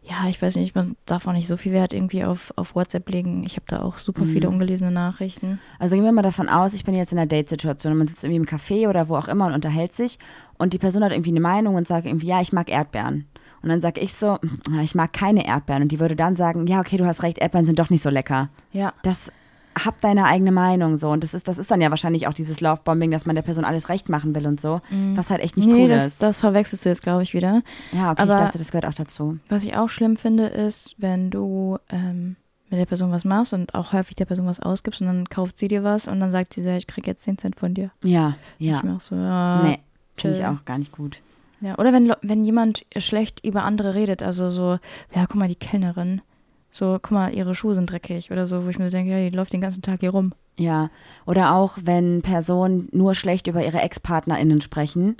ja, 0.03 0.27
ich 0.29 0.41
weiß 0.41 0.55
nicht, 0.55 0.75
man 0.75 0.95
darf 1.05 1.27
auch 1.27 1.33
nicht 1.33 1.47
so 1.47 1.55
viel 1.55 1.71
Wert 1.71 1.93
irgendwie 1.93 2.23
auf, 2.23 2.51
auf 2.55 2.75
WhatsApp 2.75 3.09
legen. 3.09 3.43
Ich 3.45 3.55
habe 3.55 3.65
da 3.67 3.81
auch 3.81 3.97
super 3.97 4.25
viele 4.25 4.49
ungelesene 4.49 4.91
Nachrichten. 4.91 5.59
Also 5.79 5.95
gehen 5.95 6.03
wir 6.03 6.11
mal 6.11 6.23
davon 6.23 6.49
aus, 6.49 6.73
ich 6.73 6.83
bin 6.83 6.95
jetzt 6.95 7.11
in 7.11 7.19
einer 7.19 7.27
Date-Situation 7.27 7.91
und 7.93 7.99
man 7.99 8.07
sitzt 8.07 8.23
irgendwie 8.23 8.37
im 8.39 8.45
Café 8.45 8.89
oder 8.89 9.07
wo 9.07 9.15
auch 9.15 9.27
immer 9.27 9.45
und 9.45 9.53
unterhält 9.53 9.93
sich 9.93 10.17
und 10.57 10.73
die 10.73 10.79
Person 10.79 11.03
hat 11.03 11.11
irgendwie 11.11 11.31
eine 11.31 11.41
Meinung 11.41 11.75
und 11.75 11.87
sagt 11.87 12.05
irgendwie, 12.05 12.27
ja, 12.27 12.41
ich 12.41 12.53
mag 12.53 12.69
Erdbeeren. 12.69 13.27
Und 13.67 13.71
dann 13.71 13.81
sage 13.81 13.99
ich 13.99 14.13
so, 14.13 14.27
"Ah, 14.71 14.81
ich 14.81 14.95
mag 14.95 15.11
keine 15.11 15.45
Erdbeeren. 15.45 15.83
Und 15.83 15.91
die 15.91 15.99
würde 15.99 16.15
dann 16.15 16.37
sagen, 16.37 16.67
ja, 16.67 16.79
okay, 16.79 16.95
du 16.95 17.05
hast 17.05 17.21
recht, 17.21 17.37
Erdbeeren 17.37 17.65
sind 17.65 17.79
doch 17.79 17.89
nicht 17.89 18.01
so 18.01 18.09
lecker. 18.09 18.47
Ja. 18.71 18.93
Das 19.03 19.29
hab 19.77 19.99
deine 19.99 20.23
eigene 20.25 20.51
Meinung 20.53 20.97
so. 20.97 21.09
Und 21.09 21.21
das 21.21 21.33
ist, 21.33 21.47
das 21.49 21.57
ist 21.57 21.69
dann 21.69 21.81
ja 21.81 21.89
wahrscheinlich 21.89 22.27
auch 22.27 22.33
dieses 22.33 22.61
Lovebombing, 22.61 23.11
dass 23.11 23.25
man 23.25 23.35
der 23.35 23.43
Person 23.43 23.65
alles 23.65 23.89
recht 23.89 24.07
machen 24.07 24.33
will 24.33 24.47
und 24.47 24.61
so, 24.61 24.79
was 25.15 25.29
halt 25.29 25.41
echt 25.41 25.57
nicht 25.57 25.67
nee, 25.67 25.83
cool 25.83 25.89
das, 25.89 26.07
ist. 26.07 26.23
das 26.23 26.39
verwechselst 26.39 26.85
du 26.85 26.89
jetzt, 26.89 27.03
glaube 27.03 27.23
ich, 27.23 27.33
wieder. 27.33 27.61
ja, 27.91 28.11
okay, 28.11 28.21
aber- 28.21 28.33
ich 28.35 28.39
dachte, 28.39 28.57
das 28.57 28.71
gehört 28.71 28.85
auch 28.85 28.93
dazu. 28.95 29.37
Was 29.49 29.63
ich 29.63 29.75
auch 29.75 29.89
schlimm 29.89 30.15
finde, 30.15 30.45
ist, 30.47 30.95
wenn 30.97 31.29
du 31.29 31.77
ähm, 31.89 32.37
mit 32.69 32.79
der 32.79 32.85
Person 32.85 33.11
was 33.11 33.23
machst 33.25 33.53
und 33.53 33.75
auch 33.75 33.93
häufig 33.93 34.15
der 34.15 34.25
Person 34.25 34.47
was 34.47 34.59
ausgibst 34.59 35.01
und 35.01 35.07
dann 35.07 35.29
kauft 35.29 35.57
sie 35.59 35.67
dir 35.67 35.83
was 35.83 36.07
und 36.07 36.19
dann 36.21 36.31
sagt 36.31 36.53
sie 36.53 36.63
so, 36.63 36.69
ich 36.69 36.87
krieg 36.87 37.05
jetzt 37.05 37.23
10 37.23 37.37
Cent 37.37 37.55
von 37.55 37.73
dir. 37.73 37.91
Ja, 38.01 38.35
ja. 38.57 38.77
Ich 38.77 38.83
mach 38.83 39.01
so, 39.01 39.15
ja. 39.15 39.61
nee, 39.63 39.79
finde 40.15 40.37
ich 40.37 40.45
auch 40.45 40.65
gar 40.65 40.77
nicht 40.79 40.91
gut. 40.91 41.21
Ja, 41.61 41.77
oder 41.79 41.91
wenn, 41.93 42.13
wenn 42.21 42.43
jemand 42.43 42.85
schlecht 42.97 43.43
über 43.45 43.63
andere 43.63 43.95
redet, 43.95 44.21
also 44.21 44.51
so, 44.51 44.77
ja, 45.13 45.25
guck 45.27 45.35
mal, 45.35 45.47
die 45.47 45.55
Kellnerin, 45.55 46.21
so, 46.69 46.99
guck 47.01 47.11
mal, 47.11 47.33
ihre 47.33 47.55
Schuhe 47.55 47.75
sind 47.75 47.91
dreckig 47.91 48.31
oder 48.31 48.45
so, 48.45 48.65
wo 48.65 48.69
ich 48.69 48.77
mir 48.77 48.89
denke, 48.89 49.11
ja, 49.11 49.29
die 49.29 49.35
läuft 49.35 49.53
den 49.53 49.61
ganzen 49.61 49.81
Tag 49.81 50.01
hier 50.01 50.11
rum. 50.11 50.33
Ja, 50.57 50.89
oder 51.25 51.53
auch, 51.53 51.77
wenn 51.83 52.21
Personen 52.21 52.89
nur 52.91 53.15
schlecht 53.15 53.47
über 53.47 53.63
ihre 53.63 53.81
Ex-PartnerInnen 53.81 54.61
sprechen. 54.61 55.15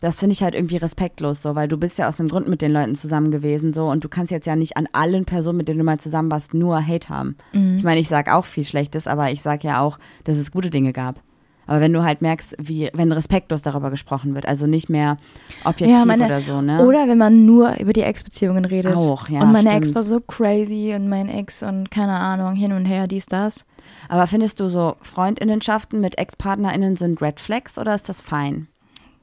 Das 0.00 0.18
finde 0.18 0.32
ich 0.32 0.42
halt 0.42 0.54
irgendwie 0.54 0.78
respektlos 0.78 1.42
so, 1.42 1.54
weil 1.54 1.68
du 1.68 1.76
bist 1.76 1.96
ja 1.96 2.08
aus 2.08 2.16
dem 2.16 2.26
Grund 2.26 2.48
mit 2.48 2.60
den 2.60 2.72
Leuten 2.72 2.96
zusammen 2.96 3.30
gewesen 3.30 3.72
so 3.72 3.88
und 3.88 4.02
du 4.02 4.08
kannst 4.08 4.32
jetzt 4.32 4.46
ja 4.46 4.56
nicht 4.56 4.76
an 4.76 4.88
allen 4.92 5.24
Personen, 5.24 5.58
mit 5.58 5.68
denen 5.68 5.78
du 5.78 5.84
mal 5.84 6.00
zusammen 6.00 6.28
warst, 6.30 6.54
nur 6.54 6.84
Hate 6.84 7.08
haben. 7.08 7.36
Ich 7.76 7.84
meine, 7.84 8.00
ich 8.00 8.08
sage 8.08 8.34
auch 8.34 8.44
viel 8.44 8.64
Schlechtes, 8.64 9.06
aber 9.06 9.30
ich 9.30 9.42
sage 9.42 9.68
ja 9.68 9.80
auch, 9.80 10.00
dass 10.24 10.38
es 10.38 10.50
gute 10.50 10.70
Dinge 10.70 10.92
gab. 10.92 11.22
Aber 11.66 11.80
wenn 11.80 11.92
du 11.92 12.02
halt 12.02 12.22
merkst, 12.22 12.56
wie, 12.58 12.90
wenn 12.92 13.12
respektlos 13.12 13.62
darüber 13.62 13.90
gesprochen 13.90 14.34
wird, 14.34 14.46
also 14.46 14.66
nicht 14.66 14.88
mehr 14.88 15.16
objektiv 15.64 16.04
meine- 16.04 16.26
oder 16.26 16.40
so, 16.40 16.60
ne? 16.60 16.84
Oder 16.84 17.06
wenn 17.08 17.18
man 17.18 17.46
nur 17.46 17.78
über 17.78 17.92
die 17.92 18.02
Ex-Beziehungen 18.02 18.64
redet. 18.64 18.96
Auch, 18.96 19.28
ja, 19.28 19.40
Und 19.42 19.52
meine 19.52 19.70
Ex 19.70 19.88
stimmt. 19.88 19.94
war 19.94 20.02
so 20.02 20.20
crazy 20.20 20.92
und 20.94 21.08
mein 21.08 21.28
Ex 21.28 21.62
und 21.62 21.90
keine 21.90 22.14
Ahnung, 22.14 22.54
hin 22.54 22.72
und 22.72 22.84
her, 22.84 23.06
dies, 23.06 23.26
das. 23.26 23.64
Aber 24.08 24.26
findest 24.26 24.60
du 24.60 24.68
so 24.68 24.96
Freundinnenschaften 25.00 26.00
mit 26.00 26.18
Ex-PartnerInnen 26.18 26.96
sind 26.96 27.22
Red 27.22 27.40
Flags 27.40 27.78
oder 27.78 27.94
ist 27.94 28.08
das 28.08 28.22
fein? 28.22 28.68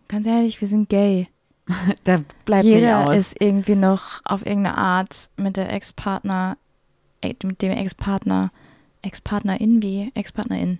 Ganz 0.07 0.25
ehrlich, 0.25 0.61
wir 0.61 0.67
sind 0.67 0.89
gay. 0.89 1.27
Da 2.03 2.21
bleibt 2.45 2.65
Jeder 2.65 3.13
ist 3.13 3.39
irgendwie 3.39 3.75
noch 3.75 4.21
auf 4.25 4.45
irgendeine 4.45 4.77
Art 4.77 5.29
mit 5.37 5.55
der 5.57 5.71
Ex-Partner, 5.71 6.57
äh, 7.21 7.35
mit 7.43 7.61
dem 7.61 7.71
Ex-Partner, 7.71 8.51
Ex-Partnerin 9.01 9.81
wie 9.81 10.11
Ex-Partnerin 10.15 10.79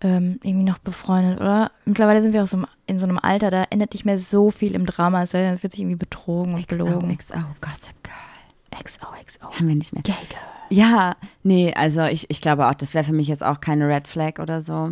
ähm, 0.00 0.38
irgendwie 0.42 0.64
noch 0.68 0.78
befreundet, 0.78 1.40
oder? 1.40 1.70
Mittlerweile 1.84 2.22
sind 2.22 2.32
wir 2.32 2.42
auch 2.42 2.46
so 2.46 2.62
in 2.86 2.98
so 2.98 3.06
einem 3.06 3.18
Alter, 3.18 3.50
da 3.50 3.64
ändert 3.70 3.92
nicht 3.94 4.04
mehr 4.04 4.18
so 4.18 4.50
viel 4.50 4.74
im 4.74 4.86
Drama. 4.86 5.22
Es 5.22 5.32
wird 5.32 5.60
sich 5.72 5.80
irgendwie 5.80 5.96
betrogen 5.96 6.54
und 6.54 6.66
belogen. 6.66 7.16
XO, 7.16 7.34
Gossip 7.60 7.94
Girl. 8.02 8.82
XOXO. 8.82 9.50
Haben 9.52 9.68
wir 9.68 9.74
nicht 9.74 9.92
mehr. 9.92 10.02
Gay 10.02 10.14
Girl. 10.28 10.40
Ja, 10.68 11.16
nee, 11.42 11.72
also 11.74 12.02
ich, 12.04 12.28
ich 12.30 12.40
glaube 12.40 12.66
auch, 12.66 12.74
das 12.74 12.92
wäre 12.94 13.04
für 13.04 13.12
mich 13.12 13.28
jetzt 13.28 13.44
auch 13.44 13.60
keine 13.60 13.88
Red 13.88 14.08
Flag 14.08 14.38
oder 14.40 14.60
so. 14.60 14.90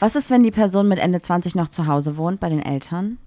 Was 0.00 0.16
ist, 0.16 0.30
wenn 0.30 0.42
die 0.42 0.50
Person 0.50 0.88
mit 0.88 0.98
Ende 0.98 1.20
20 1.20 1.54
noch 1.54 1.68
zu 1.68 1.86
Hause 1.86 2.16
wohnt, 2.16 2.40
bei 2.40 2.48
den 2.48 2.60
Eltern? 2.62 3.18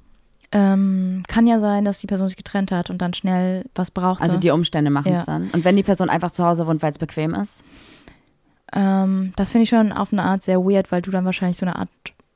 Ähm, 0.52 1.24
kann 1.28 1.48
ja 1.48 1.60
sein, 1.60 1.84
dass 1.86 2.00
die 2.00 2.08
Person 2.08 2.28
sich 2.28 2.38
getrennt 2.38 2.72
hat 2.72 2.90
und 2.90 3.02
dann 3.02 3.14
schnell 3.14 3.66
was 3.76 3.92
braucht. 3.92 4.22
Also 4.22 4.38
die 4.38 4.52
Umstände 4.52 4.90
machen 4.92 5.12
es 5.14 5.22
Ja. 5.22 5.26
dann. 5.26 5.50
Und 5.52 5.66
wenn 5.66 5.76
die 5.76 5.84
Person 5.84 6.10
einfach 6.10 6.32
zu 6.32 6.46
Hause 6.46 6.66
wohnt, 6.68 6.82
weil 6.82 6.92
es 6.92 6.98
bequem 7.00 7.34
ist? 7.34 7.64
Ähm, 8.76 9.34
das 9.36 9.52
finde 9.52 9.64
ich 9.64 9.70
schon 9.70 9.92
auf 9.92 10.12
eine 10.12 10.24
Art 10.24 10.44
sehr 10.44 10.60
weird, 10.60 10.92
weil 10.92 11.02
du 11.02 11.12
dann 11.12 11.26
wahrscheinlich 11.26 11.58
so 11.58 11.66
eine 11.66 11.76
Art 11.78 11.90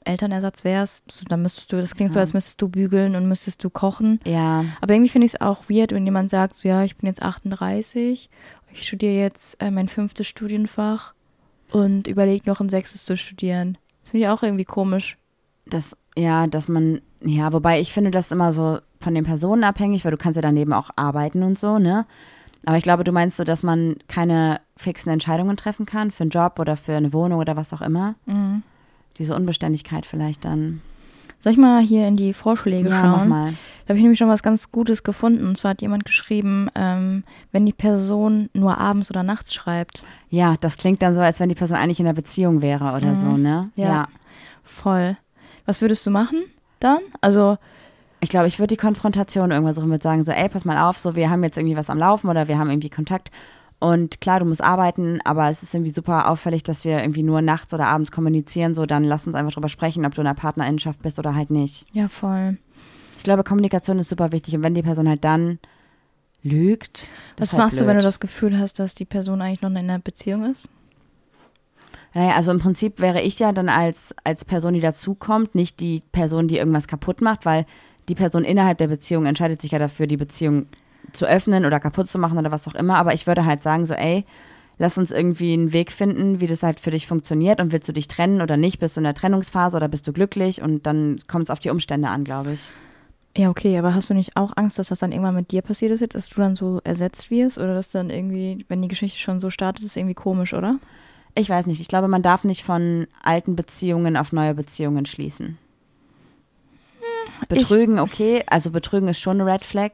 Elternersatz 0.06 0.64
wärst. 0.64 1.04
So, 1.12 1.26
dann 1.28 1.42
müsstest 1.42 1.72
du, 1.72 1.78
das 1.78 1.96
klingt 1.96 2.14
so, 2.14 2.20
Ja. 2.20 2.22
als 2.22 2.34
müsstest 2.34 2.62
du 2.62 2.70
bügeln 2.70 3.16
und 3.16 3.28
müsstest 3.28 3.64
du 3.64 3.70
kochen. 3.70 4.20
Ja, 4.26 4.64
Aber 4.82 4.94
irgendwie 4.94 5.10
finde 5.10 5.26
ich 5.26 5.34
es 5.36 5.42
auch 5.42 5.70
weird, 5.70 5.92
wenn 5.92 6.06
jemand 6.06 6.30
sagt, 6.30 6.56
so 6.56 6.68
ja, 6.68 6.84
ich 6.84 6.96
bin 6.98 7.08
jetzt 7.08 7.22
38, 7.22 8.30
ich 8.72 8.88
studiere 8.88 9.14
jetzt 9.14 9.62
äh, 9.62 9.70
mein 9.72 9.88
fünftes 9.90 10.28
Studienfach 10.28 11.14
und 11.72 12.08
überlege 12.08 12.50
noch 12.50 12.62
ein 12.62 12.70
sechstes 12.70 13.06
zu 13.06 13.18
studieren. 13.18 13.78
Das 14.02 14.12
finde 14.12 14.26
ich 14.26 14.30
auch 14.32 14.42
irgendwie 14.44 14.66
komisch. 14.66 15.18
das, 15.66 15.96
ja, 16.18 16.48
dass 16.48 16.68
man, 16.68 17.02
ja, 17.24 17.54
wobei 17.54 17.80
ich 17.80 17.94
finde 17.94 18.12
das 18.12 18.32
immer 18.32 18.52
so 18.52 18.80
von 19.00 19.14
den 19.14 19.24
Personen 19.26 19.64
abhängig, 19.64 20.04
weil 20.04 20.12
du 20.12 20.18
kannst 20.18 20.36
ja 20.38 20.42
daneben 20.42 20.74
auch 20.74 20.90
arbeiten 20.96 21.44
und 21.44 21.60
so, 21.60 21.78
ne? 21.80 22.06
Aber 22.66 22.78
ich 22.78 22.84
glaube, 22.84 23.04
du 23.04 23.12
meinst 23.12 23.38
so, 23.38 23.44
dass 23.44 23.64
man 23.64 23.96
keine 24.08 24.60
fixen 24.76 25.10
Entscheidungen 25.12 25.58
treffen 25.58 25.86
kann 25.86 26.12
für 26.12 26.24
einen 26.24 26.30
Job 26.32 26.60
oder 26.60 26.76
für 26.78 26.96
eine 26.96 27.14
Wohnung 27.14 27.40
oder 27.40 27.56
was 27.56 27.74
auch 27.74 27.82
immer. 27.82 28.16
Mhm. 28.26 28.64
Diese 29.18 29.36
Unbeständigkeit 29.36 30.06
vielleicht 30.06 30.46
dann. 30.46 30.82
Soll 31.42 31.54
ich 31.54 31.58
mal 31.58 31.82
hier 31.82 32.06
in 32.08 32.18
die 32.18 32.34
Vorschläge 32.34 32.90
Ja, 32.90 33.00
schauen? 33.02 33.30
mal. 33.30 33.54
Da 33.86 33.90
habe 33.90 33.98
ich 33.98 34.02
nämlich 34.04 34.20
schon 34.20 34.28
was 34.28 34.44
ganz 34.44 34.72
Gutes 34.74 35.04
gefunden. 35.04 35.46
Und 35.48 35.58
zwar 35.58 35.72
hat 35.72 35.82
jemand 35.82 36.04
geschrieben, 36.04 36.70
ähm, 36.76 37.24
wenn 37.54 37.66
die 37.66 37.74
Person 37.74 38.50
nur 38.54 38.78
abends 38.78 39.10
oder 39.10 39.24
nachts 39.24 39.54
schreibt. 39.54 40.04
Ja, 40.30 40.56
das 40.60 40.76
klingt 40.76 41.02
dann 41.02 41.16
so, 41.16 41.22
als 41.22 41.40
wenn 41.40 41.48
die 41.50 41.56
Person 41.56 41.78
eigentlich 41.78 42.00
in 42.02 42.08
einer 42.08 42.14
Beziehung 42.14 42.62
wäre 42.62 42.94
oder 42.94 43.16
so, 43.16 43.38
ne? 43.38 43.70
Ja. 43.76 44.08
Voll. 44.64 45.18
Was 45.66 45.82
würdest 45.82 46.06
du 46.06 46.12
machen 46.12 46.44
dann? 46.82 47.00
Also, 47.22 47.58
Ich 48.22 48.30
glaube, 48.30 48.48
ich 48.48 48.60
würde 48.60 48.76
die 48.76 48.82
Konfrontation 48.82 49.52
irgendwann 49.52 49.76
suchen, 49.76 49.90
würde 49.90 50.04
sagen, 50.04 50.24
so, 50.24 50.32
ey, 50.32 50.50
pass 50.50 50.66
mal 50.66 50.90
auf, 50.90 50.98
so, 50.98 51.16
wir 51.16 51.30
haben 51.30 51.44
jetzt 51.44 51.58
irgendwie 51.58 51.78
was 51.78 51.90
am 51.90 51.98
Laufen 51.98 52.30
oder 52.30 52.48
wir 52.48 52.58
haben 52.58 52.70
irgendwie 52.70 52.90
Kontakt. 52.90 53.32
Und 53.80 54.20
klar, 54.20 54.42
du 54.42 54.46
musst 54.46 54.62
arbeiten, 54.62 55.20
aber 55.24 55.50
es 55.50 55.64
ist 55.64 55.74
irgendwie 55.74 55.94
super 55.94 56.30
auffällig, 56.30 56.64
dass 56.64 56.84
wir 56.84 57.00
irgendwie 57.00 57.24
nur 57.24 57.42
nachts 57.42 57.74
oder 57.74 57.88
abends 57.88 58.12
kommunizieren. 58.12 58.76
So, 58.76 58.86
dann 58.86 59.06
lass 59.06 59.26
uns 59.26 59.38
einfach 59.38 59.54
drüber 59.54 59.70
sprechen, 59.70 60.06
ob 60.06 60.14
du 60.14 60.22
in 60.22 60.28
einer 60.28 60.36
Partnerinnenschaft 60.36 61.02
bist 61.02 61.18
oder 61.18 61.34
halt 61.34 61.50
nicht. 61.50 61.86
Ja, 61.94 62.10
voll. 62.10 62.58
Ich 63.18 63.24
glaube, 63.24 63.46
Kommunikation 63.46 64.00
ist 64.00 64.10
super 64.10 64.34
wichtig. 64.34 64.56
Und 64.56 64.64
wenn 64.64 64.76
die 64.76 64.84
Person 64.84 65.08
halt 65.08 65.24
dann 65.24 65.60
lügt. 66.44 67.08
das 67.38 67.50
Was 67.50 67.54
halt 67.54 67.64
machst 67.64 67.80
du, 67.80 67.82
wenn 67.82 67.96
du 67.96 68.02
blöd. 68.02 68.06
das 68.06 68.20
Gefühl 68.20 68.60
hast, 68.60 68.80
dass 68.80 68.96
die 68.96 69.06
Person 69.06 69.42
eigentlich 69.42 69.62
noch 69.62 69.70
in 69.70 69.78
einer 69.78 70.00
Beziehung 70.00 70.44
ist? 70.44 70.70
Naja, 72.14 72.36
also 72.36 72.52
im 72.52 72.60
Prinzip 72.60 73.00
wäre 73.00 73.22
ich 73.22 73.40
ja 73.40 73.52
dann 73.52 73.70
als, 73.70 74.16
als 74.24 74.44
Person, 74.44 74.74
die 74.74 74.80
dazukommt, 74.80 75.54
nicht 75.54 75.80
die 75.80 76.02
Person, 76.12 76.48
die 76.48 76.58
irgendwas 76.58 76.88
kaputt 76.88 77.22
macht, 77.22 77.46
weil 77.46 77.66
die 78.10 78.16
Person 78.16 78.44
innerhalb 78.44 78.78
der 78.80 78.88
Beziehung 78.88 79.26
entscheidet 79.26 79.62
sich 79.62 79.72
ja 79.72 79.80
dafür, 79.80 80.08
die 80.08 80.18
Beziehung 80.18 80.66
zu 81.14 81.26
öffnen 81.26 81.66
oder 81.66 81.80
kaputt 81.80 82.08
zu 82.08 82.18
machen 82.18 82.38
oder 82.38 82.52
was 82.52 82.68
auch 82.68 82.76
immer. 82.76 82.98
Aber 82.98 83.14
ich 83.14 83.28
würde 83.28 83.46
halt 83.46 83.62
sagen, 83.62 83.86
so, 83.86 83.94
ey, 83.94 84.26
lass 84.78 84.98
uns 84.98 85.12
irgendwie 85.12 85.54
einen 85.54 85.74
Weg 85.74 85.92
finden, 85.92 86.42
wie 86.42 86.48
das 86.48 86.64
halt 86.64 86.80
für 86.80 86.92
dich 86.92 87.08
funktioniert 87.08 87.60
und 87.60 87.72
willst 87.72 87.88
du 87.88 87.94
dich 87.94 88.08
trennen 88.08 88.42
oder 88.42 88.58
nicht? 88.58 88.80
Bist 88.80 88.96
du 88.98 89.02
in 89.02 89.06
der 89.06 89.14
Trennungsphase 89.14 89.78
oder 89.78 89.88
bist 89.88 90.08
du 90.08 90.14
glücklich? 90.14 90.62
Und 90.62 90.86
dann 90.86 91.20
kommt 91.28 91.46
es 91.46 91.50
auf 91.50 91.60
die 91.60 91.70
Umstände 91.70 92.10
an, 92.10 92.24
glaube 92.24 92.54
ich. 92.54 92.72
Ja, 93.38 93.50
okay, 93.50 93.78
aber 93.78 93.94
hast 93.94 94.10
du 94.10 94.16
nicht 94.16 94.36
auch 94.36 94.54
Angst, 94.56 94.80
dass 94.80 94.90
das 94.90 95.00
dann 95.00 95.12
irgendwann 95.12 95.36
mit 95.36 95.52
dir 95.52 95.62
passiert 95.62 95.92
ist, 95.92 96.16
dass 96.16 96.30
du 96.30 96.42
dann 96.42 96.56
so 96.56 96.82
ersetzt 96.84 97.30
wirst 97.30 97.60
oder 97.60 97.76
dass 97.76 97.90
dann 97.90 98.10
irgendwie, 98.10 98.66
wenn 98.68 98.82
die 98.82 98.88
Geschichte 98.88 99.20
schon 99.20 99.40
so 99.40 99.50
startet, 99.50 99.86
ist 99.86 99.96
irgendwie 99.96 100.16
komisch, 100.16 100.54
oder? 100.54 100.80
Ich 101.36 101.50
weiß 101.50 101.68
nicht. 101.68 101.80
Ich 101.80 101.88
glaube, 101.88 102.08
man 102.08 102.24
darf 102.24 102.44
nicht 102.44 102.64
von 102.64 103.08
alten 103.22 103.56
Beziehungen 103.56 104.18
auf 104.18 104.34
neue 104.34 104.56
Beziehungen 104.56 105.06
schließen. 105.06 105.58
Betrügen, 107.48 108.00
okay. 108.00 108.44
Also 108.48 108.72
Betrügen 108.72 109.08
ist 109.08 109.20
schon 109.20 109.40
eine 109.40 109.52
Red 109.52 109.66
Flag. 109.66 109.92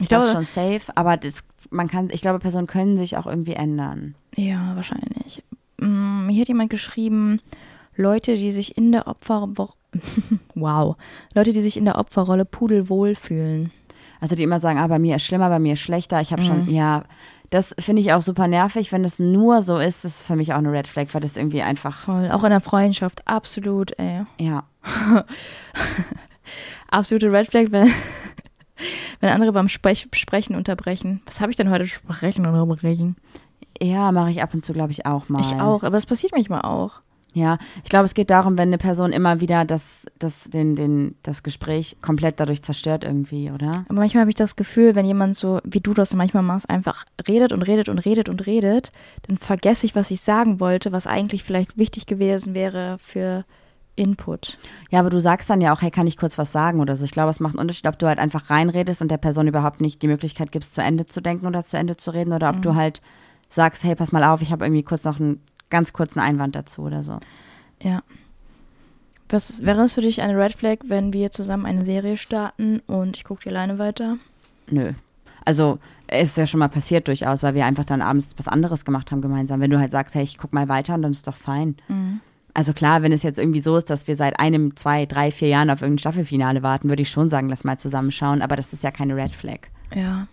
Ich 0.00 0.08
das 0.08 0.24
ist 0.24 0.30
glaube, 0.32 0.46
schon 0.46 0.78
safe. 0.78 0.92
Aber 0.96 1.16
das, 1.16 1.44
man 1.70 1.88
kann, 1.88 2.08
ich 2.10 2.20
glaube, 2.20 2.38
Personen 2.38 2.66
können 2.66 2.96
sich 2.96 3.16
auch 3.16 3.26
irgendwie 3.26 3.54
ändern. 3.54 4.14
ja, 4.36 4.74
wahrscheinlich. 4.76 5.42
Mm, 5.78 6.26
Mir 6.26 6.40
hat 6.40 6.48
jemand 6.48 6.70
geschrieben, 6.70 7.40
Leute, 7.96 8.36
die 8.36 8.52
sich 8.52 8.76
in 8.76 8.92
der 8.92 9.06
Opfer 9.06 9.48
wow, 10.54 10.96
Leute, 11.34 11.52
die 11.52 11.60
sich 11.60 11.76
in 11.76 11.84
der 11.84 11.98
Opferrolle 11.98 12.44
pudelwohl 12.44 13.14
fühlen. 13.14 13.72
Also 14.20 14.36
die 14.36 14.42
immer 14.42 14.60
sagen, 14.60 14.78
ah, 14.78 14.86
bei 14.86 14.98
mir 14.98 15.16
ist 15.16 15.22
schlimmer, 15.24 15.48
bei 15.48 15.58
mir 15.58 15.74
ist 15.74 15.80
schlechter. 15.80 16.20
Ich 16.20 16.32
habe 16.32 16.42
schon, 16.42 16.68
ja, 16.68 17.04
das 17.50 17.74
finde 17.78 18.02
ich 18.02 18.12
auch 18.12 18.20
super 18.20 18.48
nervig. 18.48 18.90
Wenn 18.92 19.04
das 19.04 19.18
nur 19.18 19.62
so 19.62 19.78
ist, 19.78 20.04
das 20.04 20.18
ist 20.20 20.26
für 20.26 20.36
mich 20.36 20.52
auch 20.52 20.58
eine 20.58 20.72
Red 20.72 20.88
Flag, 20.88 21.06
weil 21.12 21.20
das 21.20 21.36
irgendwie 21.36 21.62
einfach, 21.62 22.00
Voll, 22.00 22.30
auch 22.30 22.42
in 22.44 22.50
der 22.50 22.60
Freundschaft, 22.60 23.26
absolut, 23.26 23.98
ey. 23.98 24.24
ja. 24.40 24.64
Absolute 26.88 27.32
Red 27.32 27.48
Flag, 27.48 27.66
wenn, 27.70 27.92
wenn 29.20 29.30
andere 29.30 29.52
beim 29.52 29.68
Sprech, 29.68 30.08
Sprechen 30.12 30.56
unterbrechen. 30.56 31.22
Was 31.26 31.40
habe 31.40 31.50
ich 31.50 31.56
denn 31.56 31.70
heute? 31.70 31.86
Sprechen 31.86 32.46
und 32.46 32.54
unterbrechen. 32.54 33.16
Ja, 33.80 34.10
mache 34.12 34.30
ich 34.30 34.42
ab 34.42 34.54
und 34.54 34.64
zu, 34.64 34.72
glaube 34.72 34.92
ich, 34.92 35.06
auch 35.06 35.28
mal. 35.28 35.40
Ich 35.40 35.52
auch, 35.54 35.82
aber 35.82 35.96
das 35.96 36.06
passiert 36.06 36.32
manchmal 36.32 36.62
auch. 36.62 37.00
Ja, 37.34 37.58
ich 37.84 37.90
glaube, 37.90 38.06
es 38.06 38.14
geht 38.14 38.30
darum, 38.30 38.56
wenn 38.56 38.70
eine 38.70 38.78
Person 38.78 39.12
immer 39.12 39.40
wieder 39.40 39.64
das, 39.64 40.06
das, 40.18 40.44
den, 40.44 40.74
den, 40.74 41.14
das 41.22 41.42
Gespräch 41.42 41.98
komplett 42.00 42.40
dadurch 42.40 42.62
zerstört 42.62 43.04
irgendwie, 43.04 43.50
oder? 43.50 43.84
Aber 43.88 44.00
manchmal 44.00 44.22
habe 44.22 44.30
ich 44.30 44.36
das 44.36 44.56
Gefühl, 44.56 44.94
wenn 44.94 45.04
jemand 45.04 45.36
so, 45.36 45.60
wie 45.62 45.80
du 45.80 45.94
das 45.94 46.14
manchmal 46.14 46.42
machst, 46.42 46.68
einfach 46.68 47.04
redet 47.28 47.52
und 47.52 47.62
redet 47.62 47.88
und 47.88 47.98
redet 47.98 48.28
und 48.28 48.46
redet, 48.46 48.92
dann 49.28 49.36
vergesse 49.36 49.86
ich, 49.86 49.94
was 49.94 50.10
ich 50.10 50.20
sagen 50.20 50.58
wollte, 50.58 50.90
was 50.90 51.06
eigentlich 51.06 51.44
vielleicht 51.44 51.78
wichtig 51.78 52.06
gewesen 52.06 52.54
wäre 52.54 52.96
für 52.98 53.44
Input. 53.98 54.58
Ja, 54.90 55.00
aber 55.00 55.10
du 55.10 55.20
sagst 55.20 55.50
dann 55.50 55.60
ja 55.60 55.74
auch, 55.74 55.82
hey, 55.82 55.90
kann 55.90 56.06
ich 56.06 56.16
kurz 56.16 56.38
was 56.38 56.52
sagen 56.52 56.80
oder 56.80 56.96
so. 56.96 57.04
Ich 57.04 57.10
glaube, 57.10 57.30
es 57.30 57.40
macht 57.40 57.54
einen 57.54 57.60
Unterschied, 57.60 57.86
ob 57.86 57.98
du 57.98 58.06
halt 58.06 58.18
einfach 58.18 58.48
reinredest 58.48 59.02
und 59.02 59.10
der 59.10 59.18
Person 59.18 59.48
überhaupt 59.48 59.80
nicht 59.80 60.00
die 60.02 60.06
Möglichkeit 60.06 60.52
gibst, 60.52 60.74
zu 60.74 60.82
Ende 60.82 61.06
zu 61.06 61.20
denken 61.20 61.46
oder 61.46 61.64
zu 61.64 61.76
Ende 61.76 61.96
zu 61.96 62.12
reden 62.12 62.32
oder 62.32 62.50
ob 62.50 62.62
du 62.62 62.74
halt 62.74 63.02
sagst, 63.48 63.82
hey, 63.84 63.94
pass 63.94 64.12
mal 64.12 64.24
auf, 64.24 64.40
ich 64.40 64.52
habe 64.52 64.64
irgendwie 64.64 64.82
kurz 64.82 65.04
noch 65.04 65.18
einen 65.18 65.40
ganz 65.70 65.92
kurzen 65.92 66.20
Einwand 66.20 66.54
dazu 66.54 66.82
oder 66.82 67.02
so. 67.02 67.18
Ja. 67.82 68.02
Was 69.28 69.64
wäre 69.64 69.82
es 69.82 69.94
für 69.94 70.00
dich 70.00 70.22
eine 70.22 70.38
Red 70.38 70.54
Flag, 70.54 70.78
wenn 70.86 71.12
wir 71.12 71.30
zusammen 71.30 71.66
eine 71.66 71.84
Serie 71.84 72.16
starten 72.16 72.80
und 72.86 73.16
ich 73.16 73.24
gucke 73.24 73.42
die 73.42 73.50
alleine 73.50 73.78
weiter? 73.78 74.16
Nö. 74.70 74.92
Also, 75.44 75.78
es 76.06 76.30
ist 76.30 76.36
ja 76.38 76.46
schon 76.46 76.60
mal 76.60 76.68
passiert 76.68 77.08
durchaus, 77.08 77.42
weil 77.42 77.54
wir 77.54 77.66
einfach 77.66 77.84
dann 77.84 78.02
abends 78.02 78.34
was 78.36 78.48
anderes 78.48 78.84
gemacht 78.84 79.10
haben 79.10 79.20
gemeinsam. 79.20 79.60
Wenn 79.60 79.70
du 79.70 79.78
halt 79.78 79.90
sagst, 79.90 80.14
hey, 80.14 80.22
ich 80.22 80.38
guck 80.38 80.52
mal 80.52 80.68
weiter, 80.68 80.96
dann 80.96 81.12
ist 81.12 81.26
doch 81.26 81.36
fein. 81.36 81.76
Also 82.58 82.72
klar, 82.72 83.02
wenn 83.02 83.12
es 83.12 83.22
jetzt 83.22 83.38
irgendwie 83.38 83.60
so 83.60 83.76
ist, 83.76 83.88
dass 83.88 84.08
wir 84.08 84.16
seit 84.16 84.40
einem, 84.40 84.74
zwei, 84.74 85.06
drei, 85.06 85.30
vier 85.30 85.46
Jahren 85.46 85.70
auf 85.70 85.80
irgendein 85.80 86.00
Staffelfinale 86.00 86.64
warten, 86.64 86.88
würde 86.88 87.02
ich 87.02 87.08
schon 87.08 87.30
sagen, 87.30 87.48
lass 87.48 87.62
mal 87.62 87.78
zusammenschauen. 87.78 88.42
Aber 88.42 88.56
das 88.56 88.72
ist 88.72 88.82
ja 88.82 88.90
keine 88.90 89.14
Red 89.14 89.30
Flag, 89.32 89.68
Ja. 89.94 90.26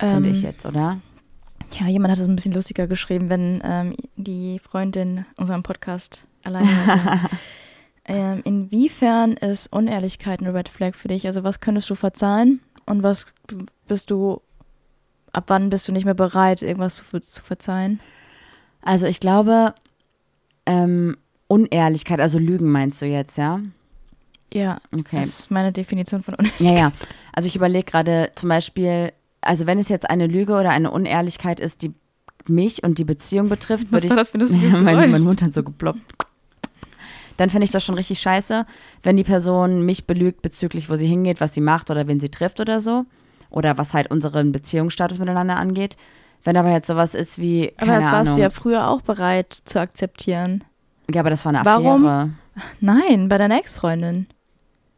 finde 0.00 0.30
Ähm, 0.30 0.34
ich 0.34 0.42
jetzt, 0.42 0.66
oder? 0.66 0.98
Ja, 1.78 1.86
jemand 1.86 2.10
hat 2.10 2.18
es 2.18 2.26
ein 2.26 2.34
bisschen 2.34 2.52
lustiger 2.52 2.88
geschrieben, 2.88 3.30
wenn 3.30 3.62
ähm, 3.64 3.94
die 4.16 4.58
Freundin 4.58 5.24
unseren 5.36 5.62
Podcast 5.62 6.24
alleine 6.42 6.66
hört. 6.84 7.30
ähm, 8.06 8.40
inwiefern 8.42 9.34
ist 9.34 9.72
Unehrlichkeit 9.72 10.40
eine 10.40 10.54
Red 10.54 10.68
Flag 10.68 10.96
für 10.96 11.06
dich? 11.06 11.28
Also 11.28 11.44
was 11.44 11.60
könntest 11.60 11.88
du 11.88 11.94
verzeihen 11.94 12.58
und 12.86 13.04
was 13.04 13.26
bist 13.86 14.10
du, 14.10 14.42
ab 15.32 15.44
wann 15.46 15.70
bist 15.70 15.86
du 15.86 15.92
nicht 15.92 16.06
mehr 16.06 16.14
bereit, 16.14 16.60
irgendwas 16.60 16.96
zu, 16.96 17.20
zu 17.20 17.44
verzeihen? 17.44 18.00
Also 18.82 19.06
ich 19.06 19.20
glaube, 19.20 19.76
ähm, 20.66 21.18
Unehrlichkeit, 21.52 22.20
also 22.20 22.38
Lügen 22.38 22.70
meinst 22.70 23.00
du 23.02 23.06
jetzt, 23.06 23.36
ja? 23.38 23.60
Ja, 24.52 24.78
Okay. 24.92 25.16
das 25.18 25.26
ist 25.40 25.50
meine 25.50 25.72
Definition 25.72 26.22
von 26.22 26.34
Unehrlichkeit. 26.34 26.66
Ja, 26.66 26.74
ja. 26.78 26.92
Also 27.32 27.46
ich 27.46 27.56
überlege 27.56 27.84
gerade 27.90 28.30
zum 28.34 28.48
Beispiel, 28.48 29.12
also 29.40 29.66
wenn 29.66 29.78
es 29.78 29.88
jetzt 29.88 30.08
eine 30.10 30.26
Lüge 30.26 30.52
oder 30.54 30.70
eine 30.70 30.90
Unehrlichkeit 30.90 31.58
ist, 31.60 31.82
die 31.82 31.92
mich 32.48 32.82
und 32.82 32.98
die 32.98 33.04
Beziehung 33.04 33.48
betrifft, 33.48 33.86
Was 33.90 34.02
würde 34.02 34.10
war 34.10 34.16
ich. 34.16 34.20
das 34.20 34.30
für 34.30 34.38
ein 34.38 34.40
lustiges 34.40 34.72
mein, 34.72 35.10
mein 35.10 35.22
Mund 35.22 35.42
hat 35.42 35.54
so 35.54 35.62
geploppt. 35.62 36.00
Dann 37.38 37.50
finde 37.50 37.64
ich 37.64 37.70
das 37.70 37.82
schon 37.84 37.94
richtig 37.94 38.20
scheiße, 38.20 38.66
wenn 39.02 39.16
die 39.16 39.24
Person 39.24 39.84
mich 39.86 40.06
belügt 40.06 40.42
bezüglich, 40.42 40.90
wo 40.90 40.96
sie 40.96 41.06
hingeht, 41.06 41.40
was 41.40 41.54
sie 41.54 41.60
macht 41.62 41.90
oder 41.90 42.06
wen 42.06 42.20
sie 42.20 42.28
trifft 42.30 42.60
oder 42.60 42.80
so. 42.80 43.04
Oder 43.50 43.76
was 43.78 43.92
halt 43.94 44.10
unseren 44.10 44.50
Beziehungsstatus 44.52 45.18
miteinander 45.18 45.56
angeht. 45.56 45.96
Wenn 46.44 46.56
aber 46.56 46.70
jetzt 46.72 46.86
sowas 46.86 47.14
ist 47.14 47.38
wie. 47.38 47.72
Aber 47.76 47.92
das 47.96 48.04
warst 48.06 48.14
Ahnung. 48.28 48.36
du 48.36 48.42
ja 48.42 48.50
früher 48.50 48.88
auch 48.88 49.02
bereit 49.02 49.52
zu 49.64 49.78
akzeptieren. 49.80 50.64
Ja, 51.14 51.20
aber 51.20 51.30
das 51.30 51.44
war 51.44 51.54
eine 51.54 51.64
Warum? 51.64 52.06
Affäre. 52.06 52.30
Nein, 52.80 53.28
bei 53.28 53.38
deiner 53.38 53.58
Ex-Freundin. 53.58 54.26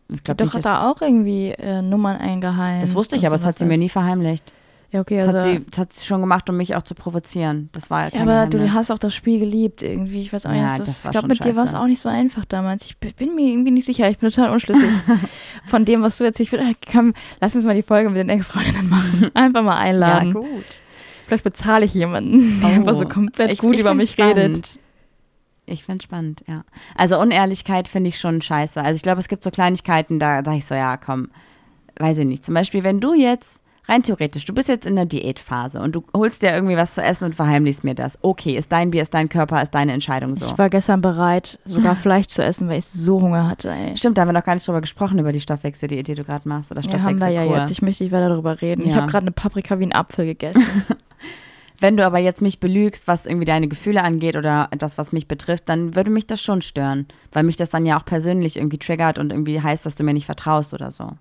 Ich 0.09 0.19
Die 0.19 0.25
glaub 0.25 0.39
doch 0.39 0.45
nicht, 0.47 0.55
hat 0.55 0.65
da 0.65 0.91
auch 0.91 1.01
irgendwie 1.01 1.51
äh, 1.51 1.81
Nummern 1.83 2.17
eingeheimst. 2.17 2.83
das 2.85 2.95
wusste 2.95 3.17
ich, 3.17 3.27
aber 3.27 3.37
das 3.37 3.45
hat 3.47 3.57
sie 3.59 3.65
mir 3.65 3.79
nie 3.79 3.89
verheimlicht. 3.89 4.53
Ja, 4.91 5.01
okay, 5.01 5.19
Das, 5.19 5.35
also. 5.35 5.39
hat 5.39 5.45
sie, 5.57 5.65
das 5.71 5.79
hat 5.81 5.93
sie 5.93 6.07
schon 6.07 6.21
gemacht, 6.21 6.49
um 6.49 6.57
mich 6.57 6.77
auch 6.77 6.83
zu 6.83 6.95
provozieren. 6.95 7.69
Das 7.73 7.91
war 7.91 8.03
ja 8.13 8.21
aber 8.21 8.45
du 8.47 8.59
Geheimnis. 8.59 8.75
hast 8.75 8.91
auch 8.93 8.99
das 8.99 9.13
Spiel 9.15 9.41
geliebt 9.41 9.83
irgendwie. 9.83 10.21
Ich 10.21 10.33
weiß 10.33 10.47
auch 10.47 10.51
nicht, 10.51 10.61
Ja, 10.61 10.77
das, 10.79 10.87
das 10.87 11.05
ich 11.05 11.11
glaube, 11.11 11.27
mit 11.29 11.43
dir 11.45 11.57
war 11.57 11.65
es 11.65 11.71
scheiße. 11.71 11.81
auch 11.83 11.87
nicht 11.87 11.99
so 12.01 12.09
einfach 12.09 12.45
damals. 12.45 12.85
Ich 12.85 12.97
bin 12.99 13.35
mir 13.35 13.49
irgendwie 13.51 13.73
nicht 13.73 13.87
sicher. 13.87 14.09
Ich 14.09 14.19
bin 14.19 14.31
total 14.31 14.51
unschlüssig 14.51 14.89
von 15.67 15.85
dem, 15.85 16.03
was 16.03 16.19
du 16.19 16.25
jetzt. 16.25 16.39
Ich 16.39 16.53
würde, 16.53 16.65
komm, 16.93 17.13
lass 17.41 17.57
uns 17.57 17.65
mal 17.65 17.75
die 17.75 17.83
Folge 17.83 18.09
mit 18.11 18.19
den 18.19 18.29
Ex-Freundinnen 18.29 18.89
machen. 18.89 19.31
Einfach 19.35 19.63
mal 19.63 19.79
einladen. 19.79 20.29
Ja, 20.29 20.41
gut. 20.41 20.65
Vielleicht 21.27 21.45
bezahle 21.45 21.87
ich 21.87 21.95
jemanden, 21.95 22.61
der 22.61 22.69
einfach 22.71 22.95
so 22.95 23.07
komplett 23.09 23.49
Oh. 23.49 23.53
Ich- 23.53 23.59
gut 23.59 23.75
ich 23.75 23.81
über 23.81 23.95
mich 23.95 24.17
redet. 24.19 24.79
Ich 25.67 25.85
finde 25.85 26.05
spannend, 26.05 26.45
ja. 26.47 26.63
Also 26.97 27.19
Unehrlichkeit 27.19 27.89
finde 27.89 28.09
ich 28.09 28.19
schon 28.19 28.43
scheiße. 28.43 28.81
Also 28.83 28.97
ich 28.97 29.03
glaube, 29.03 29.21
es 29.21 29.29
gibt 29.29 29.43
so 29.43 29.51
Kleinigkeiten, 29.51 30.19
da 30.19 30.45
sage 30.45 30.59
ich 30.59 30.67
so, 30.67 30.75
ja, 30.75 30.97
komm, 30.97 31.29
weiß 31.99 32.19
ich 32.19 32.27
nicht. 32.27 32.45
Zum 32.45 32.55
Beispiel, 32.55 32.83
wenn 32.83 33.01
du 33.01 33.15
jetzt, 33.15 33.61
rein 33.89 34.03
theoretisch, 34.03 34.45
du 34.45 34.53
bist 34.53 34.69
jetzt 34.69 34.85
in 34.87 34.95
der 34.97 35.07
Diätphase 35.07 35.81
und 35.81 35.95
du 35.95 36.05
holst 36.15 36.43
dir 36.43 36.53
irgendwie 36.53 36.77
was 36.77 36.95
zu 36.95 37.03
essen 37.03 37.25
und 37.25 37.35
verheimlichst 37.35 37.83
mir 37.85 37.95
das. 37.95 38.19
Okay, 38.23 38.57
ist 38.57 38.73
dein 38.73 38.91
Bier, 38.91 39.03
ist 39.03 39.15
dein 39.15 39.29
Körper, 39.31 39.63
ist 39.63 39.75
deine 39.75 39.93
Entscheidung 39.93 40.37
so. 40.37 40.45
Ich 40.45 40.59
war 40.59 40.69
gestern 40.71 41.01
bereit, 41.01 41.59
sogar 41.65 41.97
Fleisch 41.97 42.27
zu 42.27 42.45
essen, 42.45 42.69
weil 42.69 42.79
ich 42.79 42.87
so 42.87 43.21
Hunger 43.23 43.49
hatte. 43.49 43.71
Ey. 43.71 43.97
Stimmt, 43.97 44.19
da 44.19 44.23
haben 44.23 44.29
wir 44.29 44.33
noch 44.35 44.45
gar 44.45 44.55
nicht 44.55 44.67
drüber 44.69 44.81
gesprochen, 44.83 45.19
über 45.19 45.33
die 45.33 45.41
Stoffwechseldiät, 45.41 46.09
die 46.09 46.15
du 46.15 46.25
gerade 46.25 46.47
machst. 46.49 46.71
Oder 46.73 46.83
Ja, 46.83 47.01
haben 47.03 47.19
wir 47.21 47.29
ja 47.29 47.45
jetzt. 47.45 47.71
Ich 47.71 47.81
möchte 47.81 48.05
nicht 48.05 48.13
weiter 48.13 48.29
darüber 48.29 48.61
reden. 48.61 48.83
Ich 48.83 48.89
Ja. 48.89 48.97
habe 48.97 49.07
gerade 49.11 49.25
eine 49.25 49.33
Paprika 49.33 49.79
wie 49.79 49.85
ein 49.87 49.93
Apfel 49.95 50.27
gegessen. 50.27 50.63
Wenn 51.81 51.97
du 51.97 52.07
aber 52.07 52.19
jetzt 52.19 52.41
mich 52.41 52.61
belügst, 52.61 53.09
was 53.09 53.27
irgendwie 53.27 53.47
deine 53.47 53.69
Gefühle 53.69 54.03
angeht 54.03 54.37
oder 54.37 54.69
etwas, 54.71 54.97
was 54.97 55.13
mich 55.13 55.27
betrifft, 55.27 55.69
dann 55.69 55.95
würde 55.95 56.11
mich 56.11 56.27
das 56.27 56.41
schon 56.41 56.63
stören, 56.63 57.07
weil 57.33 57.43
mich 57.43 57.57
das 57.57 57.71
dann 57.71 57.85
ja 57.85 57.99
auch 57.99 58.05
persönlich 58.05 58.57
irgendwie 58.57 58.79
triggert 58.79 59.19
und 59.19 59.33
irgendwie 59.33 59.61
heißt, 59.61 59.85
dass 59.85 59.97
du 59.97 60.05
mir 60.05 60.15
nicht 60.15 60.27
vertraust 60.27 60.73
oder 60.73 60.91
so. 60.91 61.13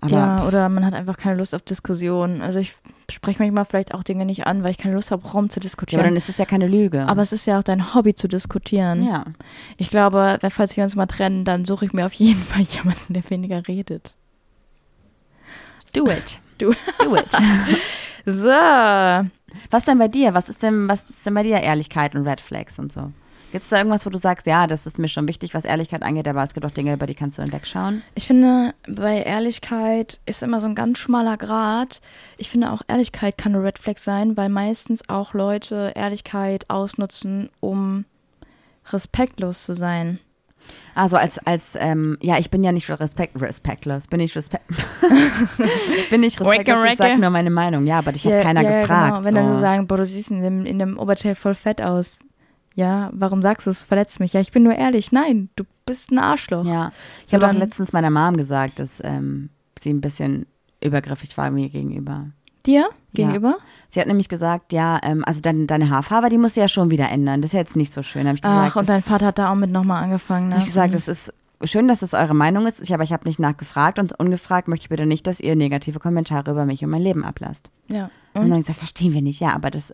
Aber 0.00 0.12
ja, 0.12 0.46
oder 0.46 0.68
man 0.68 0.84
hat 0.84 0.94
einfach 0.94 1.16
keine 1.16 1.36
Lust 1.36 1.54
auf 1.54 1.62
Diskussionen. 1.62 2.40
Also 2.40 2.60
ich 2.60 2.74
spreche 3.10 3.42
manchmal 3.42 3.64
vielleicht 3.64 3.94
auch 3.94 4.04
Dinge 4.04 4.24
nicht 4.24 4.46
an, 4.46 4.62
weil 4.62 4.70
ich 4.70 4.78
keine 4.78 4.94
Lust 4.94 5.10
habe, 5.10 5.26
Raum 5.26 5.50
zu 5.50 5.58
ja, 5.58 5.62
diskutieren. 5.62 6.00
aber 6.00 6.08
dann 6.08 6.16
ist 6.16 6.28
es 6.28 6.38
ja 6.38 6.44
keine 6.44 6.68
Lüge. 6.68 7.06
Aber 7.06 7.22
es 7.22 7.32
ist 7.32 7.46
ja 7.46 7.58
auch 7.58 7.64
dein 7.64 7.94
Hobby 7.94 8.14
zu 8.14 8.28
diskutieren. 8.28 9.04
ja. 9.04 9.24
Ich 9.76 9.90
glaube, 9.90 10.38
falls 10.50 10.76
wir 10.76 10.84
uns 10.84 10.94
mal 10.94 11.06
trennen, 11.06 11.44
dann 11.44 11.64
suche 11.64 11.86
ich 11.86 11.92
mir 11.92 12.06
auf 12.06 12.12
jeden 12.12 12.42
Fall 12.42 12.62
jemanden, 12.62 13.12
der 13.12 13.28
weniger 13.28 13.66
redet. 13.66 14.14
Do 15.94 16.06
it. 16.08 16.38
Du. 16.58 16.72
Do 17.02 17.16
it. 17.16 17.28
So. 18.24 18.48
Was 18.48 19.84
denn 19.84 19.98
bei 19.98 20.08
dir? 20.08 20.34
Was 20.34 20.48
ist 20.48 20.62
denn, 20.62 20.88
was 20.88 21.08
ist 21.08 21.24
denn 21.24 21.34
bei 21.34 21.42
dir 21.42 21.60
Ehrlichkeit 21.60 22.14
und 22.14 22.26
Red 22.26 22.40
Flags 22.40 22.78
und 22.78 22.92
so? 22.92 23.12
Gibt 23.50 23.64
es 23.64 23.70
da 23.70 23.78
irgendwas, 23.78 24.04
wo 24.04 24.10
du 24.10 24.18
sagst, 24.18 24.46
ja, 24.46 24.66
das 24.66 24.86
ist 24.86 24.98
mir 24.98 25.08
schon 25.08 25.26
wichtig, 25.26 25.54
was 25.54 25.64
Ehrlichkeit 25.64 26.02
angeht, 26.02 26.28
aber 26.28 26.42
es 26.42 26.52
gibt 26.52 26.66
auch 26.66 26.70
Dinge, 26.70 26.92
über 26.92 27.06
die 27.06 27.14
kannst 27.14 27.38
du 27.38 27.42
hinwegschauen? 27.42 28.02
Ich 28.14 28.26
finde, 28.26 28.74
bei 28.86 29.22
Ehrlichkeit 29.22 30.20
ist 30.26 30.42
immer 30.42 30.60
so 30.60 30.66
ein 30.66 30.74
ganz 30.74 30.98
schmaler 30.98 31.38
Grad. 31.38 32.02
Ich 32.36 32.50
finde 32.50 32.72
auch 32.72 32.82
Ehrlichkeit 32.88 33.38
kann 33.38 33.54
eine 33.54 33.64
Red 33.64 33.78
Flag 33.78 33.96
sein, 33.96 34.36
weil 34.36 34.50
meistens 34.50 35.08
auch 35.08 35.32
Leute 35.32 35.92
Ehrlichkeit 35.96 36.68
ausnutzen, 36.68 37.48
um 37.60 38.04
respektlos 38.92 39.64
zu 39.64 39.72
sein. 39.72 40.18
Also 40.98 41.16
als, 41.16 41.38
als, 41.46 41.76
ähm, 41.78 42.18
ja, 42.20 42.38
ich 42.38 42.50
bin 42.50 42.64
ja 42.64 42.72
nicht 42.72 42.90
respekt, 42.90 43.40
respektlos, 43.40 44.08
bin 44.08 44.18
ich 44.18 44.34
respekt, 44.34 44.64
bin 46.10 46.24
ich 46.24 46.40
respektlos, 46.40 46.84
ich 46.90 46.98
sag 46.98 47.18
nur 47.18 47.30
meine 47.30 47.50
Meinung, 47.50 47.86
ja, 47.86 48.00
aber 48.00 48.10
dich 48.10 48.26
hat 48.26 48.42
keiner 48.42 48.62
ja, 48.62 48.80
gefragt. 48.80 49.12
Genau. 49.12 49.24
Wenn 49.24 49.30
so. 49.30 49.36
dann 49.36 49.48
so 49.48 49.54
sagen, 49.54 49.86
boah, 49.86 49.98
du 49.98 50.04
siehst 50.04 50.32
in 50.32 50.42
dem, 50.42 50.66
in 50.66 50.80
dem 50.80 50.98
Oberteil 50.98 51.36
voll 51.36 51.54
fett 51.54 51.80
aus. 51.80 52.18
Ja, 52.74 53.10
warum 53.12 53.42
sagst 53.42 53.68
du 53.68 53.70
es? 53.70 53.84
Verletzt 53.84 54.18
mich. 54.18 54.32
Ja, 54.32 54.40
ich 54.40 54.50
bin 54.50 54.64
nur 54.64 54.74
ehrlich. 54.74 55.12
Nein, 55.12 55.50
du 55.54 55.62
bist 55.86 56.10
ein 56.10 56.18
Arschloch. 56.18 56.66
Ja, 56.66 56.90
ich 57.24 57.30
So 57.30 57.36
habe 57.36 57.48
auch 57.48 57.52
letztens 57.52 57.92
meiner 57.92 58.10
Mom 58.10 58.36
gesagt, 58.36 58.80
dass 58.80 59.00
ähm, 59.04 59.50
sie 59.80 59.90
ein 59.90 60.00
bisschen 60.00 60.46
übergriffig 60.82 61.36
war 61.38 61.52
mir 61.52 61.68
gegenüber. 61.68 62.26
Dir 62.68 62.88
gegenüber? 63.14 63.56
Sie 63.88 63.98
hat 64.00 64.06
nämlich 64.06 64.28
gesagt, 64.28 64.72
ja, 64.72 65.00
ähm, 65.02 65.24
also 65.26 65.40
dein, 65.40 65.66
deine 65.66 65.90
Haarfarbe, 65.90 66.28
die 66.28 66.38
musst 66.38 66.56
du 66.56 66.60
ja 66.60 66.68
schon 66.68 66.90
wieder 66.90 67.08
ändern. 67.10 67.40
Das 67.42 67.48
ist 67.48 67.52
ja 67.54 67.60
jetzt 67.60 67.74
nicht 67.76 67.92
so 67.92 68.02
schön. 68.02 68.26
Ich 68.26 68.42
gesagt, 68.42 68.70
Ach, 68.72 68.76
und 68.76 68.88
das 68.88 68.94
dein 68.94 69.02
Vater 69.02 69.26
hat 69.26 69.38
da 69.38 69.50
auch 69.50 69.54
mit 69.56 69.70
nochmal 69.70 70.04
angefangen. 70.04 70.48
Ne? 70.50 70.54
Hab 70.54 70.60
ich 70.60 70.66
gesagt, 70.66 70.94
es 70.94 71.08
ist 71.08 71.32
schön, 71.64 71.88
dass 71.88 72.02
es 72.02 72.12
eure 72.14 72.34
Meinung 72.34 72.66
ist, 72.66 72.80
ich, 72.82 72.92
aber 72.94 73.02
ich 73.02 73.12
habe 73.12 73.26
nicht 73.26 73.38
nachgefragt 73.40 73.98
und 73.98 74.18
ungefragt 74.18 74.68
möchte 74.68 74.84
ich 74.84 74.88
bitte 74.90 75.06
nicht, 75.06 75.26
dass 75.26 75.40
ihr 75.40 75.56
negative 75.56 75.98
Kommentare 75.98 76.50
über 76.50 76.64
mich 76.66 76.84
und 76.84 76.90
mein 76.90 77.02
Leben 77.02 77.24
ablasst. 77.24 77.70
ja. 77.88 78.10
Und, 78.34 78.44
Und? 78.44 78.50
dann 78.50 78.60
gesagt, 78.60 78.78
verstehen 78.78 79.14
wir 79.14 79.22
nicht, 79.22 79.40
ja, 79.40 79.54
aber 79.54 79.70
das, 79.70 79.92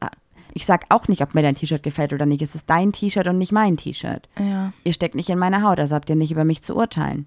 ich 0.52 0.66
sag 0.66 0.86
auch 0.90 1.08
nicht, 1.08 1.22
ob 1.22 1.34
mir 1.34 1.42
dein 1.42 1.54
T-Shirt 1.54 1.82
gefällt 1.82 2.12
oder 2.12 2.26
nicht. 2.26 2.42
Es 2.42 2.54
ist 2.54 2.64
dein 2.68 2.92
T-Shirt 2.92 3.26
und 3.28 3.38
nicht 3.38 3.52
mein 3.52 3.76
T-Shirt. 3.76 4.28
Ja, 4.38 4.72
Ihr 4.82 4.92
steckt 4.92 5.14
nicht 5.14 5.30
in 5.30 5.38
meiner 5.38 5.62
Haut, 5.62 5.78
also 5.80 5.94
habt 5.94 6.10
ihr 6.10 6.16
nicht 6.16 6.32
über 6.32 6.44
mich 6.44 6.60
zu 6.60 6.74
urteilen. 6.76 7.26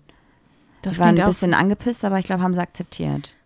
das 0.82 0.95
ich 0.95 1.00
war 1.00 1.08
ein 1.08 1.16
bisschen 1.16 1.54
angepisst, 1.54 2.04
aber 2.06 2.20
ich 2.20 2.26
glaube, 2.26 2.43
haben 2.43 2.54
sie 2.54 2.60
akzeptiert. 2.62 3.36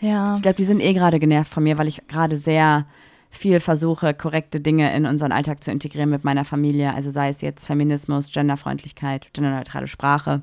Ja, 0.00 0.36
Ich 0.36 0.42
glaube, 0.42 0.56
die 0.56 0.64
sind 0.64 0.80
eh 0.80 0.92
gerade 0.92 1.18
genervt 1.18 1.52
von 1.52 1.62
mir, 1.62 1.78
weil 1.78 1.88
ich 1.88 2.06
gerade 2.08 2.36
sehr 2.36 2.86
viel 3.30 3.60
versuche, 3.60 4.12
korrekte 4.12 4.60
Dinge 4.60 4.94
in 4.94 5.06
unseren 5.06 5.32
Alltag 5.32 5.62
zu 5.62 5.70
integrieren 5.70 6.10
mit 6.10 6.24
meiner 6.24 6.44
Familie. 6.44 6.94
Also 6.94 7.10
sei 7.10 7.28
es 7.28 7.40
jetzt 7.40 7.64
Feminismus, 7.64 8.32
Genderfreundlichkeit, 8.32 9.32
genderneutrale 9.32 9.86
Sprache 9.86 10.42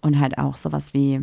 und 0.00 0.18
halt 0.18 0.38
auch 0.38 0.56
sowas 0.56 0.94
wie, 0.94 1.20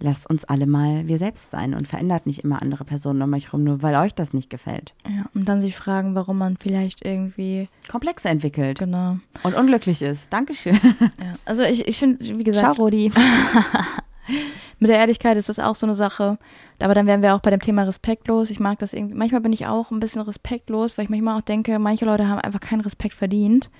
lasst 0.00 0.28
uns 0.28 0.44
alle 0.44 0.66
mal 0.66 1.08
wir 1.08 1.18
selbst 1.18 1.50
sein 1.50 1.74
und 1.74 1.88
verändert 1.88 2.26
nicht 2.26 2.44
immer 2.44 2.60
andere 2.60 2.84
Personen 2.84 3.22
um 3.22 3.32
euch 3.32 3.52
rum, 3.52 3.64
nur 3.64 3.82
weil 3.82 3.94
euch 3.96 4.14
das 4.14 4.34
nicht 4.34 4.50
gefällt. 4.50 4.94
ja. 5.06 5.24
Und 5.34 5.48
dann 5.48 5.60
sich 5.60 5.74
fragen, 5.76 6.14
warum 6.14 6.38
man 6.38 6.56
vielleicht 6.58 7.04
irgendwie, 7.04 7.68
Komplexe 7.88 8.28
entwickelt 8.28 8.78
genau. 8.78 9.16
und 9.42 9.54
unglücklich 9.54 10.02
ist. 10.02 10.30
Dankeschön. 10.30 10.78
Ja. 11.00 11.32
Also 11.46 11.62
ich, 11.62 11.88
ich 11.88 11.98
finde, 11.98 12.18
wie 12.20 12.44
Ciao, 12.44 12.44
gesagt, 12.44 12.78
Rudi. 12.78 13.12
mit 14.78 14.90
der 14.90 14.98
Ehrlichkeit 14.98 15.36
ist 15.36 15.48
das 15.48 15.58
auch 15.58 15.74
so 15.74 15.86
eine 15.86 15.94
Sache. 15.94 16.38
Aber 16.80 16.94
dann 16.94 17.06
wären 17.06 17.22
wir 17.22 17.34
auch 17.34 17.40
bei 17.40 17.50
dem 17.50 17.60
Thema 17.60 17.82
respektlos. 17.82 18.50
Ich 18.50 18.60
mag 18.60 18.78
das 18.78 18.92
irgendwie. 18.92 19.14
Manchmal 19.14 19.40
bin 19.40 19.52
ich 19.52 19.66
auch 19.66 19.90
ein 19.90 20.00
bisschen 20.00 20.22
respektlos, 20.22 20.96
weil 20.96 21.04
ich 21.04 21.10
manchmal 21.10 21.38
auch 21.38 21.44
denke, 21.44 21.78
manche 21.78 22.04
Leute 22.04 22.28
haben 22.28 22.40
einfach 22.40 22.60
keinen 22.60 22.80
Respekt 22.80 23.14
verdient. 23.14 23.70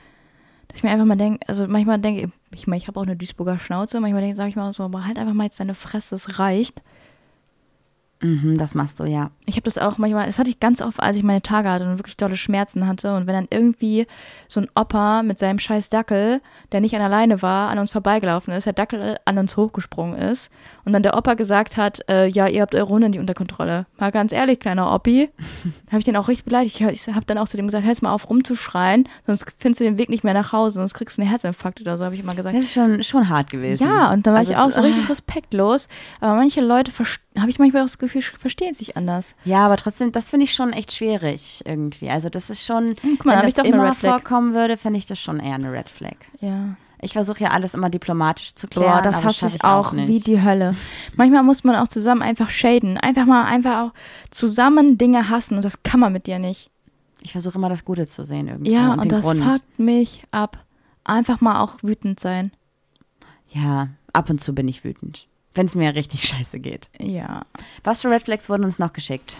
Dass 0.66 0.78
ich 0.78 0.82
mir 0.82 0.90
einfach 0.90 1.06
mal 1.06 1.16
denke, 1.16 1.48
also 1.48 1.66
manchmal 1.66 1.98
denke 1.98 2.30
ich, 2.54 2.66
meine, 2.66 2.78
ich 2.78 2.88
habe 2.88 2.98
auch 2.98 3.04
eine 3.04 3.16
Duisburger 3.16 3.58
Schnauze. 3.58 4.00
Manchmal 4.00 4.22
denke, 4.22 4.36
sage 4.36 4.50
ich 4.50 4.56
mal 4.56 4.72
so, 4.72 4.82
aber 4.82 5.06
halt 5.06 5.18
einfach 5.18 5.34
mal 5.34 5.44
jetzt 5.44 5.60
deine 5.60 5.74
Fresse, 5.74 6.14
es 6.14 6.38
reicht. 6.38 6.82
Mhm, 8.20 8.58
das 8.58 8.74
machst 8.74 8.98
du, 8.98 9.04
ja. 9.04 9.30
Ich 9.46 9.54
habe 9.54 9.62
das 9.62 9.78
auch 9.78 9.96
manchmal, 9.98 10.26
das 10.26 10.38
hatte 10.38 10.50
ich 10.50 10.58
ganz 10.58 10.82
oft, 10.82 11.00
als 11.00 11.16
ich 11.16 11.22
meine 11.22 11.42
Tage 11.42 11.70
hatte 11.70 11.88
und 11.88 11.98
wirklich 11.98 12.16
dolle 12.16 12.36
Schmerzen 12.36 12.86
hatte. 12.86 13.14
Und 13.14 13.26
wenn 13.26 13.34
dann 13.34 13.48
irgendwie 13.50 14.06
so 14.48 14.60
ein 14.60 14.68
Opa 14.74 15.22
mit 15.22 15.38
seinem 15.38 15.58
scheiß 15.58 15.88
Dackel, 15.90 16.40
der 16.72 16.80
nicht 16.80 16.94
an 16.94 17.00
der 17.00 17.08
Leine 17.08 17.42
war, 17.42 17.70
an 17.70 17.78
uns 17.78 17.92
vorbeigelaufen 17.92 18.52
ist, 18.52 18.64
der 18.64 18.72
Dackel 18.72 19.18
an 19.24 19.38
uns 19.38 19.56
hochgesprungen 19.56 20.18
ist 20.18 20.50
und 20.84 20.92
dann 20.92 21.02
der 21.02 21.16
Opa 21.16 21.34
gesagt 21.34 21.76
hat, 21.76 22.00
äh, 22.08 22.26
ja, 22.26 22.48
ihr 22.48 22.62
habt 22.62 22.74
eure 22.74 22.88
Hunde 22.88 23.08
nicht 23.08 23.20
unter 23.20 23.34
Kontrolle. 23.34 23.86
Mal 23.98 24.10
ganz 24.10 24.32
ehrlich, 24.32 24.58
kleiner 24.58 24.92
Oppi, 24.92 25.30
habe 25.88 25.98
ich 25.98 26.04
den 26.04 26.16
auch 26.16 26.28
richtig 26.28 26.44
beleidigt. 26.46 26.80
Ich, 26.80 26.86
ich 26.86 27.14
habe 27.14 27.26
dann 27.26 27.38
auch 27.38 27.48
zu 27.48 27.56
dem 27.56 27.66
gesagt, 27.66 27.86
hör 27.86 27.94
mal 28.02 28.12
auf 28.12 28.28
rumzuschreien, 28.28 29.08
sonst 29.26 29.52
findest 29.58 29.80
du 29.80 29.84
den 29.84 29.98
Weg 29.98 30.08
nicht 30.08 30.24
mehr 30.24 30.34
nach 30.34 30.52
Hause, 30.52 30.76
sonst 30.76 30.94
kriegst 30.94 31.18
du 31.18 31.22
einen 31.22 31.30
Herzinfarkt 31.30 31.80
oder 31.80 31.96
so, 31.96 32.04
habe 32.04 32.14
ich 32.14 32.20
immer 32.22 32.34
gesagt. 32.34 32.56
Das 32.56 32.64
ist 32.64 32.72
schon, 32.72 33.02
schon 33.02 33.28
hart 33.28 33.50
gewesen. 33.50 33.86
Ja, 33.86 34.12
und 34.12 34.26
dann 34.26 34.34
war 34.34 34.40
Also, 34.40 34.52
ich 34.52 34.58
auch 34.58 34.70
so 34.70 34.80
richtig 34.80 35.08
respektlos. 35.08 35.88
Aber 36.20 36.34
manche 36.34 36.60
Leute, 36.60 36.92
habe 37.40 37.50
ich 37.50 37.58
manchmal 37.58 37.82
auch 37.82 37.86
das 37.86 37.98
Gefühl, 37.98 38.22
verstehen 38.22 38.74
sich 38.74 38.96
anders. 38.96 39.34
Ja, 39.44 39.66
aber 39.66 39.76
trotzdem, 39.76 40.12
das 40.12 40.30
finde 40.30 40.44
ich 40.44 40.54
schon 40.54 40.72
echt 40.72 40.92
schwierig 40.92 41.62
irgendwie. 41.64 42.10
Also 42.10 42.28
das 42.28 42.50
ist 42.50 42.64
schon, 42.64 42.96
Hm, 43.00 43.16
guck 43.18 43.26
mal, 43.26 43.40
wenn 43.40 43.48
ich 43.48 43.54
das 43.54 43.64
doch 43.64 43.72
eine 43.72 43.82
immer 43.82 43.94
vorkommen 43.94 44.54
würde, 44.54 44.76
fände 44.76 44.98
ich 44.98 45.06
das 45.06 45.18
schon 45.18 45.40
eher 45.40 45.54
eine 45.54 45.72
Red 45.72 45.88
Flag. 45.90 46.16
Ja. 46.40 46.76
Ich 47.00 47.12
versuche 47.12 47.40
ja 47.44 47.50
alles 47.50 47.74
immer 47.74 47.90
diplomatisch 47.90 48.54
zu 48.54 48.66
klären. 48.66 48.92
Boah, 48.92 49.02
das 49.02 49.24
hasse 49.24 49.46
ich 49.46 49.62
auch 49.62 49.92
nicht. 49.92 50.08
wie 50.08 50.18
die 50.18 50.42
Hölle. 50.42 50.74
Manchmal 51.14 51.44
muss 51.44 51.62
man 51.62 51.76
auch 51.76 51.86
zusammen 51.86 52.22
einfach 52.22 52.50
shaden. 52.50 52.98
Einfach 52.98 53.24
mal, 53.24 53.44
einfach 53.44 53.86
auch 53.86 53.94
zusammen 54.30 54.98
Dinge 54.98 55.28
hassen 55.28 55.54
und 55.54 55.64
das 55.64 55.84
kann 55.84 56.00
man 56.00 56.12
mit 56.12 56.26
dir 56.26 56.40
nicht. 56.40 56.70
Ich 57.20 57.32
versuche 57.32 57.56
immer 57.56 57.68
das 57.68 57.84
Gute 57.84 58.06
zu 58.06 58.24
sehen 58.24 58.48
irgendwie. 58.48 58.72
Ja, 58.72 58.94
und, 58.94 59.00
und, 59.00 59.12
das 59.12 59.24
Grund. 59.24 59.44
fuckt 59.44 59.78
mich 59.78 60.24
ab. 60.32 60.64
Einfach 61.04 61.40
mal 61.40 61.60
auch 61.60 61.82
wütend 61.82 62.18
sein. 62.18 62.50
Ja, 63.50 63.88
ab 64.12 64.28
und 64.28 64.40
zu 64.40 64.52
bin 64.54 64.66
ich 64.66 64.82
wütend. 64.82 65.27
Wenn 65.58 65.66
es 65.66 65.74
mir 65.74 65.92
richtig 65.94 66.22
scheiße 66.28 66.60
geht. 66.60 66.88
Ja. 67.00 67.42
Was 67.84 68.00
für 68.02 68.10
Red 68.10 68.22
Flags 68.22 68.48
wurden 68.48 68.64
uns 68.64 68.78
noch 68.78 68.92
geschickt? 68.92 69.36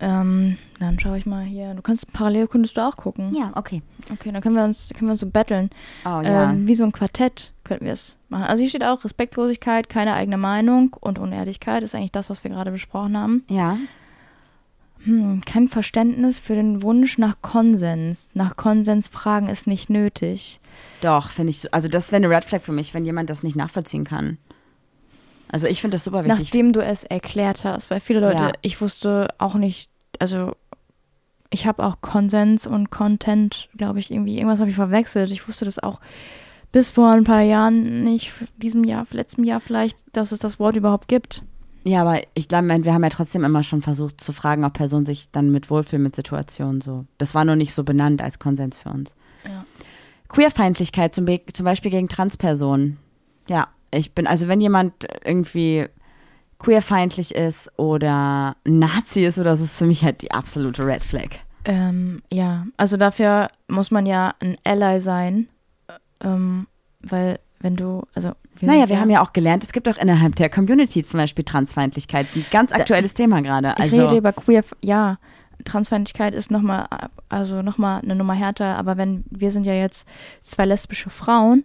Ähm, 0.00 0.58
dann 0.80 0.98
schaue 0.98 1.16
ich 1.18 1.24
mal 1.24 1.44
hier. 1.44 1.72
Du 1.74 1.80
kannst 1.80 2.12
parallel 2.12 2.48
könntest 2.48 2.76
du 2.76 2.80
auch 2.86 2.96
gucken. 2.96 3.32
Ja, 3.34 3.52
okay. 3.54 3.80
Okay, 4.12 4.32
dann 4.32 4.42
können 4.42 4.56
wir 4.56 4.64
uns, 4.64 4.88
können 4.92 5.06
wir 5.06 5.12
uns 5.12 5.20
so 5.20 5.30
battlen. 5.30 5.70
Oh 6.04 6.20
ja. 6.20 6.50
Ähm, 6.50 6.66
wie 6.66 6.74
so 6.74 6.82
ein 6.82 6.90
Quartett 6.90 7.52
könnten 7.62 7.84
wir 7.86 7.92
es 7.92 8.18
machen. 8.28 8.42
Also 8.42 8.60
hier 8.60 8.68
steht 8.70 8.82
auch 8.84 9.04
Respektlosigkeit, 9.04 9.88
keine 9.88 10.14
eigene 10.14 10.36
Meinung 10.36 10.94
und 11.00 11.20
Unehrlichkeit. 11.20 11.84
ist 11.84 11.94
eigentlich 11.94 12.10
das, 12.12 12.28
was 12.28 12.42
wir 12.42 12.50
gerade 12.50 12.72
besprochen 12.72 13.16
haben. 13.16 13.44
ja. 13.48 13.78
Hm, 15.04 15.42
kein 15.44 15.68
Verständnis 15.68 16.38
für 16.38 16.54
den 16.54 16.82
Wunsch 16.82 17.18
nach 17.18 17.36
Konsens. 17.42 18.30
Nach 18.32 18.56
Konsens 18.56 19.08
fragen 19.08 19.48
ist 19.48 19.66
nicht 19.66 19.90
nötig. 19.90 20.60
Doch, 21.02 21.28
finde 21.28 21.50
ich. 21.50 21.60
so- 21.60 21.68
Also 21.72 21.88
das 21.88 22.10
wäre 22.10 22.24
eine 22.24 22.34
Red 22.34 22.46
Flag 22.46 22.62
für 22.62 22.72
mich, 22.72 22.94
wenn 22.94 23.04
jemand 23.04 23.28
das 23.28 23.42
nicht 23.42 23.54
nachvollziehen 23.54 24.04
kann. 24.04 24.38
Also 25.54 25.68
ich 25.68 25.80
finde 25.80 25.94
das 25.94 26.02
super 26.02 26.24
wichtig. 26.24 26.46
Nachdem 26.46 26.72
du 26.72 26.82
es 26.82 27.04
erklärt 27.04 27.62
hast, 27.62 27.88
weil 27.88 28.00
viele 28.00 28.18
Leute, 28.18 28.38
Ja. 28.42 28.52
ich 28.62 28.80
wusste 28.80 29.28
auch 29.38 29.54
nicht, 29.54 29.88
also 30.18 30.56
ich 31.50 31.64
habe 31.64 31.84
auch 31.84 32.00
Konsens 32.00 32.66
und 32.66 32.90
Content, 32.90 33.68
glaube 33.76 34.00
ich, 34.00 34.10
irgendwie, 34.10 34.34
irgendwas 34.36 34.58
habe 34.58 34.70
ich 34.70 34.74
verwechselt. 34.74 35.30
Ich 35.30 35.46
wusste 35.46 35.64
das 35.64 35.78
auch 35.78 36.00
bis 36.72 36.90
vor 36.90 37.12
ein 37.12 37.22
paar 37.22 37.42
Jahren 37.42 38.02
nicht, 38.02 38.32
diesem 38.56 38.82
Jahr, 38.82 39.06
letztem 39.12 39.44
Jahr 39.44 39.60
vielleicht, 39.60 39.96
dass 40.12 40.32
es 40.32 40.40
das 40.40 40.58
Wort 40.58 40.74
überhaupt 40.74 41.06
gibt. 41.06 41.42
Ja, 41.84 42.00
aber 42.00 42.20
ich 42.34 42.48
glaube, 42.48 42.66
wir 42.82 42.92
haben 42.92 43.04
ja 43.04 43.10
trotzdem 43.10 43.44
immer 43.44 43.62
schon 43.62 43.80
versucht 43.80 44.20
zu 44.20 44.32
fragen, 44.32 44.64
ob 44.64 44.72
Personen 44.72 45.06
sich 45.06 45.30
dann 45.30 45.52
mit 45.52 45.70
wohlfühlen 45.70 46.02
mit 46.02 46.16
Situationen 46.16 46.80
so. 46.80 47.04
Das 47.18 47.32
war 47.36 47.44
nur 47.44 47.54
nicht 47.54 47.74
so 47.74 47.84
benannt 47.84 48.20
als 48.22 48.40
Konsens 48.40 48.76
für 48.76 48.88
uns. 48.88 49.14
Ja. 49.44 49.64
Queerfeindlichkeit 50.28 51.14
zum, 51.14 51.26
Be 51.26 51.40
zum 51.52 51.64
Beispiel 51.64 51.92
gegen 51.92 52.08
Transpersonen. 52.08 52.96
Ja, 53.46 53.68
ich 53.96 54.14
bin, 54.14 54.26
also 54.26 54.48
wenn 54.48 54.60
jemand 54.60 55.06
irgendwie 55.24 55.86
queerfeindlich 56.58 57.34
ist 57.34 57.70
oder 57.78 58.56
Nazi 58.64 59.24
ist 59.24 59.38
oder 59.38 59.56
so, 59.56 59.64
ist 59.64 59.78
für 59.78 59.86
mich 59.86 60.04
halt 60.04 60.22
die 60.22 60.30
absolute 60.30 60.86
Red 60.86 61.04
Flag. 61.04 61.28
Ähm, 61.64 62.22
ja, 62.30 62.66
also 62.76 62.96
dafür 62.96 63.48
muss 63.68 63.90
man 63.90 64.06
ja 64.06 64.34
ein 64.40 64.56
Ally 64.64 65.00
sein, 65.00 65.48
ähm, 66.22 66.66
weil 67.00 67.38
wenn 67.60 67.76
du, 67.76 68.02
also 68.14 68.32
naja, 68.60 68.80
sind 68.80 68.90
wir 68.90 69.00
haben 69.00 69.10
ja 69.10 69.22
auch 69.22 69.32
gelernt, 69.32 69.64
es 69.64 69.72
gibt 69.72 69.88
auch 69.88 69.96
innerhalb 69.96 70.36
der 70.36 70.50
Community 70.50 71.04
zum 71.04 71.18
Beispiel 71.18 71.44
Transfeindlichkeit. 71.44 72.26
Ein 72.34 72.44
ganz 72.50 72.72
aktuelles 72.72 73.14
Thema 73.14 73.40
gerade. 73.40 73.74
Ich 73.78 73.84
Also, 73.84 74.02
rede 74.02 74.18
über 74.18 74.32
queer, 74.32 74.62
ja, 74.82 75.18
Transfeindlichkeit 75.64 76.34
ist 76.34 76.50
nochmal, 76.50 76.86
also 77.28 77.62
nochmal 77.62 78.02
eine 78.02 78.14
Nummer 78.14 78.34
härter, 78.34 78.76
aber 78.76 78.98
wenn, 78.98 79.24
wir 79.30 79.50
sind 79.50 79.64
ja 79.64 79.72
jetzt 79.72 80.06
zwei 80.42 80.66
lesbische 80.66 81.08
Frauen 81.10 81.64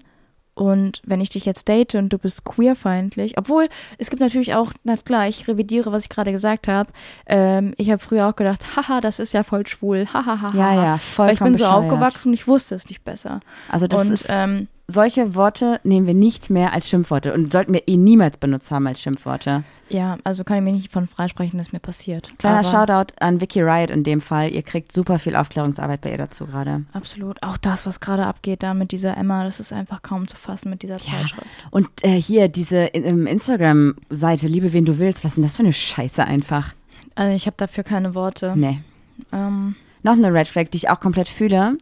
und 0.59 1.01
wenn 1.05 1.21
ich 1.21 1.29
dich 1.29 1.45
jetzt 1.45 1.67
date 1.67 1.95
und 1.95 2.09
du 2.09 2.17
bist 2.17 2.43
queerfeindlich, 2.43 3.37
obwohl 3.37 3.69
es 3.97 4.09
gibt 4.09 4.21
natürlich 4.21 4.55
auch, 4.55 4.73
na 4.83 4.97
klar, 4.97 5.27
ich 5.27 5.47
revidiere, 5.47 5.91
was 5.91 6.03
ich 6.03 6.09
gerade 6.09 6.31
gesagt 6.31 6.67
habe. 6.67 6.91
Ähm, 7.25 7.73
ich 7.77 7.89
habe 7.89 7.99
früher 7.99 8.27
auch 8.27 8.35
gedacht, 8.35 8.65
haha, 8.75 8.99
das 8.99 9.19
ist 9.19 9.33
ja 9.33 9.43
voll 9.43 9.65
schwul, 9.65 10.05
hahaha. 10.13 10.51
ja, 10.55 10.73
ja, 10.73 10.97
vollkommen 10.97 11.27
Weil 11.27 11.33
ich 11.33 11.39
bin 11.39 11.55
so 11.55 11.65
aufgewachsen 11.65 12.29
und 12.29 12.33
ich 12.33 12.47
wusste 12.47 12.75
es 12.75 12.89
nicht 12.89 13.03
besser. 13.05 13.39
Also 13.69 13.87
das 13.87 14.01
und 14.01 14.11
ist, 14.11 14.27
ähm, 14.29 14.67
solche 14.91 15.35
Worte 15.35 15.79
nehmen 15.83 16.07
wir 16.07 16.13
nicht 16.13 16.49
mehr 16.49 16.73
als 16.73 16.89
Schimpfworte 16.89 17.33
und 17.33 17.51
sollten 17.53 17.73
wir 17.73 17.87
eh 17.87 17.95
niemals 17.97 18.37
benutzt 18.37 18.71
haben 18.71 18.87
als 18.87 19.01
Schimpfworte. 19.01 19.63
ja, 19.89 20.17
also 20.23 20.43
kann 20.43 20.57
ich 20.57 20.63
mir 20.63 20.71
nicht 20.71 20.91
von 20.91 21.07
freisprechen, 21.07 21.57
dass 21.57 21.71
mir 21.71 21.79
passiert. 21.79 22.29
Kleiner 22.39 22.59
Aber- 22.59 22.67
Shoutout 22.69 23.13
an 23.21 23.39
Vicky 23.41 23.61
Riot 23.61 23.89
in 23.89 24.03
dem 24.03 24.19
Fall. 24.21 24.51
Ihr 24.51 24.61
kriegt 24.63 24.91
super 24.91 25.17
viel 25.19 25.35
Aufklärungsarbeit 25.35 26.01
bei 26.01 26.11
ihr 26.11 26.17
dazu 26.17 26.45
gerade. 26.45 26.83
Absolut. 26.93 27.41
Auch 27.41 27.57
das, 27.57 27.85
was 27.85 27.99
gerade 27.99 28.25
abgeht 28.25 28.61
da 28.63 28.73
mit 28.73 28.91
dieser 28.91 29.15
Emma, 29.17 29.43
das 29.43 29.59
ist 29.59 29.71
einfach 29.73 30.01
kaum 30.01 30.27
zu 30.27 30.35
fassen 30.35 30.69
mit 30.69 30.83
dieser 30.83 30.97
Zeitschrift. 30.97 31.47
Und 31.71 31.87
äh, 32.03 32.21
hier 32.21 32.47
diese 32.49 32.77
in- 32.85 33.25
Instagram-Seite, 33.25 34.47
liebe 34.47 34.73
wen 34.73 34.85
du 34.85 34.97
willst, 34.99 35.23
was 35.23 35.31
ist 35.31 35.35
denn 35.37 35.43
das 35.43 35.55
für 35.55 35.63
eine 35.63 35.73
Scheiße 35.73 36.23
einfach? 36.23 36.73
Also 37.15 37.35
ich 37.35 37.45
habe 37.47 37.55
dafür 37.57 37.83
keine 37.83 38.15
Worte. 38.15 38.53
Nee. 38.55 38.81
Ähm, 39.33 39.75
Noch 40.03 40.13
eine 40.13 40.31
Red 40.33 40.47
Flag, 40.47 40.65
die 40.71 40.77
ich 40.77 40.89
auch 40.89 40.99
komplett 40.99 41.27
fühle, 41.27 41.77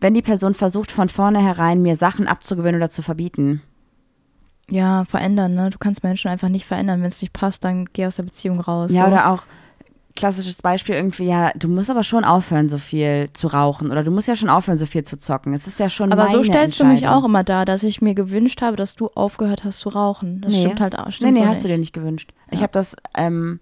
wenn 0.00 0.14
die 0.14 0.22
Person 0.22 0.54
versucht, 0.54 0.90
von 0.92 1.08
vornherein 1.08 1.82
mir 1.82 1.96
Sachen 1.96 2.26
abzugewöhnen 2.28 2.76
oder 2.76 2.90
zu 2.90 3.02
verbieten. 3.02 3.62
Ja, 4.70 5.04
verändern, 5.06 5.54
ne? 5.54 5.70
Du 5.70 5.78
kannst 5.78 6.02
Menschen 6.04 6.28
einfach 6.30 6.48
nicht 6.50 6.66
verändern. 6.66 7.00
Wenn 7.00 7.08
es 7.08 7.22
nicht 7.22 7.32
passt, 7.32 7.64
dann 7.64 7.86
geh 7.92 8.06
aus 8.06 8.16
der 8.16 8.24
Beziehung 8.24 8.60
raus. 8.60 8.92
Ja, 8.92 9.02
so. 9.06 9.08
oder 9.12 9.30
auch 9.30 9.44
klassisches 10.14 10.60
Beispiel 10.62 10.96
irgendwie, 10.96 11.26
ja, 11.26 11.52
du 11.54 11.68
musst 11.68 11.88
aber 11.90 12.02
schon 12.02 12.24
aufhören, 12.24 12.66
so 12.68 12.76
viel 12.78 13.30
zu 13.34 13.46
rauchen 13.46 13.92
oder 13.92 14.02
du 14.02 14.10
musst 14.10 14.26
ja 14.26 14.34
schon 14.34 14.48
aufhören, 14.48 14.76
so 14.76 14.84
viel 14.84 15.04
zu 15.04 15.16
zocken. 15.16 15.54
Es 15.54 15.68
ist 15.68 15.78
ja 15.78 15.88
schon 15.88 16.12
Aber 16.12 16.26
so 16.28 16.42
stellst 16.42 16.80
du 16.80 16.84
mich 16.84 17.06
auch 17.06 17.24
immer 17.24 17.44
dar, 17.44 17.64
dass 17.64 17.84
ich 17.84 18.02
mir 18.02 18.14
gewünscht 18.14 18.60
habe, 18.60 18.76
dass 18.76 18.96
du 18.96 19.06
aufgehört 19.14 19.62
hast 19.62 19.78
zu 19.78 19.88
rauchen. 19.90 20.40
Das 20.40 20.52
Nee. 20.52 20.62
stimmt 20.62 20.80
halt 20.80 20.98
auch. 20.98 21.06
Nee, 21.06 21.12
Stimmt 21.12 21.32
nee, 21.34 21.38
so 21.42 21.46
hast 21.46 21.54
nicht. 21.58 21.64
du 21.64 21.68
dir 21.68 21.78
nicht 21.78 21.92
gewünscht. 21.92 22.32
Ich 22.50 22.56
Ja. 22.58 22.62
habe 22.64 22.72
das 22.72 22.96
ähm, 23.16 23.60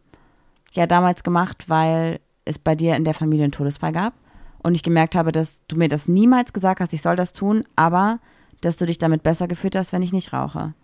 ja 0.72 0.86
damals 0.86 1.22
gemacht, 1.22 1.64
weil 1.68 2.20
es 2.46 2.58
bei 2.58 2.74
dir 2.74 2.96
in 2.96 3.04
der 3.04 3.12
Familie 3.14 3.44
einen 3.44 3.52
Todesfall 3.52 3.92
gab 3.92 4.14
und 4.66 4.74
ich 4.74 4.82
gemerkt 4.82 5.14
habe, 5.14 5.30
dass 5.30 5.60
du 5.68 5.76
mir 5.76 5.88
das 5.88 6.08
niemals 6.08 6.52
gesagt 6.52 6.80
hast, 6.80 6.92
ich 6.92 7.00
soll 7.00 7.14
das 7.14 7.32
tun, 7.32 7.62
aber 7.76 8.18
dass 8.62 8.76
du 8.76 8.84
dich 8.84 8.98
damit 8.98 9.22
besser 9.22 9.46
gefühlt 9.46 9.76
hast, 9.76 9.92
wenn 9.92 10.02
ich 10.02 10.12
nicht 10.12 10.32
rauche. 10.32 10.74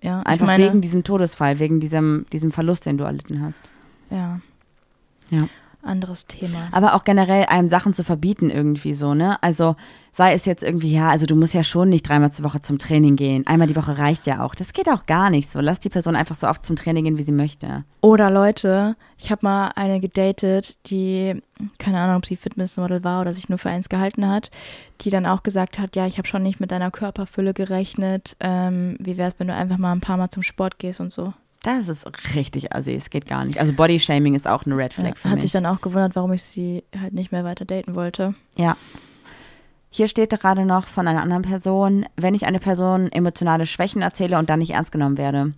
Ja, 0.00 0.20
Einfach 0.20 0.46
meine, 0.46 0.64
wegen 0.64 0.80
diesem 0.80 1.02
Todesfall, 1.02 1.58
wegen 1.58 1.80
diesem, 1.80 2.26
diesem 2.32 2.52
Verlust, 2.52 2.86
den 2.86 2.98
du 2.98 3.04
erlitten 3.04 3.42
hast. 3.42 3.64
Ja, 4.08 4.40
Ja. 5.30 5.48
Anderes 5.84 6.26
Thema. 6.26 6.68
Aber 6.72 6.94
auch 6.94 7.04
generell 7.04 7.46
einem 7.46 7.68
Sachen 7.68 7.92
zu 7.92 8.04
verbieten 8.04 8.50
irgendwie 8.50 8.94
so, 8.94 9.14
ne? 9.14 9.42
Also 9.42 9.76
sei 10.12 10.34
es 10.34 10.44
jetzt 10.44 10.62
irgendwie, 10.62 10.92
ja, 10.92 11.08
also 11.08 11.24
du 11.26 11.34
musst 11.34 11.54
ja 11.54 11.64
schon 11.64 11.88
nicht 11.88 12.06
dreimal 12.06 12.30
zur 12.30 12.44
Woche 12.44 12.60
zum 12.60 12.78
Training 12.78 13.16
gehen. 13.16 13.46
Einmal 13.46 13.66
die 13.66 13.76
Woche 13.76 13.96
reicht 13.96 14.26
ja 14.26 14.44
auch. 14.44 14.54
Das 14.54 14.72
geht 14.72 14.88
auch 14.88 15.06
gar 15.06 15.30
nicht 15.30 15.50
so. 15.50 15.60
Lass 15.60 15.80
die 15.80 15.88
Person 15.88 16.16
einfach 16.16 16.36
so 16.36 16.46
oft 16.46 16.64
zum 16.64 16.76
Training 16.76 17.04
gehen, 17.04 17.18
wie 17.18 17.22
sie 17.22 17.32
möchte. 17.32 17.84
Oder 18.02 18.30
Leute, 18.30 18.96
ich 19.16 19.30
habe 19.30 19.46
mal 19.46 19.68
eine 19.74 20.00
gedatet, 20.00 20.76
die, 20.86 21.40
keine 21.78 21.98
Ahnung, 21.98 22.16
ob 22.16 22.26
sie 22.26 22.36
Fitnessmodel 22.36 23.04
war 23.04 23.22
oder 23.22 23.32
sich 23.32 23.48
nur 23.48 23.58
für 23.58 23.70
eins 23.70 23.88
gehalten 23.88 24.28
hat, 24.28 24.50
die 25.00 25.10
dann 25.10 25.26
auch 25.26 25.42
gesagt 25.42 25.78
hat, 25.78 25.96
ja, 25.96 26.06
ich 26.06 26.18
habe 26.18 26.28
schon 26.28 26.42
nicht 26.42 26.60
mit 26.60 26.70
deiner 26.70 26.90
Körperfülle 26.90 27.54
gerechnet. 27.54 28.36
Ähm, 28.40 28.96
wie 28.98 29.16
wäre 29.16 29.28
es, 29.28 29.38
wenn 29.38 29.48
du 29.48 29.54
einfach 29.54 29.78
mal 29.78 29.92
ein 29.92 30.00
paar 30.00 30.18
Mal 30.18 30.28
zum 30.28 30.42
Sport 30.42 30.78
gehst 30.78 31.00
und 31.00 31.10
so? 31.10 31.32
Das 31.62 31.86
ist 31.88 32.04
richtig 32.34 32.74
assi, 32.74 32.92
es 32.92 33.08
geht 33.10 33.26
gar 33.26 33.44
nicht. 33.44 33.58
Also 33.60 33.72
Bodyshaming 33.72 34.34
ist 34.34 34.48
auch 34.48 34.66
eine 34.66 34.76
Red 34.76 34.94
Flag 34.94 35.10
Ja, 35.10 35.14
für 35.14 35.28
hat 35.30 35.36
mich. 35.36 35.42
sich 35.44 35.52
dann 35.52 35.66
auch 35.66 35.80
gewundert, 35.80 36.16
warum 36.16 36.32
ich 36.32 36.42
sie 36.42 36.82
halt 36.98 37.12
nicht 37.12 37.30
mehr 37.32 37.44
weiter 37.44 37.64
daten 37.64 37.94
wollte. 37.94 38.34
ja. 38.56 38.76
Hier 39.94 40.08
steht 40.08 40.30
gerade 40.30 40.64
noch 40.64 40.86
von 40.86 41.06
einer 41.06 41.20
anderen 41.20 41.42
Person, 41.42 42.06
wenn 42.16 42.32
ich 42.32 42.46
eine 42.46 42.60
Person 42.60 43.12
emotionale 43.12 43.66
Schwächen 43.66 44.00
erzähle 44.00 44.38
und 44.38 44.48
dann 44.48 44.60
nicht 44.60 44.70
ernst 44.70 44.90
genommen 44.90 45.18
werde. 45.18 45.52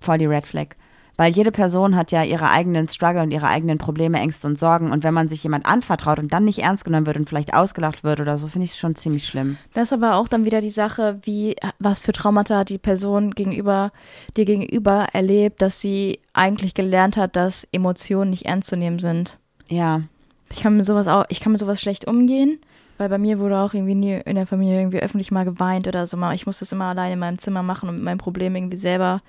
Voll 0.00 0.18
die 0.18 0.26
Red 0.26 0.46
Flag. 0.46 0.76
Weil 1.22 1.34
jede 1.34 1.52
Person 1.52 1.94
hat 1.94 2.10
ja 2.10 2.24
ihre 2.24 2.50
eigenen 2.50 2.88
Struggle 2.88 3.22
und 3.22 3.30
ihre 3.30 3.46
eigenen 3.46 3.78
Probleme, 3.78 4.18
Ängste 4.18 4.48
und 4.48 4.58
Sorgen. 4.58 4.90
Und 4.90 5.04
wenn 5.04 5.14
man 5.14 5.28
sich 5.28 5.44
jemand 5.44 5.66
anvertraut 5.66 6.18
und 6.18 6.32
dann 6.32 6.44
nicht 6.44 6.58
ernst 6.58 6.84
genommen 6.84 7.06
wird 7.06 7.16
und 7.16 7.28
vielleicht 7.28 7.54
ausgelacht 7.54 8.02
wird 8.02 8.18
oder 8.18 8.38
so, 8.38 8.48
finde 8.48 8.64
ich 8.64 8.72
es 8.72 8.76
schon 8.76 8.96
ziemlich 8.96 9.24
schlimm. 9.24 9.56
Das 9.72 9.84
ist 9.84 9.92
aber 9.92 10.16
auch 10.16 10.26
dann 10.26 10.44
wieder 10.44 10.60
die 10.60 10.68
Sache, 10.68 11.20
wie, 11.22 11.54
was 11.78 12.00
für 12.00 12.10
Traumata 12.10 12.58
hat 12.58 12.70
die 12.70 12.78
Person 12.78 13.30
gegenüber, 13.30 13.92
dir 14.36 14.44
gegenüber 14.44 15.06
erlebt, 15.12 15.62
dass 15.62 15.80
sie 15.80 16.18
eigentlich 16.32 16.74
gelernt 16.74 17.16
hat, 17.16 17.36
dass 17.36 17.68
Emotionen 17.70 18.30
nicht 18.30 18.46
ernst 18.46 18.70
zu 18.70 18.76
nehmen 18.76 18.98
sind. 18.98 19.38
Ja. 19.68 20.02
Ich 20.50 20.60
kann 20.60 20.76
mit 20.76 20.86
sowas 20.86 21.06
auch, 21.06 21.24
ich 21.28 21.38
kann 21.38 21.52
mit 21.52 21.60
sowas 21.60 21.80
schlecht 21.80 22.08
umgehen, 22.08 22.58
weil 22.98 23.08
bei 23.08 23.18
mir 23.18 23.38
wurde 23.38 23.58
auch 23.58 23.74
irgendwie 23.74 23.94
nie 23.94 24.20
in 24.24 24.36
der 24.36 24.46
Familie 24.46 24.80
irgendwie 24.80 25.00
öffentlich 25.00 25.30
mal 25.30 25.44
geweint 25.44 25.88
oder 25.88 26.06
so 26.06 26.16
mal. 26.16 26.34
Ich 26.34 26.46
muss 26.46 26.60
das 26.60 26.72
immer 26.72 26.86
alleine 26.86 27.14
in 27.14 27.18
meinem 27.18 27.38
Zimmer 27.38 27.62
machen 27.62 27.88
und 27.88 27.96
mit 27.96 28.04
meinem 28.04 28.18
Problem 28.18 28.54
irgendwie 28.54 28.76
selber 28.76 29.22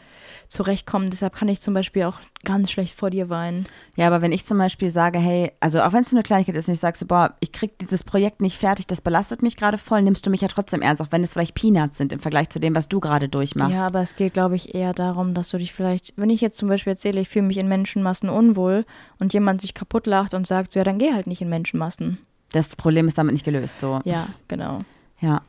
zurechtkommen. 0.47 1.09
Deshalb 1.09 1.35
kann 1.35 1.47
ich 1.47 1.61
zum 1.61 1.73
Beispiel 1.73 2.03
auch 2.03 2.19
ganz 2.43 2.71
schlecht 2.71 2.95
vor 2.95 3.09
dir 3.09 3.29
weinen. 3.29 3.65
Ja, 3.95 4.07
aber 4.07 4.21
wenn 4.21 4.31
ich 4.31 4.45
zum 4.45 4.57
Beispiel 4.57 4.89
sage, 4.89 5.19
hey, 5.19 5.51
also 5.59 5.81
auch 5.81 5.93
wenn 5.93 6.03
es 6.03 6.11
nur 6.11 6.19
eine 6.19 6.23
Kleinigkeit 6.23 6.55
ist 6.55 6.67
und 6.67 6.73
ich 6.73 6.79
sage 6.79 6.97
so, 6.97 7.05
boah, 7.05 7.35
ich 7.39 7.51
krieg 7.51 7.77
dieses 7.79 8.03
Projekt 8.03 8.41
nicht 8.41 8.57
fertig, 8.57 8.87
das 8.87 9.01
belastet 9.01 9.41
mich 9.41 9.57
gerade 9.57 9.77
voll, 9.77 10.01
nimmst 10.01 10.25
du 10.25 10.29
mich 10.29 10.41
ja 10.41 10.47
trotzdem 10.47 10.81
ernst, 10.81 11.01
auch 11.01 11.11
wenn 11.11 11.23
es 11.23 11.33
vielleicht 11.33 11.55
Peanuts 11.55 11.97
sind 11.97 12.13
im 12.13 12.19
Vergleich 12.19 12.49
zu 12.49 12.59
dem, 12.59 12.75
was 12.75 12.89
du 12.89 12.99
gerade 12.99 13.29
durchmachst. 13.29 13.73
Ja, 13.73 13.87
aber 13.87 14.01
es 14.01 14.15
geht, 14.15 14.33
glaube 14.33 14.55
ich, 14.55 14.75
eher 14.75 14.93
darum, 14.93 15.33
dass 15.33 15.49
du 15.49 15.57
dich 15.57 15.73
vielleicht, 15.73 16.13
wenn 16.15 16.29
ich 16.29 16.41
jetzt 16.41 16.57
zum 16.57 16.69
Beispiel 16.69 16.93
erzähle, 16.93 17.21
ich 17.21 17.29
fühle 17.29 17.45
mich 17.45 17.57
in 17.57 17.67
Menschenmassen 17.67 18.29
unwohl 18.29 18.85
und 19.19 19.33
jemand 19.33 19.61
sich 19.61 19.73
kaputt 19.73 20.07
lacht 20.07 20.33
und 20.33 20.45
sagt, 20.45 20.73
so, 20.73 20.79
ja, 20.79 20.83
dann 20.83 20.99
geh 20.99 21.13
halt 21.13 21.27
nicht 21.27 21.41
in 21.41 21.49
Menschenmassen. 21.49 22.19
Das 22.53 22.75
Problem 22.75 23.07
ist 23.07 23.17
damit 23.17 23.33
nicht 23.33 23.43
gelöst, 23.43 23.79
so. 23.81 23.99
Ja, 24.05 24.27
genau. 24.47 24.79
Ja. 25.19 25.41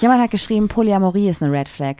Jemand 0.00 0.22
hat 0.22 0.30
geschrieben, 0.30 0.68
Polyamorie 0.68 1.28
ist 1.28 1.42
eine 1.42 1.52
Red 1.52 1.68
Flag. 1.68 1.96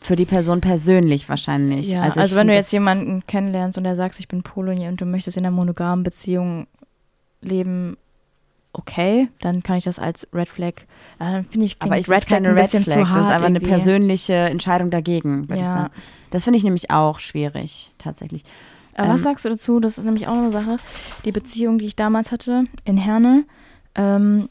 Für 0.00 0.16
die 0.16 0.24
Person 0.24 0.62
persönlich 0.62 1.28
wahrscheinlich. 1.28 1.90
Ja, 1.90 2.02
also, 2.02 2.20
also, 2.20 2.36
wenn 2.36 2.46
du 2.46 2.54
jetzt 2.54 2.72
jemanden 2.72 3.26
kennenlernst 3.26 3.76
und 3.76 3.84
der 3.84 3.96
sagt, 3.96 4.18
ich 4.18 4.28
bin 4.28 4.42
Polo 4.42 4.72
und 4.72 5.00
du 5.00 5.04
möchtest 5.04 5.36
in 5.36 5.44
einer 5.44 5.54
monogamen 5.54 6.04
Beziehung 6.04 6.66
leben, 7.42 7.98
okay, 8.72 9.28
dann 9.40 9.62
kann 9.62 9.76
ich 9.76 9.84
das 9.84 9.98
als 9.98 10.26
Red 10.32 10.48
Flag, 10.48 10.72
dann 11.18 11.44
finde 11.44 11.66
ich, 11.66 11.76
Aber 11.80 11.98
ich 11.98 12.08
Red 12.08 12.24
Flag 12.24 12.36
keine 12.36 12.48
ein 12.50 12.54
Red 12.54 12.62
bisschen 12.62 12.84
Flag, 12.84 12.94
zu 12.94 13.08
hart 13.10 13.18
das 13.18 13.26
ist 13.26 13.34
einfach 13.34 13.46
eine 13.46 13.60
persönliche 13.60 14.34
Entscheidung 14.34 14.90
dagegen, 14.90 15.48
würde 15.48 15.62
ich 15.62 15.68
Ja. 15.68 15.74
sagen. 15.74 15.94
Das 16.30 16.44
finde 16.44 16.58
ich 16.58 16.64
nämlich 16.64 16.90
auch 16.90 17.18
schwierig, 17.18 17.92
tatsächlich. 17.98 18.44
Aber 18.96 19.08
was 19.08 19.20
Ähm, 19.20 19.24
sagst 19.24 19.44
du 19.44 19.48
dazu? 19.48 19.80
Das 19.80 19.98
ist 19.98 20.04
nämlich 20.04 20.26
auch 20.28 20.34
noch 20.34 20.42
eine 20.42 20.52
Sache. 20.52 20.76
Die 21.24 21.32
Beziehung, 21.32 21.78
die 21.78 21.86
ich 21.86 21.96
damals 21.96 22.32
hatte 22.32 22.64
in 22.84 22.96
Herne, 22.96 23.44
ähm, 23.94 24.48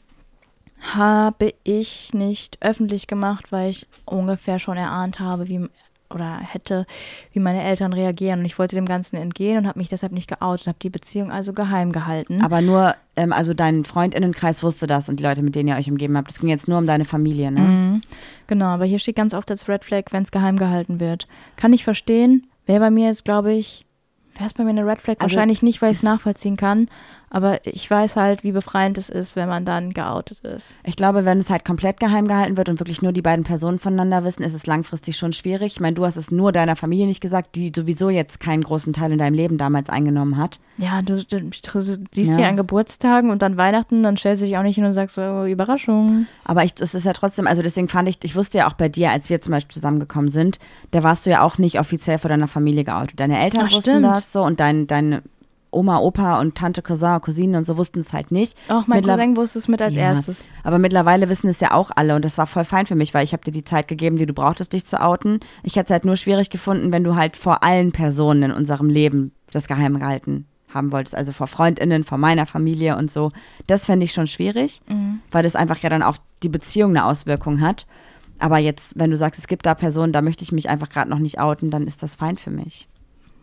habe 0.80 1.52
ich 1.62 2.14
nicht 2.14 2.58
öffentlich 2.60 3.06
gemacht, 3.06 3.52
weil 3.52 3.70
ich 3.70 3.86
ungefähr 4.06 4.58
schon 4.58 4.76
erahnt 4.76 5.20
habe, 5.20 5.48
wie 5.48 5.68
oder 6.12 6.38
hätte, 6.40 6.86
wie 7.32 7.38
meine 7.38 7.62
Eltern 7.62 7.92
reagieren. 7.92 8.40
Und 8.40 8.44
ich 8.44 8.58
wollte 8.58 8.74
dem 8.74 8.86
Ganzen 8.86 9.16
entgehen 9.16 9.58
und 9.58 9.66
habe 9.68 9.78
mich 9.78 9.88
deshalb 9.88 10.12
nicht 10.12 10.28
geoutet, 10.28 10.66
habe 10.66 10.78
die 10.82 10.90
Beziehung 10.90 11.30
also 11.30 11.52
geheim 11.52 11.92
gehalten. 11.92 12.42
Aber 12.42 12.60
nur, 12.60 12.96
ähm, 13.14 13.32
also 13.32 13.54
dein 13.54 13.84
Freundinnenkreis 13.84 14.62
wusste 14.64 14.88
das 14.88 15.08
und 15.08 15.20
die 15.20 15.22
Leute, 15.22 15.42
mit 15.42 15.54
denen 15.54 15.68
ihr 15.68 15.76
euch 15.76 15.88
umgeben 15.88 16.16
habt. 16.16 16.28
Das 16.28 16.40
ging 16.40 16.48
jetzt 16.48 16.66
nur 16.66 16.78
um 16.78 16.86
deine 16.86 17.04
Familie, 17.04 17.52
ne? 17.52 17.60
Mhm. 17.60 18.02
Genau, 18.48 18.66
aber 18.66 18.86
hier 18.86 18.98
steht 18.98 19.14
ganz 19.16 19.34
oft 19.34 19.50
als 19.52 19.68
Red 19.68 19.84
Flag, 19.84 20.04
wenn 20.10 20.24
es 20.24 20.32
geheim 20.32 20.56
gehalten 20.56 20.98
wird. 20.98 21.28
Kann 21.54 21.72
ich 21.72 21.84
verstehen. 21.84 22.48
Wäre 22.66 22.80
bei 22.80 22.90
mir 22.90 23.06
jetzt, 23.06 23.24
glaube 23.24 23.52
ich, 23.52 23.86
wäre 24.40 24.46
es 24.48 24.54
bei 24.54 24.64
mir 24.64 24.70
eine 24.70 24.84
Red 24.86 25.00
Flag? 25.00 25.16
Also- 25.20 25.34
Wahrscheinlich 25.36 25.62
nicht, 25.62 25.80
weil 25.82 25.92
ich 25.92 25.98
es 25.98 26.02
nachvollziehen 26.02 26.56
kann. 26.56 26.88
Aber 27.32 27.64
ich 27.64 27.88
weiß 27.88 28.16
halt, 28.16 28.42
wie 28.42 28.50
befreiend 28.50 28.98
es 28.98 29.08
ist, 29.08 29.36
wenn 29.36 29.48
man 29.48 29.64
dann 29.64 29.92
geoutet 29.92 30.40
ist. 30.40 30.76
Ich 30.82 30.96
glaube, 30.96 31.24
wenn 31.24 31.38
es 31.38 31.48
halt 31.48 31.64
komplett 31.64 32.00
geheim 32.00 32.26
gehalten 32.26 32.56
wird 32.56 32.68
und 32.68 32.80
wirklich 32.80 33.02
nur 33.02 33.12
die 33.12 33.22
beiden 33.22 33.44
Personen 33.44 33.78
voneinander 33.78 34.24
wissen, 34.24 34.42
ist 34.42 34.52
es 34.52 34.66
langfristig 34.66 35.16
schon 35.16 35.32
schwierig. 35.32 35.74
Ich 35.74 35.80
meine, 35.80 35.94
du 35.94 36.04
hast 36.04 36.16
es 36.16 36.32
nur 36.32 36.50
deiner 36.50 36.74
Familie 36.74 37.06
nicht 37.06 37.20
gesagt, 37.20 37.54
die 37.54 37.70
sowieso 37.74 38.10
jetzt 38.10 38.40
keinen 38.40 38.64
großen 38.64 38.92
Teil 38.92 39.12
in 39.12 39.18
deinem 39.18 39.34
Leben 39.34 39.58
damals 39.58 39.88
eingenommen 39.88 40.36
hat. 40.38 40.58
Ja, 40.76 41.02
du, 41.02 41.24
du, 41.24 41.40
du 41.42 41.80
siehst 41.80 42.32
Ja. 42.32 42.36
die 42.36 42.44
an 42.44 42.56
Geburtstagen 42.56 43.30
und 43.30 43.42
dann 43.42 43.56
Weihnachten, 43.56 44.02
dann 44.02 44.16
stellst 44.16 44.42
du 44.42 44.46
dich 44.46 44.56
auch 44.58 44.64
nicht 44.64 44.74
hin 44.74 44.84
und 44.84 44.92
sagst 44.92 45.14
so, 45.14 45.22
oh, 45.22 45.44
Überraschung. 45.44 46.26
Aber 46.44 46.64
ich, 46.64 46.72
es 46.80 46.94
ist 46.96 47.04
ja 47.06 47.12
trotzdem, 47.12 47.46
also 47.46 47.62
deswegen 47.62 47.86
fand 47.88 48.08
ich, 48.08 48.18
ich 48.24 48.34
wusste 48.34 48.58
ja 48.58 48.66
auch 48.68 48.72
bei 48.72 48.88
dir, 48.88 49.12
als 49.12 49.30
wir 49.30 49.40
zum 49.40 49.52
Beispiel 49.52 49.74
zusammengekommen 49.74 50.30
sind, 50.30 50.58
da 50.90 51.04
warst 51.04 51.26
du 51.26 51.30
ja 51.30 51.42
auch 51.42 51.58
nicht 51.58 51.78
offiziell 51.78 52.18
vor 52.18 52.28
deiner 52.28 52.48
Familie 52.48 52.82
geoutet. 52.82 53.20
Deine 53.20 53.40
Eltern 53.40 53.66
Ach, 53.68 53.72
wussten 53.72 53.82
stimmt. 53.82 54.04
das 54.06 54.32
so 54.32 54.42
und 54.42 54.58
dein, 54.58 54.88
deine 54.88 55.22
Oma, 55.72 55.98
Opa 55.98 56.40
und 56.40 56.56
Tante, 56.56 56.82
Cousin, 56.82 57.20
Cousinen 57.20 57.54
und 57.56 57.66
so 57.66 57.76
wussten 57.76 58.00
es 58.00 58.12
halt 58.12 58.30
nicht. 58.30 58.56
Auch 58.68 58.86
mein 58.86 58.98
Mittler- 59.00 59.14
Cousin 59.16 59.36
wusste 59.36 59.58
es 59.60 59.68
mit 59.68 59.80
als 59.80 59.94
Ja, 59.94 60.02
erstes. 60.14 60.46
Aber 60.64 60.78
mittlerweile 60.78 61.28
wissen 61.28 61.48
es 61.48 61.60
ja 61.60 61.72
auch 61.72 61.90
alle 61.94 62.14
und 62.16 62.24
das 62.24 62.38
war 62.38 62.46
voll 62.46 62.64
fein 62.64 62.86
für 62.86 62.94
mich, 62.96 63.14
weil 63.14 63.24
ich 63.24 63.32
habe 63.32 63.44
dir 63.44 63.52
die 63.52 63.64
Zeit 63.64 63.86
gegeben, 63.88 64.16
die 64.16 64.26
du 64.26 64.32
brauchtest, 64.34 64.72
dich 64.72 64.84
zu 64.84 65.00
outen. 65.00 65.40
Ich 65.62 65.76
hätte 65.76 65.86
es 65.86 65.90
halt 65.90 66.04
nur 66.04 66.16
schwierig 66.16 66.50
gefunden, 66.50 66.92
wenn 66.92 67.04
du 67.04 67.14
halt 67.16 67.36
vor 67.36 67.62
allen 67.62 67.92
Personen 67.92 68.42
in 68.44 68.52
unserem 68.52 68.88
Leben 68.88 69.32
das 69.52 69.68
geheim 69.68 69.98
gehalten 69.98 70.46
haben 70.72 70.92
wolltest, 70.92 71.16
also 71.16 71.32
vor 71.32 71.48
Freundinnen, 71.48 72.04
vor 72.04 72.16
meiner 72.18 72.46
Familie 72.46 72.96
und 72.96 73.10
so. 73.10 73.32
Das 73.66 73.86
fände 73.86 74.04
ich 74.04 74.12
schon 74.12 74.28
schwierig, 74.28 74.80
weil 75.32 75.42
das 75.42 75.56
einfach 75.56 75.78
ja 75.78 75.88
dann 75.90 76.02
auf 76.04 76.20
die 76.44 76.48
Beziehung 76.48 76.90
eine 76.90 77.04
Auswirkung 77.06 77.60
hat. 77.60 77.86
Aber 78.38 78.58
jetzt, 78.58 78.92
wenn 78.96 79.10
du 79.10 79.16
sagst, 79.16 79.38
es 79.40 79.48
gibt 79.48 79.66
da 79.66 79.74
Personen, 79.74 80.12
da 80.12 80.22
möchte 80.22 80.44
ich 80.44 80.52
mich 80.52 80.70
einfach 80.70 80.88
gerade 80.88 81.10
noch 81.10 81.18
nicht 81.18 81.40
outen, 81.40 81.70
dann 81.70 81.86
ist 81.88 82.02
das 82.04 82.14
fein 82.14 82.36
für 82.38 82.50
mich. 82.52 82.88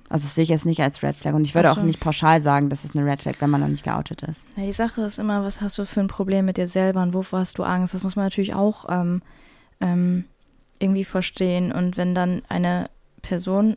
Also 0.09 0.23
das 0.23 0.35
sehe 0.35 0.43
ich 0.43 0.49
jetzt 0.49 0.65
nicht 0.65 0.81
als 0.81 1.03
Red 1.03 1.17
Flag 1.17 1.33
und 1.33 1.43
ich 1.45 1.53
würde 1.53 1.71
auch 1.71 1.81
nicht 1.81 1.99
pauschal 1.99 2.41
sagen, 2.41 2.69
das 2.69 2.85
ist 2.85 2.95
eine 2.95 3.05
Red 3.05 3.23
Flag, 3.23 3.35
wenn 3.39 3.49
man 3.49 3.61
noch 3.61 3.67
nicht 3.67 3.83
geoutet 3.83 4.21
ist. 4.23 4.47
Ja, 4.55 4.63
die 4.63 4.71
Sache 4.71 5.01
ist 5.01 5.19
immer, 5.19 5.43
was 5.43 5.59
hast 5.59 5.77
du 5.77 5.85
für 5.85 5.99
ein 5.99 6.07
Problem 6.07 6.45
mit 6.45 6.57
dir 6.57 6.67
selber 6.67 7.01
und 7.01 7.13
wovor 7.13 7.39
hast 7.39 7.57
du 7.57 7.63
Angst? 7.63 7.93
Das 7.93 8.03
muss 8.03 8.15
man 8.15 8.25
natürlich 8.25 8.53
auch 8.53 8.85
ähm, 8.89 9.21
ähm, 9.81 10.25
irgendwie 10.79 11.03
verstehen. 11.03 11.71
Und 11.71 11.97
wenn 11.97 12.15
dann 12.15 12.41
eine 12.47 12.89
Person 13.21 13.75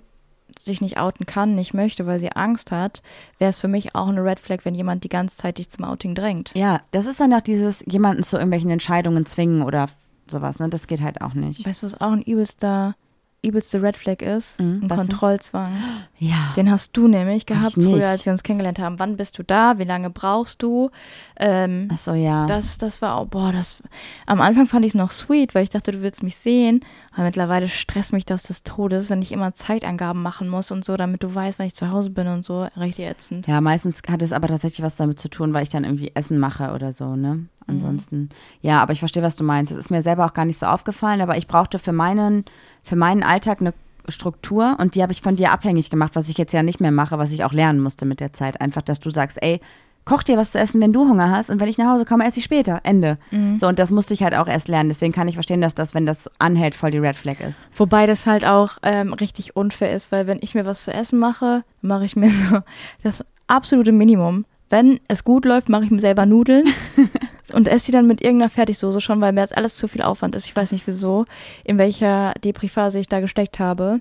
sich 0.61 0.81
nicht 0.81 0.99
outen 0.99 1.27
kann, 1.27 1.55
nicht 1.55 1.75
möchte, 1.75 2.07
weil 2.07 2.21
sie 2.21 2.33
Angst 2.33 2.73
hat, 2.73 3.03
wäre 3.39 3.51
es 3.51 3.61
für 3.61 3.69
mich 3.69 3.95
auch 3.95 4.09
eine 4.09 4.23
Red 4.23 4.41
Flag, 4.41 4.59
wenn 4.65 4.75
jemand 4.75 5.05
die 5.05 5.09
ganze 5.09 5.37
Zeit 5.37 5.59
dich 5.59 5.71
zum 5.71 5.85
Outing 5.85 6.15
drängt. 6.15 6.53
Ja, 6.55 6.81
das 6.91 7.07
ist 7.07 7.21
dann 7.21 7.33
auch 7.33 7.41
dieses, 7.41 7.85
jemanden 7.87 8.23
zu 8.23 8.37
irgendwelchen 8.37 8.71
Entscheidungen 8.71 9.27
zwingen 9.27 9.63
oder 9.63 9.89
sowas, 10.31 10.59
ne? 10.59 10.69
Das 10.69 10.87
geht 10.87 11.03
halt 11.03 11.23
auch 11.23 11.35
nicht. 11.35 11.67
Weißt 11.67 11.83
du, 11.83 11.87
was 11.87 12.01
auch 12.01 12.13
ein 12.13 12.23
übelster 12.23 12.95
übelste 13.43 13.83
Red 13.83 13.97
Flag 13.97 14.23
ist? 14.23 14.61
Mhm, 14.61 14.83
Ein? 14.83 14.89
Kontrollzwang. 14.89 15.73
Ja. 16.19 16.53
Den 16.57 16.71
hast 16.71 16.97
du 16.97 17.09
nämlich 17.09 17.47
gehabt, 17.47 17.73
früher, 17.73 18.09
als 18.09 18.27
wir 18.27 18.33
uns 18.33 18.43
kennengelernt 18.43 18.79
haben. 18.79 18.99
Wann 18.99 19.17
bist 19.17 19.39
du 19.39 19.43
da? 19.43 19.79
Wie 19.79 19.85
lange 19.85 20.11
brauchst 20.11 20.63
du? 20.63 20.91
Ähm, 21.37 21.89
Ach 21.93 21.99
so, 21.99 22.13
ja. 22.13 22.45
das, 22.47 22.77
das 22.77 23.01
war 23.01 23.17
auch, 23.17 23.27
boah, 23.27 23.53
das. 23.53 23.79
Am 24.27 24.41
Anfang 24.41 24.67
fand 24.67 24.85
ich 24.85 24.91
es 24.91 24.95
noch 24.95 25.11
sweet, 25.11 25.55
weil 25.55 25.63
ich 25.63 25.71
dachte, 25.71 25.93
du 25.93 26.03
willst 26.03 26.23
mich 26.23 26.37
sehen. 26.37 26.81
Aber 27.15 27.25
mittlerweile 27.25 27.69
stresst 27.69 28.13
mich 28.13 28.27
das 28.27 28.43
des 28.45 28.63
Todes, 28.63 29.09
wenn 29.11 29.23
ich 29.23 29.33
immer 29.33 29.55
Zeitangaben 29.55 30.23
machen 30.23 30.49
muss 30.49 30.71
und 30.71 30.85
so, 30.85 30.97
damit 30.97 31.23
du 31.23 31.35
weißt, 31.35 31.59
wann 31.59 31.67
ich 31.67 31.75
zu 31.75 31.91
Hause 31.91 32.11
bin 32.11 32.27
und 32.27 32.45
so. 32.45 32.69
Richtig 32.77 33.07
ätzend. 33.07 33.47
Ja, 33.47 33.61
meistens 33.61 34.03
hat 34.09 34.23
es 34.23 34.33
aber 34.33 34.49
tatsächlich 34.49 34.85
was 34.85 34.97
damit 34.97 35.19
zu 35.19 35.29
tun, 35.31 35.55
weil 35.55 35.63
ich 35.63 35.71
dann 35.71 35.85
irgendwie 35.85 36.13
Essen 36.15 36.39
mache 36.39 36.73
oder 36.73 36.93
so, 36.93 37.17
ne? 37.17 37.47
Ansonsten, 37.67 38.31
ja, 38.63 38.83
aber 38.83 38.93
ich 38.93 38.99
verstehe, 38.99 39.23
was 39.23 39.37
du 39.37 39.45
meinst. 39.45 39.71
Es 39.71 39.79
ist 39.79 39.91
mir 39.91 40.03
selber 40.03 40.27
auch 40.27 40.35
gar 40.35 40.45
nicht 40.45 40.59
so 40.59 40.67
aufgefallen, 40.67 41.21
aber 41.21 41.37
ich 41.37 41.47
brauchte 41.47 41.79
für 41.79 41.93
meinen, 41.93 42.45
für 42.83 42.97
meinen 42.97 43.23
Alltag 43.23 43.61
eine 43.61 43.75
Struktur 44.09 44.77
und 44.81 44.95
die 44.95 45.03
habe 45.03 45.13
ich 45.13 45.23
von 45.23 45.37
dir 45.37 45.53
abhängig 45.53 45.91
gemacht, 45.91 46.13
was 46.15 46.29
ich 46.29 46.39
jetzt 46.39 46.53
ja 46.53 46.63
nicht 46.63 46.81
mehr 46.81 46.91
mache, 46.91 47.19
was 47.19 47.31
ich 47.31 47.45
auch 47.45 47.53
lernen 47.53 47.81
musste 47.81 48.07
mit 48.07 48.21
der 48.21 48.33
Zeit. 48.33 48.61
Einfach, 48.61 48.83
dass 48.83 49.01
du 49.01 49.11
sagst, 49.11 49.39
ey, 49.43 49.61
koch 50.05 50.23
dir 50.23 50.37
was 50.37 50.53
zu 50.53 50.59
essen, 50.59 50.81
wenn 50.81 50.93
du 50.93 51.09
Hunger 51.09 51.31
hast 51.31 51.51
und 51.51 51.61
wenn 51.61 51.69
ich 51.69 51.79
nach 51.79 51.93
Hause 51.93 52.05
komme, 52.05 52.27
esse 52.27 52.39
ich 52.39 52.45
später. 52.45 52.81
Ende. 52.83 53.19
So, 53.59 53.69
und 53.69 53.79
das 53.79 53.91
musste 53.91 54.15
ich 54.15 54.23
halt 54.23 54.35
auch 54.35 54.49
erst 54.49 54.69
lernen. 54.69 54.89
Deswegen 54.89 55.13
kann 55.13 55.29
ich 55.29 55.35
verstehen, 55.35 55.61
dass 55.61 55.75
das, 55.75 55.95
wenn 55.95 56.07
das 56.07 56.31
anhält, 56.39 56.75
voll 56.75 56.91
die 56.91 56.99
Red 56.99 57.17
Flag 57.17 57.41
ist. 57.41 57.69
Wobei 57.77 58.07
das 58.07 58.27
halt 58.27 58.45
auch 58.45 58.79
ähm, 58.83 59.13
richtig 59.13 59.57
unfair 59.57 59.95
ist, 59.95 60.11
weil 60.11 60.27
wenn 60.27 60.39
ich 60.41 60.55
mir 60.55 60.65
was 60.65 60.85
zu 60.85 60.93
essen 60.93 61.19
mache, 61.19 61.63
mache 61.83 62.05
ich 62.05 62.17
mir 62.17 62.31
so 62.51 62.61
das 63.03 63.25
absolute 63.47 63.93
Minimum. 63.93 64.47
Wenn 64.69 65.01
es 65.09 65.25
gut 65.25 65.45
läuft, 65.45 65.69
mache 65.69 65.85
ich 65.85 65.91
mir 65.91 66.01
selber 66.01 66.27
Nudeln 66.27 66.65
und 67.53 67.69
esse 67.69 67.87
die 67.87 67.93
dann 67.93 68.07
mit 68.07 68.21
irgendeiner 68.21 68.51
Fertigsoße 68.51 69.01
schon, 69.01 69.21
weil 69.21 69.33
mir 69.33 69.41
das 69.41 69.53
alles 69.53 69.77
zu 69.77 69.89
viel 69.89 70.03
Aufwand 70.03 70.35
ist. 70.35 70.47
Ich 70.47 70.55
weiß 70.55 70.73
nicht 70.73 70.87
wieso, 70.87 71.25
in 71.65 71.79
welcher 71.79 72.35
Depri-Phase 72.45 72.99
ich 72.99 73.09
da 73.09 73.21
gesteckt 73.21 73.59
habe. 73.59 74.01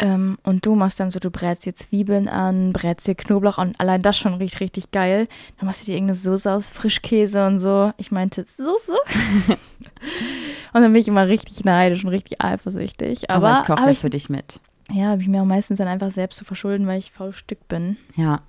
Ähm, 0.00 0.38
und 0.44 0.64
du 0.64 0.76
machst 0.76 1.00
dann 1.00 1.10
so, 1.10 1.18
du 1.18 1.30
brätst 1.30 1.66
dir 1.66 1.74
Zwiebeln 1.74 2.28
an, 2.28 2.72
brätst 2.72 3.08
dir 3.08 3.16
Knoblauch 3.16 3.58
an. 3.58 3.74
Allein 3.78 4.00
das 4.00 4.16
schon 4.16 4.34
riecht 4.34 4.60
richtig 4.60 4.92
geil. 4.92 5.26
Dann 5.58 5.66
machst 5.66 5.82
du 5.82 5.86
dir 5.86 5.94
irgendeine 5.94 6.16
Soße 6.16 6.50
aus 6.50 6.68
Frischkäse 6.68 7.44
und 7.44 7.58
so. 7.58 7.92
Ich 7.96 8.12
meinte, 8.12 8.44
Soße? 8.46 8.94
und 9.48 10.82
dann 10.82 10.92
bin 10.92 11.02
ich 11.02 11.08
immer 11.08 11.26
richtig 11.26 11.64
neidisch 11.64 12.04
und 12.04 12.10
richtig 12.10 12.40
eifersüchtig. 12.40 13.28
Aber, 13.30 13.48
Aber, 13.48 13.60
ich 13.60 13.66
koche 13.66 13.88
ja 13.88 13.94
für 13.94 14.10
dich 14.10 14.28
mit. 14.28 14.60
ja, 14.92 15.06
habe 15.06 15.22
ich 15.22 15.26
mir 15.28 15.42
auch 15.42 15.46
meistens 15.46 15.78
dann 15.78 15.88
einfach 15.88 16.12
selbst 16.12 16.36
zu 16.36 16.44
verschulden, 16.44 16.86
weil 16.86 17.00
ich 17.00 17.10
faul 17.10 17.32
Stück 17.32 17.66
bin. 17.66 17.96
Ja. 18.14 18.42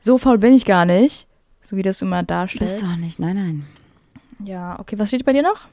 So 0.00 0.18
faul 0.18 0.36
bin 0.36 0.52
ich 0.52 0.66
gar 0.66 0.84
nicht, 0.84 1.26
so 1.72 1.78
wie 1.78 1.82
das 1.82 2.02
immer 2.02 2.22
darstellt. 2.22 2.70
Bist 2.70 2.82
du 2.82 2.86
auch 2.86 2.96
nicht, 2.96 3.18
nein, 3.18 3.34
nein. 3.34 3.66
Ja, 4.46 4.78
okay, 4.78 4.98
was 4.98 5.08
steht 5.08 5.24
bei 5.24 5.32
dir 5.32 5.42
noch? 5.42 5.68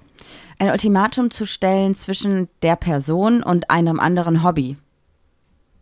Ein 0.58 0.70
Ultimatum 0.70 1.30
zu 1.30 1.46
stellen 1.46 1.94
zwischen 1.94 2.48
der 2.62 2.78
Person 2.78 3.44
und 3.44 3.70
einem 3.70 4.00
anderen 4.00 4.42
Hobby. 4.42 4.78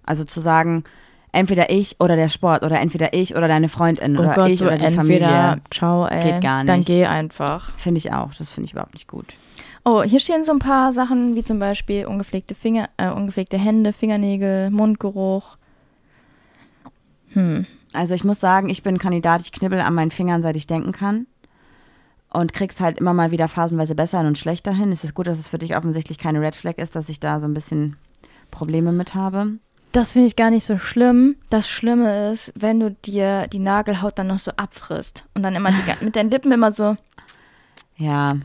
Also 0.03 0.24
zu 0.24 0.39
sagen, 0.39 0.84
entweder 1.32 1.70
ich 1.70 1.97
oder 1.99 2.15
der 2.15 2.30
Sport 2.30 2.63
oder 2.63 2.80
entweder 2.80 3.13
ich 3.13 3.36
oder 3.36 3.47
deine 3.47 3.70
Freundin 3.70 4.18
Oh 4.18 4.22
oder 4.22 4.34
Gott, 4.34 4.49
ich 4.49 4.57
so 4.59 4.65
oder 4.65 4.78
die 4.80 4.86
entweder, 4.86 5.28
Familie. 5.30 5.61
ciao, 5.70 6.07
ey. 6.07 6.24
Geht 6.32 6.41
gar 6.41 6.63
Dann 6.63 6.80
nicht. 6.80 6.88
geh 6.88 7.05
einfach. 7.05 7.78
Finde 7.78 7.99
ich 7.99 8.11
auch. 8.11 8.34
Das 8.34 8.51
finde 8.51 8.65
ich 8.65 8.72
überhaupt 8.72 8.95
nicht 8.95 9.07
gut. 9.07 9.36
Oh, 9.86 10.01
hier 10.01 10.20
stehen 10.20 10.43
so 10.43 10.51
ein 10.51 10.59
paar 10.59 10.91
Sachen, 10.91 11.36
wie 11.36 11.43
zum 11.43 11.59
Beispiel 11.59 12.07
ungepflegte 12.07 12.55
Finger, 12.55 12.89
äh, 12.97 13.11
ungepflegte 13.11 13.59
Hände, 13.59 13.93
Fingernägel, 13.93 14.72
Mundgeruch. 14.72 15.57
Hm. 17.34 17.68
Also 17.93 18.13
ich 18.13 18.23
muss 18.23 18.39
sagen, 18.39 18.69
ich 18.69 18.83
bin 18.83 18.97
Kandidat, 18.97 19.41
ich 19.41 19.51
knibbel 19.51 19.79
an 19.81 19.93
meinen 19.93 20.11
Fingern, 20.11 20.41
seit 20.41 20.55
ich 20.55 20.67
denken 20.67 20.91
kann. 20.91 21.27
Und 22.29 22.53
krieg's 22.53 22.81
halt 22.81 22.99
immer 22.99 23.13
mal 23.13 23.31
wieder 23.31 23.47
phasenweise 23.47 23.95
besser 23.95 24.19
und 24.19 24.38
schlechter 24.38 24.73
hin. 24.73 24.91
Es 24.91 25.03
ist 25.03 25.13
gut, 25.13 25.27
dass 25.27 25.39
es 25.39 25.47
für 25.47 25.57
dich 25.57 25.77
offensichtlich 25.77 26.17
keine 26.17 26.41
Red 26.41 26.55
Flag 26.55 26.77
ist, 26.77 26.95
dass 26.95 27.09
ich 27.09 27.19
da 27.19 27.39
so 27.39 27.47
ein 27.47 27.53
bisschen 27.53 27.95
Probleme 28.51 28.91
mit 28.91 29.15
habe. 29.15 29.53
Das 29.93 30.11
finde 30.11 30.27
ich 30.27 30.35
gar 30.35 30.51
nicht 30.51 30.65
so 30.65 30.77
schlimm. 30.77 31.38
Das 31.49 31.69
Schlimme 31.69 32.31
ist, 32.31 32.51
wenn 32.55 32.79
du 32.79 32.91
dir 32.91 33.47
die 33.47 33.59
Nagelhaut 33.59 34.19
dann 34.19 34.27
noch 34.27 34.38
so 34.38 34.51
abfrisst 34.51 35.23
und 35.33 35.43
dann 35.43 35.55
immer 35.55 35.71
die, 35.71 35.77
mit 36.05 36.15
deinen 36.15 36.29
Lippen 36.29 36.51
immer 36.51 36.71
so, 36.71 36.97
Ja, 37.95 38.35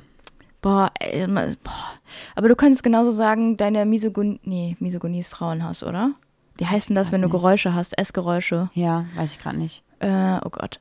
boah, 0.62 0.90
ey, 0.98 1.26
boah. 1.26 1.92
Aber 2.36 2.48
du 2.48 2.56
könntest 2.56 2.82
genauso 2.82 3.10
sagen, 3.10 3.56
deine 3.56 3.84
Misogonie, 3.84 4.40
nee, 4.44 4.76
Misogonie 4.78 5.20
ist 5.20 5.28
Frauenhass, 5.28 5.82
oder? 5.82 6.12
Wie 6.58 6.66
heißt 6.66 6.88
denn 6.88 6.96
das, 6.96 7.12
wenn 7.12 7.22
du 7.22 7.28
nicht. 7.28 7.36
Geräusche 7.36 7.74
hast? 7.74 7.98
Essgeräusche. 7.98 8.70
ja, 8.74 9.06
weiß 9.16 9.32
ich 9.32 9.38
gerade 9.38 9.58
nicht. 9.58 9.82
Äh, 10.00 10.38
oh 10.44 10.50
Gott. 10.50 10.80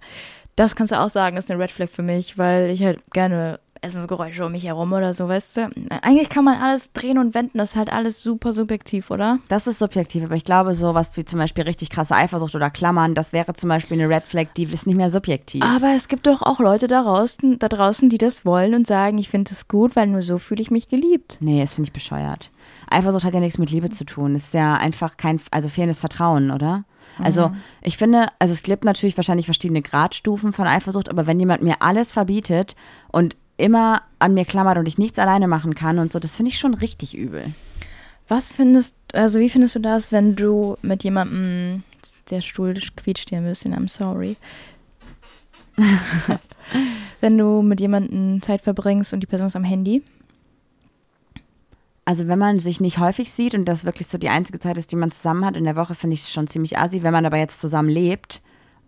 Das 0.55 0.76
kannst 0.76 0.91
du 0.91 0.99
auch 0.99 1.09
sagen, 1.09 1.38
ist 1.38 1.49
eine 1.49 1.61
Red 1.61 1.72
Flag 1.72 1.89
für 1.89 2.03
mich, 2.03 2.38
weil 2.38 2.69
ich 2.69 2.84
halt 2.84 3.01
gerne 3.13 3.59
Essensgeräusche 3.84 4.45
um 4.45 4.51
mich 4.51 4.65
herum 4.65 4.93
oder 4.93 5.13
so, 5.13 5.28
weißt 5.28 5.57
du? 5.57 5.69
Eigentlich 6.03 6.30
kann 6.30 6.45
man 6.45 6.61
alles 6.61 6.91
drehen 6.93 7.17
und 7.17 7.34
wenden, 7.34 7.57
das 7.57 7.72
ist 7.72 7.76
halt 7.76 7.91
alles 7.91 8.22
super 8.22 8.53
subjektiv, 8.53 9.09
oder? 9.09 9.39
Das 9.47 9.65
ist 9.65 9.80
subjektiv, 9.80 10.24
aber 10.24 10.36
ich 10.36 10.43
glaube, 10.43 10.76
sowas 10.76 11.17
wie 11.17 11.26
zum 11.26 11.39
Beispiel 11.39 11.63
richtig 11.63 11.89
krasse 11.89 12.15
Eifersucht 12.15 12.53
oder 12.53 12.69
Klammern, 12.69 13.15
das 13.15 13.34
wäre 13.34 13.53
zum 13.53 13.69
Beispiel 13.69 13.99
eine 13.99 14.13
Red 14.13 14.28
Flag, 14.28 14.47
die 14.55 14.63
ist 14.65 14.86
nicht 14.86 14.97
mehr 14.97 15.09
subjektiv. 15.09 15.63
Aber 15.63 15.95
es 15.95 16.07
gibt 16.07 16.28
doch 16.28 16.43
auch 16.43 16.59
Leute 16.59 16.88
da 16.88 17.01
draußen, 17.01 17.57
da 17.57 17.69
draußen, 17.69 18.09
die 18.09 18.19
das 18.19 18.45
wollen 18.45 18.76
und 18.76 18.86
sagen, 18.86 19.17
ich 19.17 19.30
finde 19.30 19.51
es 19.51 19.67
gut, 19.67 19.95
weil 19.95 20.05
nur 20.07 20.22
so 20.22 20.38
fühle 20.38 20.61
ich 20.61 20.69
mich 20.69 20.88
geliebt. 20.88 21.38
Nee, 21.39 21.61
das 21.61 21.74
finde 21.74 21.88
ich 21.88 21.93
bescheuert. 21.93 22.51
Eifersucht 22.92 23.24
hat 23.24 23.34
ja 23.34 23.39
nichts 23.39 23.58
mit 23.58 23.72
Liebe 23.72 23.89
zu 23.89 24.06
tun. 24.06 24.36
Es 24.36 24.46
ist 24.46 24.54
ja 24.54 24.76
einfach 24.76 25.18
kein, 25.18 25.39
also 25.52 25.70
fehlendes 25.70 26.00
Vertrauen, 26.00 26.52
oder? 26.52 26.84
Also 27.20 27.52
ich 27.82 27.98
finde, 27.98 28.28
also 28.39 28.54
es 28.54 28.64
gibt 28.64 28.84
natürlich 28.84 29.18
wahrscheinlich 29.18 29.46
verschiedene 29.46 29.82
Gradstufen 29.82 30.54
von 30.54 30.68
Eifersucht, 30.68 31.10
aber 31.10 31.28
wenn 31.28 31.39
jemand 31.39 31.62
mir 31.62 31.76
alles 31.82 32.14
verbietet 32.14 32.76
und 33.12 33.36
immer 33.58 34.02
an 34.20 34.34
mir 34.34 34.46
klammert 34.46 34.78
und 34.78 34.88
ich 34.88 34.98
nichts 34.98 35.20
alleine 35.20 35.48
machen 35.48 35.76
kann 35.76 36.00
und 36.00 36.12
so, 36.12 36.20
das 36.20 36.36
finde 36.36 36.50
ich 36.50 36.58
schon 36.58 36.74
richtig 36.74 37.16
übel. 37.16 37.54
Was 38.28 38.52
findest, 38.52 38.96
also 39.14 39.39
wie 39.39 39.50
findest 39.50 39.76
du 39.76 39.80
das, 39.80 40.12
wenn 40.12 40.36
du 40.36 40.78
mit 40.82 41.04
jemandem, 41.04 41.84
der 42.30 42.42
Stuhl 42.42 42.74
quietscht 42.96 43.30
hier 43.30 43.39
ein 43.39 43.46
bisschen, 43.46 43.76
I'm 43.76 43.89
sorry. 43.89 44.38
wenn 47.22 47.38
du 47.38 47.62
mit 47.62 47.80
jemandem 47.80 48.42
Zeit 48.42 48.62
verbringst 48.62 49.14
und 49.14 49.20
die 49.22 49.28
Person 49.28 49.48
ist 49.48 49.56
am 49.56 49.64
Handy? 49.64 50.02
Also 52.06 52.28
wenn 52.28 52.39
man 52.39 52.60
sich 52.60 52.82
nicht 52.82 52.97
häufig 52.97 53.32
sieht 53.32 53.54
und 53.54 53.66
das 53.66 53.86
wirklich 53.86 54.08
so 54.08 54.18
die 54.18 54.30
einzige 54.30 54.60
Zeit 54.60 54.78
ist, 54.78 54.91
die 54.91 54.95
man 54.95 55.12
zusammen 55.12 55.45
hat 55.45 55.56
in 55.56 55.66
der 55.66 55.76
Woche, 55.76 55.95
finde 55.95 56.16
ich 56.16 56.22
es 56.22 56.32
schon 56.32 56.47
ziemlich 56.47 56.78
assi. 56.78 57.04
Wenn 57.04 57.14
man 57.14 57.26
aber 57.26 57.38
jetzt 57.38 57.60
zusammen 57.60 57.89
lebt, 57.89 58.41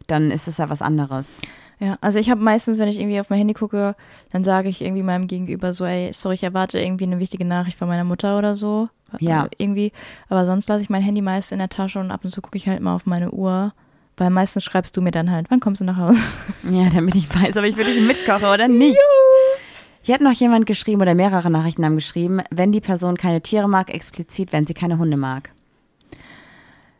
dann 0.07 0.31
ist 0.31 0.47
es 0.47 0.57
ja 0.57 0.69
was 0.69 0.81
anderes. 0.81 1.41
Ja, 1.79 1.97
also 2.01 2.17
ich 2.17 2.29
habe 2.29 2.41
meistens, 2.41 2.77
wenn 2.79 2.87
ich 2.87 2.99
irgendwie 2.99 3.19
auf 3.19 3.29
mein 3.29 3.39
Handy 3.39 3.53
gucke, 3.53 3.95
dann 4.31 4.43
sage 4.43 4.69
ich 4.69 4.81
irgendwie 4.81 5.03
meinem 5.03 5.27
Gegenüber 5.27 5.73
so, 5.73 5.85
ey, 5.85 6.11
sorry, 6.13 6.35
ich 6.35 6.43
erwarte 6.43 6.79
irgendwie 6.79 7.03
eine 7.03 7.19
wichtige 7.19 7.45
Nachricht 7.45 7.77
von 7.77 7.87
meiner 7.87 8.03
Mutter 8.03 8.37
oder 8.37 8.55
so. 8.55 8.89
Ja. 9.19 9.45
Äh, 9.45 9.49
Irgendwie. 9.57 9.91
Aber 10.29 10.45
sonst 10.45 10.67
lasse 10.69 10.83
ich 10.83 10.89
mein 10.89 11.03
Handy 11.03 11.21
meist 11.21 11.51
in 11.51 11.59
der 11.59 11.69
Tasche 11.69 11.99
und 11.99 12.09
ab 12.11 12.21
und 12.23 12.29
zu 12.29 12.41
gucke 12.41 12.57
ich 12.57 12.67
halt 12.67 12.81
mal 12.81 12.95
auf 12.95 13.05
meine 13.05 13.31
Uhr. 13.31 13.73
Weil 14.15 14.29
meistens 14.29 14.63
schreibst 14.63 14.95
du 14.95 15.01
mir 15.01 15.11
dann 15.11 15.31
halt, 15.31 15.47
wann 15.49 15.59
kommst 15.59 15.81
du 15.81 15.85
nach 15.85 15.97
Hause? 15.97 16.21
Ja, 16.69 16.89
damit 16.93 17.15
ich 17.15 17.33
weiß, 17.33 17.57
ob 17.57 17.63
ich 17.63 17.75
für 17.75 17.83
dich 17.83 18.01
mitkoche 18.01 18.45
oder 18.45 18.67
nicht. 18.67 18.97
Hier 20.05 20.15
hat 20.15 20.21
noch 20.21 20.33
jemand 20.33 20.65
geschrieben 20.65 21.01
oder 21.01 21.15
mehrere 21.15 21.49
Nachrichten 21.49 21.85
haben 21.85 21.95
geschrieben, 21.95 22.41
wenn 22.51 22.73
die 22.73 22.81
Person 22.81 23.15
keine 23.17 23.41
Tiere 23.41 23.69
mag, 23.69 23.89
explizit, 23.93 24.51
wenn 24.51 24.67
sie 24.67 24.73
keine 24.73 24.97
Hunde 24.97 25.15
mag. 25.17 25.51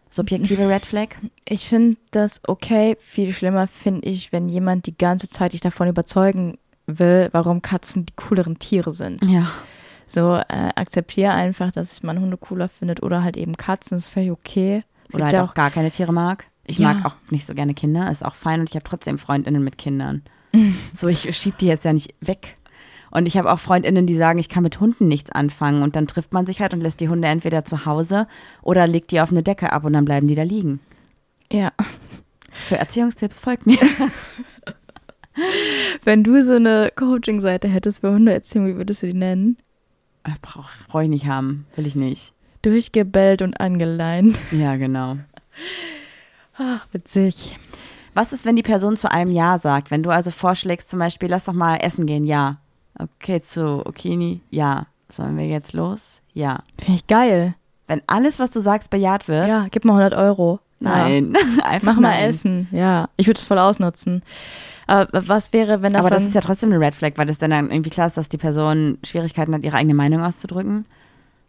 Subjektive 0.10 0.68
Red 0.70 0.86
Flag? 0.86 1.10
Ich 1.46 1.68
finde 1.68 1.98
das 2.12 2.42
okay. 2.48 2.96
Viel 3.00 3.34
schlimmer 3.34 3.68
finde 3.68 4.08
ich, 4.08 4.32
wenn 4.32 4.48
jemand 4.48 4.86
die 4.88 4.98
ganze 4.98 5.28
Zeit 5.28 5.52
dich 5.52 5.60
davon 5.60 5.90
überzeugen 5.90 6.58
will, 6.88 7.28
warum 7.34 7.62
Katzen 7.62 8.06
die 8.06 8.14
cooleren 8.16 8.58
Tiere 8.60 8.94
sind. 8.94 9.24
Ja. 9.26 9.48
So, 10.08 10.36
äh, 10.36 10.70
akzeptiere 10.76 11.34
einfach, 11.34 11.72
dass 11.72 12.02
man 12.04 12.22
Hunde 12.22 12.38
cooler 12.38 12.70
findet 12.70 13.04
oder 13.04 13.22
halt 13.24 13.36
eben 13.36 13.58
Katzen, 13.58 13.98
ist 13.98 14.08
völlig 14.08 14.32
okay. 14.32 14.84
Oder 15.12 15.26
halt 15.26 15.34
ja 15.34 15.44
auch 15.44 15.54
gar 15.54 15.70
keine 15.72 15.92
Tiere 15.92 16.14
mag. 16.14 16.46
Ich 16.66 16.78
Ja. 16.78 16.94
mag 16.94 17.06
auch 17.06 17.16
nicht 17.30 17.46
so 17.46 17.54
gerne 17.54 17.74
Kinder, 17.74 18.10
ist 18.10 18.24
auch 18.24 18.36
fein 18.36 18.62
und 18.62 18.70
ich 18.70 18.76
habe 18.76 18.86
trotzdem 18.86 19.18
Freundinnen 19.18 19.64
mit 19.64 19.78
Kindern. 19.78 20.22
So, 20.94 21.08
ich 21.10 21.36
schieb 21.36 21.58
die 21.58 21.66
jetzt 21.66 21.84
ja 21.84 21.92
nicht 21.92 22.14
weg. 22.22 22.56
Und 23.14 23.28
ich 23.28 23.38
habe 23.38 23.52
auch 23.52 23.60
Freundinnen, 23.60 24.08
die 24.08 24.18
sagen, 24.18 24.40
ich 24.40 24.50
kann 24.50 24.64
mit 24.64 24.80
Hunden 24.80 25.08
nichts 25.08 25.30
anfangen. 25.30 25.84
Und 25.84 25.96
dann 25.96 26.08
trifft 26.08 26.34
man 26.34 26.48
sich 26.48 26.62
halt 26.62 26.74
und 26.74 26.82
lässt 26.82 27.00
die 27.00 27.10
Hunde 27.10 27.28
entweder 27.28 27.64
zu 27.64 27.86
Hause 27.86 28.28
oder 28.64 28.88
legt 28.88 29.12
die 29.12 29.22
auf 29.22 29.30
eine 29.30 29.44
Decke 29.44 29.72
ab 29.72 29.84
und 29.84 29.94
dann 29.94 30.04
bleiben 30.04 30.28
die 30.28 30.34
da 30.34 30.42
liegen. 30.42 30.80
Ja. 31.52 31.72
Für 32.52 32.78
Erziehungstipps 32.78 33.38
folgt 33.38 33.68
mir. 33.68 33.78
Wenn 36.04 36.24
du 36.24 36.44
so 36.44 36.54
eine 36.54 36.92
Coaching-Seite 36.96 37.68
hättest 37.68 38.02
für 38.02 38.12
Hundeerziehung, 38.12 38.66
wie 38.66 38.78
würdest 38.78 39.04
du 39.04 39.08
die 39.08 39.14
nennen? 39.14 39.58
Brauche 40.42 40.72
brauch 40.88 41.02
ich 41.02 41.10
nicht 41.10 41.28
haben, 41.28 41.68
will 41.76 41.86
ich 41.86 41.96
nicht. 41.96 42.34
Durchgebellt 42.64 43.44
und 43.44 43.60
angeleint. 43.60 44.40
Ja, 44.52 44.76
genau. 44.76 45.18
Ach, 46.58 46.88
witzig. 46.92 47.60
Was 48.16 48.34
ist, 48.34 48.46
wenn 48.46 48.56
die 48.56 48.64
Person 48.64 48.98
zu 48.98 49.12
einem 49.12 49.32
Ja 49.32 49.60
sagt? 49.60 49.92
Wenn 49.92 50.02
du 50.02 50.10
also 50.10 50.32
vorschlägst, 50.32 50.90
zum 50.90 51.00
Beispiel, 51.00 51.30
lass 51.30 51.46
doch 51.46 51.54
mal 51.54 51.78
essen 51.78 52.08
gehen, 52.08 52.26
ja. 52.26 52.58
Okay, 52.98 53.42
zu 53.42 53.86
Okini, 53.86 54.42
ja. 54.50 54.88
Sollen 55.10 55.38
wir 55.38 55.48
jetzt 55.48 55.74
los? 55.74 56.22
Ja. 56.34 56.64
Finde 56.80 56.96
ich 56.96 57.08
geil. 57.08 57.56
Wenn 57.88 58.02
alles, 58.08 58.40
was 58.40 58.52
du 58.52 58.62
sagst, 58.62 58.90
bejaht 58.90 59.28
wird? 59.28 59.48
Ja, 59.48 59.68
gib 59.70 59.86
mal 59.86 60.02
100 60.02 60.14
Euro. 60.20 60.60
Ja. 60.80 60.90
Nein. 60.90 61.36
Einfach 61.64 61.94
Mach 61.94 62.02
mal 62.02 62.10
nein. 62.12 62.30
Essen. 62.30 62.68
Ja, 62.72 63.10
ich 63.18 63.28
würde 63.28 63.40
es 63.40 63.46
voll 63.46 63.60
ausnutzen. 63.60 64.24
Aber 64.88 65.28
was 65.28 65.54
wäre, 65.54 65.82
wenn 65.82 65.94
das 65.94 66.06
Aber 66.06 66.16
das 66.16 66.24
dann... 66.24 66.28
ist 66.30 66.36
ja 66.36 66.42
trotzdem 66.42 66.72
eine 66.72 66.80
Red 66.84 66.96
Flag, 66.96 67.12
weil 67.16 67.28
das 67.28 67.38
dann 67.38 67.52
irgendwie 67.52 67.90
klar 67.90 68.08
ist, 68.08 68.18
dass 68.18 68.28
die 68.30 68.38
Person 68.38 68.98
Schwierigkeiten 69.04 69.54
hat, 69.54 69.64
ihre 69.64 69.78
eigene 69.78 69.94
Meinung 69.94 70.22
auszudrücken. 70.22 70.86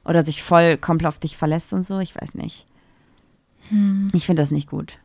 Oder 0.04 0.24
sich 0.24 0.42
voll 0.42 0.76
komplett 0.76 1.08
auf 1.08 1.18
dich 1.18 1.36
verlässt 1.36 1.72
und 1.72 1.84
so. 1.84 1.98
Ich 1.98 2.14
weiß 2.14 2.34
nicht. 2.34 2.66
Hm. 3.70 4.08
Ich 4.12 4.26
finde 4.26 4.42
das 4.42 4.50
nicht 4.50 4.68
gut. 4.68 4.98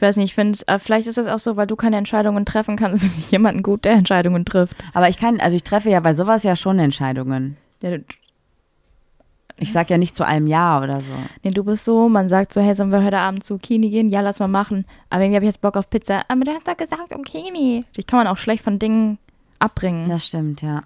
Ich 0.00 0.02
weiß 0.02 0.16
nicht, 0.16 0.30
ich 0.30 0.34
finde, 0.34 0.58
äh, 0.66 0.78
vielleicht 0.78 1.06
ist 1.08 1.18
das 1.18 1.26
auch 1.26 1.38
so, 1.38 1.56
weil 1.56 1.66
du 1.66 1.76
keine 1.76 1.98
Entscheidungen 1.98 2.46
treffen 2.46 2.76
kannst, 2.76 3.00
finde 3.02 3.16
ich 3.18 3.30
jemanden 3.30 3.62
gut, 3.62 3.84
der 3.84 3.92
Entscheidungen 3.92 4.46
trifft. 4.46 4.74
Aber 4.94 5.10
ich 5.10 5.18
kann, 5.18 5.38
also 5.40 5.54
ich 5.54 5.62
treffe 5.62 5.90
ja 5.90 6.00
bei 6.00 6.14
sowas 6.14 6.42
ja 6.42 6.56
schon 6.56 6.78
Entscheidungen. 6.78 7.58
Ja, 7.82 7.90
du, 7.98 8.04
Ich 9.58 9.72
sag 9.74 9.90
ja 9.90 9.98
nicht 9.98 10.16
zu 10.16 10.26
allem 10.26 10.46
Ja 10.46 10.82
oder 10.82 11.02
so. 11.02 11.10
nee, 11.42 11.50
du 11.50 11.62
bist 11.64 11.84
so, 11.84 12.08
man 12.08 12.30
sagt 12.30 12.54
so, 12.54 12.62
hey, 12.62 12.72
sollen 12.74 12.92
wir 12.92 13.04
heute 13.04 13.18
Abend 13.18 13.44
zu 13.44 13.58
Kini 13.58 13.90
gehen? 13.90 14.08
Ja, 14.08 14.22
lass 14.22 14.38
mal 14.38 14.48
machen. 14.48 14.86
Aber 15.10 15.20
irgendwie 15.22 15.36
habe 15.36 15.44
ich 15.44 15.50
jetzt 15.50 15.60
Bock 15.60 15.76
auf 15.76 15.90
Pizza. 15.90 16.22
Aber 16.28 16.44
du 16.44 16.50
hast 16.52 16.66
doch 16.66 16.78
gesagt, 16.78 17.14
um 17.14 17.22
Kini. 17.22 17.84
Dich 17.94 18.06
kann 18.06 18.20
man 18.20 18.26
auch 18.26 18.38
schlecht 18.38 18.64
von 18.64 18.78
Dingen 18.78 19.18
abbringen. 19.58 20.08
Das 20.08 20.26
stimmt, 20.26 20.62
ja. 20.62 20.82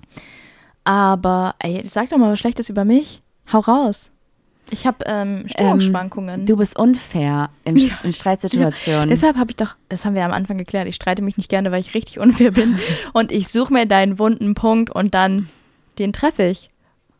Aber, 0.83 1.55
ey, 1.61 1.83
sag 1.85 2.09
doch 2.09 2.19
mal 2.19 2.33
was 2.33 2.41
Schlechtes 2.41 2.69
über 2.69 2.85
mich. 2.85 3.23
Hau 3.53 3.61
raus. 3.61 4.11
Ich 4.71 4.87
habe 4.87 5.05
ähm, 5.07 5.45
Stimmungsschwankungen. 5.49 6.47
Du 6.47 6.57
bist 6.57 6.79
unfair 6.79 7.51
in, 7.65 7.91
in 8.03 8.12
Streitsituationen. 8.12 9.11
Deshalb 9.11 9.37
habe 9.37 9.51
ich 9.51 9.57
doch, 9.57 9.77
das 9.89 10.05
haben 10.05 10.15
wir 10.15 10.25
am 10.25 10.33
Anfang 10.33 10.59
geklärt, 10.59 10.89
ich 10.89 10.95
streite 10.95 11.23
mich 11.23 11.37
nicht 11.37 11.49
gerne, 11.49 11.71
weil 11.71 11.81
ich 11.81 11.95
richtig 11.95 12.19
unfair 12.19 12.51
bin. 12.51 12.79
und 13.12 13.31
ich 13.31 13.49
suche 13.49 13.73
mir 13.73 13.87
deinen 13.87 14.19
wunden 14.19 14.55
Punkt 14.55 14.91
und 14.91 15.15
dann 15.15 15.49
den 15.99 16.12
treffe 16.12 16.45
ich. 16.45 16.71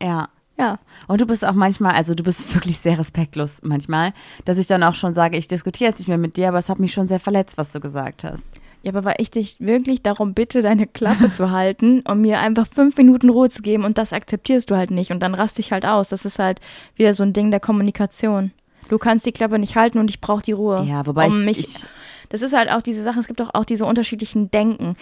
ja. 0.01 0.29
Ja. 0.57 0.79
Und 1.07 1.19
du 1.19 1.25
bist 1.25 1.43
auch 1.43 1.53
manchmal, 1.53 1.95
also 1.95 2.13
du 2.13 2.23
bist 2.23 2.53
wirklich 2.55 2.77
sehr 2.77 2.97
respektlos 2.97 3.57
manchmal, 3.61 4.13
dass 4.45 4.57
ich 4.57 4.67
dann 4.67 4.83
auch 4.83 4.95
schon 4.95 5.13
sage, 5.13 5.37
ich 5.37 5.47
diskutiere 5.47 5.89
jetzt 5.89 5.99
nicht 5.99 6.07
mehr 6.07 6.17
mit 6.17 6.37
dir, 6.37 6.47
aber 6.47 6.59
es 6.59 6.69
hat 6.69 6.79
mich 6.79 6.93
schon 6.93 7.07
sehr 7.07 7.19
verletzt, 7.19 7.57
was 7.57 7.71
du 7.71 7.79
gesagt 7.79 8.23
hast. 8.23 8.47
Ja, 8.85 8.91
aber 8.91 9.03
weil 9.03 9.15
ich 9.17 9.31
dich 9.31 9.55
wirklich 9.59 10.03
darum 10.03 10.35
bitte, 10.35 10.61
deine 10.61 10.85
Klappe 10.85 11.31
zu 11.31 11.49
halten 11.49 12.01
und 12.01 12.21
mir 12.21 12.39
einfach 12.39 12.67
fünf 12.67 12.95
Minuten 12.97 13.29
Ruhe 13.29 13.49
zu 13.49 13.63
geben 13.63 13.83
und 13.83 13.97
das 13.97 14.13
akzeptierst 14.13 14.69
du 14.69 14.75
halt 14.75 14.91
nicht 14.91 15.09
und 15.11 15.19
dann 15.21 15.33
raste 15.33 15.59
ich 15.59 15.71
halt 15.71 15.85
aus. 15.87 16.09
Das 16.09 16.23
ist 16.23 16.37
halt 16.37 16.59
wieder 16.95 17.13
so 17.13 17.23
ein 17.23 17.33
Ding 17.33 17.49
der 17.49 17.59
Kommunikation. 17.59 18.51
Du 18.87 18.99
kannst 18.99 19.25
die 19.25 19.31
Klappe 19.31 19.57
nicht 19.57 19.75
halten 19.75 19.97
und 19.97 20.11
ich 20.11 20.21
brauche 20.21 20.43
die 20.43 20.51
Ruhe. 20.51 20.85
Ja, 20.87 21.05
wobei 21.07 21.25
um 21.25 21.39
ich- 21.39 21.45
mich, 21.45 21.59
ich- 21.59 21.85
das 22.29 22.43
ist 22.43 22.55
halt 22.55 22.71
auch 22.71 22.83
diese 22.83 23.01
Sache, 23.01 23.19
es 23.19 23.25
gibt 23.27 23.41
auch, 23.41 23.49
auch 23.55 23.65
diese 23.65 23.85
unterschiedlichen 23.85 24.51
Denken. 24.51 24.95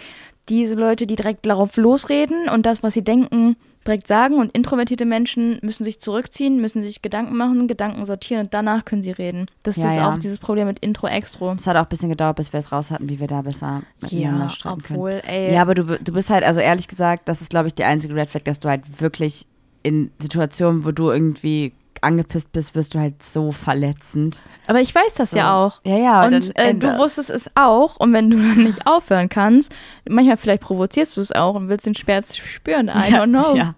Diese 0.48 0.74
Leute, 0.74 1.06
die 1.06 1.16
direkt 1.16 1.44
darauf 1.44 1.76
losreden 1.76 2.48
und 2.48 2.64
das, 2.64 2.82
was 2.82 2.94
sie 2.94 3.04
denken, 3.04 3.56
direkt 3.86 4.08
sagen 4.08 4.36
und 4.38 4.52
introvertierte 4.52 5.04
Menschen 5.04 5.58
müssen 5.62 5.84
sich 5.84 6.00
zurückziehen, 6.00 6.60
müssen 6.60 6.82
sich 6.82 7.02
Gedanken 7.02 7.36
machen, 7.36 7.68
Gedanken 7.68 8.06
sortieren 8.06 8.44
und 8.44 8.54
danach 8.54 8.84
können 8.84 9.02
sie 9.02 9.10
reden. 9.10 9.46
Das 9.62 9.76
Ja, 9.76 9.88
ist 9.88 9.96
ja. 9.96 10.12
auch 10.12 10.18
dieses 10.18 10.38
Problem 10.38 10.66
mit 10.66 10.78
Intro-Extro. 10.78 11.52
Es 11.52 11.66
hat 11.66 11.76
auch 11.76 11.82
ein 11.82 11.88
bisschen 11.88 12.08
gedauert, 12.08 12.36
bis 12.36 12.52
wir 12.52 12.60
es 12.60 12.72
raus 12.72 12.90
hatten, 12.90 13.08
wie 13.08 13.20
wir 13.20 13.26
da 13.26 13.42
besser 13.42 13.82
miteinander 14.00 14.44
Ja, 14.46 14.50
streiten 14.50 14.80
obwohl, 14.90 15.10
können. 15.20 15.24
ey. 15.26 15.54
Ja, 15.54 15.62
aber 15.62 15.74
du, 15.74 15.84
du 15.98 16.12
bist 16.12 16.30
halt, 16.30 16.44
also 16.44 16.60
ehrlich 16.60 16.88
gesagt, 16.88 17.28
das 17.28 17.40
ist, 17.40 17.50
glaube 17.50 17.68
ich, 17.68 17.74
die 17.74 17.84
einzige 17.84 18.14
Red 18.14 18.30
Flag, 18.30 18.42
dass 18.44 18.60
du 18.60 18.68
halt 18.68 19.00
wirklich 19.00 19.46
in 19.82 20.10
Situationen, 20.20 20.84
wo 20.84 20.90
du 20.92 21.10
irgendwie 21.10 21.72
angepisst 22.04 22.52
bist, 22.52 22.74
wirst 22.74 22.94
du 22.94 23.00
halt 23.00 23.22
so 23.22 23.50
verletzend. 23.52 24.42
Aber 24.66 24.80
ich 24.80 24.94
weiß 24.94 25.14
das 25.14 25.30
So. 25.32 25.38
ja 25.38 25.54
auch. 25.54 25.80
Ja, 25.84 25.96
ja. 25.96 26.24
Und 26.26 26.32
dann 26.32 26.50
äh, 26.66 26.74
du 26.74 26.96
wusstest 26.98 27.30
es 27.30 27.50
auch. 27.54 27.96
Und 27.96 28.12
wenn 28.12 28.30
du 28.30 28.36
dann 28.38 28.64
nicht 28.64 28.86
aufhören 28.86 29.28
kannst, 29.28 29.74
manchmal 30.08 30.36
vielleicht 30.36 30.62
provozierst 30.62 31.16
du 31.16 31.20
es 31.20 31.32
auch 31.32 31.54
und 31.54 31.68
willst 31.68 31.86
den 31.86 31.94
Schmerz 31.94 32.36
spüren. 32.36 32.86
I 32.88 33.10
ja, 33.10 33.22
don't 33.22 33.28
know. 33.30 33.56
Ja, 33.56 33.74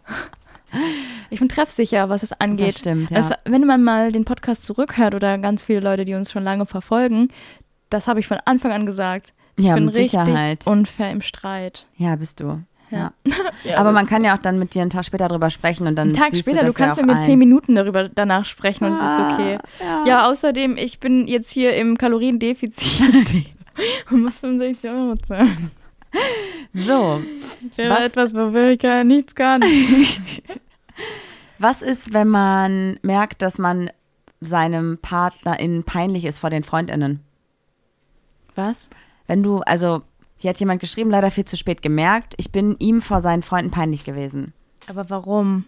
Ich 1.30 1.38
bin 1.40 1.48
treffsicher, 1.48 2.08
was 2.08 2.22
es 2.22 2.32
angeht. 2.32 2.68
das 2.68 2.78
stimmt, 2.78 3.10
ja. 3.10 3.18
Es, 3.18 3.30
wenn 3.44 3.64
man 3.66 3.82
mal 3.82 4.12
den 4.12 4.24
Podcast 4.24 4.64
zurückhört 4.64 5.14
oder 5.14 5.38
ganz 5.38 5.62
viele 5.62 5.80
Leute, 5.80 6.04
die 6.04 6.14
uns 6.14 6.30
schon 6.30 6.44
lange 6.44 6.66
verfolgen, 6.66 7.28
das 7.90 8.08
habe 8.08 8.20
ich 8.20 8.26
von 8.26 8.38
Anfang 8.44 8.72
an 8.72 8.84
gesagt. 8.86 9.32
Ich 9.56 9.66
Ja, 9.66 9.74
bin 9.74 9.88
richtig 9.88 10.10
Sicherheit. 10.20 10.66
unfair 10.66 11.10
im 11.10 11.22
Streit. 11.22 11.86
ja, 11.96 12.14
bist 12.16 12.40
du. 12.40 12.62
Ja. 12.90 13.12
Ja, 13.64 13.76
aber 13.78 13.90
man 13.92 14.06
kann 14.06 14.22
ja 14.24 14.34
auch 14.34 14.38
dann 14.40 14.58
mit 14.58 14.74
dir 14.74 14.82
einen 14.82 14.90
Tag 14.90 15.04
später 15.04 15.28
drüber 15.28 15.50
sprechen 15.50 15.86
und 15.86 15.96
dann 15.96 16.08
einen 16.08 16.16
Tag 16.16 16.30
siehst 16.30 16.42
später, 16.42 16.60
du, 16.60 16.66
du, 16.66 16.72
das 16.72 16.78
ja 16.78 16.86
kannst 16.86 17.00
auch 17.00 17.04
mit 17.06 17.16
mir 17.16 17.22
zehn 17.22 17.38
Minuten 17.38 17.74
darüber 17.74 18.08
danach 18.08 18.44
sprechen 18.44 18.84
und 18.84 18.92
es 18.92 18.98
ist 19.00 19.18
okay. 19.20 19.58
Ah, 19.80 20.04
Ja, 20.06 20.28
außerdem, 20.30 20.76
ich 20.76 21.00
bin 21.00 21.26
jetzt 21.26 21.50
hier 21.50 21.74
im 21.76 21.98
Kaloriendefizit 21.98 23.44
und 24.10 24.22
muss 24.22 24.36
65 24.38 24.90
Euro 24.90 25.16
zahlen. 25.16 25.70
So, 26.72 27.20
Für 27.74 27.90
Was- 27.90 28.04
etwas, 28.04 28.34
wofür 28.34 28.70
ich 28.70 28.78
gar 28.78 29.04
nichts 29.04 29.34
kann. 29.34 29.60
was 31.58 31.82
ist, 31.82 32.12
wenn 32.12 32.28
man 32.28 32.98
merkt, 33.02 33.42
dass 33.42 33.58
man 33.58 33.90
seinem 34.40 34.98
PartnerInnen 35.00 35.84
peinlich 35.84 36.24
ist 36.24 36.38
vor 36.38 36.50
den 36.50 36.62
FreundInnen? 36.62 37.20
Was? 38.54 38.90
Wenn 39.26 39.42
du, 39.42 39.60
also, 39.60 40.02
hier 40.38 40.50
hat 40.50 40.58
jemand 40.58 40.80
geschrieben, 40.80 41.10
leider 41.10 41.30
viel 41.30 41.44
zu 41.44 41.56
spät 41.56 41.82
gemerkt, 41.82 42.34
ich 42.36 42.52
bin 42.52 42.76
ihm 42.78 43.00
vor 43.00 43.20
seinen 43.22 43.42
Freunden 43.42 43.70
peinlich 43.70 44.04
gewesen. 44.04 44.52
Aber 44.88 45.08
warum? 45.10 45.64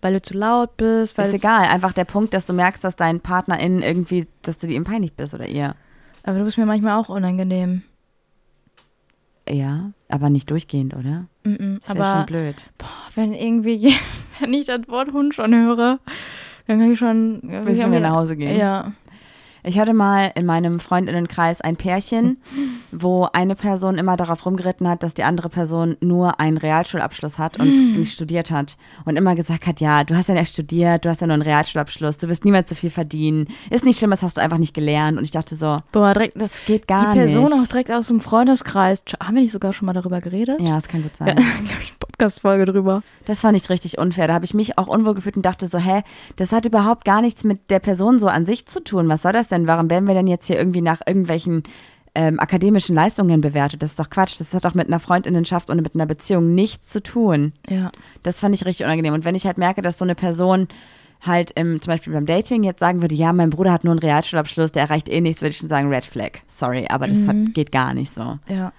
Weil 0.00 0.14
du 0.14 0.22
zu 0.22 0.34
laut 0.34 0.76
bist? 0.76 1.18
Weil 1.18 1.26
ist 1.26 1.34
egal, 1.34 1.66
einfach 1.66 1.92
der 1.92 2.04
Punkt, 2.04 2.32
dass 2.32 2.46
du 2.46 2.52
merkst, 2.52 2.82
dass 2.84 2.96
dein 2.96 3.20
PartnerInnen 3.20 3.82
irgendwie, 3.82 4.26
dass 4.42 4.58
du 4.58 4.66
ihm 4.68 4.84
peinlich 4.84 5.12
bist 5.14 5.34
oder 5.34 5.46
ihr. 5.46 5.74
Aber 6.22 6.38
du 6.38 6.44
bist 6.44 6.56
mir 6.56 6.66
manchmal 6.66 6.96
auch 6.96 7.08
unangenehm. 7.08 7.82
Ja, 9.48 9.90
aber 10.08 10.30
nicht 10.30 10.50
durchgehend, 10.50 10.94
oder? 10.94 11.26
Mm-mm. 11.44 11.80
Das 11.80 11.94
wäre 11.96 12.04
Aber 12.04 12.18
schon 12.18 12.26
blöd. 12.26 12.70
boah, 12.78 12.88
wenn 13.14 13.32
irgendwie, 13.34 13.94
wenn 14.38 14.54
ich 14.54 14.66
das 14.66 14.88
Wort 14.88 15.12
Hund 15.12 15.34
schon 15.34 15.54
höre, 15.54 15.98
dann 16.66 16.78
kann 16.78 16.92
ich 16.92 16.98
schon. 16.98 17.40
Willst 17.42 17.82
du 17.82 17.88
mir 17.88 18.00
nach 18.00 18.12
Hause 18.12 18.36
gehen? 18.36 18.56
Ja. 18.56 18.92
Ich 19.62 19.78
hatte 19.78 19.92
mal 19.92 20.32
in 20.34 20.46
meinem 20.46 20.80
Freundinnenkreis 20.80 21.60
ein 21.60 21.76
Pärchen, 21.76 22.38
wo 22.92 23.28
eine 23.32 23.54
Person 23.54 23.98
immer 23.98 24.16
darauf 24.16 24.44
rumgeritten 24.46 24.88
hat, 24.88 25.02
dass 25.02 25.14
die 25.14 25.24
andere 25.24 25.48
Person 25.48 25.96
nur 26.00 26.40
einen 26.40 26.56
Realschulabschluss 26.56 27.38
hat 27.38 27.58
und 27.58 27.96
nicht 27.98 28.12
studiert 28.12 28.50
hat. 28.50 28.76
Und 29.04 29.16
immer 29.16 29.34
gesagt 29.34 29.66
hat, 29.66 29.80
ja, 29.80 30.04
du 30.04 30.16
hast 30.16 30.28
ja 30.28 30.34
nicht 30.34 30.52
studiert, 30.52 31.04
du 31.04 31.08
hast 31.10 31.20
ja 31.20 31.26
nur 31.26 31.34
einen 31.34 31.42
Realschulabschluss, 31.42 32.18
du 32.18 32.28
wirst 32.28 32.44
niemals 32.44 32.68
so 32.68 32.74
viel 32.74 32.90
verdienen. 32.90 33.46
Ist 33.70 33.84
nicht 33.84 33.98
schlimm, 33.98 34.10
das 34.10 34.22
hast 34.22 34.36
du 34.36 34.40
einfach 34.42 34.58
nicht 34.58 34.74
gelernt. 34.74 35.18
Und 35.18 35.24
ich 35.24 35.30
dachte 35.30 35.56
so, 35.56 35.78
Boah, 35.92 36.12
direkt. 36.14 36.40
das 36.40 36.64
geht 36.64 36.86
gar 36.88 37.12
die 37.12 37.18
Person 37.20 37.44
nicht. 37.44 37.52
auch 37.54 37.66
direkt 37.66 37.90
aus 37.90 38.08
dem 38.08 38.20
Freundeskreis. 38.20 39.02
Haben 39.22 39.34
wir 39.36 39.42
nicht 39.42 39.52
sogar 39.52 39.72
schon 39.72 39.86
mal 39.86 39.92
darüber 39.92 40.20
geredet? 40.20 40.60
ja, 40.60 40.74
das 40.74 40.88
kann 40.88 41.02
gut 41.02 41.12
Ja, 41.20 41.26
sein. 41.26 41.38
ich, 41.64 41.92
Podcast-Folge 42.20 42.66
drüber. 42.66 43.02
Das 43.24 43.40
fand 43.40 43.56
ich 43.56 43.70
richtig 43.70 43.96
unfair. 43.96 44.28
Da 44.28 44.34
habe 44.34 44.44
ich 44.44 44.52
mich 44.52 44.76
auch 44.76 44.88
unwohl 44.88 45.14
gefühlt 45.14 45.36
und 45.36 45.46
dachte 45.46 45.66
so, 45.66 45.78
hä, 45.78 46.02
das 46.36 46.52
hat 46.52 46.66
überhaupt 46.66 47.06
gar 47.06 47.22
nichts 47.22 47.44
mit 47.44 47.70
der 47.70 47.78
Person 47.78 48.18
so 48.18 48.28
an 48.28 48.44
sich 48.44 48.66
zu 48.66 48.84
tun. 48.84 49.08
Was 49.08 49.22
soll 49.22 49.32
das 49.32 49.48
denn? 49.48 49.66
Warum 49.66 49.88
werden 49.88 50.06
wir 50.06 50.14
denn 50.14 50.26
jetzt 50.26 50.46
hier 50.46 50.58
irgendwie 50.58 50.82
nach 50.82 51.00
irgendwelchen 51.06 51.62
ähm, 52.14 52.38
akademischen 52.38 52.94
Leistungen 52.94 53.40
bewertet? 53.40 53.82
Das 53.82 53.92
ist 53.92 53.98
doch 53.98 54.10
Quatsch. 54.10 54.38
Das 54.38 54.52
hat 54.52 54.66
doch 54.66 54.74
mit 54.74 54.88
einer 54.88 55.00
Freundinnenschaft 55.00 55.70
und 55.70 55.80
mit 55.80 55.94
einer 55.94 56.04
Beziehung 56.04 56.54
nichts 56.54 56.90
zu 56.90 57.02
tun. 57.02 57.54
Ja. 57.70 57.90
Das 58.22 58.40
fand 58.40 58.54
ich 58.54 58.66
richtig 58.66 58.84
unangenehm. 58.84 59.14
Und 59.14 59.24
wenn 59.24 59.34
ich 59.34 59.46
halt 59.46 59.56
merke, 59.56 59.80
dass 59.80 59.96
so 59.96 60.04
eine 60.04 60.14
Person 60.14 60.68
halt 61.22 61.52
im, 61.52 61.80
zum 61.80 61.92
Beispiel 61.94 62.12
beim 62.12 62.26
Dating 62.26 62.64
jetzt 62.64 62.80
sagen 62.80 63.00
würde, 63.00 63.14
ja, 63.14 63.32
mein 63.32 63.48
Bruder 63.48 63.72
hat 63.72 63.84
nur 63.84 63.92
einen 63.92 64.00
Realschulabschluss, 64.00 64.72
der 64.72 64.82
erreicht 64.82 65.08
eh 65.08 65.22
nichts, 65.22 65.40
würde 65.40 65.52
ich 65.52 65.58
schon 65.58 65.68
sagen, 65.70 65.88
Red 65.88 66.04
Flag. 66.04 66.32
Sorry, 66.46 66.86
aber 66.88 67.08
das 67.08 67.26
hat, 67.26 67.36
geht 67.54 67.72
gar 67.72 67.94
nicht 67.94 68.12
so. 68.12 68.38
Ja. 68.48 68.72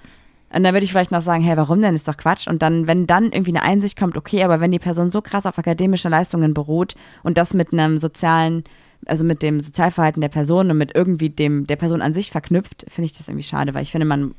Und 0.53 0.63
dann 0.63 0.73
würde 0.73 0.83
ich 0.83 0.91
vielleicht 0.91 1.11
noch 1.11 1.21
sagen, 1.21 1.43
hey, 1.43 1.55
warum 1.55 1.81
denn? 1.81 1.95
Ist 1.95 2.07
doch 2.07 2.17
Quatsch. 2.17 2.47
Und 2.47 2.61
dann, 2.61 2.87
wenn 2.87 3.07
dann 3.07 3.31
irgendwie 3.31 3.51
eine 3.51 3.63
Einsicht 3.63 3.97
kommt, 3.97 4.17
okay, 4.17 4.43
aber 4.43 4.59
wenn 4.59 4.71
die 4.71 4.79
Person 4.79 5.09
so 5.09 5.21
krass 5.21 5.45
auf 5.45 5.57
akademische 5.57 6.09
Leistungen 6.09 6.53
beruht 6.53 6.95
und 7.23 7.37
das 7.37 7.53
mit 7.53 7.71
einem 7.71 7.99
sozialen, 7.99 8.65
also 9.05 9.23
mit 9.23 9.41
dem 9.41 9.61
Sozialverhalten 9.61 10.21
der 10.21 10.29
Person 10.29 10.69
und 10.69 10.77
mit 10.77 10.93
irgendwie 10.93 11.29
dem 11.29 11.67
der 11.67 11.77
Person 11.77 12.01
an 12.01 12.13
sich 12.13 12.31
verknüpft, 12.31 12.85
finde 12.89 13.05
ich 13.05 13.17
das 13.17 13.29
irgendwie 13.29 13.47
schade, 13.47 13.73
weil 13.73 13.83
ich 13.83 13.91
finde, 13.91 14.05
man 14.05 14.35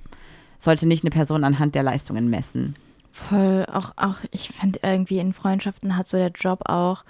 sollte 0.58 0.86
nicht 0.86 1.02
eine 1.02 1.10
Person 1.10 1.44
anhand 1.44 1.74
der 1.74 1.82
Leistungen 1.82 2.28
messen. 2.28 2.76
Voll, 3.10 3.66
auch, 3.70 3.92
auch 3.96 4.18
ich 4.30 4.48
finde 4.48 4.80
irgendwie 4.82 5.18
in 5.18 5.32
Freundschaften 5.32 5.96
hat 5.96 6.06
so 6.06 6.18
der 6.18 6.30
Job 6.30 6.60
auch 6.66 7.04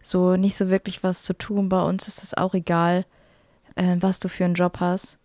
so 0.00 0.36
nicht 0.36 0.56
so 0.56 0.70
wirklich 0.70 1.02
was 1.02 1.22
zu 1.22 1.36
tun. 1.36 1.68
Bei 1.68 1.82
uns 1.82 2.08
ist 2.08 2.22
es 2.22 2.34
auch 2.34 2.54
egal, 2.54 3.04
äh, 3.74 3.96
was 4.00 4.20
du 4.20 4.28
für 4.28 4.44
einen 4.44 4.54
Job 4.54 4.78
hast. 4.80 5.18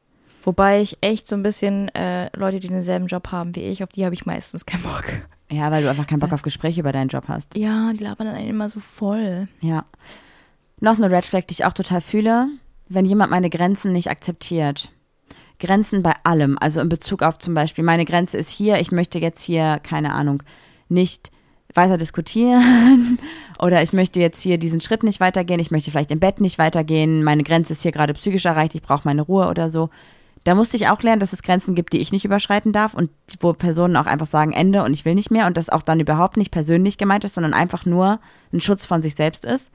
Wobei 0.43 0.81
ich 0.81 0.97
echt 1.01 1.27
so 1.27 1.35
ein 1.35 1.43
bisschen 1.43 1.89
äh, 1.95 2.29
Leute, 2.37 2.59
die 2.59 2.67
denselben 2.67 3.07
Job 3.07 3.31
haben 3.31 3.55
wie 3.55 3.61
ich, 3.61 3.83
auf 3.83 3.89
die 3.89 4.03
habe 4.05 4.13
ich 4.13 4.25
meistens 4.25 4.65
keinen 4.65 4.83
Bock. 4.83 5.05
Ja, 5.49 5.71
weil 5.71 5.83
du 5.83 5.89
einfach 5.89 6.07
keinen 6.07 6.19
Bock 6.19 6.33
auf 6.33 6.41
Gespräche 6.41 6.81
über 6.81 6.91
deinen 6.91 7.07
Job 7.07 7.25
hast. 7.27 7.55
Ja, 7.55 7.93
die 7.93 8.03
labern 8.03 8.27
dann 8.27 8.35
einen 8.35 8.49
immer 8.49 8.69
so 8.69 8.79
voll. 8.79 9.47
Ja. 9.61 9.85
Noch 10.79 10.97
eine 10.97 11.09
Red 11.09 11.25
Flag, 11.25 11.43
die 11.47 11.53
ich 11.53 11.65
auch 11.65 11.73
total 11.73 12.01
fühle, 12.01 12.47
wenn 12.89 13.05
jemand 13.05 13.31
meine 13.31 13.49
Grenzen 13.49 13.93
nicht 13.93 14.09
akzeptiert. 14.09 14.91
Grenzen 15.59 16.03
bei 16.03 16.13
allem, 16.23 16.57
also 16.59 16.81
in 16.81 16.89
Bezug 16.89 17.23
auf 17.23 17.37
zum 17.37 17.53
Beispiel, 17.53 17.83
meine 17.83 18.03
Grenze 18.03 18.37
ist 18.37 18.49
hier, 18.49 18.81
ich 18.81 18.91
möchte 18.91 19.19
jetzt 19.19 19.41
hier, 19.41 19.79
keine 19.81 20.13
Ahnung, 20.13 20.43
nicht 20.89 21.31
weiter 21.73 21.97
diskutieren 21.97 23.17
oder 23.59 23.81
ich 23.81 23.93
möchte 23.93 24.19
jetzt 24.19 24.41
hier 24.41 24.57
diesen 24.57 24.81
Schritt 24.81 25.03
nicht 25.03 25.19
weitergehen, 25.19 25.59
ich 25.59 25.71
möchte 25.71 25.89
vielleicht 25.89 26.11
im 26.11 26.19
Bett 26.19 26.41
nicht 26.41 26.57
weitergehen, 26.57 27.23
meine 27.23 27.43
Grenze 27.43 27.73
ist 27.73 27.81
hier 27.83 27.91
gerade 27.91 28.13
psychisch 28.13 28.45
erreicht, 28.45 28.75
ich 28.75 28.81
brauche 28.81 29.03
meine 29.05 29.21
Ruhe 29.21 29.47
oder 29.47 29.69
so. 29.69 29.89
Da 30.45 30.55
musste 30.55 30.75
ich 30.75 30.89
auch 30.89 31.01
lernen, 31.01 31.21
dass 31.21 31.31
es 31.31 31.41
Grenzen 31.41 31.73
gibt, 31.73 31.93
die 31.93 31.99
ich 31.99 32.11
nicht 32.11 32.25
überschreiten 32.25 32.73
darf 32.73 32.93
und 32.93 33.09
wo 33.39 33.53
Personen 33.53 33.95
auch 33.95 34.05
einfach 34.07 34.27
sagen 34.27 34.51
Ende 34.51 34.83
und 34.83 34.93
ich 34.93 35.05
will 35.05 35.15
nicht 35.15 35.31
mehr 35.31 35.47
und 35.47 35.55
das 35.55 35.69
auch 35.69 35.81
dann 35.83 35.99
überhaupt 36.01 36.35
nicht 36.35 36.51
persönlich 36.51 36.97
gemeint 36.97 37.23
ist, 37.23 37.35
sondern 37.35 37.53
einfach 37.53 37.85
nur 37.85 38.19
ein 38.51 38.59
Schutz 38.59 38.85
von 38.85 39.01
sich 39.01 39.15
selbst 39.15 39.45
ist. 39.45 39.71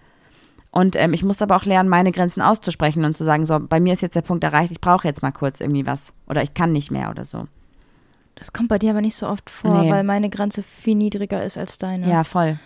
Und 0.70 0.96
ähm, 0.96 1.14
ich 1.14 1.24
muss 1.24 1.40
aber 1.40 1.56
auch 1.56 1.64
lernen, 1.64 1.88
meine 1.88 2.12
Grenzen 2.12 2.42
auszusprechen 2.42 3.04
und 3.06 3.16
zu 3.16 3.24
sagen, 3.24 3.46
so, 3.46 3.58
bei 3.58 3.80
mir 3.80 3.94
ist 3.94 4.02
jetzt 4.02 4.16
der 4.16 4.22
Punkt 4.22 4.44
erreicht, 4.44 4.70
ich 4.70 4.80
brauche 4.82 5.08
jetzt 5.08 5.22
mal 5.22 5.32
kurz 5.32 5.60
irgendwie 5.60 5.86
was 5.86 6.12
oder 6.26 6.42
ich 6.42 6.52
kann 6.52 6.72
nicht 6.72 6.90
mehr 6.90 7.08
oder 7.08 7.24
so. 7.24 7.46
Das 8.34 8.52
kommt 8.52 8.68
bei 8.68 8.78
dir 8.78 8.90
aber 8.90 9.00
nicht 9.00 9.16
so 9.16 9.26
oft 9.26 9.48
vor, 9.48 9.82
Nee. 9.82 9.90
weil 9.90 10.04
meine 10.04 10.28
Grenze 10.28 10.62
viel 10.62 10.94
niedriger 10.94 11.42
ist 11.42 11.56
als 11.56 11.78
deine. 11.78 12.08
Ja, 12.08 12.22
voll. 12.24 12.58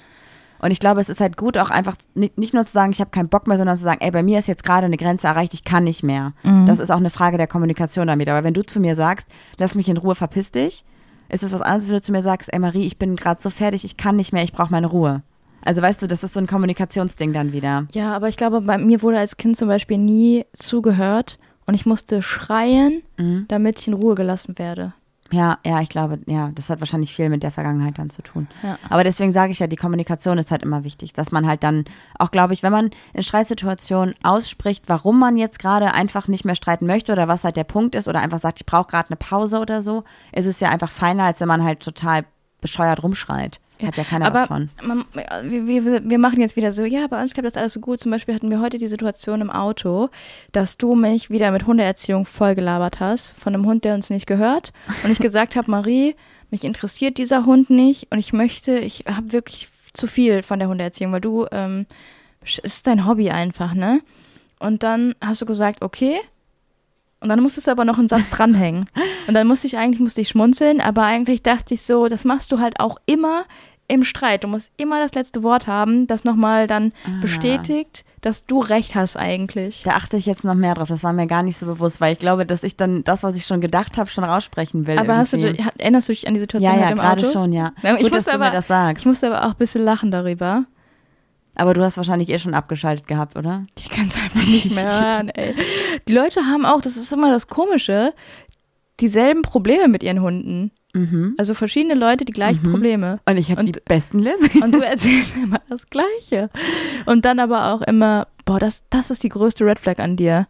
Und 0.63 0.71
ich 0.71 0.81
glaube, 0.81 1.01
es 1.01 1.09
ist 1.11 1.21
halt 1.21 1.37
gut, 1.37 1.59
auch 1.59 1.69
einfach 1.71 1.97
nicht, 2.15 2.55
nur 2.55 2.65
zu 2.65 2.73
sagen, 2.73 2.93
ich 2.93 3.01
habe 3.01 3.11
keinen 3.11 3.29
Bock 3.29 3.47
mehr, 3.47 3.59
sondern 3.59 3.77
zu 3.77 3.83
sagen, 3.83 4.01
ey, 4.01 4.11
bei 4.13 4.23
mir 4.23 4.39
ist 4.39 4.49
jetzt 4.49 4.63
gerade 4.65 4.87
eine 4.87 4.97
Grenze 4.97 5.27
erreicht, 5.27 5.53
ich 5.55 5.65
kann 5.65 5.85
nicht 5.85 6.03
mehr. 6.03 6.33
Mhm. 6.45 6.67
Das 6.67 6.79
ist 6.79 6.91
auch 6.91 6.97
eine 6.99 7.11
Frage 7.11 7.37
der 7.37 7.49
Kommunikation 7.49 8.07
damit. 8.07 8.29
Aber 8.29 8.45
wenn 8.45 8.55
du 8.55 8.63
zu 8.63 8.79
mir 8.81 8.95
sagst, 8.95 9.29
lass 9.59 9.75
mich 9.75 9.89
in 9.89 9.97
Ruhe, 9.99 10.15
verpiss 10.15 10.53
dich, 10.53 10.85
ist 11.29 11.43
es 11.43 11.53
was 11.53 11.61
anderes, 11.63 11.89
wenn 11.89 11.97
du 11.97 12.03
zu 12.03 12.13
mir 12.13 12.23
sagst, 12.23 12.53
ey 12.53 12.59
Marie, 12.59 12.87
ich 12.87 12.99
bin 12.99 13.17
gerade 13.17 13.41
so 13.41 13.51
fertig, 13.51 13.85
ich 13.85 13.97
kann 13.97 14.17
nicht 14.17 14.33
mehr, 14.33 14.45
ich 14.45 14.53
brauche 14.53 14.71
meine 14.71 14.87
Ruhe. 14.87 15.23
Also 15.65 15.83
weißt 15.83 16.01
du, 16.03 16.07
das 16.07 16.23
ist 16.25 16.35
so 16.35 16.41
ein 16.41 16.47
Kommunikationsding 16.47 17.33
dann 17.33 17.53
wieder. 17.53 17.87
Ja, 17.93 18.15
aber 18.15 18.29
ich 18.29 18.37
glaube, 18.37 18.61
bei 18.61 18.79
mir 18.79 19.03
wurde 19.03 19.19
als 19.19 19.37
Kind 19.37 19.57
zum 19.57 19.69
Beispiel 19.69 19.99
nie 19.99 20.45
zugehört 20.53 21.39
und 21.67 21.75
ich 21.75 21.87
musste 21.87 22.23
schreien, 22.23 23.03
Mhm. 23.17 23.47
damit 23.49 23.81
ich 23.81 23.89
in 23.89 23.95
Ruhe 23.95 24.15
gelassen 24.15 24.59
werde. 24.59 24.93
Ja, 25.33 25.59
ja, 25.65 25.81
ich 25.81 25.89
glaube, 25.89 26.21
ja, 26.27 26.51
das 26.55 26.69
hat 26.69 26.81
wahrscheinlich 26.81 27.15
viel 27.15 27.31
mit 27.31 27.43
der 27.43 27.51
Vergangenheit 27.51 27.99
dann 27.99 28.11
zu 28.11 28.23
tun. 28.23 28.49
Ja. 28.63 28.79
Aber 28.91 29.03
deswegen 29.03 29.33
sage 29.33 29.53
ich 29.53 29.59
ja, 29.61 29.67
die 29.67 29.77
Kommunikation 29.77 30.37
ist 30.37 30.51
halt 30.51 30.63
immer 30.63 30.85
wichtig, 30.85 31.15
dass 31.15 31.33
man 31.33 31.47
halt 31.47 31.63
dann 31.63 31.87
auch, 32.19 32.31
glaube 32.31 32.53
ich, 32.53 32.63
wenn 32.63 32.73
man 32.73 32.91
in 33.15 33.23
Streitsituationen 33.23 34.15
ausspricht, 34.23 34.85
warum 34.89 35.19
man 35.19 35.39
jetzt 35.39 35.59
gerade 35.59 35.95
einfach 35.95 36.29
nicht 36.29 36.45
mehr 36.45 36.55
streiten 36.55 36.87
möchte 36.87 37.13
oder 37.13 37.29
was 37.29 37.45
halt 37.45 37.57
der 37.57 37.65
Punkt 37.65 37.95
ist 37.95 38.09
oder 38.09 38.21
einfach 38.21 38.41
sagt, 38.41 38.61
ich 38.61 38.67
brauche 38.67 38.89
gerade 38.89 39.09
eine 39.09 39.17
Pause 39.17 39.59
oder 39.59 39.83
so, 39.83 40.05
ist 40.33 40.47
es 40.47 40.61
ja 40.61 40.69
einfach 40.69 40.91
feiner, 40.91 41.25
als 41.25 41.41
wenn 41.41 41.49
man 41.49 41.65
halt 41.65 41.81
total 41.81 42.25
bescheuert 42.61 43.03
rumschreit. 43.03 43.59
Hat 43.87 43.97
ja 43.97 44.05
keiner 44.05 44.27
aber 44.27 44.41
was 44.41 44.47
von. 44.49 44.71
Man, 44.83 45.05
wir, 45.13 46.09
wir, 46.09 46.19
machen 46.19 46.41
jetzt 46.41 46.57
wieder 46.57 46.73
so, 46.73 46.85
ja, 46.85 47.07
bei 47.07 47.21
uns 47.21 47.35
klappt 47.35 47.47
das 47.47 47.57
alles 47.57 47.73
so 47.73 47.81
gut. 47.81 48.01
Zum 48.01 48.11
Beispiel 48.11 48.35
hatten 48.35 48.51
wir 48.51 48.61
heute 48.61 48.79
die 48.79 48.87
Situation 48.87 49.41
im 49.41 49.51
Auto, 49.51 50.09
dass 50.53 50.79
du 50.79 50.95
mich 50.95 51.31
wieder 51.31 51.51
mit 51.51 51.67
Hundeerziehung 51.67 52.25
vollgelabert 52.25 53.01
hast 53.01 53.33
von 53.33 53.55
einem 53.55 53.67
Hund, 53.67 53.85
der 53.85 53.95
uns 53.95 54.11
nicht 54.11 54.27
gehört. 54.27 54.73
Und 55.05 55.11
ich 55.11 55.19
gesagt 55.19 55.57
habe, 55.57 55.71
Marie, 55.71 56.15
mich 56.51 56.65
interessiert 56.65 57.19
dieser 57.19 57.47
Hund 57.47 57.71
nicht 57.71 58.09
und 58.11 58.19
ich 58.19 58.33
möchte, 58.33 58.79
ich 58.79 59.05
habe 59.09 59.33
wirklich 59.33 59.69
zu 59.95 60.07
viel 60.07 60.43
von 60.43 60.59
der 60.59 60.69
Hundeerziehung, 60.69 61.13
weil 61.13 61.21
du, 61.21 61.47
ähm, 61.51 61.87
es 62.45 62.59
ist 62.59 62.87
dein 62.87 63.07
Hobby 63.07 63.31
einfach, 63.31 63.75
ne? 63.75 64.01
Und 64.59 64.83
dann 64.83 65.15
hast 65.21 65.43
du 65.43 65.47
gesagt, 65.47 65.83
okay. 65.83 66.21
Und 67.21 67.29
dann 67.29 67.41
musstest 67.41 67.67
du 67.67 67.71
aber 67.71 67.85
noch 67.85 67.99
einen 67.99 68.09
Satz 68.09 68.31
dranhängen. 68.31 68.87
Und 69.29 69.35
dann 69.35 69.47
musste 69.47 69.67
ich 69.67 69.79
eigentlich 69.79 70.01
musste 70.01 70.21
ich 70.21 70.29
schmunzeln, 70.29 70.81
aber 70.81 71.05
eigentlich 71.05 71.43
dachte 71.43 71.75
ich 71.75 71.83
so, 71.83 72.09
das 72.09 72.25
machst 72.25 72.51
du 72.51 72.59
halt 72.59 72.81
auch 72.81 72.97
immer 73.07 73.45
im 73.89 74.05
Streit. 74.05 74.45
Du 74.45 74.49
musst 74.49 74.71
immer 74.77 75.01
das 75.01 75.13
letzte 75.15 75.43
Wort 75.43 75.67
haben, 75.67 76.07
das 76.07 76.25
nochmal 76.25 76.67
dann 76.67 76.93
bestätigt, 77.21 78.05
dass 78.21 78.47
du 78.47 78.61
recht 78.61 78.95
hast 78.95 79.17
eigentlich. 79.17 79.83
Da 79.85 79.93
achte 79.93 80.17
ich 80.17 80.27
jetzt 80.27 80.45
noch 80.45 80.55
mehr 80.55 80.75
drauf. 80.75 80.89
Das 80.89 81.03
war 81.05 81.13
mir 81.13 81.27
gar 81.27 81.43
nicht 81.43 81.59
so 81.59 81.67
bewusst, 81.67 82.01
weil 82.01 82.13
ich 82.13 82.19
glaube, 82.19 82.47
dass 82.47 82.63
ich 82.63 82.77
dann 82.77 83.03
das, 83.03 83.23
was 83.23 83.37
ich 83.37 83.45
schon 83.45 83.61
gedacht 83.61 83.99
habe, 83.99 84.09
schon 84.09 84.25
raussprechen 84.25 84.87
will. 84.87 84.99
Aber 84.99 85.17
hast 85.17 85.33
du, 85.35 85.39
erinnerst 85.79 86.09
du 86.09 86.13
dich 86.13 86.27
an 86.27 86.35
die 86.35 86.41
Situation 86.41 86.73
ja, 86.75 86.81
ja, 86.81 86.89
im 86.91 86.97
gerade 86.99 87.23
Auto? 87.23 87.33
schon, 87.33 87.53
ja. 87.53 87.73
Ja, 87.83 87.95
ich 87.97 88.03
Gut, 88.03 88.07
dass 88.07 88.13
musste 88.13 88.31
du 88.31 88.37
aber- 88.37 88.45
mir 88.47 88.53
das 88.53 88.69
sagst. 88.69 89.03
Ich 89.03 89.07
musste 89.07 89.27
aber 89.27 89.45
auch 89.47 89.51
ein 89.53 89.57
bisschen 89.59 89.83
lachen 89.83 90.11
darüber. 90.11 90.65
Aber 91.55 91.75
du 91.75 91.83
hast 91.83 91.99
wahrscheinlich 91.99 92.31
eh 92.31 92.39
schon 92.39 92.55
abgeschaltet 92.55 93.07
gehabt, 93.07 93.37
oder? 93.37 93.67
Ich 93.79 93.91
kann 93.91 94.07
es 94.07 94.17
einfach 94.17 94.37
nicht 94.47 94.75
mehr 94.75 94.85
hören, 94.87 95.29
ey. 95.29 95.55
Die 96.09 96.15
Leute 96.15 96.41
haben 96.47 96.65
auch, 96.65 96.81
das 96.81 96.97
ist 96.97 97.13
immer 97.13 97.31
das 97.31 97.49
Komische, 97.49 98.15
dieselben 99.01 99.43
Probleme 99.43 99.89
mit 99.89 100.03
ihren 100.03 100.23
Hunden. 100.23 100.71
Mhm. 100.95 101.35
Also 101.39 101.55
verschiedene 101.55 101.95
Leute 101.95 102.25
die 102.25 102.33
gleichen 102.33 102.63
Probleme. 102.63 103.21
Und 103.25 103.37
ich 103.37 103.51
habe 103.51 103.65
die 103.65 103.73
besten 103.85 104.19
Lösungen. 104.19 104.63
Und 104.63 104.75
du 104.75 104.81
erzählst 104.81 105.35
immer 105.37 105.61
das 105.69 105.89
Gleiche. 105.89 106.51
Und 107.07 107.25
dann 107.25 107.41
aber 107.41 107.73
auch 107.73 107.83
immer, 107.83 108.27
boah, 108.45 108.59
das, 108.59 108.85
das 108.91 109.11
ist 109.11 109.23
die 109.23 109.31
größte 109.31 109.65
Red 109.65 109.79
Flag 109.79 109.99
an 109.99 110.17
dir. 110.17 110.47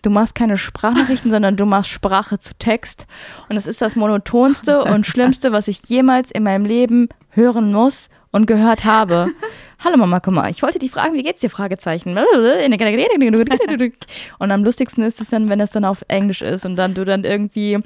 Du 0.00 0.10
machst 0.10 0.34
keine 0.34 0.56
Sprachnachrichten, 0.56 1.30
sondern 1.30 1.56
du 1.56 1.66
machst 1.66 1.90
Sprache 1.90 2.38
zu 2.38 2.54
Text. 2.58 3.06
Und 3.48 3.56
das 3.56 3.66
ist 3.66 3.82
das 3.82 3.94
monotonste 3.94 4.84
und 4.84 5.06
schlimmste, 5.06 5.52
was 5.52 5.68
ich 5.68 5.82
jemals 5.86 6.30
in 6.30 6.42
meinem 6.42 6.64
Leben 6.64 7.08
hören 7.30 7.72
muss 7.72 8.08
und 8.30 8.46
gehört 8.46 8.84
habe. 8.84 9.30
Hallo 9.84 9.96
Mama, 9.96 10.20
komm 10.20 10.34
mal, 10.34 10.48
ich 10.48 10.62
wollte 10.62 10.78
dich 10.78 10.92
fragen, 10.92 11.14
wie 11.14 11.24
geht's 11.24 11.40
dir? 11.40 11.50
Fragezeichen. 11.50 12.16
Und 14.38 14.50
am 14.52 14.62
lustigsten 14.62 15.02
ist 15.02 15.20
es 15.20 15.30
dann, 15.30 15.48
wenn 15.48 15.58
es 15.58 15.72
dann 15.72 15.84
auf 15.84 16.04
Englisch 16.06 16.40
ist 16.40 16.64
und 16.64 16.76
dann 16.76 16.94
du 16.94 17.04
dann 17.04 17.24
irgendwie 17.24 17.80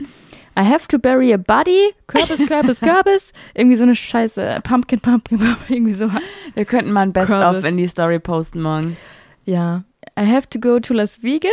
I 0.59 0.63
have 0.63 0.89
to 0.89 0.99
bury 0.99 1.33
a 1.33 1.37
body, 1.37 1.93
Kürbis, 2.07 2.47
Kürbis, 2.47 2.81
Kürbis, 2.81 3.33
irgendwie 3.55 3.77
so 3.77 3.85
eine 3.85 3.95
Scheiße, 3.95 4.61
Pumpkin, 4.65 5.01
Pumpkin, 5.01 5.39
Pumpkin, 5.39 5.77
irgendwie 5.77 5.93
so. 5.93 6.11
Wir 6.55 6.65
könnten 6.65 6.93
mal 6.93 7.03
ein 7.03 7.13
Best-of 7.13 7.65
in 7.65 7.77
die 7.77 7.87
Story 7.87 8.19
posten 8.19 8.63
morgen. 8.63 8.97
Ja. 9.45 9.85
I 10.19 10.25
have 10.25 10.49
to 10.49 10.59
go 10.59 10.81
to 10.81 10.95
Las 10.95 11.23
Vegas. 11.23 11.51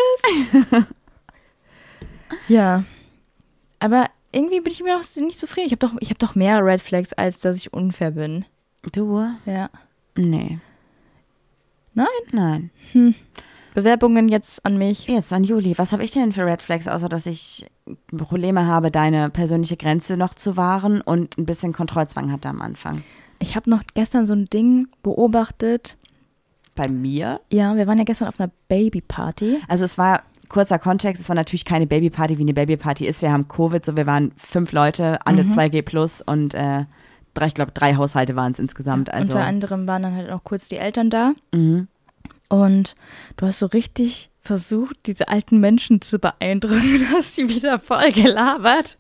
ja. 2.48 2.86
Aber 3.80 4.06
irgendwie 4.32 4.62
bin 4.62 4.72
ich 4.72 4.82
mir 4.82 4.98
noch 4.98 5.04
nicht 5.18 5.38
zufrieden. 5.38 5.68
Ich 5.68 5.74
habe 5.74 5.80
doch, 5.80 5.94
ich 6.00 6.10
hab 6.10 6.20
doch 6.20 6.36
mehr 6.36 6.64
Red 6.66 6.82
Flags, 6.82 7.12
als 7.12 7.40
dass 7.40 7.58
ich 7.58 7.74
unfair 7.74 8.12
bin. 8.12 8.46
Du? 8.94 9.28
Ja. 9.46 9.70
Nee. 10.16 10.60
Nein? 11.94 12.08
Nein. 12.32 12.72
Bewerbungen 13.74 14.30
jetzt 14.30 14.66
an 14.66 14.78
mich. 14.78 15.08
Jetzt 15.08 15.34
an 15.34 15.44
Juli. 15.44 15.78
Was 15.78 15.92
habe 15.92 16.06
ich 16.06 16.12
denn 16.12 16.32
für 16.32 16.46
Red 16.46 16.62
Flags, 16.62 16.88
außer 16.88 17.10
dass 17.10 17.26
ich 17.26 17.68
Probleme 18.18 18.66
habe, 18.68 18.92
deine 18.92 19.30
persönliche 19.30 19.78
Grenze 19.78 20.18
noch 20.18 20.34
zu 20.34 20.58
wahren 20.58 21.02
und 21.02 21.38
ein 21.38 21.46
bisschen 21.46 21.74
Kontrollzwang 21.74 22.32
hatte 22.32 22.50
am 22.50 22.62
Anfang? 22.62 23.04
Ich 23.40 23.56
habe 23.56 23.70
noch 23.70 23.84
gestern 23.94 24.26
so 24.26 24.34
ein 24.34 24.46
Ding 24.46 24.88
beobachtet. 25.02 25.98
Bei 26.76 26.88
mir? 26.88 27.42
Ja, 27.52 27.76
wir 27.76 27.86
waren 27.88 27.98
ja 27.98 28.04
gestern 28.04 28.28
auf 28.28 28.40
einer 28.40 28.52
Babyparty. 28.68 29.58
Also 29.68 29.86
es 29.86 29.98
war 29.98 30.24
kurzer 30.50 30.80
Kontext, 30.80 31.22
es 31.22 31.30
war 31.30 31.36
natürlich 31.36 31.66
keine 31.66 31.88
Babyparty, 31.88 32.38
wie 32.38 32.44
eine 32.44 32.54
Babyparty 32.54 33.06
ist. 33.06 33.22
Wir 33.22 33.32
haben 33.32 33.48
Covid, 33.48 33.84
so 33.84 33.98
wir 33.98 34.08
waren 34.08 34.32
fünf 34.38 34.72
Leute, 34.72 35.26
alle 35.26 35.44
2G 35.44 35.82
plus 35.82 36.22
und 36.22 36.54
äh, 36.54 36.86
drei, 37.34 37.48
ich 37.48 37.54
glaube 37.54 37.72
drei 37.74 37.96
Haushalte 37.96 38.36
waren 38.36 38.54
es 38.54 38.60
insgesamt. 38.60 39.12
Also 39.14 39.34
Unter 39.34 39.46
anderem 39.46 39.88
waren 39.88 40.04
dann 40.04 40.16
halt 40.16 40.32
auch 40.32 40.44
kurz 40.44 40.68
die 40.68 40.78
Eltern 40.78 41.10
da. 41.10 41.34
mhm. 41.52 41.88
Und 42.54 42.94
du 43.38 43.48
hast 43.48 43.58
so 43.58 43.66
richtig 43.66 44.30
versucht, 44.40 45.08
diese 45.08 45.28
alten 45.28 45.60
Menschen 45.60 46.02
zu 46.02 46.20
beeindrucken. 46.20 47.00
Du 47.00 47.10
hast 47.18 47.36
die 47.36 47.50
wieder 47.50 47.80
voll 47.80 48.12
gelabert. 48.12 49.00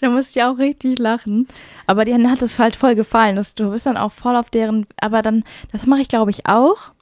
Da 0.00 0.08
musste 0.08 0.38
ich 0.38 0.44
auch 0.44 0.58
richtig 0.58 1.00
lachen. 1.00 1.48
Aber 1.88 2.04
denen 2.04 2.30
hat 2.30 2.42
es 2.42 2.60
halt 2.60 2.76
voll 2.76 2.94
gefallen. 2.94 3.34
Das, 3.34 3.56
du 3.56 3.72
bist 3.72 3.86
dann 3.86 3.96
auch 3.96 4.12
voll 4.12 4.36
auf 4.36 4.50
deren. 4.50 4.86
Aber 5.00 5.22
dann, 5.22 5.42
das 5.72 5.86
mache 5.86 6.02
ich 6.02 6.08
glaube 6.08 6.30
ich 6.30 6.46
auch. 6.46 6.92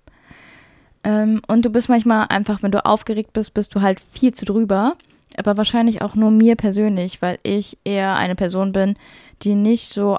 Ähm, 1.03 1.43
und 1.49 1.67
du 1.67 1.69
bist 1.69 1.91
manchmal 1.91 2.29
einfach, 2.31 2.63
wenn 2.63 2.73
du 2.73 2.83
aufgeregt 2.87 3.35
bist, 3.35 3.53
bist 3.53 3.75
du 3.75 3.83
halt 3.83 4.01
viel 4.01 4.33
zu 4.33 4.47
drüber. 4.47 4.97
Aber 5.37 5.59
wahrscheinlich 5.59 6.01
auch 6.01 6.15
nur 6.15 6.31
mir 6.31 6.57
persönlich, 6.57 7.21
weil 7.21 7.39
ich 7.43 7.77
eher 7.85 8.17
eine 8.17 8.37
Person 8.37 8.73
bin, 8.73 8.95
die 9.43 9.55
nicht 9.55 9.91
so 9.91 10.17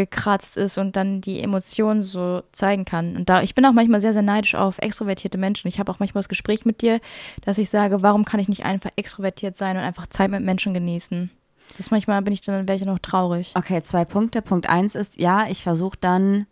aufgekratzt 0.00 0.56
ist 0.56 0.78
und 0.78 0.96
dann 0.96 1.20
die 1.20 1.40
Emotionen 1.40 2.02
so 2.02 2.42
zeigen 2.52 2.84
kann. 2.84 3.16
Und 3.16 3.28
da, 3.28 3.42
ich 3.42 3.54
bin 3.54 3.64
auch 3.66 3.72
manchmal 3.72 4.00
sehr, 4.00 4.12
sehr 4.12 4.22
neidisch 4.22 4.54
auf 4.54 4.78
extrovertierte 4.78 5.38
Menschen. 5.38 5.68
Ich 5.68 5.78
habe 5.78 5.92
auch 5.92 5.98
manchmal 5.98 6.20
das 6.20 6.28
Gespräch 6.28 6.64
mit 6.64 6.80
dir, 6.80 7.00
dass 7.44 7.58
ich 7.58 7.70
sage, 7.70 8.02
warum 8.02 8.24
kann 8.24 8.40
ich 8.40 8.48
nicht 8.48 8.64
einfach 8.64 8.90
extrovertiert 8.96 9.56
sein 9.56 9.76
und 9.76 9.82
einfach 9.82 10.06
Zeit 10.06 10.30
mit 10.30 10.42
Menschen 10.42 10.74
genießen? 10.74 11.30
Das 11.76 11.90
manchmal 11.90 12.20
bin 12.22 12.32
ich 12.32 12.42
dann, 12.42 12.66
dann 12.66 12.80
noch 12.80 12.98
traurig. 12.98 13.52
Okay, 13.54 13.82
zwei 13.82 14.04
Punkte. 14.04 14.42
Punkt 14.42 14.68
eins 14.68 14.94
ist, 14.94 15.20
ja, 15.20 15.46
ich 15.48 15.62
versuche 15.62 15.98
dann, 16.00 16.46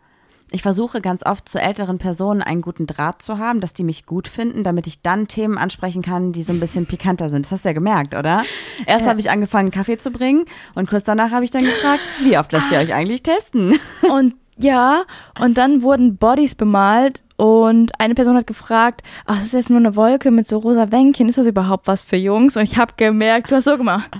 ich 0.51 0.61
versuche 0.61 1.01
ganz 1.01 1.25
oft 1.25 1.47
zu 1.47 1.59
älteren 1.59 1.97
Personen 1.97 2.41
einen 2.41 2.61
guten 2.61 2.87
Draht 2.87 3.21
zu 3.21 3.37
haben, 3.37 3.61
dass 3.61 3.73
die 3.73 3.83
mich 3.83 4.05
gut 4.05 4.27
finden, 4.27 4.63
damit 4.63 4.87
ich 4.87 5.01
dann 5.01 5.27
Themen 5.27 5.57
ansprechen 5.57 6.01
kann, 6.01 6.31
die 6.31 6.43
so 6.43 6.53
ein 6.53 6.59
bisschen 6.59 6.85
pikanter 6.85 7.29
sind. 7.29 7.45
Das 7.45 7.51
hast 7.51 7.65
du 7.65 7.69
ja 7.69 7.73
gemerkt, 7.73 8.15
oder? 8.15 8.43
Erst 8.85 9.05
habe 9.05 9.19
ich 9.19 9.29
angefangen, 9.29 9.71
Kaffee 9.71 9.97
zu 9.97 10.11
bringen 10.11 10.45
und 10.75 10.89
kurz 10.89 11.03
danach 11.03 11.31
habe 11.31 11.45
ich 11.45 11.51
dann 11.51 11.63
gefragt, 11.63 12.01
wie 12.23 12.37
oft 12.37 12.51
lasst 12.51 12.71
ihr 12.71 12.79
euch 12.79 12.93
eigentlich 12.93 13.23
testen? 13.23 13.79
Und 14.11 14.35
ja, 14.61 15.05
und 15.39 15.57
dann 15.57 15.83
wurden 15.83 16.17
Bodies 16.17 16.53
bemalt 16.53 17.23
und 17.37 17.97
eine 17.97 18.13
Person 18.13 18.35
hat 18.35 18.45
gefragt, 18.45 19.03
ach, 19.25 19.37
das 19.37 19.45
ist 19.45 19.53
jetzt 19.53 19.69
nur 19.69 19.79
eine 19.79 19.95
Wolke 19.95 20.31
mit 20.31 20.45
so 20.45 20.57
rosa 20.57 20.91
Wänkchen, 20.91 21.29
ist 21.29 21.37
das 21.37 21.47
überhaupt 21.47 21.87
was 21.87 22.03
für 22.03 22.17
Jungs? 22.17 22.57
Und 22.57 22.63
ich 22.63 22.77
habe 22.77 22.93
gemerkt, 22.97 23.51
du 23.51 23.55
hast 23.55 23.63
so 23.63 23.77
gemacht. 23.77 24.11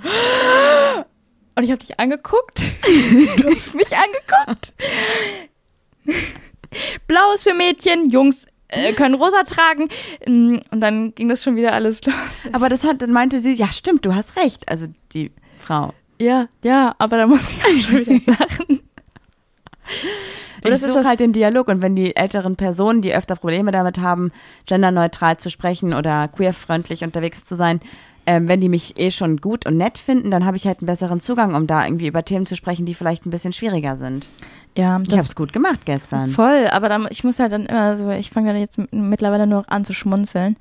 Und 1.56 1.64
ich 1.64 1.72
habe 1.72 1.80
dich 1.80 2.00
angeguckt. 2.00 2.62
Du 3.38 3.50
hast 3.50 3.76
mich 3.76 3.92
angeguckt. 3.94 4.74
Blau 7.07 7.34
ist 7.34 7.43
für 7.43 7.53
Mädchen, 7.55 8.10
Jungs 8.10 8.45
äh, 8.68 8.93
können 8.93 9.16
rosa 9.16 9.43
tragen. 9.43 9.89
Mm, 10.28 10.57
Und 10.72 10.82
dann 10.82 11.14
ging 11.16 11.30
das 11.30 11.43
schon 11.43 11.55
wieder 11.55 11.74
alles 11.74 12.03
los. 12.05 12.16
Aber 12.53 12.70
das 12.70 12.84
hat, 12.84 13.01
dann 13.01 13.12
meinte 13.12 13.39
sie, 13.39 13.53
ja 13.53 13.68
stimmt, 13.72 14.05
du 14.05 14.14
hast 14.16 14.38
recht. 14.38 14.70
Also 14.70 14.86
die 15.14 15.32
Frau. 15.60 15.93
Ja, 16.22 16.47
ja, 16.64 16.95
aber 16.99 17.18
da 17.18 17.28
musste 17.28 17.53
ich 17.53 17.64
auch 17.66 17.89
schon 17.89 17.99
wieder 18.05 18.34
lachen. 18.39 18.82
Und 20.62 20.66
Ich 20.66 20.70
das 20.72 20.84
ist 20.84 20.93
suche 20.93 21.05
halt 21.05 21.20
den 21.22 21.34
Dialog 21.34 21.70
und 21.70 21.82
wenn 21.82 21.95
die 21.95 22.16
älteren 22.16 22.55
Personen, 22.57 23.01
die 23.01 23.14
öfter 23.16 23.36
Probleme 23.36 23.72
damit 23.72 23.99
haben, 23.99 24.32
genderneutral 24.68 25.38
zu 25.38 25.49
sprechen 25.49 25.93
oder 25.93 26.28
queerfreundlich 26.28 27.03
unterwegs 27.03 27.45
zu 27.45 27.55
sein, 27.55 27.80
ähm, 28.26 28.47
wenn 28.49 28.60
die 28.60 28.70
mich 28.70 28.99
eh 28.99 29.10
schon 29.10 29.38
gut 29.38 29.66
und 29.66 29.78
nett 29.78 29.97
finden, 29.97 30.30
dann 30.30 30.45
habe 30.45 30.57
ich 30.57 30.68
halt 30.68 30.80
einen 30.80 30.88
besseren 30.88 31.22
Zugang, 31.22 31.55
um 31.55 31.66
da 31.66 31.86
irgendwie 31.86 32.07
über 32.07 32.24
Themen 32.26 32.45
zu 32.45 32.55
sprechen, 32.57 32.86
die 32.86 32.93
vielleicht 32.93 33.26
ein 33.26 33.32
bisschen 33.32 33.53
schwieriger 33.53 33.95
sind. 33.97 34.28
Ja, 34.78 35.02
Ich 35.06 35.14
habe 35.14 35.28
es 35.28 35.36
gut 35.36 35.52
gemacht 35.52 35.86
gestern. 35.86 36.30
Voll, 36.30 36.68
aber 36.72 36.90
dann, 36.90 37.08
ich 37.10 37.24
muss 37.24 37.40
halt 37.40 37.52
dann 37.52 37.66
immer 37.66 37.98
so, 37.98 38.10
ich 38.12 38.30
fange 38.30 38.48
dann 38.54 38.60
jetzt 38.60 38.80
mittlerweile 38.92 39.46
nur 39.48 39.62
noch 39.62 39.68
an 39.68 39.84
zu 39.84 39.94
schmunzeln. 39.94 40.56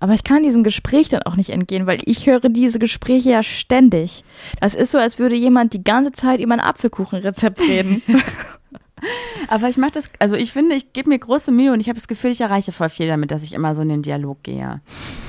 Aber 0.00 0.14
ich 0.14 0.24
kann 0.24 0.42
diesem 0.42 0.64
Gespräch 0.64 1.10
dann 1.10 1.22
auch 1.22 1.36
nicht 1.36 1.50
entgehen, 1.50 1.86
weil 1.86 2.00
ich 2.06 2.26
höre 2.26 2.48
diese 2.48 2.78
Gespräche 2.78 3.30
ja 3.30 3.42
ständig. 3.42 4.24
Das 4.60 4.74
ist 4.74 4.90
so, 4.92 4.98
als 4.98 5.18
würde 5.18 5.36
jemand 5.36 5.74
die 5.74 5.84
ganze 5.84 6.12
Zeit 6.12 6.40
über 6.40 6.54
ein 6.54 6.60
Apfelkuchenrezept 6.60 7.60
reden. 7.60 8.02
Aber 9.48 9.68
ich 9.68 9.76
mache 9.78 9.92
das, 9.92 10.10
also 10.18 10.36
ich 10.36 10.52
finde, 10.52 10.74
ich 10.74 10.92
gebe 10.92 11.08
mir 11.08 11.18
große 11.18 11.52
Mühe 11.52 11.72
und 11.72 11.80
ich 11.80 11.88
habe 11.88 11.98
das 11.98 12.08
Gefühl, 12.08 12.30
ich 12.30 12.40
erreiche 12.40 12.72
voll 12.72 12.90
viel 12.90 13.08
damit, 13.08 13.30
dass 13.30 13.42
ich 13.42 13.52
immer 13.52 13.74
so 13.74 13.82
in 13.82 13.88
den 13.88 14.02
Dialog 14.02 14.42
gehe. 14.42 14.80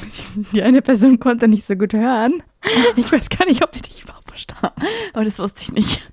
Die 0.53 0.63
eine 0.63 0.81
Person 0.81 1.19
konnte 1.19 1.47
nicht 1.47 1.65
so 1.65 1.75
gut 1.75 1.93
hören. 1.93 2.43
Ich 2.95 3.11
weiß 3.11 3.29
gar 3.29 3.45
nicht, 3.45 3.63
ob 3.63 3.75
sie 3.75 3.81
dich 3.81 4.03
überhaupt 4.03 4.29
verstand. 4.29 4.73
Oh, 5.15 5.23
das 5.23 5.39
wusste 5.39 5.61
ich 5.63 5.71
nicht. 5.71 6.11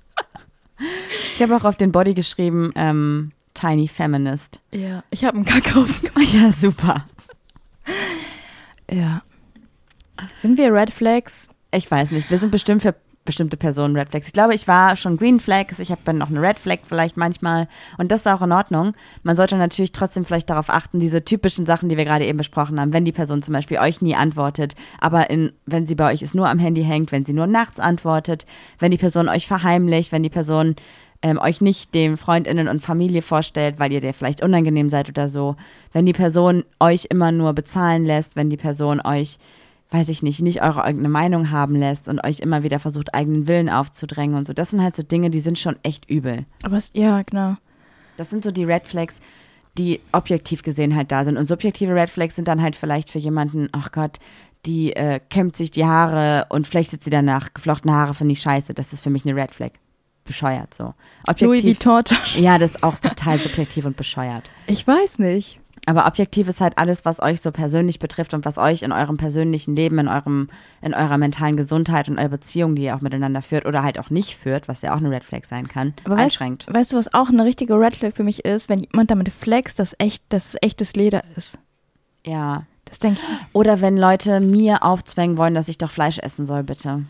Ich 1.35 1.41
habe 1.41 1.55
auch 1.55 1.63
auf 1.63 1.75
den 1.75 1.91
Body 1.91 2.13
geschrieben, 2.13 2.71
ähm, 2.75 3.31
Tiny 3.53 3.87
Feminist. 3.87 4.61
Ja, 4.73 5.03
ich 5.09 5.23
habe 5.25 5.35
einen 5.37 5.45
Kackhaufen. 5.45 6.09
Ja, 6.33 6.51
super. 6.51 7.05
Ja. 8.91 9.21
Sind 10.35 10.57
wir 10.57 10.73
Red 10.73 10.91
Flags? 10.91 11.49
Ich 11.71 11.89
weiß 11.89 12.11
nicht. 12.11 12.29
Wir 12.29 12.37
sind 12.37 12.51
bestimmt 12.51 12.81
für 12.81 12.95
bestimmte 13.29 13.57
Personen 13.57 13.95
Red 13.95 14.09
Flags. 14.09 14.25
Ich 14.25 14.33
glaube, 14.33 14.55
ich 14.55 14.67
war 14.67 14.95
schon 14.95 15.15
Green 15.15 15.39
Flags, 15.39 15.77
ich 15.77 15.91
habe 15.91 16.13
noch 16.15 16.31
eine 16.31 16.41
Red 16.41 16.57
Flag 16.57 16.79
vielleicht 16.87 17.15
manchmal 17.15 17.67
und 17.99 18.11
das 18.11 18.21
ist 18.21 18.27
auch 18.27 18.41
in 18.41 18.51
Ordnung. 18.51 18.93
Man 19.21 19.37
sollte 19.37 19.55
natürlich 19.55 19.91
trotzdem 19.91 20.25
vielleicht 20.25 20.49
darauf 20.49 20.71
achten, 20.71 20.99
diese 20.99 21.23
typischen 21.23 21.67
Sachen, 21.67 21.89
die 21.89 21.97
wir 21.97 22.05
gerade 22.05 22.25
eben 22.25 22.39
besprochen 22.39 22.79
haben, 22.81 22.91
wenn 22.91 23.05
die 23.05 23.11
Person 23.11 23.43
zum 23.43 23.53
Beispiel 23.53 23.77
euch 23.77 24.01
nie 24.01 24.15
antwortet, 24.15 24.73
aber 24.99 25.29
in, 25.29 25.51
wenn 25.67 25.85
sie 25.85 25.93
bei 25.93 26.11
euch 26.11 26.23
ist, 26.23 26.33
nur 26.33 26.49
am 26.49 26.57
Handy 26.57 26.83
hängt, 26.83 27.11
wenn 27.11 27.23
sie 27.23 27.33
nur 27.33 27.45
nachts 27.45 27.79
antwortet, 27.79 28.47
wenn 28.79 28.89
die 28.89 28.97
Person 28.97 29.29
euch 29.29 29.45
verheimlicht, 29.45 30.11
wenn 30.11 30.23
die 30.23 30.31
Person 30.31 30.75
ähm, 31.21 31.37
euch 31.37 31.61
nicht 31.61 31.93
dem 31.93 32.17
Freundinnen 32.17 32.67
und 32.67 32.81
Familie 32.81 33.21
vorstellt, 33.21 33.77
weil 33.77 33.91
ihr 33.91 34.01
der 34.01 34.15
vielleicht 34.15 34.41
unangenehm 34.41 34.89
seid 34.89 35.07
oder 35.07 35.29
so, 35.29 35.55
wenn 35.93 36.07
die 36.07 36.13
Person 36.13 36.63
euch 36.79 37.05
immer 37.11 37.31
nur 37.31 37.53
bezahlen 37.53 38.05
lässt, 38.05 38.35
wenn 38.35 38.49
die 38.49 38.57
Person 38.57 38.99
euch 39.05 39.37
weiß 39.91 40.09
ich 40.09 40.21
nicht, 40.21 40.41
nicht 40.41 40.61
eure 40.61 40.83
eigene 40.83 41.09
Meinung 41.09 41.49
haben 41.49 41.75
lässt 41.75 42.07
und 42.07 42.23
euch 42.23 42.39
immer 42.39 42.63
wieder 42.63 42.79
versucht, 42.79 43.13
eigenen 43.13 43.47
Willen 43.47 43.69
aufzudrängen 43.69 44.37
und 44.37 44.45
so. 44.45 44.53
Das 44.53 44.69
sind 44.69 44.81
halt 44.81 44.95
so 44.95 45.03
Dinge, 45.03 45.29
die 45.29 45.39
sind 45.39 45.57
schon 45.57 45.77
echt 45.83 46.09
übel. 46.09 46.45
Aber 46.63 46.77
es, 46.77 46.91
ja, 46.93 47.23
genau. 47.23 47.55
Das 48.17 48.29
sind 48.29 48.43
so 48.43 48.51
die 48.51 48.65
Red 48.65 48.87
Flags, 48.87 49.19
die 49.77 50.01
objektiv 50.11 50.61
gesehen 50.61 50.95
halt 50.95 51.11
da 51.11 51.25
sind. 51.25 51.37
Und 51.37 51.47
subjektive 51.47 51.95
Red 51.95 52.09
Flags 52.09 52.35
sind 52.35 52.47
dann 52.47 52.61
halt 52.61 52.75
vielleicht 52.75 53.09
für 53.09 53.19
jemanden, 53.19 53.69
ach 53.71 53.91
Gott, 53.91 54.19
die 54.65 54.93
äh, 54.95 55.19
kämmt 55.29 55.55
sich 55.55 55.71
die 55.71 55.85
Haare 55.85 56.45
und 56.49 56.67
flechtet 56.67 57.03
sie 57.03 57.09
danach. 57.09 57.53
Geflochtene 57.53 57.93
Haare 57.93 58.13
finde 58.13 58.33
ich 58.33 58.41
scheiße. 58.41 58.73
Das 58.73 58.93
ist 58.93 59.01
für 59.01 59.09
mich 59.09 59.25
eine 59.25 59.35
Red 59.35 59.55
Flag. 59.55 59.71
Bescheuert 60.25 60.73
so. 60.73 60.93
Objektiv, 61.27 61.63
Louis 61.63 61.63
Vuitton. 61.63 62.03
Ja, 62.35 62.59
das 62.59 62.75
ist 62.75 62.83
auch 62.83 62.99
total 62.99 63.39
subjektiv 63.39 63.85
und 63.85 63.97
bescheuert. 63.97 64.49
Ich 64.67 64.85
weiß 64.85 65.19
nicht. 65.19 65.59
Aber 65.85 66.05
objektiv 66.05 66.47
ist 66.47 66.61
halt 66.61 66.77
alles, 66.77 67.05
was 67.05 67.21
euch 67.21 67.41
so 67.41 67.51
persönlich 67.51 67.99
betrifft 67.99 68.33
und 68.33 68.45
was 68.45 68.57
euch 68.57 68.81
in 68.83 68.91
eurem 68.91 69.17
persönlichen 69.17 69.75
Leben, 69.75 69.97
in 69.99 70.07
eurem, 70.07 70.49
in 70.81 70.93
eurer 70.93 71.17
mentalen 71.17 71.57
Gesundheit 71.57 72.09
und 72.09 72.19
eurer 72.19 72.29
Beziehung, 72.29 72.75
die 72.75 72.83
ihr 72.83 72.95
auch 72.95 73.01
miteinander 73.01 73.41
führt 73.41 73.65
oder 73.65 73.83
halt 73.83 73.99
auch 73.99 74.09
nicht 74.09 74.35
führt, 74.35 74.67
was 74.67 74.81
ja 74.81 74.93
auch 74.93 74.97
eine 74.97 75.09
Red 75.09 75.23
Flag 75.23 75.45
sein 75.45 75.67
kann, 75.67 75.93
Aber 76.03 76.15
einschränkt. 76.15 76.67
Weißt, 76.67 76.75
weißt 76.75 76.91
du, 76.93 76.97
was 76.97 77.13
auch 77.13 77.29
eine 77.29 77.43
richtige 77.43 77.75
Red 77.75 77.95
Flag 77.95 78.13
für 78.13 78.23
mich 78.23 78.45
ist, 78.45 78.69
wenn 78.69 78.79
jemand 78.79 79.09
damit 79.09 79.29
flext, 79.29 79.79
dass 79.79 79.95
echt, 79.97 80.23
dass 80.29 80.49
es 80.49 80.57
echtes 80.61 80.95
Leder 80.95 81.23
ist. 81.35 81.57
Ja. 82.25 82.63
Das 82.85 82.99
denke 82.99 83.19
ich. 83.21 83.37
Oder 83.53 83.81
wenn 83.81 83.97
Leute 83.97 84.39
mir 84.39 84.83
aufzwängen 84.83 85.37
wollen, 85.37 85.53
dass 85.53 85.67
ich 85.67 85.77
doch 85.77 85.91
Fleisch 85.91 86.17
essen 86.19 86.47
soll, 86.47 86.63
bitte. 86.63 87.03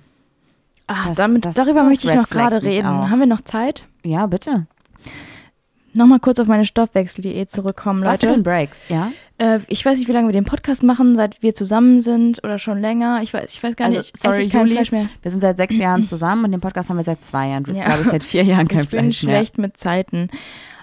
Ach, 0.87 1.07
das, 1.07 1.17
damit, 1.17 1.45
das, 1.45 1.55
darüber 1.55 1.81
das 1.81 1.89
möchte 1.89 2.07
ich 2.07 2.15
noch 2.15 2.29
gerade 2.29 2.61
reden. 2.63 3.09
Haben 3.09 3.19
wir 3.19 3.27
noch 3.27 3.41
Zeit? 3.41 3.85
Ja, 4.03 4.25
bitte. 4.25 4.67
Nochmal 5.99 6.21
kurz 6.21 6.39
auf 6.39 6.47
meine 6.47 6.63
Stoffwechseldiät 6.63 7.51
zurückkommen, 7.51 7.99
Leute. 8.01 8.13
Was 8.13 8.21
für 8.21 8.29
ein 8.29 8.41
Break, 8.41 8.69
ja? 8.87 9.11
Äh, 9.37 9.59
ich 9.67 9.85
weiß 9.85 9.99
nicht, 9.99 10.07
wie 10.07 10.13
lange 10.13 10.29
wir 10.29 10.33
den 10.33 10.45
Podcast 10.45 10.81
machen, 10.81 11.13
seit 11.13 11.43
wir 11.43 11.53
zusammen 11.53 11.99
sind 11.99 12.41
oder 12.41 12.57
schon 12.57 12.79
länger. 12.79 13.19
Ich 13.21 13.33
weiß, 13.33 13.51
ich 13.51 13.61
weiß 13.61 13.75
gar 13.75 13.87
also, 13.87 13.97
nicht. 13.99 14.17
Sorry, 14.17 14.39
ich 14.39 14.49
kein 14.49 14.61
Juli, 14.61 14.75
Fleisch 14.75 14.93
mehr. 14.93 15.09
Wir 15.21 15.29
sind 15.29 15.41
seit 15.41 15.57
sechs 15.57 15.77
Jahren 15.77 16.05
zusammen 16.05 16.45
und 16.45 16.53
den 16.53 16.61
Podcast 16.61 16.89
haben 16.89 16.95
wir 16.95 17.03
seit 17.03 17.21
zwei 17.21 17.49
Jahren. 17.49 17.65
Du 17.65 17.71
bist, 17.71 17.81
ja. 17.81 17.87
glaube 17.87 18.03
ich, 18.03 18.07
seit 18.07 18.23
vier 18.23 18.43
Jahren 18.43 18.69
kein 18.69 18.83
ich 18.83 18.87
Fleisch 18.87 19.01
mehr. 19.01 19.09
Ich 19.09 19.19
bin 19.19 19.29
schlecht 19.29 19.57
mit 19.57 19.75
Zeiten. 19.75 20.29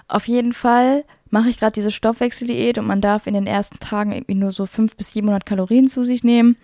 Auf 0.07 0.27
jeden 0.27 0.53
Fall 0.53 1.03
mache 1.31 1.49
ich 1.49 1.57
gerade 1.57 1.73
diese 1.73 1.89
Stoffwechseldiät 1.89 2.77
und 2.77 2.85
man 2.85 3.01
darf 3.01 3.25
in 3.25 3.33
den 3.33 3.47
ersten 3.47 3.79
Tagen 3.79 4.11
irgendwie 4.11 4.35
nur 4.35 4.51
so 4.51 4.67
500 4.67 4.97
bis 4.97 5.13
700 5.13 5.47
Kalorien 5.47 5.89
zu 5.89 6.03
sich 6.03 6.23
nehmen. 6.23 6.57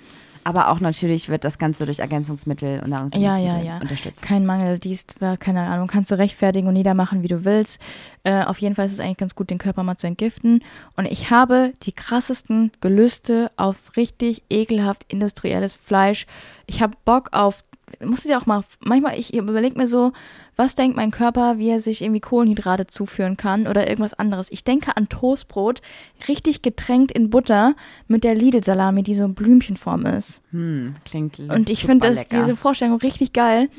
Aber 0.43 0.69
auch 0.69 0.79
natürlich 0.79 1.29
wird 1.29 1.43
das 1.43 1.57
Ganze 1.57 1.85
durch 1.85 1.99
Ergänzungsmittel 1.99 2.81
und 2.81 2.89
Nahrungsergänzungsmittel 2.89 3.57
ja, 3.57 3.63
ja, 3.63 3.75
ja. 3.75 3.81
unterstützt. 3.81 4.21
Kein 4.21 4.45
Mangel, 4.45 4.79
dies, 4.79 5.05
keine 5.39 5.61
Ahnung, 5.61 5.87
kannst 5.87 6.11
du 6.11 6.17
rechtfertigen 6.17 6.67
und 6.67 6.73
niedermachen, 6.73 7.23
wie 7.23 7.27
du 7.27 7.45
willst. 7.45 7.81
Äh, 8.23 8.43
auf 8.43 8.57
jeden 8.59 8.75
Fall 8.75 8.85
ist 8.85 8.93
es 8.93 8.99
eigentlich 8.99 9.17
ganz 9.17 9.35
gut, 9.35 9.49
den 9.49 9.57
Körper 9.57 9.83
mal 9.83 9.95
zu 9.95 10.07
entgiften. 10.07 10.63
Und 10.95 11.05
ich 11.05 11.31
habe 11.31 11.73
die 11.83 11.91
krassesten 11.91 12.71
Gelüste 12.81 13.51
auf 13.57 13.95
richtig 13.95 14.43
ekelhaft 14.49 15.05
industrielles 15.07 15.75
Fleisch. 15.75 16.25
Ich 16.65 16.81
habe 16.81 16.95
Bock 17.05 17.29
auf 17.31 17.63
musst 17.99 18.25
du 18.25 18.29
dir 18.29 18.37
auch 18.37 18.45
mal, 18.45 18.63
manchmal, 18.79 19.19
ich 19.19 19.33
überlege 19.33 19.77
mir 19.77 19.87
so, 19.87 20.11
was 20.55 20.75
denkt 20.75 20.95
mein 20.95 21.11
Körper, 21.11 21.57
wie 21.57 21.69
er 21.69 21.81
sich 21.81 22.01
irgendwie 22.01 22.19
Kohlenhydrate 22.19 22.87
zuführen 22.87 23.37
kann 23.37 23.67
oder 23.67 23.87
irgendwas 23.87 24.13
anderes. 24.13 24.51
Ich 24.51 24.63
denke 24.63 24.95
an 24.97 25.09
Toastbrot, 25.09 25.81
richtig 26.27 26.61
getränkt 26.61 27.11
in 27.11 27.29
Butter 27.29 27.75
mit 28.07 28.23
der 28.23 28.35
Lidl-Salami, 28.35 29.03
die 29.03 29.15
so 29.15 29.27
Blümchenform 29.27 30.05
ist. 30.05 30.41
Hm, 30.51 30.93
klingt 31.05 31.39
Und 31.39 31.69
ich 31.69 31.85
finde 31.85 32.15
diese 32.31 32.55
Vorstellung 32.55 32.97
richtig 32.97 33.33
geil. 33.33 33.69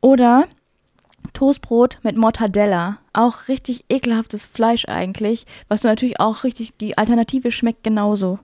Oder 0.00 0.46
Toastbrot 1.32 1.98
mit 2.02 2.16
Mortadella. 2.16 2.98
Auch 3.12 3.48
richtig 3.48 3.84
ekelhaftes 3.88 4.46
Fleisch 4.46 4.86
eigentlich, 4.86 5.46
was 5.68 5.82
du 5.82 5.88
natürlich 5.88 6.20
auch 6.20 6.44
richtig, 6.44 6.76
die 6.78 6.96
Alternative 6.98 7.50
schmeckt 7.50 7.82
genauso. 7.82 8.38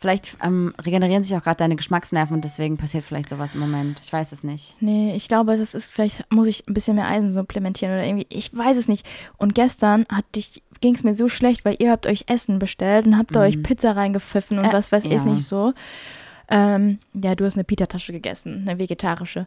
Vielleicht 0.00 0.38
ähm, 0.42 0.72
regenerieren 0.80 1.22
sich 1.22 1.36
auch 1.36 1.42
gerade 1.42 1.58
deine 1.58 1.76
Geschmacksnerven 1.76 2.34
und 2.34 2.42
deswegen 2.42 2.78
passiert 2.78 3.04
vielleicht 3.04 3.28
sowas 3.28 3.54
im 3.54 3.60
Moment. 3.60 4.00
Ich 4.02 4.10
weiß 4.10 4.32
es 4.32 4.42
nicht. 4.42 4.76
Nee, 4.80 5.14
ich 5.14 5.28
glaube, 5.28 5.58
das 5.58 5.74
ist, 5.74 5.92
vielleicht 5.92 6.24
muss 6.32 6.46
ich 6.46 6.66
ein 6.66 6.72
bisschen 6.72 6.96
mehr 6.96 7.06
Eisen 7.06 7.30
supplementieren 7.30 7.92
oder 7.92 8.06
irgendwie, 8.06 8.26
ich 8.30 8.56
weiß 8.56 8.78
es 8.78 8.88
nicht. 8.88 9.06
Und 9.36 9.54
gestern 9.54 10.06
ging 10.80 10.94
es 10.94 11.04
mir 11.04 11.12
so 11.12 11.28
schlecht, 11.28 11.66
weil 11.66 11.76
ihr 11.80 11.90
habt 11.90 12.06
euch 12.06 12.24
Essen 12.28 12.58
bestellt 12.58 13.04
und 13.04 13.18
habt 13.18 13.34
mhm. 13.34 13.42
euch 13.42 13.62
Pizza 13.62 13.94
reingepfiffen 13.94 14.58
und 14.58 14.64
äh, 14.64 14.72
was 14.72 14.90
weiß 14.90 15.04
ja. 15.04 15.10
ich 15.10 15.24
nicht 15.24 15.44
so. 15.44 15.74
Ähm, 16.48 16.98
ja, 17.12 17.34
du 17.34 17.44
hast 17.44 17.56
eine 17.56 17.64
Pita-Tasche 17.64 18.12
gegessen, 18.12 18.64
eine 18.66 18.80
vegetarische. 18.80 19.46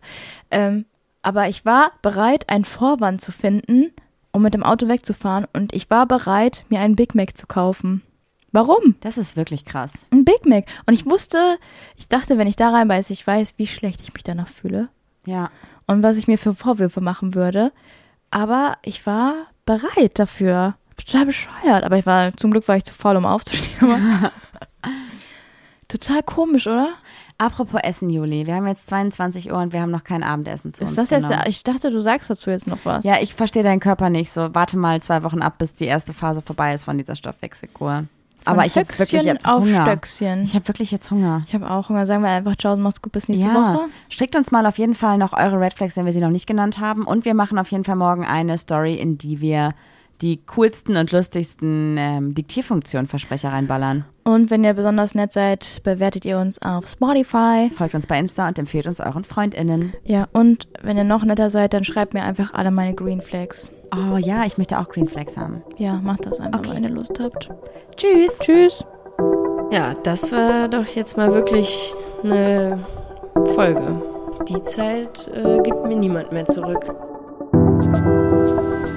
Ähm, 0.52 0.86
aber 1.24 1.50
ich 1.50 1.66
war 1.66 1.94
bereit, 2.04 2.48
einen 2.50 2.66
Vorwand 2.66 3.22
zu 3.22 3.32
finden, 3.32 3.92
um 4.32 4.44
mit 4.44 4.54
dem 4.54 4.62
Auto 4.62 4.88
wegzufahren 4.88 5.48
und 5.52 5.74
ich 5.74 5.90
war 5.90 6.06
bereit, 6.06 6.64
mir 6.70 6.80
einen 6.80 6.96
Big 6.96 7.16
Mac 7.16 7.36
zu 7.36 7.48
kaufen. 7.48 8.04
Warum? 8.54 8.96
Das 9.02 9.18
ist 9.18 9.36
wirklich 9.36 9.66
krass. 9.66 10.06
Ein 10.12 10.26
Big 10.26 10.46
Mac. 10.46 10.66
Und 10.86 10.94
ich 10.94 11.08
wusste, 11.08 11.58
ich 11.98 12.08
dachte, 12.08 12.38
wenn 12.38 12.48
ich 12.48 12.56
da 12.56 12.70
reinbeiße, 12.70 13.12
ich 13.12 13.26
weiß, 13.26 13.56
wie 13.58 13.66
schlecht 13.66 14.00
ich 14.02 14.14
mich 14.14 14.24
danach 14.24 14.48
fühle. 14.48 14.90
Ja. 15.26 15.50
Und 15.88 16.04
was 16.04 16.18
ich 16.18 16.28
mir 16.28 16.38
für 16.38 16.54
Vorwürfe 16.54 17.02
machen 17.02 17.34
würde. 17.34 17.74
Aber 18.30 18.78
ich 18.84 19.06
war 19.08 19.34
bereit 19.66 20.20
dafür. 20.20 20.76
Total 20.98 21.26
bescheuert. 21.26 21.84
Aber 21.84 21.98
ich 21.98 22.06
war, 22.06 22.38
zum 22.38 22.52
Glück 22.52 22.68
war 22.68 22.78
ich 22.78 22.86
zu 22.86 22.94
faul, 22.94 23.16
um 23.16 23.26
aufzustehen. 23.26 23.92
total 25.88 26.22
komisch, 26.22 26.68
oder? 26.68 26.90
Apropos 27.40 27.82
Essen, 27.84 28.12
Juli. 28.12 28.46
Wir 28.46 28.54
haben 28.54 28.68
jetzt 28.68 28.86
22 28.86 29.52
Uhr 29.52 29.58
und 29.58 29.74
wir 29.74 29.82
haben 29.82 29.90
noch 29.90 30.04
kein 30.04 30.22
Abendessen 30.22 30.74
zu 30.74 30.84
ist 30.84 30.98
uns 30.98 31.10
das 31.10 31.24
jetzt, 31.24 31.48
Ich 31.48 31.64
dachte, 31.64 31.90
du 31.90 32.00
sagst 32.02 32.30
dazu 32.30 32.52
jetzt 32.52 32.68
noch 32.68 32.78
was. 32.84 33.04
Ja, 33.04 33.16
ich 33.20 33.34
verstehe 33.34 33.64
deinen 33.64 33.80
Körper 33.80 34.12
nicht. 34.12 34.32
So, 34.32 34.54
warte 34.54 34.78
mal 34.78 35.02
zwei 35.02 35.24
Wochen 35.24 35.42
ab, 35.42 35.58
bis 35.58 35.74
die 35.74 35.86
erste 35.86 36.14
Phase 36.14 36.44
vorbei 36.44 36.76
ist 36.76 36.84
von 36.84 37.00
dieser 37.00 37.16
Stoffwechselkur. 37.16 38.06
Von 38.44 38.54
Aber 38.54 38.66
ich 38.66 38.76
habe 38.76 38.88
wirklich 38.88 39.24
jetzt 39.24 39.48
auf 39.48 39.64
Hunger. 39.64 39.84
Stöckchen. 39.84 40.44
Ich 40.44 40.56
habe 40.56 40.68
wirklich 40.68 40.92
jetzt 40.92 41.10
Hunger. 41.12 41.44
Ich 41.48 41.54
habe 41.54 41.70
auch 41.70 41.90
Hunger. 41.90 42.06
Sagen 42.06 42.24
wir 42.24 42.30
einfach 42.30 42.56
ciao, 42.58 42.76
mach's 42.76 43.02
gut, 43.02 43.12
bis 43.12 43.30
nächste 43.30 43.48
ja. 43.48 43.54
Woche. 43.54 43.86
Schickt 44.10 44.36
uns 44.36 44.52
mal 44.52 44.66
auf 44.66 44.78
jeden 44.78 44.96
Fall 44.96 45.18
noch 45.18 45.34
eure 45.34 45.60
Red 45.60 45.74
Flags, 45.74 45.96
wenn 45.98 46.06
wir 46.06 46.14
sie 46.14 46.22
noch 46.22 46.30
nicht 46.30 46.48
genannt 46.48 46.80
haben. 46.80 47.06
Und 47.06 47.26
wir 47.26 47.34
machen 47.34 47.58
auf 47.58 47.72
jeden 47.72 47.84
Fall 47.84 47.96
morgen 47.96 48.26
eine 48.26 48.58
Story, 48.58 48.96
in 48.96 49.18
die 49.18 49.42
wir 49.42 49.74
die 50.22 50.40
coolsten 50.46 50.96
und 50.96 51.12
lustigsten 51.12 51.98
ähm, 51.98 52.34
Diktierfunktionen-Versprecher 52.34 53.52
reinballern. 53.52 54.06
Und 54.24 54.50
wenn 54.50 54.64
ihr 54.64 54.74
besonders 54.74 55.16
nett 55.16 55.34
seid, 55.34 55.82
bewertet 55.84 56.24
ihr 56.24 56.40
uns 56.40 56.62
auf 56.62 56.88
Spotify. 56.88 57.70
Folgt 57.76 57.94
uns 57.94 58.08
bei 58.08 58.18
Insta 58.18 58.48
und 58.48 58.58
empfehlt 58.58 58.88
uns 58.88 59.02
euren 59.02 59.26
FreundInnen. 59.26 59.94
Ja, 60.06 60.28
und 60.32 60.68
wenn 60.82 60.98
ihr 60.98 61.04
noch 61.04 61.26
netter 61.26 61.50
seid, 61.50 61.74
dann 61.74 61.84
schreibt 61.84 62.14
mir 62.14 62.24
einfach 62.24 62.54
alle 62.54 62.72
meine 62.72 62.94
Green 62.94 63.22
Flags. 63.22 63.70
Oh 63.96 64.18
ja, 64.18 64.44
ich 64.46 64.58
möchte 64.58 64.80
auch 64.80 64.90
Green 64.90 65.08
Flags 65.08 65.38
haben. 65.38 65.62
Ja, 65.78 66.00
macht 66.02 66.26
das 66.26 66.40
einfach, 66.40 66.60
okay. 66.60 66.72
wenn 66.74 66.84
ihr 66.84 66.90
Lust 66.90 67.20
habt. 67.20 67.50
Tschüss. 67.96 68.38
Tschüss. 68.40 68.86
Ja, 69.72 69.94
das 70.04 70.32
war 70.32 70.68
doch 70.68 70.88
jetzt 70.88 71.16
mal 71.16 71.32
wirklich 71.34 71.94
eine 72.24 72.80
Folge. 73.56 74.02
Die 74.48 74.62
Zeit 74.64 75.30
äh, 75.34 75.60
gibt 75.62 75.86
mir 75.86 75.96
niemand 75.96 76.32
mehr 76.32 76.46
zurück. 76.46 76.88
Musik 77.54 78.94